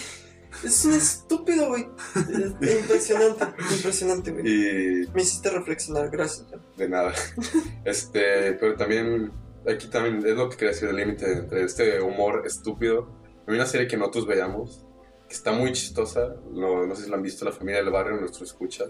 Es 0.65 0.85
un 0.85 0.93
estúpido, 0.95 1.69
güey. 1.69 1.87
Es 2.15 2.79
Impresionante, 2.81 3.45
impresionante, 3.75 4.31
güey. 4.31 4.47
Y 4.47 5.09
Me 5.15 5.23
hiciste 5.23 5.51
reflexionar, 5.51 6.11
gracias. 6.11 6.47
de 6.77 6.89
nada. 6.89 7.13
Este, 7.85 8.53
pero 8.55 8.77
también, 8.77 9.33
aquí 9.69 9.89
también 9.89 10.19
es 10.27 10.37
lo 10.37 10.49
que 10.49 10.57
quería 10.57 10.73
decir 10.73 10.89
del 10.89 10.97
límite 10.99 11.31
entre 11.33 11.65
este 11.65 12.01
humor 12.01 12.43
estúpido. 12.47 13.09
Hay 13.47 13.55
una 13.55 13.67
serie 13.67 13.89
que 13.89 13.97
nosotros 13.97 14.27
veíamos, 14.27 14.87
que 15.29 15.35
está 15.35 15.53
muy 15.53 15.73
chistosa, 15.73 16.37
no, 16.53 16.87
no 16.87 16.95
sé 16.95 17.05
si 17.05 17.11
la 17.11 17.17
han 17.17 17.23
visto, 17.23 17.45
La 17.45 17.53
Familia 17.53 17.83
del 17.83 17.91
Barrio, 17.91 18.17
nuestro 18.21 18.45
escucha. 18.45 18.85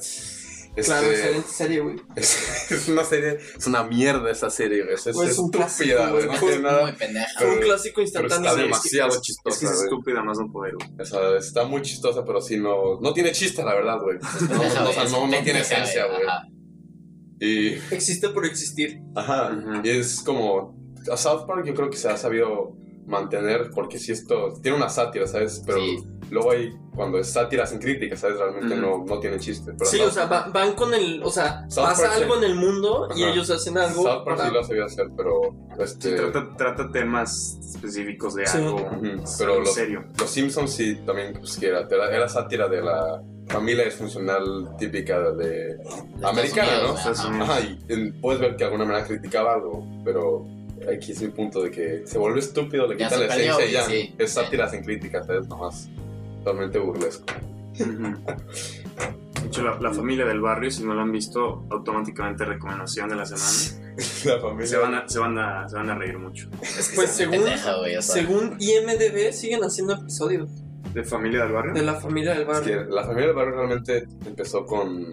Este, 0.75 0.91
Claro, 0.93 1.11
excelente 1.11 1.49
serie, 1.49 1.81
güey. 1.81 1.97
es, 2.17 2.71
es 2.73 2.89
una 2.89 3.05
serie, 3.05 3.39
es 3.59 3.67
una 3.67 3.83
mierda 3.83 4.31
esa 4.31 4.49
serie, 4.49 4.83
güey. 4.85 4.95
Es, 4.95 5.07
es 5.07 5.15
Pues 5.15 5.31
es 5.31 5.39
un 5.39 5.51
estúpida, 5.55 6.11
güey. 6.11 6.27
No 6.27 6.39
tiene 6.39 6.59
nada. 6.61 6.83
muy 6.83 6.93
pendeja. 6.93 7.27
Fue 7.39 7.47
un 7.49 7.55
Pero- 7.57 7.67
clásico 7.67 7.95
Pero 7.97 8.05
instantáneo. 8.07 8.49
está 8.51 8.63
demasiado 8.63 9.09
Es 9.11 9.15
que 9.17 9.21
chistosa, 9.23 9.67
es 9.67 9.83
estúpida 9.83 10.23
más 10.23 10.39
no 10.39 10.51
poder, 10.51 10.75
güey. 10.77 10.89
O 10.99 11.05
sea, 11.05 11.37
está 11.37 11.65
muy 11.67 11.83
chistosa, 11.83 12.25
pero 12.25 12.41
sí 12.41 12.57
no, 12.57 12.99
no 13.01 13.13
tiene 13.13 13.33
chiste, 13.33 13.63
la 13.63 13.75
verdad, 13.75 13.99
güey. 14.01 14.17
No, 14.51 14.61
o 14.63 14.93
sea, 14.93 15.03
es 15.05 15.13
no, 15.13 15.27
no 15.27 15.43
tiene 15.43 15.61
esencia, 15.61 16.07
güey. 16.07 16.23
Y, 17.41 17.75
Existe 17.95 18.29
por 18.31 18.47
existir. 18.47 19.01
ajá, 19.15 19.81
y 19.83 19.89
es 19.91 20.23
como, 20.23 20.75
a 21.11 21.17
South 21.17 21.45
Park 21.47 21.67
yo 21.67 21.75
creo 21.75 21.91
que 21.91 21.97
se 21.97 22.09
ha 22.09 22.17
sabido 22.17 22.77
mantener, 23.07 23.71
porque 23.75 23.99
si 23.99 24.13
esto, 24.13 24.55
tiene 24.63 24.77
una 24.77 24.89
sátira, 24.89 25.27
¿sabes? 25.27 25.63
Pero 25.67 25.79
Sí. 25.79 25.99
luego 26.31 26.53
hay, 26.53 26.71
cuando 26.95 27.19
es 27.19 27.31
sátira 27.31 27.67
sin 27.67 27.79
crítica, 27.79 28.17
¿sabes? 28.17 28.39
Realmente 28.39 28.75
Ujú. 28.79 28.81
no, 28.81 29.05
no 29.05 29.21
tiene 29.21 29.39
chiste. 29.39 29.73
Pero 29.77 29.91
Sí, 29.91 29.99
South- 29.99 30.09
o 30.09 30.11
sea, 30.13 30.27
va- 30.27 30.49
van 30.53 30.75
con 30.75 30.95
el. 30.95 31.23
O 31.23 31.31
sea, 31.31 31.65
South 31.69 31.85
pasa 31.87 32.03
Park, 32.09 32.15
algo 32.23 32.35
sí. 32.35 32.45
en 32.45 32.51
el 32.51 32.55
mundo 32.57 33.09
y 33.17 33.23
Ajá. 33.25 33.33
ellos 33.33 33.51
hacen 33.51 33.77
algo. 33.79 34.03
South 34.03 34.25
Park 34.25 34.37
para- 34.39 34.49
sí 34.49 34.55
lo 34.55 34.61
ha 34.61 34.65
sabido 34.65 34.85
hacer, 34.87 35.07
pero, 35.17 35.41
Sí, 35.77 35.83
este, 35.83 36.13
trata, 36.17 36.57
trata 36.57 36.91
temas 36.93 37.59
específicos 37.75 38.35
de 38.35 38.47
Sí. 38.47 38.59
algo 38.59 38.79
algo 38.79 39.25
pero 39.39 39.61
los- 39.61 39.75
serio. 39.75 40.05
Los 40.19 40.31
Simpsons 40.31 40.71
sí 40.73 40.95
también 41.05 41.33
pues, 41.35 41.57
que 41.59 41.67
era, 41.69 41.81
era, 41.91 42.15
era 42.15 42.29
sátira 42.29 42.69
de 42.69 42.83
la 42.83 43.21
familia 43.49 43.85
disfuncional 43.85 44.71
típica 44.79 45.33
de 45.33 45.77
americana, 46.23 46.71
¿no? 46.85 46.95
Ajá. 47.43 47.61
Y 47.61 47.79
en- 47.89 48.21
puedes 48.21 48.41
ver 48.41 48.53
que 48.53 48.59
de 48.59 48.65
alguna 48.67 48.85
manera 48.85 49.05
criticaba 49.07 49.55
algo, 49.55 49.85
pero 50.05 50.47
aquí 50.91 51.13
es 51.13 51.21
mi 51.23 51.29
punto 51.29 51.63
de 51.63 51.71
que 51.71 52.03
se 52.07 52.19
vuelve 52.19 52.41
estúpido, 52.41 52.87
le 52.87 52.97
quitan 52.97 53.21
la 53.21 53.29
perdió, 53.29 53.59
esencia 53.59 53.67
y 53.69 53.73
ya. 53.73 53.85
sí. 53.85 54.15
es 54.19 54.31
sátira 54.33 54.69
sin 54.69 54.83
crítica, 54.85 55.23
¿sabes? 55.25 55.47
Nomás 55.49 55.89
totalmente 56.39 56.79
burlesco. 56.79 57.25
De 57.75 59.49
hecho, 59.49 59.63
la, 59.63 59.79
la 59.81 59.93
familia 59.93 60.25
del 60.25 60.41
barrio, 60.41 60.71
si 60.71 60.85
no 60.85 60.95
lo 60.95 61.01
han 61.01 61.13
visto, 61.13 61.65
automáticamente 61.71 62.45
recomendación 62.45 63.09
de 63.09 63.17
la 63.17 63.27
semana. 63.27 63.95
la 64.25 64.41
familia. 64.41 64.67
Se 64.67 64.77
van 64.79 64.95
a, 64.95 65.09
se 65.09 65.19
van 65.19 65.39
a, 65.39 65.69
se 65.69 65.77
van 65.77 65.91
a 65.91 65.95
reír 65.95 66.19
mucho. 66.19 66.49
Es 66.63 66.89
que 66.91 66.97
Pues 66.97 67.11
según- 67.11 67.37
pendeja. 67.39 67.77
O 67.77 67.85
sea, 67.85 68.03
Según 68.03 68.57
IMDB, 68.59 69.33
siguen 69.33 69.63
haciendo 69.65 69.95
episodios 69.95 70.49
¿De 70.95 71.05
familia 71.05 71.45
del 71.45 71.53
barrio? 71.53 71.73
de 71.75 71.83
la 71.83 71.95
familia 71.95 72.33
del 72.33 72.43
Es 72.43 72.49
barrio. 72.49 72.85
que 72.89 72.95
la 72.95 73.03
familia 73.05 73.27
del 73.29 73.37
barrio 73.37 73.55
realmente 73.57 74.07
empezó 74.27 74.65
con 74.67 75.05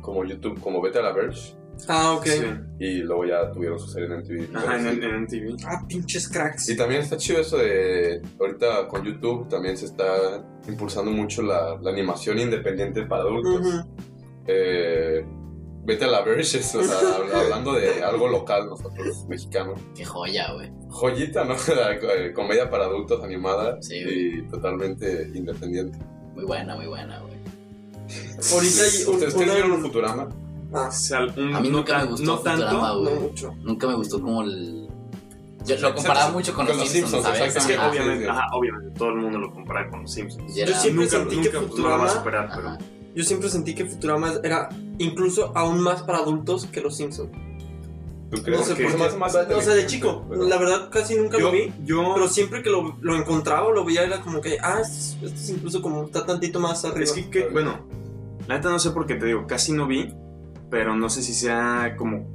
como 0.00 0.24
YouTube, 0.24 0.60
como 0.60 0.80
Vete 0.82 0.98
a 0.98 1.02
la 1.02 1.12
Verge, 1.12 1.54
Ah, 1.88 2.12
ok. 2.12 2.24
Sí. 2.26 2.42
y 2.78 2.94
luego 2.98 3.24
ya 3.26 3.50
tuvieron 3.52 3.78
su 3.78 3.88
serie 3.88 4.06
en 4.08 4.18
MTV. 4.20 4.56
Ajá, 4.56 4.78
en, 4.80 4.86
en, 4.86 5.28
sí. 5.28 5.36
en 5.36 5.50
MTV. 5.52 5.64
Ah, 5.66 5.84
pinches 5.88 6.28
cracks. 6.28 6.68
Y 6.68 6.76
también 6.76 7.02
está 7.02 7.16
chido 7.16 7.40
eso 7.40 7.58
de, 7.58 8.22
ahorita 8.40 8.88
con 8.88 9.04
YouTube 9.04 9.48
también 9.48 9.76
se 9.76 9.86
está 9.86 10.44
impulsando 10.68 11.10
mucho 11.10 11.42
la, 11.42 11.76
la 11.82 11.90
animación 11.90 12.38
independiente 12.38 13.04
para 13.06 13.22
adultos. 13.22 13.84
Eh, 14.46 15.24
vete 15.84 16.04
a 16.04 16.08
la 16.08 16.22
Verge, 16.22 16.58
es, 16.58 16.74
o 16.74 16.82
sea, 16.82 16.96
hab- 17.18 17.32
hablando 17.34 17.74
de 17.74 18.02
algo 18.02 18.28
local 18.28 18.66
nosotros, 18.68 19.26
mexicanos. 19.28 19.78
qué 19.94 20.04
joya, 20.04 20.52
güey. 20.52 20.70
Joyita, 20.88 21.44
¿no? 21.44 21.54
La 21.74 21.98
co- 22.00 22.06
comedia 22.34 22.70
para 22.70 22.84
adultos 22.84 23.22
animada 23.22 23.80
Sí, 23.82 23.96
y 24.06 24.42
totalmente 24.48 25.30
independiente. 25.34 25.98
Muy 26.34 26.44
buena, 26.44 26.74
muy 26.76 26.86
buena, 26.86 27.18
güey. 27.20 27.34
Ahorita 28.52 28.82
hay 28.82 29.04
un- 29.06 29.14
¿Ustedes 29.14 29.34
una- 29.34 29.54
vieron 29.54 29.80
Futurama? 29.82 30.28
Ah, 30.74 30.88
O 30.88 30.92
sea, 30.92 31.20
un- 31.36 31.54
A 31.54 31.60
mí 31.60 31.68
no 31.68 31.78
nunca 31.78 31.98
me 31.98 32.04
gustó 32.06 32.24
no 32.26 32.38
tanto. 32.40 32.64
Futurama, 32.66 32.88
no 32.94 33.00
güey. 33.00 33.14
mucho. 33.20 33.54
Nunca 33.62 33.86
me 33.86 33.94
gustó 33.94 34.20
como 34.20 34.42
el. 34.42 34.88
Yo 35.66 35.78
lo 35.78 35.94
comparaba 35.94 36.30
mucho 36.30 36.52
con, 36.54 36.66
con 36.66 36.76
los 36.76 36.88
Simpsons, 36.88 37.10
Simpsons, 37.22 37.38
¿sabes? 37.38 37.56
Es 37.56 37.64
que 37.66 37.72
exactamente. 37.72 38.28
Ajá. 38.28 38.42
obviamente, 38.52 38.88
ajá, 38.90 38.94
todo 38.98 39.08
el 39.10 39.14
mundo 39.16 39.38
lo 39.38 39.52
compara 39.52 39.88
con 39.88 40.02
los 40.02 40.12
Simpsons. 40.12 40.54
Yo 40.54 40.66
siempre 40.66 41.04
nunca, 41.06 41.16
sentí 41.16 41.36
nunca 41.36 41.50
que 41.50 41.56
no 41.56 41.62
Futurama- 41.68 42.08
superar, 42.10 42.52
pero. 42.54 42.78
Yo 43.14 43.22
siempre 43.24 43.48
sentí 43.48 43.74
que 43.74 43.86
Futurama 43.86 44.32
era 44.42 44.68
incluso 44.98 45.52
aún 45.56 45.80
más 45.80 46.02
para 46.02 46.18
adultos 46.18 46.66
que 46.66 46.80
los 46.80 46.96
Simpsons. 46.96 47.30
¿Tú 48.30 48.42
crees 48.42 48.58
No 48.60 48.66
sé 48.66 48.74
por 48.74 49.02
hace 49.06 49.16
más 49.16 49.34
O 49.36 49.60
sea, 49.62 49.74
de 49.74 49.86
chico, 49.86 50.24
pero- 50.28 50.42
la 50.44 50.58
verdad 50.58 50.90
casi 50.90 51.14
nunca 51.14 51.38
yo, 51.38 51.46
lo 51.46 51.52
vi. 51.52 51.72
yo 51.84 52.12
Pero 52.14 52.28
siempre 52.28 52.62
que 52.62 52.70
lo, 52.70 52.96
lo 53.00 53.16
encontraba 53.16 53.68
o 53.68 53.72
lo 53.72 53.84
veía 53.84 54.02
era 54.02 54.20
como 54.22 54.40
que, 54.40 54.58
ah, 54.60 54.80
esto 54.82 54.92
es, 54.96 55.16
esto 55.22 55.40
es 55.40 55.50
incluso 55.50 55.80
como 55.80 56.02
está 56.04 56.26
tantito 56.26 56.58
más 56.58 56.84
arriba. 56.84 57.04
es 57.04 57.12
que, 57.12 57.30
que- 57.30 57.46
bueno, 57.48 57.78
la 58.48 58.56
neta 58.56 58.70
no 58.70 58.78
sé 58.80 58.90
por 58.90 59.06
qué 59.06 59.14
te 59.14 59.26
digo, 59.26 59.46
casi 59.46 59.72
no 59.72 59.86
vi, 59.86 60.12
pero 60.74 60.96
no 60.96 61.08
sé 61.08 61.22
si 61.22 61.32
sea 61.34 61.94
como 61.96 62.26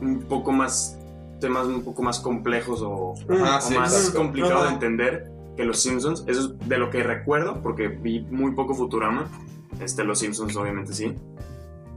un 0.00 0.20
poco 0.28 0.52
más 0.52 0.96
temas 1.40 1.66
un 1.66 1.82
poco 1.82 2.04
más 2.04 2.20
complejos 2.20 2.82
o, 2.82 3.14
Ajá, 3.28 3.58
o 3.58 3.60
sí, 3.62 3.74
más 3.74 3.92
exacto. 3.92 4.18
complicado 4.20 4.58
Ajá. 4.58 4.66
de 4.68 4.72
entender 4.74 5.32
que 5.56 5.64
los 5.64 5.82
Simpsons. 5.82 6.22
Eso 6.28 6.40
es 6.60 6.68
de 6.68 6.78
lo 6.78 6.88
que 6.90 7.02
recuerdo, 7.02 7.60
porque 7.60 7.88
vi 7.88 8.20
muy 8.30 8.52
poco 8.52 8.76
Futurama. 8.76 9.28
Este, 9.80 10.04
los 10.04 10.20
Simpsons 10.20 10.54
obviamente 10.56 10.92
sí. 10.94 11.16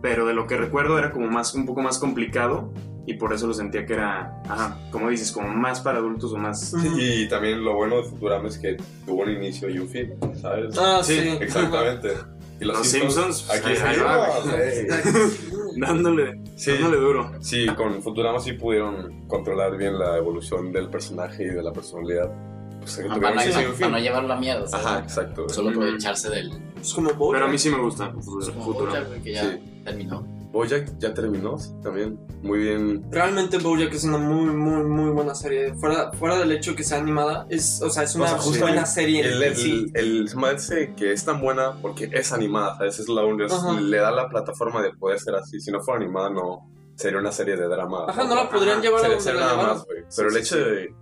Pero 0.01 0.25
de 0.25 0.33
lo 0.33 0.47
que 0.47 0.57
recuerdo 0.57 0.97
era 0.97 1.11
como 1.11 1.27
más, 1.27 1.53
un 1.53 1.67
poco 1.67 1.83
más 1.83 1.99
complicado 1.99 2.73
y 3.05 3.13
por 3.13 3.31
eso 3.31 3.45
lo 3.45 3.53
sentía 3.53 3.85
que 3.85 3.93
era, 3.93 4.41
ajá, 4.49 4.79
como 4.89 5.09
dices, 5.09 5.31
como 5.31 5.49
más 5.49 5.79
para 5.81 5.99
adultos 5.99 6.33
o 6.33 6.37
más... 6.37 6.73
Ujú. 6.73 6.87
Y 6.97 7.29
también 7.29 7.63
lo 7.63 7.75
bueno 7.75 7.97
de 7.97 8.03
Futurama 8.05 8.47
es 8.47 8.57
que 8.57 8.77
tuvo 9.05 9.21
un 9.21 9.29
inicio 9.29 9.69
y 9.69 9.77
un 9.77 9.87
fin, 9.87 10.15
¿sabes? 10.41 10.75
Ah, 10.79 11.01
sí. 11.03 11.19
Sí, 11.19 11.27
Exactamente. 11.39 12.13
Y 12.59 12.65
Los 12.65 12.87
Simpsons, 12.87 13.47
aquí 13.51 13.73
ahí- 13.79 13.97
va. 13.99 14.27
Dándole, 15.75 16.39
Sí, 16.55 16.71
dándole 16.73 16.97
duro. 16.97 17.31
sí, 17.39 17.65
con 17.75 18.01
Futurama 18.01 18.39
sí 18.39 18.53
pudieron 18.53 19.27
controlar 19.27 19.77
bien 19.77 19.97
la 19.97 20.17
evolución 20.17 20.71
del 20.71 20.89
personaje 20.89 21.43
y 21.43 21.47
de 21.49 21.63
la 21.63 21.71
personalidad. 21.73 22.31
Pues, 22.79 22.97
tuvieron 22.97 23.21
para, 23.21 23.35
no, 23.35 23.41
y 23.61 23.65
un 23.65 23.73
para 23.73 23.89
no 23.91 23.99
llevarlo 23.99 24.33
a 24.33 24.37
¿sabes? 24.67 24.85
Ajá, 24.85 24.99
exacto. 24.99 25.47
Solo 25.49 25.69
aprovecharse 25.69 26.29
del 26.29 26.51
Es 26.81 26.93
como 26.93 27.13
Bojack. 27.13 27.33
Pero 27.33 27.45
a 27.45 27.47
mí 27.51 27.57
sí 27.57 27.69
me 27.69 27.79
gusta 27.79 28.09
como 28.09 28.21
Futuro. 28.21 28.87
Bojack, 28.91 29.07
güey, 29.07 29.21
que 29.21 29.33
ya 29.33 29.51
Sí. 29.51 29.81
terminó. 29.85 30.42
Bojack 30.53 30.99
ya 30.99 31.13
terminó 31.15 31.57
sí, 31.57 31.71
también. 31.81 32.17
Muy 32.43 32.59
bien. 32.59 33.03
Realmente 33.11 33.57
Bojack 33.57 33.91
es 33.93 34.03
una 34.03 34.19
muy, 34.19 34.45
muy, 34.55 34.83
muy 34.83 35.09
buena 35.09 35.33
serie. 35.33 35.73
Fuera, 35.73 36.11
fuera 36.13 36.37
del 36.37 36.51
hecho 36.51 36.75
que 36.75 36.83
sea 36.83 36.99
animada, 36.99 37.47
es, 37.49 37.81
o 37.81 37.89
sea, 37.89 38.03
es 38.03 38.13
una 38.15 38.35
O 38.35 38.39
sea, 38.39 38.61
buena 38.61 38.81
el- 38.81 38.87
serie. 38.87 39.21
El, 39.21 39.41
el, 39.43 39.55
sí. 39.55 39.85
el, 39.95 40.29
hace 40.45 40.93
que 40.95 41.11
es 41.11 41.25
tan 41.25 41.41
buena 41.41 41.73
porque 41.81 42.07
es 42.13 42.31
animada, 42.31 42.77
¿sabes? 42.77 42.99
Es 42.99 43.09
la 43.09 43.25
única- 43.25 43.55
le 43.81 43.97
da 43.97 44.11
la 44.11 44.29
plataforma 44.29 44.81
de 44.83 44.93
poder 44.93 45.19
ser 45.19 45.33
así. 45.35 45.59
Si 45.59 45.71
no 45.71 45.81
fuera 45.81 45.99
animada, 45.99 46.29
no 46.29 46.69
sería 46.95 47.17
una 47.19 47.31
serie 47.31 47.57
de 47.57 47.67
drama. 47.67 48.05
Ajá, 48.07 48.23
no 48.23 48.35
la 48.35 48.47
podrían 48.47 48.79
llevar 48.79 49.03
a 49.03 49.09
donde 49.09 49.33
la 49.33 49.39
nada 49.39 49.55
más, 49.57 49.85
güey. 49.85 50.03
Pero 50.15 50.29
Sí, 50.29 50.35
el 50.37 50.41
hecho 50.43 50.57
de 50.57 50.95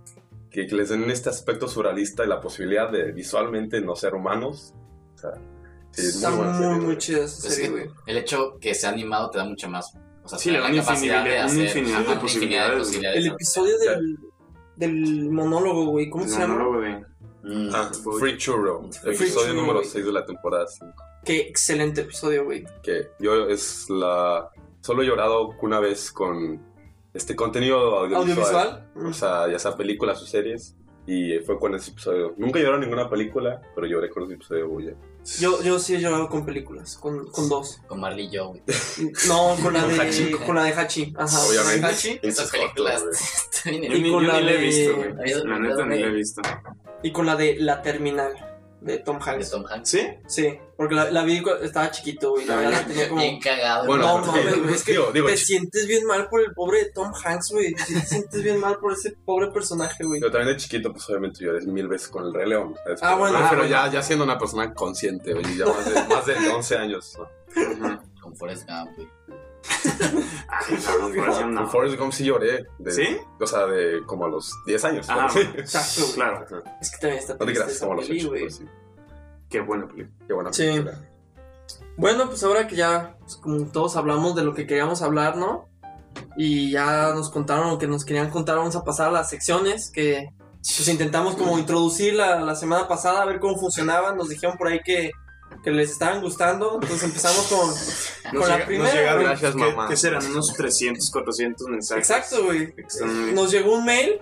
que, 0.50 0.66
que 0.66 0.74
les 0.74 0.88
den 0.88 1.10
este 1.10 1.28
aspecto 1.28 1.68
surrealista 1.68 2.24
y 2.24 2.28
la 2.28 2.40
posibilidad 2.40 2.90
de 2.90 3.12
visualmente 3.12 3.82
no 3.82 3.96
ser 3.96 4.14
humanos, 4.14 4.72
o 5.14 5.18
sea, 5.18 5.32
sí, 5.92 6.02
es 6.02 6.16
Está 6.16 6.30
muy 6.30 6.38
buena 6.38 6.58
serie, 6.58 6.74
muy 6.76 6.84
güey. 6.84 6.98
chida 6.98 7.24
esa 7.24 7.50
serie, 7.50 7.70
güey. 7.70 7.90
el 8.06 8.16
hecho 8.18 8.58
que 8.60 8.74
sea 8.74 8.90
animado 8.90 9.30
te 9.30 9.38
da 9.38 9.44
mucha 9.44 9.68
más. 9.68 9.94
O 10.24 10.28
sea, 10.28 10.38
Sí, 10.38 10.50
le 10.50 10.58
da 10.58 10.64
una 10.66 10.72
de 10.72 10.76
infinidad- 10.80 11.44
hacer 11.44 11.84
de 11.84 11.92
ajá, 11.92 12.00
una 12.12 12.20
posibilidades, 12.20 12.70
güey. 12.70 12.78
posibilidades. 12.80 13.18
El 13.18 13.26
episodio 13.32 13.78
del, 13.78 14.18
del 14.76 15.30
monólogo, 15.30 15.86
güey, 15.86 16.10
¿cómo 16.10 16.24
se 16.26 16.38
llama? 16.38 16.54
monólogo 16.54 16.80
de- 16.80 17.12
Mm. 17.44 17.70
Ah, 17.74 17.90
Free 18.20 18.36
Churro, 18.38 18.88
Free 19.02 19.16
episodio 19.16 19.48
Churro, 19.48 19.54
número 19.60 19.78
güey. 19.80 19.88
6 19.88 20.06
de 20.06 20.12
la 20.12 20.24
temporada 20.24 20.64
5. 20.68 20.92
Qué 21.24 21.40
excelente 21.40 22.02
episodio, 22.02 22.44
güey. 22.44 22.64
Que 22.84 23.08
yo 23.18 23.48
es 23.48 23.90
la... 23.90 24.48
Solo 24.80 25.02
he 25.02 25.06
llorado 25.06 25.48
una 25.60 25.80
vez 25.80 26.12
con 26.12 26.62
este 27.12 27.34
contenido 27.34 27.98
audiovisual. 27.98 28.86
¿Audiovisual? 28.94 29.08
O 29.10 29.12
sea, 29.12 29.50
ya 29.50 29.58
sea 29.58 29.76
películas 29.76 30.22
o 30.22 30.26
series. 30.26 30.76
Y 31.04 31.40
fue 31.40 31.58
con 31.58 31.74
ese 31.74 31.90
episodio. 31.90 32.32
Nunca 32.36 32.60
lloré 32.60 32.74
en 32.76 32.80
ninguna 32.82 33.10
película, 33.10 33.60
pero 33.74 33.88
lloré 33.88 34.08
con 34.08 34.22
ese 34.22 34.34
episodio 34.34 34.60
de 34.62 34.68
Bojack. 34.68 34.96
Yo, 35.38 35.62
yo 35.62 35.78
sí 35.78 35.94
he 35.94 36.00
llorado 36.00 36.28
con 36.28 36.44
películas, 36.44 36.96
con, 36.96 37.26
con 37.30 37.48
dos. 37.48 37.80
Con 37.86 38.00
Marley 38.00 38.26
y 38.26 38.30
yo, 38.30 38.48
güey. 38.48 38.62
No, 39.28 39.56
con 39.62 39.72
la 39.72 39.86
de 39.86 40.00
Hachi. 40.00 40.30
con 40.32 40.56
la 40.56 40.64
de 40.64 40.72
Hachi. 40.74 41.14
Ajá, 41.16 41.38
Obviamente. 41.40 41.72
con 41.74 41.80
la 41.82 41.88
de 41.88 41.94
Hachi. 41.94 42.20
Esas 42.22 42.50
películas. 42.50 43.02
Y 43.64 43.78
ni, 43.78 44.10
con 44.10 44.26
la 44.26 44.40
ni 44.40 44.46
la 44.46 44.50
he 44.50 44.54
de- 44.54 44.60
visto, 44.60 44.96
güey. 44.96 45.14
La 45.44 45.58
neta 45.60 45.86
ni 45.86 45.98
la 46.00 46.06
he 46.08 46.10
visto. 46.10 46.42
Y 47.04 47.12
con 47.12 47.26
la 47.26 47.36
de 47.36 47.56
La 47.60 47.80
Terminal, 47.82 48.51
de 48.84 48.98
Tom 48.98 49.18
de 49.18 49.30
Hanks. 49.30 49.50
Tom 49.50 49.64
Hanks. 49.70 49.88
¿Sí? 49.88 50.08
Sí, 50.26 50.58
porque 50.76 50.94
la, 50.94 51.10
la 51.10 51.22
vi 51.22 51.40
cuando 51.42 51.62
estaba 51.64 51.90
chiquito, 51.90 52.30
güey. 52.32 52.44
La 52.46 52.56
verdad 52.56 52.70
la 52.72 52.86
tenía 52.86 53.08
como... 53.08 53.20
Bien 53.20 53.40
cagado. 53.40 53.86
Bueno, 53.86 54.20
no 54.20 54.26
mames, 54.26 54.58
güey, 54.62 54.74
es 54.74 54.82
que 54.84 54.92
digo, 54.92 55.10
digo, 55.12 55.26
te 55.28 55.34
ch- 55.34 55.44
sientes 55.44 55.86
bien 55.86 56.04
mal 56.06 56.28
por 56.28 56.40
el 56.40 56.52
pobre 56.52 56.78
de 56.84 56.92
Tom 56.92 57.12
Hanks, 57.24 57.50
güey. 57.52 57.74
Te 57.74 58.00
sientes 58.06 58.42
bien 58.42 58.58
mal 58.60 58.76
por 58.78 58.92
ese 58.92 59.12
pobre 59.24 59.48
personaje, 59.52 60.04
güey. 60.04 60.20
Yo 60.20 60.30
también 60.30 60.54
de 60.56 60.60
chiquito, 60.62 60.92
pues 60.92 61.08
obviamente 61.08 61.44
lloré 61.44 61.64
mil 61.66 61.88
veces 61.88 62.08
con 62.08 62.24
el 62.26 62.34
Rey 62.34 62.48
León. 62.48 62.74
Ah, 63.00 63.14
bueno. 63.16 63.36
Pero, 63.38 63.50
pero 63.50 63.62
Ah, 63.64 63.68
ya, 63.86 63.90
ya 63.92 64.02
siendo 64.02 64.24
una 64.24 64.38
persona 64.38 64.74
consciente, 64.74 65.32
güey, 65.32 65.56
ya 65.56 65.66
más 65.66 65.84
de, 65.94 66.14
más 66.14 66.26
de 66.26 66.48
11 66.48 66.76
años. 66.76 67.18
¿no? 67.78 68.02
Con 68.20 68.36
Forrest 68.36 68.68
Gump, 68.68 68.96
güey. 68.96 69.08
Ay, 70.48 71.44
no, 71.48 71.68
Forrest 71.68 71.98
Gump 71.98 72.12
sí 72.12 72.24
lloré. 72.24 72.66
de- 72.78 72.92
¿Sí? 72.92 73.16
O 73.40 73.46
sea, 73.46 73.66
de 73.66 74.02
como 74.06 74.26
a 74.26 74.28
los 74.28 74.52
10 74.66 74.84
años. 74.84 75.06
Ah. 75.08 75.28
Claro. 76.14 76.46
Es 76.80 76.90
que 76.90 76.98
también 76.98 77.18
está 77.18 77.34
No 77.34 77.46
te 77.46 77.78
como 77.80 77.92
a 77.92 77.96
los 77.96 78.06
peli, 78.08 78.20
8. 78.20 78.28
güey. 78.28 78.50
sí. 78.50 78.64
Qué 79.48 79.60
buena 79.60 79.86
película. 79.86 80.16
Qué 80.26 80.32
buena 80.32 80.52
Sí. 80.52 80.62
película. 80.64 81.00
Bueno, 81.96 82.26
pues 82.26 82.42
ahora 82.42 82.66
que 82.66 82.76
ya, 82.76 83.16
pues, 83.20 83.36
como 83.36 83.66
todos 83.66 83.96
hablamos 83.96 84.34
de 84.34 84.42
lo 84.44 84.54
que 84.54 84.66
queríamos 84.66 85.02
hablar, 85.02 85.36
¿no? 85.36 85.68
Y 86.36 86.70
ya 86.70 87.12
nos 87.14 87.30
contaron 87.30 87.68
lo 87.70 87.78
que 87.78 87.86
nos 87.86 88.04
querían 88.04 88.30
contar, 88.30 88.56
vamos 88.56 88.76
a 88.76 88.84
pasar 88.84 89.08
a 89.08 89.12
las 89.12 89.30
secciones 89.30 89.90
que 89.90 90.28
pues 90.62 90.86
intentamos 90.88 91.34
como 91.34 91.58
introducir 91.58 92.14
la, 92.14 92.40
la 92.40 92.54
semana 92.54 92.86
pasada, 92.86 93.22
a 93.22 93.24
ver 93.26 93.40
cómo 93.40 93.56
funcionaban. 93.58 94.16
Nos 94.16 94.28
dijeron 94.28 94.56
por 94.56 94.68
ahí 94.68 94.80
que, 94.84 95.10
que 95.62 95.70
les 95.70 95.90
estaban 95.90 96.20
gustando, 96.20 96.74
entonces 96.74 97.02
empezamos 97.04 97.46
con, 97.46 98.40
con 98.40 98.48
la 98.48 98.64
primera. 98.66 98.92
llegaron, 98.92 99.22
güey. 99.22 99.26
Gracias, 99.28 99.54
¿qué, 99.54 99.58
mamá. 99.70 99.88
¿Qué 99.88 99.96
serán? 99.96 100.26
Unos 100.26 100.52
300, 100.54 101.10
400 101.10 101.66
mensajes. 101.68 102.10
Exacto, 102.10 102.44
güey. 102.44 102.74
Nos 103.34 103.50
llegó 103.50 103.74
un 103.74 103.84
mail. 103.84 104.20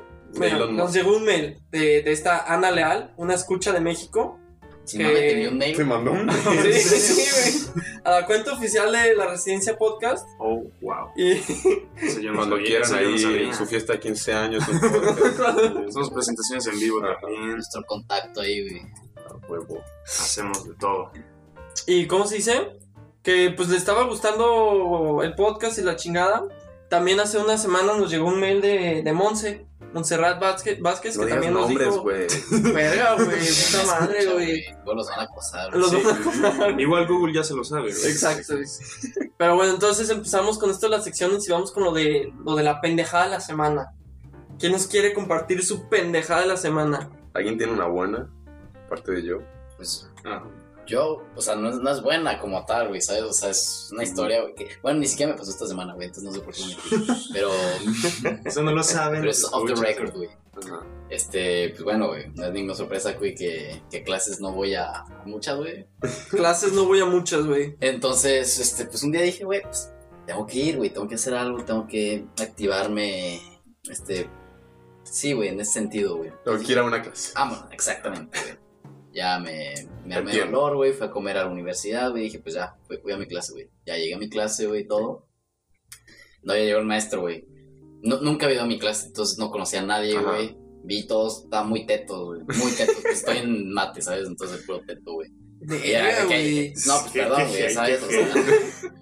Nos 0.71 0.93
llegó 0.93 1.17
un 1.17 1.25
mail 1.25 1.61
de, 1.73 2.03
de 2.03 2.13
esta 2.13 2.45
Ana 2.53 2.71
Leal, 2.71 3.13
una 3.17 3.35
escucha 3.35 3.73
de 3.73 3.81
México. 3.81 4.39
Si 4.85 4.97
Que- 4.99 5.05
no 5.05 5.11
me 5.11 5.21
tenía 5.21 5.49
un 5.51 5.59
mail. 5.59 5.77
¿Te 5.77 5.85
mandó 5.85 6.11
un 6.13 6.31
Sí, 6.33 6.73
sí, 6.81 7.73
güey. 7.75 7.85
A 8.05 8.11
la 8.21 8.27
cuenta 8.27 8.53
oficial 8.53 8.91
de 8.91 9.15
la 9.15 9.27
Residencia 9.27 9.77
Podcast. 9.77 10.27
Oh, 10.39 10.65
wow. 10.81 11.09
Y 11.17 11.33
Eso 11.33 12.21
yo 12.21 12.31
no 12.31 12.39
Cuando 12.39 12.57
sabía, 12.57 12.81
quieran 12.81 12.91
no 12.91 12.97
ahí 12.97 13.53
su 13.55 13.67
fiesta 13.67 13.93
de 13.93 14.01
15 14.01 14.33
años. 14.33 14.65
Hacemos 14.69 16.11
presentaciones 16.11 16.67
en 16.67 16.81
vivo 16.81 17.01
también. 17.21 17.53
Nuestro 17.53 17.85
contacto 17.87 18.41
ahí, 18.41 18.69
güey. 18.69 18.83
A 19.31 19.37
huevo. 19.51 19.83
Hacemos 20.05 20.67
de 20.67 20.75
todo. 20.75 21.11
¿Y 21.87 22.07
cómo 22.07 22.27
se 22.27 22.37
dice? 22.37 22.79
Que 23.23 23.53
pues 23.57 23.69
le 23.69 23.77
estaba 23.77 24.05
gustando 24.05 25.21
el 25.23 25.35
podcast 25.35 25.79
y 25.79 25.83
la 25.83 25.97
chingada. 25.97 26.45
También 26.89 27.21
hace 27.21 27.39
una 27.39 27.57
semana 27.59 27.95
nos 27.97 28.11
llegó 28.11 28.27
un 28.29 28.41
mail 28.41 28.61
de, 28.61 29.03
de 29.05 29.13
Monse, 29.13 29.65
Montserrat 29.93 30.41
Vázquez, 30.41 30.81
Vázquez 30.81 31.17
No 31.17 31.25
que 31.25 31.31
también 31.33 31.53
nos 31.55 31.67
nombres, 31.69 31.89
dijo... 31.93 32.05
Verga, 32.75 33.15
güey, 33.15 33.29
puta 33.29 33.87
madre, 34.01 34.27
güey. 34.33 34.65
Los 34.87 35.09
van 35.09 35.21
a 35.21 35.23
acosar. 35.23 35.77
Los 35.77 35.91
Sí. 35.91 36.03
van 36.43 36.63
a- 36.77 36.81
Igual 36.81 37.07
Google 37.07 37.33
ya 37.33 37.45
se 37.45 37.55
lo 37.55 37.63
sabe. 37.63 37.93
güey. 37.93 38.11
Exacto. 38.11 38.55
Pero 39.37 39.55
bueno, 39.55 39.73
entonces 39.75 40.11
empezamos 40.11 40.59
con 40.59 40.71
esto 40.71 40.87
de 40.87 40.97
las 40.97 41.05
secciones 41.05 41.47
y 41.49 41.53
vamos 41.53 41.71
con 41.71 41.85
lo 41.85 41.93
de, 41.93 42.33
lo 42.45 42.57
de 42.57 42.65
la 42.65 42.81
pendejada 42.81 43.25
de 43.25 43.31
la 43.31 43.41
semana. 43.41 43.93
¿Quién 44.59 44.73
nos 44.73 44.89
quiere 44.89 45.15
compartir 45.15 45.65
su 45.65 45.89
pendejada 45.89 46.41
de 46.43 46.47
la 46.49 46.57
semana? 46.57 47.09
¿Alguien 47.35 47.57
tiene 47.57 47.73
una 47.73 47.87
buena? 47.87 48.29
Aparte 48.91 49.13
de 49.13 49.23
yo. 49.23 49.39
Pues 49.77 50.11
Ah, 50.25 50.43
yo, 50.85 51.23
o 51.37 51.41
sea, 51.41 51.55
no 51.55 51.71
es, 51.71 51.77
no 51.77 51.91
es 51.91 52.03
buena 52.03 52.41
como 52.41 52.65
tal, 52.67 52.89
güey, 52.89 53.01
¿sabes? 53.01 53.23
O 53.23 53.33
sea, 53.33 53.51
es 53.51 53.91
una 53.93 54.03
historia, 54.03 54.43
güey, 54.43 54.55
que... 54.57 54.69
Bueno, 54.83 54.99
ni 54.99 55.07
siquiera 55.07 55.33
me 55.33 55.39
pasó 55.39 55.53
esta 55.53 55.69
semana, 55.69 55.95
güey, 55.95 56.09
entonces 56.09 56.25
no 56.25 56.33
sé 56.33 56.41
por 56.41 56.53
qué 56.53 56.63
me 56.67 57.15
Pero... 57.33 57.51
eso 58.45 58.63
no 58.63 58.73
lo 58.73 58.83
saben. 58.83 59.21
Pero 59.21 59.31
es 59.31 59.45
off 59.45 59.65
the 59.67 59.81
record, 59.81 60.13
güey. 60.17 60.29
Ajá. 60.53 60.85
Este, 61.09 61.71
pues 61.71 61.85
bueno, 61.85 62.09
güey, 62.09 62.31
no 62.31 62.45
es 62.45 62.53
ninguna 62.53 62.75
sorpresa, 62.75 63.13
güey, 63.13 63.37
que, 63.37 63.83
que 63.91 64.03
clases 64.03 64.41
no 64.41 64.53
voy 64.53 64.75
a, 64.75 64.91
a 64.91 65.23
muchas, 65.25 65.57
güey. 65.57 65.87
Clases 66.31 66.73
no 66.73 66.85
voy 66.85 67.01
a 67.01 67.05
muchas, 67.05 67.47
güey. 67.47 67.77
Entonces, 67.81 68.59
este, 68.59 68.85
pues 68.87 69.03
un 69.05 69.13
día 69.13 69.23
dije, 69.23 69.45
güey, 69.45 69.63
pues 69.63 69.93
tengo 70.27 70.47
que 70.47 70.59
ir, 70.59 70.77
güey, 70.77 70.91
tengo 70.91 71.07
que 71.07 71.15
hacer 71.15 71.35
algo, 71.35 71.65
tengo 71.65 71.87
que 71.87 72.27
activarme, 72.41 73.41
este, 73.89 74.29
sí, 75.05 75.33
güey, 75.33 75.51
en 75.51 75.61
ese 75.61 75.73
sentido, 75.73 76.17
güey. 76.17 76.33
Tengo 76.45 76.59
que 76.59 76.73
ir 76.73 76.79
a 76.79 76.85
una 76.85 77.01
clase. 77.03 77.33
Vámonos, 77.35 77.65
exactamente, 77.73 78.39
güey. 78.41 78.60
Ya 79.13 79.39
me, 79.41 79.75
me 80.05 80.15
armé 80.15 80.31
de 80.33 80.37
Entiendo. 80.39 80.61
olor, 80.63 80.77
güey, 80.77 80.93
fui 80.93 81.07
a 81.07 81.11
comer 81.11 81.37
a 81.39 81.45
la 81.45 81.51
universidad, 81.51 82.11
güey, 82.11 82.25
dije, 82.25 82.39
pues 82.39 82.55
ya, 82.55 82.77
voy 83.03 83.13
a 83.13 83.17
mi 83.17 83.27
clase, 83.27 83.53
güey. 83.53 83.69
Ya 83.85 83.97
llegué 83.97 84.15
a 84.15 84.19
mi 84.19 84.29
clase, 84.29 84.67
güey, 84.67 84.87
todo. 84.87 85.27
No, 86.43 86.55
ya 86.55 86.61
llegó 86.63 86.79
el 86.79 86.87
maestro, 86.87 87.23
güey. 87.23 87.45
No, 88.03 88.21
nunca 88.21 88.47
había 88.47 88.57
ido 88.57 88.65
a 88.65 88.69
mi 88.69 88.79
clase, 88.79 89.09
entonces 89.09 89.39
no 89.39 89.51
conocía 89.51 89.81
a 89.81 89.87
nadie, 89.87 90.17
güey. 90.19 90.57
Vi 90.85 91.07
todos, 91.07 91.45
estaba 91.45 91.65
muy 91.65 91.85
teto, 91.87 92.25
güey. 92.27 92.41
Muy 92.57 92.73
teto. 92.73 92.93
Estoy 93.13 93.39
en 93.39 93.71
mate, 93.73 94.01
¿sabes? 94.01 94.27
Entonces, 94.27 94.63
puro 94.65 94.81
teto, 94.87 95.13
güey. 95.15 95.29
Que-. 95.69 96.73
No, 96.87 97.01
pues 97.01 97.13
Qué- 97.13 97.21
perdón, 97.21 97.49
güey, 97.49 97.71
¿sabes? 97.71 98.03
O 98.03 98.09
sea, 98.11 98.29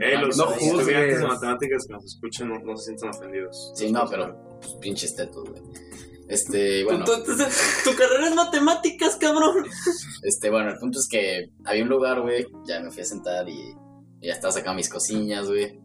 Eh, 0.00 0.16
los 0.20 0.36
No 0.36 0.52
estudiantes 0.52 1.18
de 1.20 1.26
matemáticas 1.26 1.84
que 1.86 1.92
nos 1.94 2.04
escuchan 2.04 2.48
no, 2.50 2.58
no 2.60 2.76
se 2.76 2.84
sientan 2.84 3.08
ofendidos. 3.08 3.72
sí, 3.74 3.90
no, 3.90 4.06
pero 4.08 4.36
pues, 4.60 4.74
pinches 4.74 5.16
tetos, 5.16 5.48
güey. 5.50 5.60
Este, 6.28 6.84
bueno. 6.84 7.04
Tu, 7.04 7.12
tu- 7.24 7.36
tu 7.36 7.96
carrera 7.96 8.28
es 8.28 8.34
matemáticas, 8.34 9.16
cabrón. 9.16 9.64
Este, 10.22 10.50
bueno, 10.50 10.70
el 10.70 10.78
punto 10.78 10.98
es 10.98 11.08
que 11.08 11.50
había 11.64 11.82
un 11.82 11.88
lugar, 11.88 12.20
güey, 12.20 12.46
ya 12.66 12.80
me 12.80 12.90
fui 12.90 13.02
a 13.02 13.06
sentar 13.06 13.48
y, 13.48 13.58
y 14.20 14.26
ya 14.26 14.34
estaba 14.34 14.52
sacando 14.52 14.76
mis 14.76 14.88
cosillas, 14.90 15.46
güey. 15.48 15.80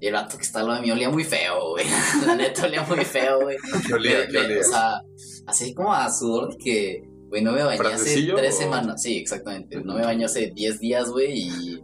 Y 0.00 0.08
el 0.08 0.14
vato 0.14 0.36
que 0.36 0.42
estaba 0.42 0.62
al 0.62 0.68
lado 0.68 0.80
de 0.80 0.86
mí 0.86 0.92
olía 0.92 1.10
muy 1.10 1.22
feo, 1.22 1.70
güey. 1.70 1.86
La 2.26 2.34
neta 2.34 2.64
olía 2.66 2.82
muy 2.82 3.04
feo, 3.04 3.40
güey. 3.42 3.56
¿Qué 3.86 3.94
olía? 3.94 4.18
Me- 4.20 4.26
¿Qué 4.26 4.32
me- 4.32 4.44
olía? 4.46 4.60
O 4.60 4.64
sea, 4.64 5.00
así 5.46 5.72
como 5.74 5.94
a 5.94 6.10
sudor 6.12 6.50
de 6.50 6.56
que, 6.58 7.02
güey, 7.28 7.40
no 7.42 7.52
me 7.52 7.62
bañé 7.62 7.76
hace 7.76 7.84
¿Francecillo 7.84 8.34
tres 8.34 8.56
o- 8.56 8.58
semanas. 8.58 9.00
Sí, 9.00 9.16
exactamente. 9.18 9.80
No 9.80 9.94
me 9.94 10.02
bañé 10.02 10.24
hace 10.24 10.50
10 10.52 10.80
días, 10.80 11.08
güey, 11.08 11.38
y, 11.38 11.80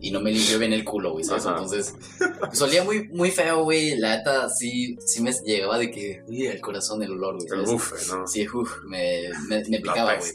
y 0.00 0.10
no 0.10 0.20
me 0.20 0.30
limpió 0.30 0.58
bien 0.58 0.72
el 0.72 0.84
culo, 0.84 1.12
güey, 1.12 1.24
¿sabes? 1.24 1.46
Ajá. 1.46 1.56
Entonces, 1.56 1.94
pues 2.40 2.60
olía 2.62 2.84
muy, 2.84 3.08
muy 3.08 3.30
feo, 3.30 3.64
güey. 3.64 3.96
La 3.96 4.16
neta 4.16 4.48
sí, 4.48 4.96
sí 5.04 5.22
me 5.22 5.32
llegaba 5.44 5.78
de 5.78 5.90
que, 5.90 6.22
uy, 6.28 6.46
el 6.46 6.60
corazón, 6.60 7.02
el 7.02 7.12
olor, 7.12 7.36
güey. 7.36 7.46
El 7.46 7.66
¿sabes? 7.66 7.70
bufe, 7.70 7.94
¿no? 8.08 8.26
Sí, 8.26 8.46
uf, 8.48 8.70
me, 8.86 9.30
me, 9.48 9.80
picaba, 9.80 10.16
güey. 10.16 10.30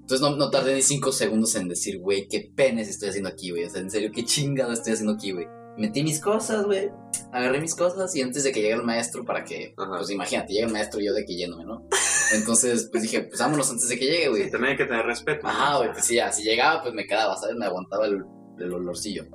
Entonces 0.00 0.20
no, 0.20 0.36
no 0.36 0.50
tardé 0.50 0.74
ni 0.74 0.82
cinco 0.82 1.12
segundos 1.12 1.54
en 1.54 1.68
decir, 1.68 1.98
güey, 1.98 2.28
qué 2.28 2.50
penes 2.54 2.88
estoy 2.88 3.08
haciendo 3.08 3.30
aquí, 3.30 3.50
güey. 3.50 3.64
O 3.64 3.70
sea, 3.70 3.80
en 3.80 3.90
serio, 3.90 4.10
qué 4.14 4.24
chingado 4.24 4.72
estoy 4.72 4.92
haciendo 4.92 5.14
aquí, 5.14 5.32
güey. 5.32 5.46
Metí 5.76 6.02
mis 6.02 6.20
cosas, 6.20 6.64
güey. 6.64 6.90
Agarré 7.32 7.60
mis 7.60 7.74
cosas 7.74 8.14
y 8.14 8.20
antes 8.20 8.44
de 8.44 8.52
que 8.52 8.60
llegue 8.60 8.74
el 8.74 8.82
maestro, 8.82 9.24
para 9.24 9.42
que, 9.42 9.74
Ajá. 9.76 9.96
pues 9.96 10.10
imagínate, 10.10 10.52
llega 10.52 10.66
el 10.66 10.72
maestro 10.72 11.00
y 11.00 11.06
yo 11.06 11.14
de 11.14 11.22
aquí 11.22 11.36
yéndome, 11.36 11.64
¿no? 11.64 11.88
Entonces, 12.34 12.88
pues 12.90 13.02
dije, 13.02 13.22
pues 13.22 13.40
vámonos 13.40 13.70
antes 13.70 13.88
de 13.88 13.98
que 13.98 14.04
llegue, 14.04 14.28
güey. 14.28 14.50
También 14.50 14.72
hay 14.72 14.76
que 14.76 14.84
tener 14.84 15.06
respeto. 15.06 15.46
Ajá, 15.46 15.78
güey, 15.78 15.92
pues 15.92 16.04
sí, 16.04 16.16
ya, 16.16 16.30
si 16.30 16.42
llegaba, 16.42 16.82
pues 16.82 16.94
me 16.94 17.06
quedaba, 17.06 17.36
¿sabes? 17.36 17.56
Me 17.56 17.64
aguantaba 17.64 18.06
el, 18.06 18.22
el 18.62 18.72
olorcillo. 18.72 19.26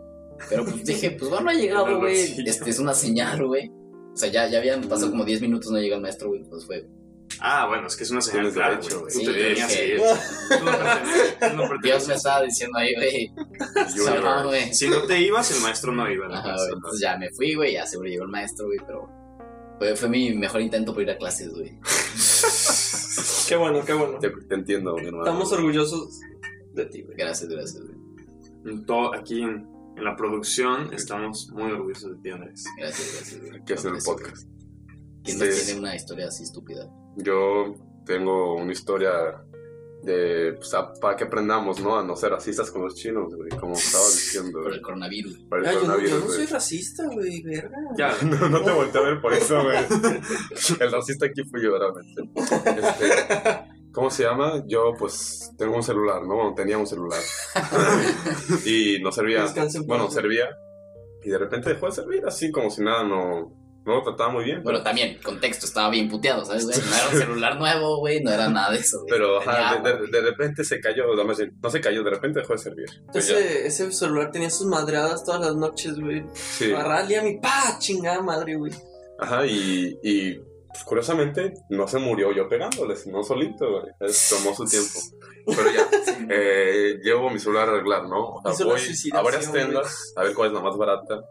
Pero 0.49 0.63
pues 0.65 0.83
dije, 0.85 1.11
pues 1.11 1.29
bueno, 1.29 1.45
no 1.45 1.51
ha 1.51 1.53
llegado, 1.59 1.97
güey. 1.99 2.35
Este 2.47 2.69
es 2.69 2.79
una 2.79 2.93
señal, 2.93 3.45
güey. 3.45 3.69
O 4.13 4.15
sea, 4.19 4.29
ya, 4.31 4.47
ya 4.49 4.59
habían 4.59 4.81
pasado 4.83 5.11
como 5.11 5.23
10 5.25 5.41
minutos, 5.41 5.71
no 5.71 5.79
llega 5.79 5.95
el 5.95 6.01
maestro, 6.01 6.29
güey. 6.29 6.43
Pues 6.49 6.65
fue. 6.65 6.87
Ah, 7.39 7.67
bueno, 7.67 7.85
es 7.87 7.95
que 7.95 8.03
es 8.03 8.09
una 8.11 8.21
señal 8.21 8.51
clara, 8.51 8.75
derecho, 8.77 9.01
güey. 9.01 9.13
Tú 9.13 9.19
te 9.19 9.33
tenías 9.33 9.69
dije- 9.69 9.79
que 9.79 9.95
ir. 9.95 10.01
Dios 11.83 12.07
me 12.07 12.13
estaba 12.15 12.41
diciendo 12.41 12.77
ahí, 12.79 12.95
güey. 12.95 13.31
No, 14.23 14.45
güey. 14.47 14.73
Si 14.73 14.87
no 14.89 15.03
te 15.03 15.19
ibas, 15.21 15.51
el 15.55 15.61
maestro 15.61 15.91
no 15.91 16.09
iba. 16.11 16.25
a 16.25 16.29
la 16.29 16.35
Ajá, 16.39 16.43
clase. 16.49 16.63
güey. 16.65 16.75
Entonces 16.75 16.99
ya 17.01 17.17
me 17.17 17.29
fui, 17.31 17.53
güey. 17.55 17.73
Ya 17.73 17.85
seguro 17.85 18.09
llegó 18.09 18.23
el 18.23 18.29
maestro, 18.31 18.65
güey. 18.67 18.79
Pero 18.87 19.09
fue, 19.77 19.95
fue 19.95 20.09
mi 20.09 20.33
mejor 20.33 20.61
intento 20.61 20.93
por 20.93 21.03
ir 21.03 21.11
a 21.11 21.17
clases, 21.17 21.53
güey. 21.53 21.77
Qué 23.47 23.55
bueno, 23.55 23.83
qué 23.85 23.93
bueno. 23.93 24.19
Te, 24.19 24.29
te 24.29 24.55
entiendo, 24.55 24.95
mi 24.95 25.05
hermano. 25.07 25.23
Estamos 25.25 25.51
orgullosos 25.51 26.19
de 26.73 26.85
ti, 26.85 27.01
güey. 27.03 27.17
Gracias, 27.17 27.49
gracias, 27.49 27.81
güey. 27.83 27.95
En 28.67 28.85
todo- 28.85 29.13
aquí 29.15 29.41
en, 29.41 29.67
en 29.95 30.03
la 30.03 30.15
producción 30.15 30.93
estamos 30.93 31.49
muy 31.53 31.71
orgullosos 31.71 32.11
de 32.11 32.21
ti, 32.21 32.29
Andrés. 32.29 32.63
Gracias, 32.77 33.13
gracias. 33.15 33.53
Hay 33.53 33.63
que 33.65 33.73
hacer 33.73 33.89
Aprecio, 33.91 34.13
podcast. 34.13 34.47
¿Quién 35.23 35.39
Sí. 35.39 35.43
no 35.45 35.65
tiene 35.65 35.79
una 35.79 35.95
historia 35.95 36.27
así 36.27 36.43
estúpida? 36.43 36.89
Yo 37.17 37.75
tengo 38.05 38.55
una 38.55 38.71
historia 38.71 39.11
de, 40.03 40.53
pues, 40.57 40.71
para 41.01 41.15
que 41.17 41.23
aprendamos, 41.23 41.81
¿no? 41.81 41.97
A 41.97 42.03
no 42.03 42.15
ser 42.15 42.29
racistas 42.31 42.69
con 42.71 42.83
los 42.83 42.95
chinos, 42.95 43.33
güey, 43.35 43.49
como 43.59 43.73
estaba 43.75 44.05
diciendo. 44.05 44.61
Por 44.61 44.73
el 44.73 44.81
coronavirus. 44.81 45.39
Para 45.49 45.61
el 45.63 45.67
Ah, 45.67 45.71
yo 45.71 45.79
no, 45.79 45.81
yo 45.85 45.87
coronavirus, 45.91 46.19
no 46.19 46.25
güey. 46.27 46.37
soy 46.37 46.45
racista, 46.45 47.03
güey, 47.07 47.41
verga. 47.41 47.77
Ya, 47.97 48.15
No, 48.23 48.49
no 48.49 48.61
te 48.61 48.71
volteé 48.71 49.01
a 49.01 49.03
ver 49.05 49.21
por 49.21 49.33
eso, 49.33 49.61
güey. 49.63 49.77
El 50.79 50.91
racista 50.91 51.25
aquí 51.25 51.41
fui 51.49 51.63
yo, 51.63 51.71
realmente. 51.77 52.21
Este, 52.79 53.76
¿Cómo 53.97 54.11
se 54.11 54.21
llama? 54.21 54.63
Yo, 54.67 54.93
pues, 54.99 55.51
tengo 55.57 55.75
un 55.75 55.81
celular, 55.81 56.21
¿no? 56.21 56.35
Bueno, 56.35 56.53
tenía 56.55 56.77
un 56.77 56.85
celular. 56.85 57.19
y 58.65 58.99
no 59.01 59.11
servía. 59.11 59.43
Bueno, 59.87 60.11
servía. 60.11 60.45
Y 61.23 61.29
de 61.31 61.37
repente 61.39 61.69
dejó 61.73 61.87
de 61.87 61.91
servir, 61.93 62.23
así 62.27 62.51
como 62.51 62.69
si 62.69 62.83
nada, 62.83 63.03
no, 63.03 63.51
no 63.85 63.95
lo 63.95 64.03
trataba 64.03 64.29
muy 64.29 64.43
bien. 64.45 64.61
Bueno, 64.61 64.83
también, 64.83 65.17
contexto, 65.23 65.65
estaba 65.65 65.89
bien 65.89 66.09
puteado, 66.09 66.45
¿sabes, 66.45 66.65
güey? 66.65 66.77
No 66.77 66.95
era 66.95 67.09
un 67.11 67.17
celular 67.17 67.57
nuevo, 67.57 67.97
güey, 67.97 68.21
no 68.21 68.31
era 68.31 68.47
nada 68.49 68.71
de 68.73 68.77
eso, 68.81 68.99
güey. 68.99 69.09
Pero, 69.09 69.39
ajá, 69.39 69.71
agua, 69.71 69.89
de, 69.91 69.97
de- 69.97 70.07
de 70.11 70.21
repente 70.21 70.63
se 70.63 70.79
cayó, 70.79 71.05
no, 71.15 71.69
se 71.71 71.81
cayó, 71.81 72.03
de 72.03 72.11
repente 72.11 72.41
dejó 72.41 72.53
de 72.53 72.59
servir. 72.59 72.85
Pues 73.11 73.27
ya, 73.29 73.39
Ese, 73.39 73.65
ese 73.65 73.91
celular 73.91 74.29
tenía 74.29 74.51
sus 74.51 74.67
madreadas 74.67 75.23
todas 75.23 75.41
las 75.41 75.55
noches, 75.55 75.99
güey. 75.99 76.23
sí. 76.35 76.71
Agarraba 76.71 76.99
a 77.01 77.23
mi 77.23 77.39
pa, 77.39 77.77
chingada 77.79 78.21
madre, 78.21 78.57
güey. 78.57 78.71
Ajá, 79.19 79.43
y, 79.47 79.97
y 80.03 80.39
pues, 80.77 80.85
curiosamente 80.85 81.53
no 81.69 81.87
se 81.87 81.97
murió 81.97 82.31
yo 82.31 82.47
pegándole, 82.47 82.95
sino 82.95 83.23
solito, 83.23 83.67
güey. 83.67 83.93
Es- 83.99 84.29
tomó 84.29 84.53
su 84.55 84.63
tiempo. 84.65 84.99
Pero 85.47 85.71
ya, 85.71 85.87
eh, 86.29 86.99
llevo 87.01 87.31
mi 87.31 87.39
celular 87.39 87.67
a 87.67 87.71
arreglar, 87.71 88.07
¿no? 88.07 88.35
O 88.35 88.53
sea, 88.53 88.65
voy 88.67 88.79
a 89.13 89.21
varias 89.23 89.51
tiendas 89.51 90.13
a 90.15 90.23
ver 90.23 90.35
cuál 90.35 90.49
es 90.49 90.53
la 90.53 90.61
más 90.61 90.77
barata. 90.77 91.21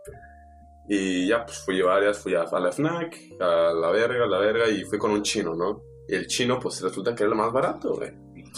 Y 0.88 1.28
ya, 1.28 1.44
pues 1.44 1.58
fui 1.58 1.80
a 1.80 1.84
varias, 1.84 2.18
fui 2.18 2.34
a, 2.34 2.42
a 2.42 2.60
la 2.60 2.72
FNAC, 2.72 3.16
a 3.40 3.72
la 3.72 3.90
verga, 3.90 4.24
a 4.24 4.28
la 4.28 4.38
verga, 4.38 4.68
y 4.68 4.82
fui 4.84 4.98
con 4.98 5.12
un 5.12 5.22
chino, 5.22 5.54
¿no? 5.54 5.80
Y 6.08 6.14
el 6.16 6.26
chino, 6.26 6.58
pues 6.58 6.80
resulta 6.80 7.14
que 7.14 7.22
era 7.22 7.30
el 7.32 7.38
más 7.38 7.52
barato, 7.52 7.94
güey. 7.94 8.10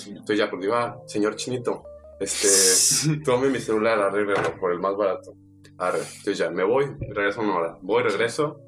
Entonces 0.06 0.38
ya, 0.38 0.48
pues 0.48 0.62
digo, 0.62 0.74
ah, 0.74 0.96
señor 1.06 1.36
chinito, 1.36 1.82
este, 2.18 3.18
tome 3.24 3.50
mi 3.50 3.58
celular, 3.58 3.98
arréglalo 4.00 4.58
por 4.58 4.72
el 4.72 4.78
más 4.78 4.96
barato. 4.96 5.34
Arre. 5.76 5.98
Entonces 6.00 6.38
ya, 6.38 6.50
me 6.50 6.64
voy, 6.64 6.86
regreso 7.10 7.40
una 7.42 7.56
hora. 7.56 7.78
Voy, 7.82 8.02
regreso, 8.04 8.60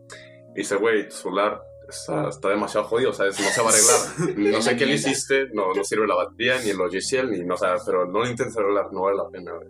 y 0.55 0.59
dice, 0.61 0.77
güey, 0.77 1.09
tu 1.09 1.14
celular 1.16 1.62
está, 1.91 2.28
está 2.28 2.49
demasiado 2.49 2.86
jodido, 2.86 3.12
¿sabes? 3.12 3.38
No 3.38 3.49
se 3.49 3.61
va 3.61 3.70
a 3.70 3.72
arreglar. 3.72 4.51
No 4.53 4.62
sé 4.62 4.76
qué 4.76 4.86
le 4.86 4.95
hiciste, 4.95 5.49
no, 5.53 5.74
no 5.74 5.84
sirve 5.84 6.07
la 6.07 6.14
batería, 6.14 6.59
ni 6.62 6.70
el 6.70 6.76
logiciel, 6.76 7.30
ni, 7.30 7.45
no, 7.45 7.55
o 7.55 7.59
sea, 7.59 7.76
pero 7.84 8.07
no 8.07 8.20
lo 8.20 8.28
intentes 8.28 8.57
arreglar, 8.57 8.93
no 8.93 9.03
vale 9.03 9.16
la 9.16 9.28
pena, 9.28 9.53
güey. 9.53 9.68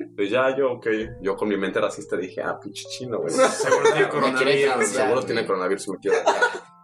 Entonces 0.00 0.30
ya 0.30 0.56
yo, 0.56 0.72
ok, 0.72 0.86
yo 1.22 1.36
con 1.36 1.48
mi 1.48 1.56
mente 1.56 1.80
racista 1.80 2.16
dije, 2.16 2.42
ah, 2.42 2.58
pinche 2.60 2.84
chino, 2.88 3.18
güey. 3.18 3.32
seguro 3.34 3.92
tiene 3.92 4.08
coronavirus. 4.08 4.86
Seguro 4.88 5.22
tiene 5.22 5.46
coronavirus, 5.46 5.88
me 5.88 5.98
quiero 5.98 6.16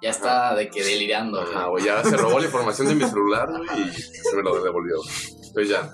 Ya 0.02 0.10
está 0.10 0.54
de 0.54 0.68
que 0.68 0.82
delirando, 0.82 1.40
güey. 1.40 1.54
Ajá, 1.54 1.66
güey, 1.66 1.84
ya 1.84 2.04
se 2.04 2.16
robó 2.16 2.38
la 2.38 2.46
información 2.46 2.88
de 2.88 2.94
mi 2.94 3.04
celular, 3.04 3.48
güey, 3.48 3.88
y 3.88 3.92
se 3.92 4.36
me 4.36 4.42
lo 4.42 4.62
devolvió. 4.62 4.96
Entonces 5.46 5.68
ya. 5.68 5.90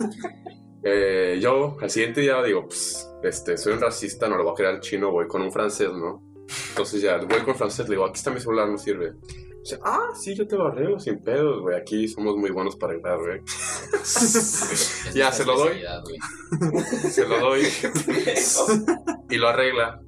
Eh, 0.89 1.39
yo 1.41 1.77
al 1.81 1.91
siguiente 1.91 2.20
día 2.20 2.41
digo, 2.43 2.66
pues, 2.66 3.11
este, 3.22 3.57
soy 3.57 3.72
un 3.72 3.81
racista, 3.81 4.29
no 4.29 4.37
lo 4.37 4.45
voy 4.45 4.53
a 4.53 4.57
crear 4.57 4.74
al 4.74 4.81
chino, 4.81 5.11
voy 5.11 5.27
con 5.27 5.43
un 5.43 5.51
francés, 5.51 5.91
¿no? 5.93 6.22
Entonces 6.70 7.03
ya, 7.03 7.18
voy 7.18 7.40
con 7.40 7.55
francés, 7.55 7.88
le 7.88 7.94
digo, 7.94 8.05
aquí 8.05 8.18
está 8.18 8.30
mi 8.30 8.40
celular, 8.40 8.68
no 8.68 8.78
sirve. 8.78 9.14
Dice, 9.61 9.80
ah, 9.82 10.11
sí, 10.14 10.34
yo 10.34 10.47
te 10.47 10.57
lo 10.57 10.68
arreglo 10.68 11.01
sin 11.01 11.18
pedos, 11.18 11.61
güey, 11.61 11.76
aquí 11.76 12.07
somos 12.07 12.36
muy 12.36 12.51
buenos 12.51 12.76
para 12.76 12.92
arreglar, 12.92 13.18
güey. 13.18 13.40
Ya, 15.14 15.32
se 15.32 15.44
lo 15.44 15.57
doy. 15.57 15.80
Se 17.11 17.26
lo 17.26 17.40
doy 17.40 17.62
y 19.30 19.36
lo 19.36 19.49
arregla. 19.49 20.01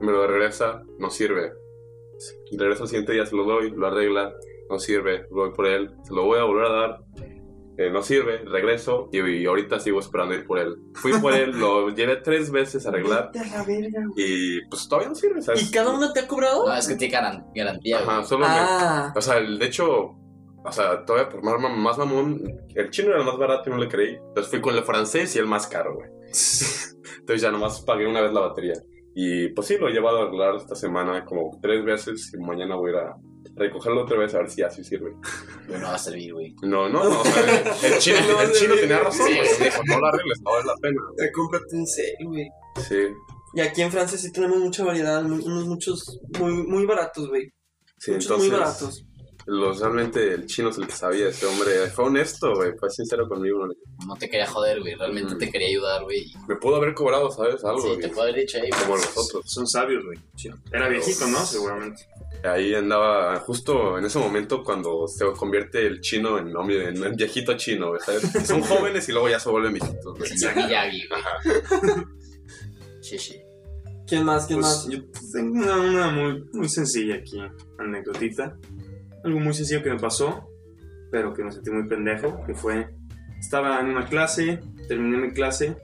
Me 0.00 0.12
lo 0.12 0.26
regresa, 0.26 0.82
no 0.98 1.10
sirve. 1.10 1.52
Regreso 2.52 2.84
al 2.84 2.88
siguiente 2.88 3.12
día, 3.12 3.26
se 3.26 3.36
lo 3.36 3.44
doy, 3.44 3.70
lo 3.70 3.86
arregla, 3.86 4.32
no 4.70 4.78
sirve, 4.78 5.26
voy 5.30 5.52
por 5.52 5.66
él, 5.66 5.90
se 6.04 6.14
lo 6.14 6.24
voy 6.24 6.38
a 6.38 6.44
volver 6.44 6.64
a 6.64 6.70
dar, 6.70 7.00
eh, 7.78 7.90
no 7.90 8.02
sirve, 8.02 8.38
regreso 8.44 9.08
y, 9.12 9.20
y 9.20 9.46
ahorita 9.46 9.78
sigo 9.80 10.00
esperando 10.00 10.34
ir 10.34 10.46
por 10.46 10.58
él. 10.58 10.76
Fui 10.94 11.12
por 11.20 11.32
él, 11.34 11.50
lo 11.58 11.90
llevé 11.94 12.16
tres 12.16 12.50
veces 12.50 12.86
a 12.86 12.88
arreglar 12.90 13.30
y 14.16 14.60
pues 14.68 14.88
todavía 14.88 15.08
no 15.10 15.14
sirve, 15.14 15.42
¿sabes? 15.42 15.68
¿Y 15.68 15.70
cada 15.72 15.90
uno 15.94 16.12
te 16.12 16.20
ha 16.20 16.26
cobrado? 16.28 16.66
No, 16.66 16.74
es 16.74 16.88
que 16.88 16.96
tiene 16.96 17.14
garan- 17.14 17.46
garantía, 17.54 17.98
Ajá, 17.98 18.16
güey. 18.16 18.26
solo 18.26 18.46
me- 18.46 18.54
Ah, 18.54 19.12
O 19.14 19.20
sea, 19.20 19.38
el- 19.38 19.58
de 19.58 19.66
hecho, 19.66 19.88
o 20.64 20.72
sea, 20.72 21.04
todavía 21.04 21.28
por 21.28 21.42
más, 21.42 21.60
más 21.76 21.98
mamón, 21.98 22.42
el 22.74 22.90
chino 22.90 23.10
era 23.10 23.20
el 23.20 23.26
más 23.26 23.36
barato 23.38 23.68
y 23.70 23.72
no 23.72 23.78
le 23.78 23.88
creí. 23.88 24.14
Entonces 24.14 24.50
fui 24.50 24.60
con 24.60 24.74
el 24.74 24.82
francés 24.84 25.34
y 25.36 25.38
el 25.38 25.46
más 25.46 25.66
caro, 25.66 25.94
güey. 25.94 26.08
Entonces 27.20 27.42
ya 27.42 27.50
nomás 27.50 27.80
pagué 27.82 28.06
una 28.06 28.20
vez 28.20 28.32
la 28.32 28.40
batería. 28.40 28.74
Y 29.14 29.48
pues 29.48 29.66
sí, 29.68 29.76
lo 29.78 29.88
he 29.88 29.92
llevado 29.92 30.18
a 30.18 30.22
arreglar 30.24 30.56
esta 30.56 30.74
semana 30.74 31.24
como 31.24 31.58
tres 31.62 31.84
veces 31.84 32.32
y 32.34 32.38
mañana 32.38 32.76
voy 32.76 32.90
a 32.90 32.92
ir 32.92 32.98
a 33.00 33.16
recogerlo 33.56 34.02
otra 34.02 34.18
vez 34.18 34.34
a 34.34 34.38
ver 34.38 34.50
si 34.50 34.62
así 34.62 34.84
sirve. 34.84 35.12
Güey, 35.66 35.80
no 35.80 35.86
va 35.86 35.94
a 35.94 35.98
servir, 35.98 36.32
güey. 36.34 36.54
No, 36.62 36.88
no, 36.88 37.02
no. 37.04 37.20
o 37.20 37.24
sea, 37.24 37.88
el 37.92 37.98
chino, 37.98 38.18
No, 38.28 38.40
el 38.42 38.52
chino 38.52 38.74
tenía 38.74 38.98
razón, 39.00 39.26
sí, 39.26 39.34
güey. 39.36 39.48
sí. 39.48 39.64
No 39.86 39.98
lo 39.98 40.06
arregles, 40.06 40.40
no 40.42 40.50
vale 40.52 40.66
la 40.66 40.74
pena. 40.76 41.00
te 41.16 41.32
cómprate 41.32 41.76
un 41.76 41.86
cel, 41.86 42.14
güey. 42.24 42.48
Sí, 42.86 42.98
Y 43.54 43.60
aquí 43.60 43.82
en 43.82 43.90
Francia 43.90 44.18
sí 44.18 44.30
tenemos 44.32 44.58
mucha 44.58 44.84
variedad, 44.84 45.24
unos 45.24 45.66
muchos 45.66 46.20
muy, 46.38 46.52
muy 46.52 46.84
baratos, 46.86 47.28
güey. 47.28 47.50
sí, 47.98 48.12
muchos 48.12 48.26
entonces. 48.30 48.48
muy 48.50 48.58
baratos. 48.58 49.06
Los, 49.48 49.78
realmente 49.78 50.34
el 50.34 50.46
chino 50.46 50.70
es 50.70 50.78
el 50.78 50.86
que 50.86 50.92
sabía, 50.92 51.28
ese 51.28 51.46
hombre. 51.46 51.86
Fue 51.94 52.06
honesto, 52.06 52.52
güey. 52.54 52.72
Fue 52.78 52.90
sincero 52.90 53.28
conmigo. 53.28 53.64
¿no? 53.66 53.72
No 54.06 54.16
te 54.16 54.28
quería 54.28 54.46
joder, 54.48 54.80
güey. 54.80 54.94
Realmente 54.96 55.34
Mm. 55.34 55.38
te 55.38 55.50
quería 55.50 55.68
ayudar, 55.68 56.02
güey. 56.02 56.32
Me 56.48 56.56
pudo 56.56 56.76
haber 56.76 56.94
cobrado, 56.94 57.30
¿sabes? 57.30 57.64
Algo. 57.64 57.80
Sí, 57.80 57.88
güey. 57.88 58.00
te 58.00 58.08
puedo 58.08 58.22
haber 58.22 58.34
dicho 58.40 58.58
ahí, 58.60 58.70
Como 58.70 58.96
nosotros. 58.96 59.42
Son 59.46 59.66
sabios, 59.68 60.04
güey. 60.04 60.18
Era 60.72 60.88
viejito, 60.88 61.26
¿no? 61.28 61.38
Seguramente. 61.46 62.02
Ahí 62.44 62.74
andaba 62.74 63.36
justo 63.40 63.98
en 63.98 64.04
ese 64.04 64.18
momento 64.18 64.62
cuando 64.62 65.06
se 65.08 65.24
convierte 65.32 65.86
el 65.86 66.00
chino 66.00 66.38
en 66.38 66.54
hombre, 66.56 66.88
en, 66.88 67.02
en 67.02 67.16
viejito 67.16 67.56
chino, 67.56 67.88
güey, 67.90 68.00
¿sabes? 68.04 68.22
Son 68.46 68.60
jóvenes 68.62 69.08
y 69.08 69.12
luego 69.12 69.28
ya 69.28 69.40
se 69.40 69.48
vuelven 69.48 69.72
viejitos, 69.74 70.18
güey. 70.18 70.30
Ajá. 71.10 71.38
Sí, 73.00 73.18
sí. 73.18 73.40
¿Quién 74.06 74.24
más? 74.24 74.46
¿Quién 74.46 74.60
Pues 74.60 74.86
más? 74.86 74.88
yo 74.88 74.98
tengo 75.32 75.58
una, 75.60 75.76
una 75.78 76.10
muy, 76.10 76.44
muy 76.52 76.68
sencilla 76.68 77.16
aquí, 77.16 77.38
anecdotita. 77.78 78.56
Algo 79.24 79.40
muy 79.40 79.54
sencillo 79.54 79.82
que 79.82 79.90
me 79.90 79.98
pasó, 79.98 80.48
pero 81.10 81.34
que 81.34 81.42
me 81.42 81.52
sentí 81.52 81.70
muy 81.70 81.88
pendejo, 81.88 82.44
que 82.44 82.54
fue, 82.54 82.88
estaba 83.38 83.80
en 83.80 83.88
una 83.88 84.06
clase, 84.06 84.60
terminé 84.88 85.18
mi 85.18 85.30
clase 85.30 85.76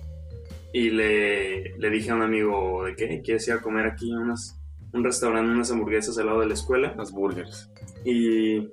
y 0.72 0.90
le, 0.90 1.76
le 1.76 1.90
dije 1.90 2.10
a 2.10 2.14
un 2.14 2.22
amigo 2.22 2.84
de 2.84 2.96
que 2.96 3.20
quieres 3.22 3.46
ir 3.48 3.54
a 3.54 3.60
comer 3.60 3.86
aquí 3.86 4.12
unas, 4.12 4.58
un 4.92 5.04
restaurante, 5.04 5.50
unas 5.50 5.70
hamburguesas 5.70 6.16
al 6.18 6.26
lado 6.26 6.40
de 6.40 6.46
la 6.46 6.54
escuela. 6.54 6.94
Las 6.96 7.12
burgers. 7.12 7.70
Y, 8.04 8.68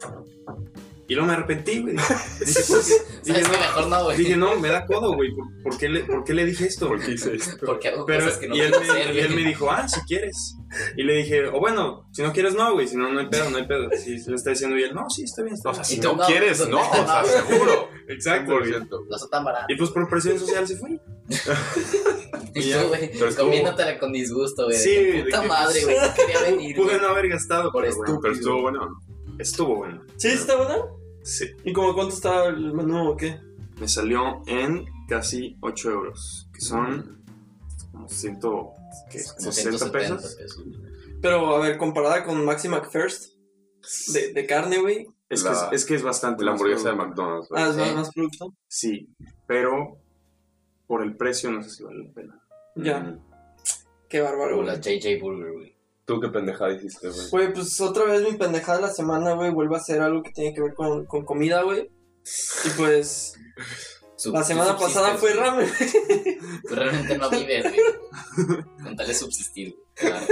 y 1.10 1.14
luego 1.15 1.27
me 1.27 1.34
arrepentí, 1.34 1.81
güey. 1.81 1.95
Dije, 1.95 2.61
¿por 2.69 2.80
qué? 2.86 2.94
Dije, 3.26 3.41
no, 3.41 3.49
Mejor 3.49 3.88
no, 3.88 4.03
güey. 4.06 4.18
dije, 4.18 4.38
no, 4.38 4.56
me 4.60 4.69
da 4.69 4.86
codo, 4.86 5.15
güey. 5.15 5.31
¿Por, 5.36 5.64
por 5.64 5.77
qué 5.77 5.90
le, 5.90 6.03
¿Por 6.06 6.23
qué 6.23 6.34
le 6.34 6.45
dije 6.45 6.65
esto? 6.68 6.88
¿Por 6.88 7.03
qué 7.03 7.11
hice 7.11 7.36
esto? 7.36 7.57
Porque 7.65 7.90
hago 7.90 8.06
Pero, 8.06 8.23
cosas 8.26 8.38
que 8.40 8.48
no 8.48 8.56
y, 8.56 8.60
él 8.61 8.72
quiero 8.72 8.86
me, 8.94 8.99
hacer, 9.02 9.15
y 9.15 9.19
él 9.19 9.36
me 9.36 9.44
dijo, 9.44 9.69
ah, 9.72 9.88
si 9.88 9.99
quieres. 10.02 10.56
Y 10.95 11.03
le 11.03 11.15
dije, 11.15 11.48
o 11.48 11.60
bueno, 11.60 12.07
si 12.14 12.22
no 12.22 12.31
quieres, 12.31 12.53
no, 12.53 12.73
güey. 12.73 12.88
Si 12.88 12.95
no, 12.95 13.11
no 13.11 13.19
hay 13.19 13.27
pedo, 13.27 13.49
no 13.49 13.57
hay 13.57 13.68
pedo. 13.68 13.90
Si 13.98 14.18
le 14.30 14.36
está 14.36 14.52
diciendo 14.52 14.77
y 14.77 14.84
él, 14.84 14.94
no, 14.94 15.10
sí, 15.10 15.23
está 15.23 15.41
bien, 15.41 15.56
está 15.56 15.72
O 15.72 15.73
sea, 15.73 15.84
bien. 15.84 16.02
si 16.02 16.07
no, 16.07 16.15
no, 16.15 16.26
quieres, 16.27 16.60
no, 16.69 16.77
no. 16.80 16.81
o 16.90 16.94
sea, 16.94 17.23
seguro. 17.26 17.90
Exacto, 18.07 18.60
güey. 18.60 18.72
100%. 18.72 18.88
No 19.10 19.15
está 19.15 19.27
tan 19.30 19.44
barato. 19.44 19.65
Y 19.68 19.76
pues 19.77 19.90
por 19.90 20.07
presión 20.10 20.38
social 20.40 20.68
se 20.68 20.77
fue. 20.77 20.91
Y 22.56 22.61
ya. 22.69 22.81
tú, 22.81 22.88
güey, 22.88 23.11
comiéndotela 23.38 23.99
con 23.99 24.11
disgusto, 24.11 24.65
güey. 24.65 24.77
Sí, 24.77 24.95
de 24.95 25.23
Puta 25.26 25.41
que- 25.41 25.48
madre, 25.48 25.84
güey. 25.84 25.98
No 25.98 26.14
quería 26.15 26.41
venir. 26.49 26.76
Pude 26.76 26.98
no 26.99 27.07
haber 27.10 27.30
gastado. 27.30 27.72
Por 27.72 27.84
bueno, 27.84 27.90
estúpido. 27.90 28.19
Pero 28.22 28.34
estuvo 28.34 28.61
bueno. 28.61 28.99
Estuvo 29.38 29.76
bueno. 29.76 30.02
¿Sí 30.18 30.27
está 30.30 30.56
buena? 30.56 30.77
Sí. 31.23 31.45
¿Y 31.63 31.73
como 31.73 31.93
cuánto 31.93 32.13
está 32.15 32.45
el 32.47 32.73
menú 32.73 33.09
o 33.09 33.17
qué? 33.17 33.39
Me 33.79 33.87
salió 33.87 34.41
en 34.47 34.85
casi 35.07 35.57
8 35.61 35.89
euros. 35.91 36.49
Que 36.53 36.61
son 36.61 37.23
como 37.91 38.07
100, 38.09 38.35
¿qué? 38.35 39.21
Como 39.37 39.51
60 39.51 39.91
pesos. 39.91 40.37
Pero, 41.21 41.55
a 41.55 41.59
ver, 41.59 41.77
comparada 41.77 42.23
con 42.23 42.43
Maxi 42.45 42.67
McFirst 42.69 43.33
de, 44.13 44.33
de 44.33 44.45
carne, 44.45 44.79
güey. 44.79 45.07
Es, 45.29 45.43
La- 45.43 45.69
que 45.69 45.75
es, 45.75 45.81
es 45.83 45.87
que 45.87 45.95
es 45.95 46.03
bastante. 46.03 46.43
La 46.43 46.51
más 46.51 46.61
hamburguesa 46.61 46.89
de. 46.89 46.95
McDonald's, 46.95 47.49
güey. 47.49 47.61
Ah, 47.63 47.69
es 47.69 47.75
más, 47.75 47.95
más 47.95 48.13
producto. 48.13 48.53
Sí, 48.67 49.09
pero 49.47 49.99
por 50.87 51.03
el 51.03 51.15
precio 51.15 51.51
no 51.51 51.61
sé 51.61 51.69
si 51.69 51.83
vale 51.83 52.05
la 52.05 52.13
pena. 52.13 52.41
Ya. 52.75 52.99
Mm. 52.99 53.19
Qué 54.07 54.21
bárbaro, 54.21 54.59
O 54.59 54.63
la 54.63 54.75
JJ 54.79 55.19
Burger, 55.21 55.51
güey. 55.53 55.75
¿Tú 56.10 56.19
qué 56.19 56.27
pendejada 56.30 56.73
hiciste, 56.73 57.07
güey? 57.07 57.30
Güey, 57.30 57.53
pues 57.53 57.80
otra 57.80 58.06
vez 58.06 58.23
mi 58.23 58.36
pendejada 58.36 58.80
de 58.80 58.88
la 58.88 58.91
semana, 58.91 59.34
güey, 59.36 59.52
vuelve 59.52 59.76
a 59.76 59.80
ser 59.80 60.02
algo 60.02 60.23
que 60.23 60.31
tiene 60.31 60.56
que 60.56 60.61
ver 60.61 60.73
con, 60.73 61.06
con 61.06 61.23
comida, 61.23 61.61
güey. 61.61 61.91
Y 62.65 62.69
pues, 62.77 63.34
Sub- 64.15 64.34
la 64.34 64.44
semana 64.44 64.76
pasada 64.76 65.18
fue 65.18 65.36
güey. 65.36 65.44
ramen. 65.44 65.69
Tú 66.68 66.73
realmente 66.73 67.15
no 67.15 67.30
vives, 67.30 67.64
güey. 67.64 68.64
Con 68.84 68.95
tal 68.95 69.06
de 69.06 69.14
subsistir, 69.14 69.76
güey. 69.76 69.86
Claro. 69.94 70.26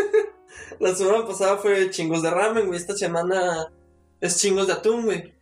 La 0.80 0.96
semana 0.96 1.28
pasada 1.28 1.58
fue 1.58 1.92
chingos 1.92 2.24
de 2.24 2.32
ramen, 2.32 2.66
güey. 2.66 2.80
Esta 2.80 2.96
semana 2.98 3.72
es 4.20 4.38
chingos 4.40 4.66
de 4.66 4.74
atún, 4.74 5.06
güey. 5.06 5.36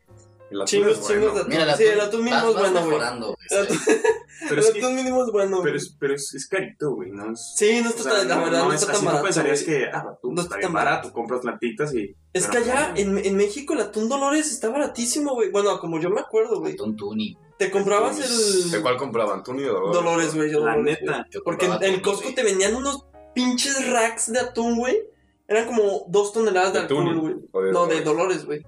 El 0.52 0.58
atún 0.62 0.66
Chingos, 0.68 0.92
es 0.92 1.00
bueno. 1.00 1.14
chingos 1.16 1.34
de 1.36 1.40
atún. 1.42 1.50
Mira, 1.54 1.76
sí, 1.78 1.84
el 1.84 2.00
atún 2.02 2.24
mínimo 2.24 2.42
vas, 2.44 2.50
es 2.52 2.60
bueno, 2.60 2.74
güey. 2.80 2.86
mejorando, 2.92 3.26
güey. 3.28 3.38
El 3.50 3.58
atún, 3.66 3.78
Pero 4.50 4.54
el 4.62 4.68
es, 4.68 4.72
que, 4.74 4.80
atún 4.80 4.96
mínimo 4.96 5.26
es 5.26 5.32
bueno, 5.32 5.50
pero 5.62 5.74
güey. 5.74 5.76
es, 5.78 5.96
pero 6.00 6.14
es, 6.14 6.34
es 6.36 6.48
carito, 6.48 6.92
güey, 6.94 7.10
¿no? 7.12 7.32
Es, 7.32 7.54
Sí, 7.58 7.80
no 7.82 7.88
o 7.88 7.90
está 7.90 8.04
sea, 8.04 8.14
tan, 8.20 8.28
la 8.28 8.38
verdad, 8.38 8.64
no, 8.66 8.74
es- 8.74 8.82
está 8.82 8.88
tan 8.88 8.96
así 8.98 9.06
barato. 9.06 9.22
tú 9.22 9.26
pensarías 9.26 9.66
güey. 9.66 9.78
que, 9.80 9.86
ah, 9.88 10.18
tú 10.22 10.28
No 10.32 10.42
está 10.42 10.44
está 10.44 10.56
bien 10.58 10.66
tan 10.68 10.74
barato, 10.74 11.14
compras 11.14 11.44
latitas 11.46 11.94
y... 11.96 12.16
Es 12.34 12.48
pero 12.48 12.52
que 12.52 12.58
allá 12.72 12.90
no. 12.90 12.98
en, 12.98 13.18
en 13.26 13.38
México 13.38 13.74
el 13.74 13.82
atún 13.82 14.08
Dolores 14.10 14.52
está 14.52 14.70
baratísimo, 14.70 15.34
güey. 15.34 15.50
Bueno, 15.52 15.80
como 15.80 16.00
yo 16.00 16.10
me 16.10 16.20
acuerdo, 16.22 16.60
güey. 16.60 16.74
Atún 16.74 16.96
tuni. 16.96 17.38
Te 17.58 17.72
comprabas 17.72 18.18
¿De 18.18 18.78
el 18.78 18.82
cuál 18.84 18.98
compraban? 18.98 19.42
¿Tú 19.44 19.54
ni 19.54 19.64
Dolores? 19.64 19.94
Dolores, 19.94 20.36
güey. 20.36 20.52
yo 20.52 20.60
La 20.64 20.74
Dolores, 20.74 21.00
neta. 21.02 21.26
Yo 21.32 21.42
Porque 21.44 21.66
en 21.66 21.72
compraba 21.72 21.86
el 21.94 22.00
atún, 22.00 22.04
Costco 22.12 22.24
güey. 22.24 22.36
te 22.36 22.44
vendían 22.44 22.76
unos 22.76 23.06
pinches 23.34 23.90
racks 23.92 24.32
de 24.32 24.40
atún, 24.40 24.78
güey. 24.78 25.02
Eran 25.48 25.66
como 25.68 26.06
dos 26.10 26.34
toneladas 26.34 26.74
de 26.74 26.80
¿De 26.80 26.86
alcohol, 26.86 27.06
Tuni? 27.06 27.20
güey. 27.20 27.36
¿O 27.52 27.62
de 27.62 27.72
No, 27.72 27.86
de 27.88 28.02
Dolores? 28.02 28.06
Dolores, 28.06 28.46
güey. 28.46 28.66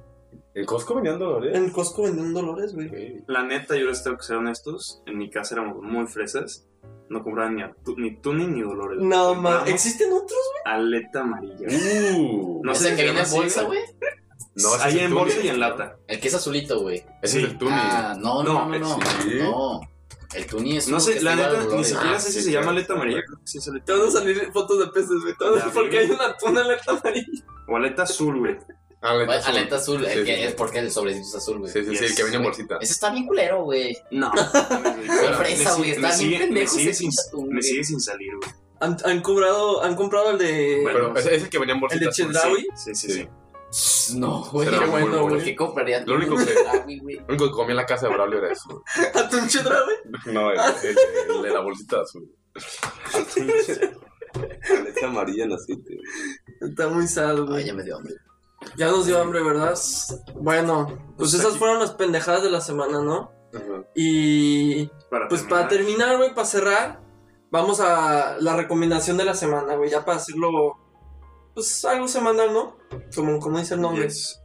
¿En 0.57 0.65
Costco 0.65 0.95
venían 0.95 1.19
Dolores? 1.19 1.55
En 1.55 1.65
el 1.65 1.71
Costco 1.71 2.01
vendían 2.03 2.34
Dolores, 2.34 2.73
güey. 2.73 3.23
La 3.27 3.43
neta, 3.43 3.75
yo 3.75 3.85
les 3.85 4.03
tengo 4.03 4.17
que 4.17 4.23
ser 4.23 4.38
honestos. 4.38 5.03
En 5.05 5.17
mi 5.19 5.29
casa 5.29 5.53
éramos 5.53 5.84
muy 5.84 6.07
fresas. 6.07 6.65
No 7.09 7.23
compraban 7.23 7.55
ni, 7.55 7.63
ni 7.97 8.15
Tuni 8.19 8.47
ni 8.47 8.61
Dolores. 8.61 8.99
No, 9.01 9.35
man. 9.35 9.67
¿Existen 9.67 10.11
otros? 10.11 10.39
Aleta 10.65 11.21
amarilla. 11.21 11.67
Uh, 12.17 12.61
No 12.63 12.71
¿Ese 12.71 12.84
sé 12.84 12.89
si 12.89 12.95
que 12.95 13.03
viene 13.03 13.21
en 13.21 13.31
bolsa, 13.31 13.61
güey. 13.63 13.79
güey? 13.79 14.11
No, 14.55 14.75
ese 14.75 14.89
el 14.89 14.97
en 15.05 15.13
bolsa 15.13 15.39
y 15.43 15.47
en 15.49 15.59
lata. 15.59 15.97
El 16.07 16.19
que 16.19 16.27
es 16.27 16.34
azulito, 16.34 16.81
güey. 16.81 17.05
Ese 17.21 17.38
Sí. 17.39 17.45
es 17.45 17.51
el 17.51 17.57
Tuni. 17.59 17.71
Ah, 17.75 18.15
no, 18.19 18.41
no, 18.43 18.67
no, 18.67 18.97
no. 18.97 19.79
El 20.34 20.45
tuni 20.47 20.75
es 20.77 20.89
No 20.89 20.99
sé, 20.99 21.21
la 21.21 21.35
neta, 21.35 21.63
ni 21.73 21.84
siquiera 21.85 22.15
Ah, 22.15 22.19
sé 22.19 22.31
sí, 22.31 22.39
si 22.39 22.45
se 22.45 22.51
llama 22.51 22.71
aleta 22.71 22.93
amarilla. 22.93 23.21
Creo 23.25 23.39
que 23.39 23.47
sí 23.47 23.59
es 23.59 23.67
aleta 23.69 23.85
Te 23.85 23.93
van 23.93 24.07
a 24.07 24.11
salir 24.11 24.51
fotos 24.51 24.79
de 24.79 24.88
peces, 24.88 25.21
güey. 25.21 25.34
Porque 25.73 25.89
güey. 25.89 25.97
hay 25.99 26.11
un 26.11 26.19
atún 26.21 26.57
alerta 26.57 26.91
amarilla. 26.91 27.43
O 27.67 27.75
aleta 27.77 28.03
azul, 28.03 28.39
güey. 28.39 28.57
Ah, 29.01 29.13
Bueno, 29.13 29.31
azul. 29.31 29.55
Aleta 29.55 29.75
azul, 29.75 30.05
el 30.05 30.19
Sí, 30.19 30.25
que 30.25 30.35
sí. 30.37 30.41
es 30.43 30.53
porque 30.55 30.79
el 30.79 30.91
sobrecito 30.91 31.27
es 31.27 31.35
azul, 31.35 31.59
güey. 31.59 31.71
Sí, 31.71 31.85
sí, 31.85 31.95
sí, 31.95 32.05
el 32.05 32.15
que 32.15 32.23
viene 32.23 32.37
en 32.37 32.43
bolsita. 32.43 32.77
Ese 32.81 32.93
está 32.93 33.11
bien 33.11 33.27
culero, 33.27 33.63
güey. 33.63 33.95
No. 34.11 34.31
Fresa, 35.37 35.75
güey. 35.75 35.91
Está 35.91 36.07
bien 36.07 36.13
sigue, 36.17 36.39
me, 36.39 36.45
pendejo 36.45 36.73
sigue 36.75 36.93
sin, 36.93 37.11
atún, 37.27 37.47
me 37.49 37.53
güey. 37.53 37.63
sigue 37.63 37.83
sin 37.83 37.99
salir, 38.01 38.35
güey. 38.37 38.49
Han, 38.79 38.97
han 39.05 39.21
cobrado, 39.21 39.83
han 39.83 39.95
comprado 39.95 40.31
el 40.31 40.37
de. 40.39 40.79
Bueno, 40.81 40.99
Pero 41.13 41.19
ese 41.19 41.35
es 41.35 41.43
el 41.43 41.49
que 41.49 41.59
venía 41.59 41.75
en 41.75 41.81
el 41.83 41.99
de 41.99 42.05
bolsita. 42.07 42.11
Chedraui. 42.41 42.67
Sí, 42.75 42.95
sí, 42.95 43.11
Sí. 43.11 43.27
sí. 43.69 44.17
No, 44.19 44.43
güey. 44.51 44.69
Qué 44.69 44.85
bueno. 44.85 45.21
¿Por 45.27 45.43
qué 45.43 45.55
compraría 45.55 45.99
Lo 46.05 46.15
único 46.15 46.35
que- 46.37 46.99
güey? 47.01 47.15
Lo 47.17 47.25
único 47.27 47.45
que 47.45 47.51
comí 47.51 47.71
en 47.71 47.77
la 47.77 47.85
casa 47.85 48.07
de 48.07 48.13
Braulio 48.13 48.39
era 48.39 48.51
eso. 48.53 48.83
Atún 49.13 49.47
Chedraui. 49.47 49.93
No, 50.27 50.51
el, 50.51 50.57
el- 50.59 50.97
el 51.35 51.41
de 51.43 51.49
la 51.49 51.59
bolsita 51.59 52.01
azul. 52.01 52.31
Aleta 54.69 55.07
amarilla 55.07 55.45
en 55.45 55.53
aceite. 55.53 55.97
Está 56.61 56.87
muy 56.89 57.07
sad, 57.07 57.35
Ay, 57.37 57.45
güey. 57.45 57.65
ya 57.65 57.73
me 57.73 57.83
dio 57.83 57.97
hambre. 57.97 58.13
Ya 58.75 58.88
nos 58.88 59.05
dio 59.05 59.21
hambre, 59.21 59.41
¿verdad? 59.43 59.75
Bueno, 60.35 60.88
pues 61.17 61.31
Pues 61.31 61.34
esas 61.35 61.57
fueron 61.57 61.79
las 61.79 61.91
pendejadas 61.91 62.43
de 62.43 62.49
la 62.49 62.61
semana, 62.61 63.01
¿no? 63.01 63.31
Ajá. 63.53 63.85
Y 63.95 64.88
Para 65.09 65.27
pues 65.27 65.43
para 65.43 65.67
terminar. 65.67 65.97
terminar, 66.09 66.17
güey, 66.17 66.34
para 66.35 66.47
cerrar, 66.47 66.99
vamos 67.51 67.79
a 67.79 68.38
la 68.39 68.55
recomendación 68.55 69.17
de 69.17 69.25
la 69.25 69.34
semana, 69.35 69.75
güey, 69.75 69.89
ya 69.89 70.03
para 70.05 70.17
hacerlo, 70.17 70.77
pues 71.53 71.85
algo 71.85 72.07
semanal, 72.07 72.53
¿no? 72.53 72.77
Como, 73.15 73.39
como 73.39 73.59
dice 73.59 73.75
el 73.75 73.81
nombre. 73.81 74.03
Yes. 74.05 74.41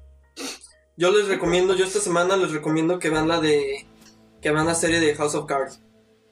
Yo 0.96 1.10
les 1.10 1.26
recomiendo, 1.28 1.74
yo 1.74 1.84
esta 1.84 2.00
semana 2.00 2.36
les 2.36 2.52
recomiendo 2.52 2.98
que 2.98 3.10
vean 3.10 3.28
la 3.28 3.40
de, 3.40 3.88
que 4.40 4.50
vean 4.50 4.66
la 4.66 4.74
serie 4.74 5.00
de 5.00 5.14
House 5.14 5.34
of 5.34 5.46
Cards. 5.46 5.80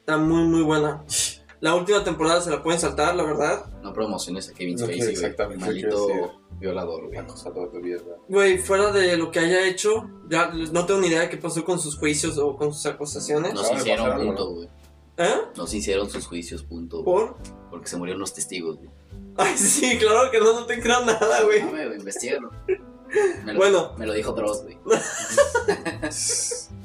Está 0.01 0.19
muy, 0.19 0.45
muy 0.45 0.63
buena. 0.63 1.03
La 1.61 1.75
última 1.75 2.03
temporada 2.03 2.41
se 2.41 2.51
la 2.51 2.63
pueden 2.63 2.81
saltar, 2.81 3.15
la 3.15 3.23
verdad. 3.23 3.67
No 3.83 3.93
promociones 3.93 4.49
a 4.49 4.55
Kevin 4.55 4.77
No 4.77 4.87
Spacey, 4.87 4.99
güey. 5.01 5.11
exactamente 5.13 5.65
Maldito 5.65 6.41
violador, 6.59 7.07
güey. 7.07 7.19
Acosador 7.19 7.73
de 7.73 7.81
mierda. 7.81 8.17
Güey, 8.29 8.59
fuera 8.59 8.93
de 8.93 9.17
lo 9.17 9.31
que 9.31 9.41
haya 9.41 9.67
hecho, 9.67 10.09
ya 10.29 10.51
no 10.51 10.87
tengo 10.87 11.01
ni 11.01 11.09
idea 11.09 11.21
de 11.21 11.31
qué 11.31 11.37
pasó 11.37 11.65
con 11.65 11.79
sus 11.79 11.97
juicios 11.97 12.39
o 12.39 12.57
con 12.57 12.73
sus 12.73 12.87
acusaciones. 12.87 13.53
No 13.55 13.63
No, 13.63 13.67
se 13.67 13.75
le 13.75 13.81
hicieron, 13.81 14.07
pasaron, 14.07 14.27
punto, 14.27 14.51
güey. 14.51 14.69
¿Eh? 15.19 15.35
No 15.57 15.67
se 15.67 15.77
hicieron 15.79 16.09
sus 16.09 16.27
juicios, 16.27 16.63
punto. 16.63 17.05
¿Por? 17.05 17.37
Porque 17.71 17.89
se 17.89 17.97
murieron 17.97 18.21
los 18.21 18.33
testigos, 18.33 18.77
güey. 18.79 18.91
Ay, 19.37 19.57
sí, 19.57 19.99
claro 19.99 20.31
que 20.31 20.39
no, 20.39 20.53
no 20.61 20.67
te 20.67 20.81
creo 20.81 21.05
nada, 21.05 21.43
güey. 21.45 21.61
Dame, 21.61 21.87
güey, 21.87 21.99
investigalo. 21.99 22.51
Me 23.45 23.53
lo, 23.53 23.59
Bueno. 23.59 23.95
Me 23.99 24.07
lo 24.07 24.13
dijo 24.15 24.33
Dross, 24.33 24.63
güey. 24.63 24.79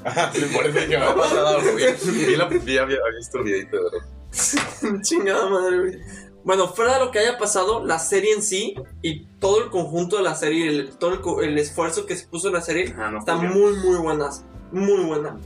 Ah, 0.08 0.30
sí, 0.32 0.40
por 0.54 0.64
eso 0.64 0.88
que 0.88 0.96
me 0.98 1.04
ha 1.04 1.14
pasado, 1.16 1.60
güey. 1.72 1.94
Vi 2.26 2.36
la, 2.36 2.46
vi, 2.46 2.78
había 2.78 2.98
visto 3.18 3.38
el 3.38 3.44
videito 3.44 3.76
de 3.76 3.82
verdad. 3.82 4.06
Chingada 5.02 5.48
madre, 5.48 5.78
güey. 5.80 5.98
Bueno, 6.44 6.68
fuera 6.68 6.94
de 6.98 7.04
lo 7.04 7.10
que 7.10 7.18
haya 7.18 7.38
pasado, 7.38 7.84
la 7.84 7.98
serie 7.98 8.32
en 8.32 8.42
sí 8.42 8.74
y 9.02 9.24
todo 9.40 9.64
el 9.64 9.70
conjunto 9.70 10.16
de 10.16 10.22
la 10.22 10.36
serie, 10.36 10.68
el, 10.68 10.90
todo 10.96 11.12
el, 11.14 11.20
co- 11.20 11.42
el 11.42 11.58
esfuerzo 11.58 12.06
que 12.06 12.16
se 12.16 12.26
puso 12.28 12.48
en 12.48 12.54
la 12.54 12.60
serie, 12.60 12.94
Ah, 12.96 13.10
no, 13.10 13.18
está 13.18 13.34
muy, 13.34 13.74
muy 13.76 13.96
buenas. 13.96 14.44
Muy 14.70 15.04
buena. 15.04 15.36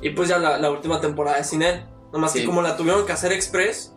Y 0.00 0.10
pues 0.10 0.28
ya 0.28 0.38
la, 0.38 0.58
la 0.58 0.70
última 0.70 1.00
temporada 1.00 1.38
es 1.38 1.48
sin 1.48 1.62
él. 1.62 1.84
Nomás 2.12 2.32
Sí. 2.32 2.40
que 2.40 2.46
como 2.46 2.62
la 2.62 2.76
tuvieron 2.76 3.04
que 3.06 3.12
hacer 3.12 3.32
express, 3.32 3.92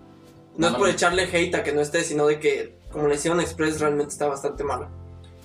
no, 0.55 0.61
No, 0.61 0.67
es 0.67 0.73
no, 0.73 0.79
por 0.79 0.89
echarle 0.89 1.23
hate 1.31 1.53
a 1.55 1.61
que 1.63 1.71
no 1.71 1.81
esté, 1.81 2.03
sino 2.03 2.25
de 2.25 2.39
que 2.39 2.79
como 2.91 3.07
le 3.07 3.15
hicieron 3.15 3.39
express 3.39 3.79
realmente 3.79 4.11
está 4.13 4.27
bastante 4.27 4.63
mala. 4.63 4.89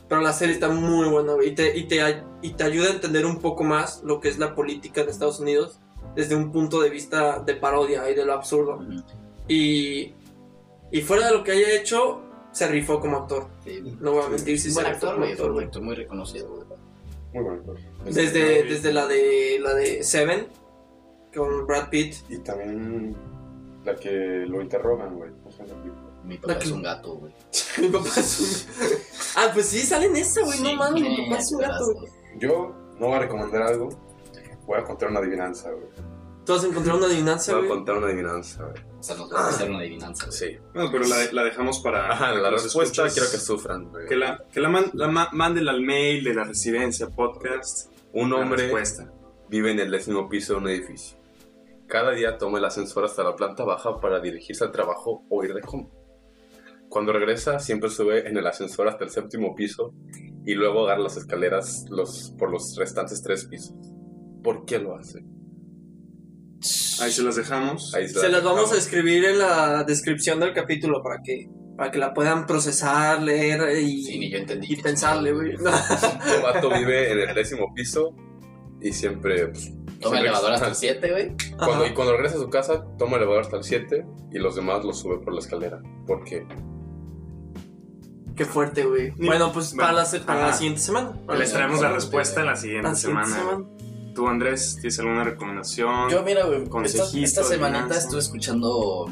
Pero 0.08 0.22
la 0.22 0.32
serie 0.32 0.54
está 0.54 0.68
muy 0.68 1.06
buena, 1.08 1.34
güey, 1.34 1.50
y 1.50 1.54
te, 1.54 1.76
y, 1.76 1.84
te, 1.86 2.00
ay- 2.02 2.22
y 2.40 2.52
te 2.54 2.64
ayuda 2.64 2.88
a 2.88 2.92
entender 2.92 3.26
un 3.26 3.40
poco 3.40 3.62
más 3.64 4.02
lo 4.04 4.20
que 4.20 4.28
es 4.30 4.38
la 4.38 4.54
política 4.54 5.04
de 5.04 5.10
Estados 5.10 5.38
Unidos 5.40 5.80
desde 6.14 6.34
un 6.36 6.52
punto 6.52 6.80
de 6.80 6.90
vista 6.90 7.40
de 7.40 7.54
parodia 7.54 8.08
y 8.10 8.14
de 8.14 8.24
lo 8.24 8.32
absurdo. 8.34 8.80
Y, 9.48 10.14
y 10.90 11.00
fuera 11.02 11.26
de 11.26 11.32
lo 11.32 11.42
que 11.44 11.52
haya 11.52 11.72
hecho, 11.74 12.22
se 12.52 12.66
rifó 12.68 13.00
como 13.00 13.16
actor. 13.18 13.48
Sí. 13.64 13.80
No 14.00 14.12
voy 14.12 14.24
a 14.24 14.28
mentir, 14.28 14.58
sí 14.58 14.68
Un 14.68 14.74
se 14.74 14.82
buen 14.82 14.94
rifó 14.94 15.08
actor, 15.10 15.24
actor, 15.28 15.62
actor 15.64 15.82
muy 15.82 15.94
reconocido, 15.94 16.48
güey. 16.48 16.66
Muy 17.34 17.42
bueno. 17.44 17.62
Desde, 18.04 18.62
desde 18.64 18.92
la 18.92 19.06
de 19.06 19.58
la 19.60 19.74
de 19.74 20.02
Seven 20.02 20.48
con 21.34 21.66
Brad 21.66 21.88
Pitt. 21.88 22.14
Y 22.28 22.38
también 22.38 23.16
la 23.84 23.96
que 23.96 24.10
lo 24.46 24.60
interrogan, 24.60 25.16
güey. 25.16 25.30
Mi 26.24 26.36
papá 26.38 26.58
que- 26.58 26.64
es 26.66 26.70
un 26.70 26.82
gato, 26.82 27.14
güey. 27.16 27.32
Mi 27.80 27.88
papá 27.88 28.08
es 28.16 28.66
un... 28.78 28.92
Ah, 29.36 29.50
pues 29.54 29.66
sí, 29.66 29.78
sale 29.80 30.06
en 30.06 30.16
esa, 30.16 30.42
güey. 30.44 30.60
no 30.60 30.74
mames, 30.74 31.02
mi 31.02 31.24
papá 31.24 31.38
es 31.40 31.52
un 31.52 31.58
gato, 31.60 31.84
güey. 31.94 32.12
Yo 32.38 32.74
no 33.00 33.06
voy 33.06 33.16
a 33.16 33.20
recomendar 33.20 33.62
algo. 33.62 33.88
Voy 34.72 34.80
a 34.80 34.84
contar 34.84 35.10
una 35.10 35.20
adivinanza, 35.20 35.70
güey. 35.70 35.84
Tú 36.46 36.52
vas 36.54 36.64
a 36.64 36.66
encontrar 36.68 36.96
una 36.96 37.06
adivinanza, 37.06 37.52
Voy 37.52 37.58
a 37.60 37.66
güey. 37.66 37.76
contar 37.76 37.96
una 37.98 38.06
adivinanza, 38.06 38.64
güey. 38.64 38.82
O 38.98 39.02
sea, 39.02 39.16
nos 39.16 39.32
va 39.32 39.38
a 39.44 39.48
hacer 39.50 39.68
una 39.70 39.78
adivinanza, 39.80 40.26
güey. 40.26 40.38
Sí. 40.38 40.56
Bueno, 40.72 40.88
pero 40.90 41.04
la, 41.06 41.16
la 41.32 41.44
dejamos 41.44 41.78
para. 41.80 42.10
Ajá, 42.10 42.32
la 42.32 42.50
respuesta 42.50 42.82
escuchas- 43.06 43.14
quiero 43.14 43.30
que 43.30 43.36
sufran, 43.36 43.90
güey. 43.90 44.06
Que 44.06 44.16
la, 44.16 44.42
que 44.50 44.60
la, 44.60 44.68
man- 44.70 44.90
la 44.94 45.08
ma- 45.08 45.28
manden 45.32 45.68
al 45.68 45.82
mail 45.82 46.24
de 46.24 46.34
la 46.34 46.44
residencia 46.44 47.08
podcast. 47.10 47.92
Un 48.14 48.30
la 48.30 48.36
hombre 48.36 48.62
respuesta. 48.62 49.12
vive 49.50 49.72
en 49.72 49.80
el 49.80 49.90
décimo 49.90 50.28
piso 50.28 50.54
de 50.54 50.58
un 50.60 50.68
edificio. 50.68 51.18
Cada 51.86 52.12
día 52.12 52.38
toma 52.38 52.58
el 52.58 52.64
ascensor 52.64 53.04
hasta 53.04 53.22
la 53.22 53.36
planta 53.36 53.64
baja 53.64 54.00
para 54.00 54.18
dirigirse 54.20 54.64
al 54.64 54.72
trabajo 54.72 55.24
o 55.28 55.44
ir 55.44 55.52
de 55.52 55.60
compra. 55.60 55.92
Cuando 56.88 57.12
regresa, 57.12 57.58
siempre 57.58 57.88
sube 57.90 58.26
en 58.28 58.36
el 58.36 58.46
ascensor 58.46 58.88
hasta 58.88 59.04
el 59.04 59.10
séptimo 59.10 59.54
piso 59.54 59.92
y 60.44 60.54
luego 60.54 60.84
agarra 60.84 61.02
las 61.02 61.16
escaleras 61.18 61.84
los, 61.90 62.34
por 62.38 62.50
los 62.50 62.74
restantes 62.76 63.22
tres 63.22 63.44
pisos. 63.46 63.74
¿Por 64.42 64.64
qué 64.64 64.78
lo 64.78 64.96
hace? 64.96 65.20
Ahí 67.00 67.10
se 67.10 67.22
las 67.22 67.36
dejamos. 67.36 67.94
Ahí 67.94 68.08
Se 68.08 68.28
las 68.28 68.44
vamos 68.44 68.72
a 68.72 68.76
escribir 68.76 69.24
en 69.24 69.38
la 69.38 69.84
descripción 69.84 70.38
del 70.40 70.52
capítulo 70.54 71.02
para 71.02 71.20
que, 71.22 71.48
para 71.76 71.90
que 71.90 71.98
la 71.98 72.14
puedan 72.14 72.46
procesar, 72.46 73.20
leer 73.22 73.76
y, 73.78 74.02
Sí, 74.04 74.18
ni 74.18 74.30
yo 74.30 74.38
entendí. 74.38 74.72
y 74.72 74.76
pensarle, 74.76 75.32
güey. 75.32 75.50
El 75.52 76.42
vato 76.42 76.70
vive 76.70 77.12
en 77.12 77.28
el 77.28 77.34
décimo 77.34 77.72
piso 77.74 78.14
y 78.80 78.92
siempre... 78.92 79.48
pues, 79.48 79.72
Toma 80.00 80.16
el 80.18 80.22
elevador 80.26 80.52
hasta 80.52 80.68
el 80.68 80.74
7, 80.74 81.10
güey. 81.12 81.36
Cuando, 81.56 81.86
y 81.86 81.94
cuando 81.94 82.12
regresa 82.14 82.36
a 82.36 82.40
su 82.40 82.50
casa, 82.50 82.84
toma 82.98 83.16
el 83.16 83.22
elevador 83.22 83.42
hasta 83.42 83.56
el 83.56 83.64
7 83.64 84.04
y 84.32 84.38
los 84.38 84.56
demás 84.56 84.84
los 84.84 84.98
sube 84.98 85.18
por 85.18 85.32
la 85.32 85.40
escalera. 85.40 85.80
¿Por 86.06 86.24
qué? 86.24 86.44
Qué 88.36 88.44
fuerte, 88.44 88.84
güey. 88.84 89.10
Bueno, 89.12 89.52
pues 89.52 89.74
para, 89.74 89.92
la, 89.92 90.04
se- 90.04 90.20
para 90.20 90.46
la 90.48 90.52
siguiente 90.54 90.80
semana. 90.80 91.12
Les 91.38 91.52
traemos 91.52 91.80
la 91.80 91.92
respuesta 91.92 92.40
en 92.40 92.46
la 92.46 92.56
siguiente 92.56 92.88
la 92.88 92.94
siguiente 92.94 93.26
semana. 93.30 93.50
semana. 93.52 93.68
Tú, 94.14 94.28
Andrés, 94.28 94.76
¿tienes 94.80 94.98
alguna 94.98 95.24
recomendación? 95.24 96.10
Yo, 96.10 96.22
mira, 96.22 96.44
güey, 96.44 96.58
esta, 96.58 96.70
Consejito, 96.70 97.24
esta 97.24 97.44
semanita 97.44 97.96
estuve 97.96 98.20
escuchando. 98.20 99.06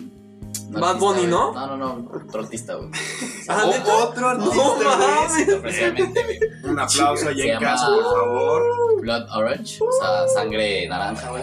Bad 0.70 0.98
Bunny, 0.98 1.20
güey. 1.20 1.30
¿no? 1.30 1.52
No, 1.52 1.66
no, 1.66 1.76
no, 1.76 2.10
otro 2.26 2.42
artista, 2.42 2.74
güey. 2.74 2.90
Ah, 3.48 3.64
otro 3.66 4.34
No 4.34 4.52
artista, 4.52 5.60
güey. 5.60 6.40
Un 6.62 6.78
aplauso 6.78 7.28
allá 7.28 7.54
en 7.54 7.60
casa, 7.60 7.86
por 7.86 8.04
favor. 8.04 9.00
Blood 9.00 9.26
Orange, 9.34 9.78
o 9.82 9.92
sea, 9.92 10.28
sangre 10.28 10.88
naranja, 10.88 11.30
güey. 11.30 11.42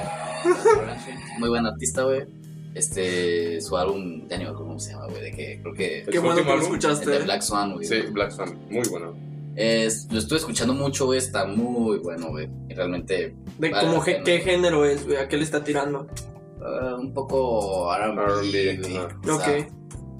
Muy 1.40 1.50
buen 1.50 1.66
artista, 1.66 2.04
güey. 2.04 2.26
Este, 2.74 3.60
su 3.60 3.76
álbum, 3.76 4.28
ya 4.30 4.38
ni 4.38 4.44
me 4.44 4.52
acuerdo 4.52 4.68
cómo 4.68 4.80
se 4.80 4.92
llama, 4.92 5.08
güey, 5.08 5.22
de 5.24 5.32
que 5.32 5.60
creo 5.62 5.74
que... 5.74 6.06
Qué 6.12 6.20
bueno 6.20 6.38
que 6.38 6.44
lo? 6.44 6.54
El 6.54 6.60
de 6.60 6.66
escuchaste. 6.66 7.20
Black 7.20 7.42
Swan, 7.42 7.74
güey. 7.74 7.86
Sí, 7.88 8.02
Black 8.12 8.32
Sun, 8.32 8.58
muy 8.70 8.88
bueno. 8.88 9.16
Es- 9.58 10.08
lo 10.12 10.20
estuve 10.20 10.38
escuchando 10.40 10.74
mucho, 10.74 11.06
güey, 11.08 11.18
está 11.18 11.46
muy 11.48 11.98
bueno, 11.98 12.30
güey. 12.30 12.48
Y 12.70 12.74
realmente 12.76 13.36
De 13.58 13.70
Vale 13.70 13.88
como 13.88 14.04
pena. 14.06 14.24
qué 14.24 14.40
género 14.40 14.86
es, 14.86 15.04
güey, 15.06 15.18
a 15.18 15.28
qué 15.28 15.36
le 15.38 15.44
está 15.44 15.64
tirando. 15.64 16.08
ah, 16.62 16.96
un 17.00 17.14
poco 17.14 17.92
R&B, 17.94 18.22
R&B, 18.22 18.78
güey. 18.78 18.98
ajá. 18.98 19.20
O 19.24 19.26
sea, 19.26 19.58
ok. 19.58 19.68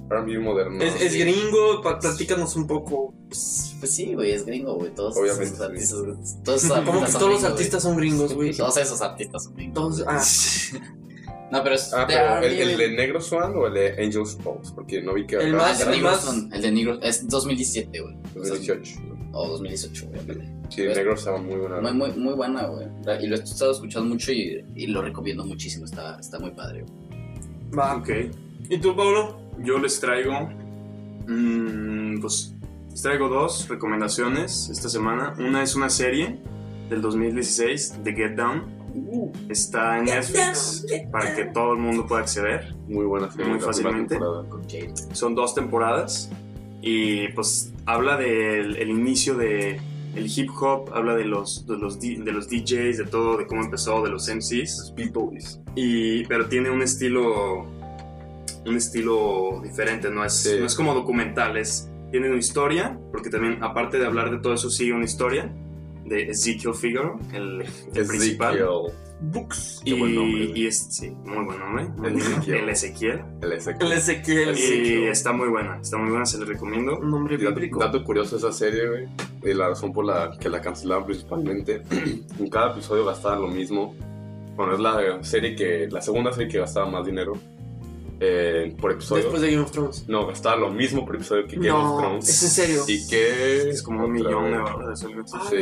R&B 0.10 0.40
moderno. 0.40 0.82
es, 0.84 1.02
es 1.02 1.12
sí. 1.14 1.20
gringo, 1.20 1.82
platícanos 1.82 2.56
un 2.56 2.66
poco. 2.66 3.14
Pues, 3.28 3.76
pues 3.80 3.94
sí, 3.94 4.14
güey, 4.16 4.32
es 4.32 4.46
gringo, 4.46 4.74
güey. 4.76 4.90
Todos 4.96 5.18
Obviamente, 5.18 5.54
esos 5.56 5.62
artistas, 5.62 6.44
todos 6.44 6.64
esos 6.64 6.80
Como 6.86 7.06
que 7.06 7.12
todos 7.12 7.22
los 7.22 7.30
gringos, 7.30 7.44
artistas 7.44 7.84
son 7.84 7.98
gringos, 7.98 8.34
güey. 8.34 8.54
Todos 8.58 8.78
esos 8.78 9.02
artistas 9.02 9.44
son 9.44 9.54
gringos. 9.56 9.76
Todos- 9.76 10.04
ah. 10.08 10.24
No, 11.52 11.64
pero 11.64 11.76
es 11.76 11.94
Ah, 11.94 12.00
de 12.06 12.14
pero 12.14 12.38
¿el, 12.40 12.72
el 12.72 12.78
de 12.78 12.92
Negro 12.92 13.22
Swan 13.22 13.56
o 13.56 13.68
el 13.68 13.74
de 13.74 14.04
Angels 14.04 14.38
Falls? 14.44 14.72
Porque 14.72 15.02
no 15.02 15.14
vi 15.14 15.26
que 15.26 15.38
El 15.38 15.56
acá- 15.56 15.58
más- 15.64 15.80
Ah, 15.80 15.84
el 15.84 15.90
de 15.92 15.96
Negro 15.98 16.16
son- 16.18 16.54
el 16.54 16.62
de 16.62 16.72
Negro 16.72 17.00
es 17.02 17.26
2017, 17.28 18.02
güey. 18.02 18.16
2018. 18.36 18.92
O 19.34 19.48
2018, 19.50 20.08
güey. 20.08 20.48
Sí, 20.70 20.82
el 20.82 20.96
Negro 20.96 21.14
estaba 21.14 21.38
muy 21.38 21.56
bueno. 21.56 21.82
Muy, 21.82 21.94
muy, 21.94 22.12
muy 22.14 22.34
buena, 22.34 22.66
güey. 22.68 22.88
Y 23.22 23.28
lo 23.28 23.36
he 23.36 23.40
estado 23.40 23.72
escuchando 23.72 24.10
mucho 24.10 24.32
y, 24.32 24.66
y 24.76 24.88
lo 24.88 25.02
recomiendo 25.02 25.46
muchísimo. 25.46 25.86
Está, 25.86 26.18
está 26.20 26.40
muy 26.40 26.52
padre, 26.52 26.84
güey. 26.84 27.74
Va. 27.78 27.96
Ok. 27.98 28.10
¿Y 28.70 28.78
tú, 28.80 28.96
Pablo? 28.96 29.40
Yo 29.64 29.78
les 29.80 30.00
traigo. 30.00 30.50
mm, 31.28 32.20
pues 32.22 32.54
les 32.90 33.02
traigo 33.02 33.30
dos 33.30 33.68
recomendaciones 33.68 34.70
esta 34.70 34.90
semana. 34.90 35.36
Una 35.40 35.62
es 35.64 35.76
una 35.76 35.90
serie 35.90 36.40
del 36.90 37.02
2016, 37.02 38.00
The 38.04 38.14
Get 38.14 38.36
Down. 38.36 38.76
Está 39.48 40.00
en 40.00 40.06
Netflix 40.06 40.86
para 41.12 41.36
que 41.36 41.46
todo 41.46 41.74
el 41.74 41.80
mundo 41.80 42.08
pueda 42.08 42.22
acceder. 42.22 42.74
Muy 42.88 43.06
buena. 43.06 43.30
Muy 43.48 43.60
fácilmente. 43.60 44.18
Son 45.14 45.36
dos 45.36 45.54
temporadas 45.54 46.32
y 46.82 47.28
pues 47.30 47.74
habla 47.86 48.18
del 48.18 48.76
el 48.78 48.90
inicio 48.90 49.36
de 49.36 49.80
el 50.16 50.26
hip 50.36 50.50
hop, 50.60 50.92
habla 50.94 51.16
de 51.16 51.26
los, 51.26 51.68
de 51.68 51.78
los 51.78 52.00
de 52.00 52.32
los 52.32 52.50
DJs, 52.50 52.98
de 52.98 53.06
todo, 53.10 53.38
de 53.38 53.46
cómo 53.46 53.64
empezó, 53.64 54.02
de 54.02 54.10
los 54.10 54.28
MCs. 54.28 54.94
Beatles. 54.96 55.60
Y, 55.76 56.26
pero 56.26 56.48
tiene 56.48 56.70
un 56.72 56.82
estilo 56.82 57.66
un 58.66 58.76
estilo 58.76 59.62
diferente, 59.64 60.10
no 60.10 60.26
es, 60.26 60.34
Sí. 60.34 60.58
no 60.60 60.66
es 60.66 60.76
como 60.76 60.94
documental, 60.94 61.56
es, 61.58 61.90
tiene 62.12 62.30
una 62.30 62.40
historia, 62.40 63.00
porque 63.12 63.30
también 63.30 63.64
aparte 63.64 63.98
de 63.98 64.06
hablar 64.06 64.30
de 64.32 64.40
todo 64.40 64.54
eso 64.54 64.70
sigue 64.70 64.94
una 64.94 65.06
historia 65.06 65.54
de 66.08 66.30
Ezekiel 66.30 66.74
Figaro, 66.74 67.20
el, 67.34 67.62
el 67.94 68.08
principal. 68.08 68.56
Ezekiel. 68.56 68.94
Books. 69.20 69.82
Qué 69.84 69.96
buen 69.96 70.14
nombre, 70.14 70.52
Y, 70.54 70.64
y 70.64 70.68
es, 70.68 70.78
sí, 70.92 71.10
muy 71.26 71.44
buen 71.44 71.58
nombre. 71.58 71.88
El 72.08 72.18
Ezequiel. 72.20 72.58
El 72.60 72.70
Ezequiel. 72.70 73.22
El 73.42 73.52
Ezekiel. 73.54 73.92
El 73.92 73.98
Ezequiel. 73.98 74.58
Y 74.60 75.04
está 75.06 75.32
muy 75.32 75.50
buena, 75.50 75.80
está 75.82 75.98
muy 75.98 76.12
buena, 76.12 76.26
se 76.26 76.38
la 76.38 76.46
recomiendo. 76.46 77.00
Un 77.00 77.10
nombre 77.10 77.34
Y 77.34 77.38
bíblico. 77.38 77.80
dato 77.80 78.04
curioso 78.04 78.36
de 78.38 78.48
esa 78.48 78.52
serie, 78.52 78.88
güey, 78.88 79.08
y 79.44 79.54
la 79.56 79.70
razón 79.70 79.92
por 79.92 80.06
la 80.06 80.38
que 80.40 80.50
la 80.50 80.62
cancelaron 80.62 81.06
principalmente, 81.06 81.82
en 82.40 82.50
cada 82.50 82.74
episodio 82.74 83.06
gastaba 83.06 83.38
lo 83.38 83.48
mismo. 83.48 83.96
Bueno, 84.56 84.74
es 84.74 84.80
la 84.80 85.24
serie 85.24 85.56
que, 85.56 85.88
la 85.90 86.02
segunda 86.02 86.32
serie 86.32 86.48
que 86.50 86.60
gastaba 86.60 86.88
más 86.90 87.06
dinero 87.06 87.34
eh, 88.20 88.76
por 88.80 88.92
episodio. 88.92 89.24
Después 89.24 89.42
de 89.42 89.52
Game 89.52 89.64
of 89.64 89.72
Thrones. 89.72 90.06
No, 90.08 90.26
gastaba 90.26 90.56
lo 90.56 90.70
mismo 90.72 91.06
por 91.06 91.16
episodio 91.16 91.46
que 91.46 91.56
Game 91.58 91.72
of 91.72 91.84
No, 91.84 91.98
Thrones. 92.00 92.30
¿es 92.30 92.44
en 92.44 92.50
serio? 92.50 92.84
Y 92.88 93.08
que... 93.08 93.70
Es 93.70 93.84
como 93.84 94.06
un 94.06 94.12
millón 94.12 94.52
de 94.52 94.58
dólares. 94.58 95.00
Sí, 95.50 95.58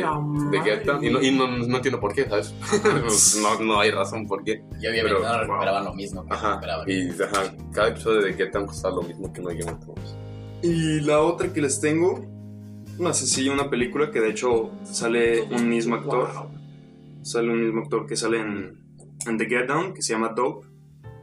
de 0.50 0.60
Get 0.62 0.84
Down. 0.84 1.04
Y, 1.04 1.10
no, 1.10 1.22
y 1.22 1.30
no, 1.32 1.46
no 1.48 1.76
entiendo 1.76 2.00
por 2.00 2.14
qué, 2.14 2.24
¿sabes? 2.24 2.54
no, 3.42 3.60
no 3.60 3.80
hay 3.80 3.90
razón 3.90 4.26
por 4.26 4.42
qué. 4.42 4.62
Y 4.80 4.86
obviamente 4.86 5.02
Pero, 5.02 5.20
no 5.20 5.28
wow. 5.28 5.40
recuperaban 5.40 5.84
lo 5.84 5.94
mismo 5.94 6.24
que 6.24 6.32
Ajá. 6.32 6.48
recuperaban. 6.50 6.86
Y 6.88 7.22
ajá, 7.22 7.54
cada 7.72 7.88
episodio 7.88 8.22
de 8.22 8.32
Get 8.34 8.52
Down 8.52 8.66
costaba 8.66 8.96
lo 8.96 9.02
mismo 9.02 9.32
que 9.32 9.40
no 9.42 9.48
Game 9.48 9.70
of 9.70 9.80
Thrones. 9.80 10.16
Y 10.62 11.00
la 11.00 11.20
otra 11.20 11.52
que 11.52 11.60
les 11.60 11.80
tengo, 11.80 12.24
una 12.98 13.12
sencilla, 13.12 13.52
una 13.52 13.68
película 13.68 14.10
que 14.10 14.20
de 14.20 14.30
hecho 14.30 14.70
sale 14.84 15.42
un 15.42 15.68
mismo 15.68 15.96
actor. 15.96 16.30
Sale 17.22 17.50
un 17.50 17.60
mismo 17.64 17.82
actor 17.82 18.06
que 18.06 18.16
sale 18.16 18.40
en, 18.40 18.78
en 19.26 19.36
The 19.36 19.46
Get 19.46 19.66
Down, 19.66 19.92
que 19.92 20.00
se 20.00 20.12
llama 20.14 20.30
Dope, 20.34 20.66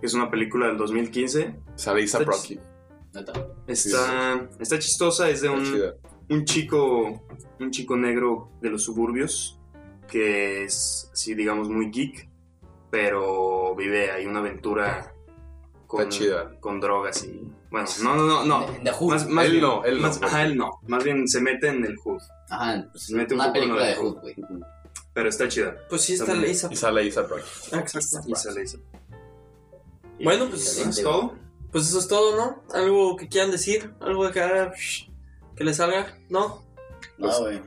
que 0.03 0.07
es 0.07 0.13
una 0.15 0.29
película 0.29 0.67
del 0.67 0.75
2015. 0.75 1.55
Sale 1.75 2.01
Isa 2.01 2.17
Está 2.19 2.29
Rocky. 2.29 2.59
Está, 3.67 4.49
está 4.59 4.77
chistosa, 4.77 5.29
es 5.29 5.39
de 5.39 5.47
un, 5.49 5.81
un 6.29 6.43
chico 6.43 7.25
un 7.61 7.71
chico 7.71 7.95
negro 7.95 8.51
de 8.61 8.69
los 8.69 8.83
suburbios 8.83 9.61
que 10.09 10.65
es 10.65 11.09
así 11.13 11.33
digamos 11.35 11.69
muy 11.69 11.89
geek 11.89 12.27
pero 12.91 13.73
vive 13.77 14.11
ahí 14.11 14.25
una 14.25 14.39
aventura 14.39 15.13
con, 15.87 16.01
Está 16.01 16.09
chida. 16.11 16.59
con 16.59 16.81
drogas 16.81 17.23
y 17.23 17.47
bueno 17.71 17.87
no 18.03 18.15
no 18.15 18.25
no 18.25 18.45
no 18.45 18.67
De, 18.73 18.79
de 18.79 18.91
Hood. 18.91 19.09
más, 19.09 19.29
más 19.29 19.45
Él 19.45 19.51
bien- 19.53 19.63
no, 19.63 19.85
él 19.85 19.95
no, 19.95 20.01
más- 20.01 20.17
güey. 20.19 20.29
ajá, 20.29 20.43
él 20.43 20.57
no 20.57 20.71
más 20.87 21.03
bien 21.05 21.25
se 21.29 21.39
mete 21.39 21.67
en 21.69 21.85
el 21.85 21.95
hood 21.95 22.19
Ajá, 22.49 22.85
pues, 22.91 23.03
Se 23.05 23.15
mete 23.15 23.35
un 23.35 23.39
una 23.39 23.53
poco 23.53 23.63
en 23.63 23.69
lo 23.69 23.75
película 23.77 23.85
de 23.87 23.95
Hood. 23.95 24.19
Güey. 24.21 24.35
pero 25.13 25.29
está 25.29 25.47
chida 25.47 25.77
Pues 25.89 26.01
sí, 26.01 26.13
está 26.13 26.25
También. 26.25 26.49
Lisa. 26.49 26.67
Y 26.71 26.75
sale 26.75 27.05
Isa 27.05 27.21
Rocky. 27.21 27.43
Ah, 27.71 27.79
exacto. 27.79 28.27
y 28.27 28.35
sale 28.35 28.63
Y 28.63 28.67
Bueno, 30.23 30.47
pues, 30.49 30.77
eso 30.77 30.89
es 30.89 31.01
todo 31.03 31.35
Pues 31.71 31.87
eso 31.87 31.99
es 31.99 32.07
todo, 32.07 32.35
¿no? 32.35 32.63
¿Algo 32.73 33.15
que 33.17 33.27
quieran 33.27 33.51
decir? 33.51 33.93
¿Algo 33.99 34.29
que 34.31 34.41
haga 34.41 34.73
que 35.55 35.63
les 35.63 35.77
salga? 35.77 36.17
¿No? 36.29 36.63
Güey. 37.17 37.61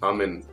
Amén. 0.00 0.44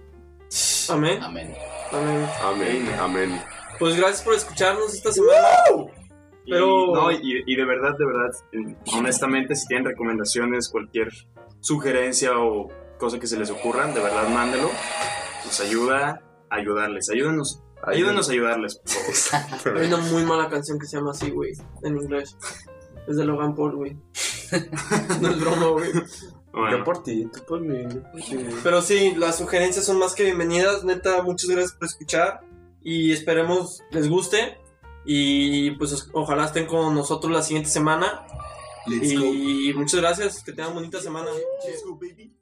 Amén. 0.90 1.22
Amén. 1.24 1.56
Amén. 1.92 2.30
Amén. 2.42 2.90
Amén. 3.00 3.42
Pues 3.80 3.96
gracias 3.98 4.22
por 4.24 4.34
escucharnos 4.34 4.94
esta 4.94 5.12
semana. 5.12 5.48
Y- 6.46 6.52
Pero- 6.52 6.94
no, 6.94 7.12
y, 7.12 7.44
y 7.46 7.56
de 7.56 7.66
verdad, 7.66 7.98
de 7.98 8.06
verdad, 8.06 8.32
eh, 8.52 8.76
honestamente, 8.94 9.56
si 9.56 9.68
tienen 9.68 9.86
recomendaciones, 9.86 10.70
cualquier 10.70 11.10
sugerencia 11.60 12.38
o 12.40 12.70
cosa 13.00 13.20
que 13.20 13.28
se 13.28 13.38
les 13.38 13.50
ocurran, 13.50 13.94
de 13.94 14.02
verdad, 14.02 14.30
mándelo. 14.30 14.70
Nos 15.44 15.60
ayuda 15.60 16.22
a 16.50 16.56
ayudarles. 16.56 17.10
Ayúdenos, 17.10 17.62
ayúdenos 17.86 18.30
a 18.30 18.32
ayudarles, 18.32 18.76
por 18.78 19.14
favor. 19.14 19.78
Hay 19.78 19.88
una 19.88 19.98
muy 19.98 20.24
mala 20.24 20.50
canción 20.50 20.80
que 20.80 20.86
se 20.86 20.98
llama 20.98 21.12
así, 21.12 21.30
güey, 21.30 21.54
en 21.84 21.98
inglés. 21.98 22.38
Es 23.08 23.18
de 23.18 23.26
Logan 23.26 23.56
Paul, 23.56 23.76
güey. 23.76 23.98
no 25.22 25.30
es 25.30 25.40
broma, 25.40 25.68
güey. 25.68 25.92
Bueno, 26.52 26.78
Yo 26.78 26.84
por 26.84 27.04
ti, 27.04 27.28
tú 27.34 27.44
por 27.46 27.62
mí. 27.62 27.86
Pero 28.64 28.82
sí, 28.82 29.14
las 29.16 29.38
sugerencias 29.38 29.86
son 29.86 30.00
más 30.00 30.16
que 30.16 30.24
bienvenidas. 30.24 30.84
Neta, 30.84 31.22
muchas 31.22 31.50
gracias 31.50 31.74
por 31.74 31.88
escuchar. 31.88 32.42
Y 32.82 33.12
esperemos 33.12 33.82
les 33.92 34.10
guste. 34.10 34.58
Y 35.06 35.72
pues 35.72 36.10
ojalá 36.14 36.46
estén 36.46 36.66
con 36.66 36.96
nosotros 36.96 37.32
la 37.32 37.42
siguiente 37.42 37.70
semana. 37.70 38.26
y 38.88 39.74
muchas 39.76 40.00
gracias. 40.00 40.44
Que 40.44 40.54
tengan 40.54 40.74
bonita 40.74 41.00
semana. 41.02 41.30
Let's 41.68 41.84
go, 41.86 41.96
baby. 41.96 42.35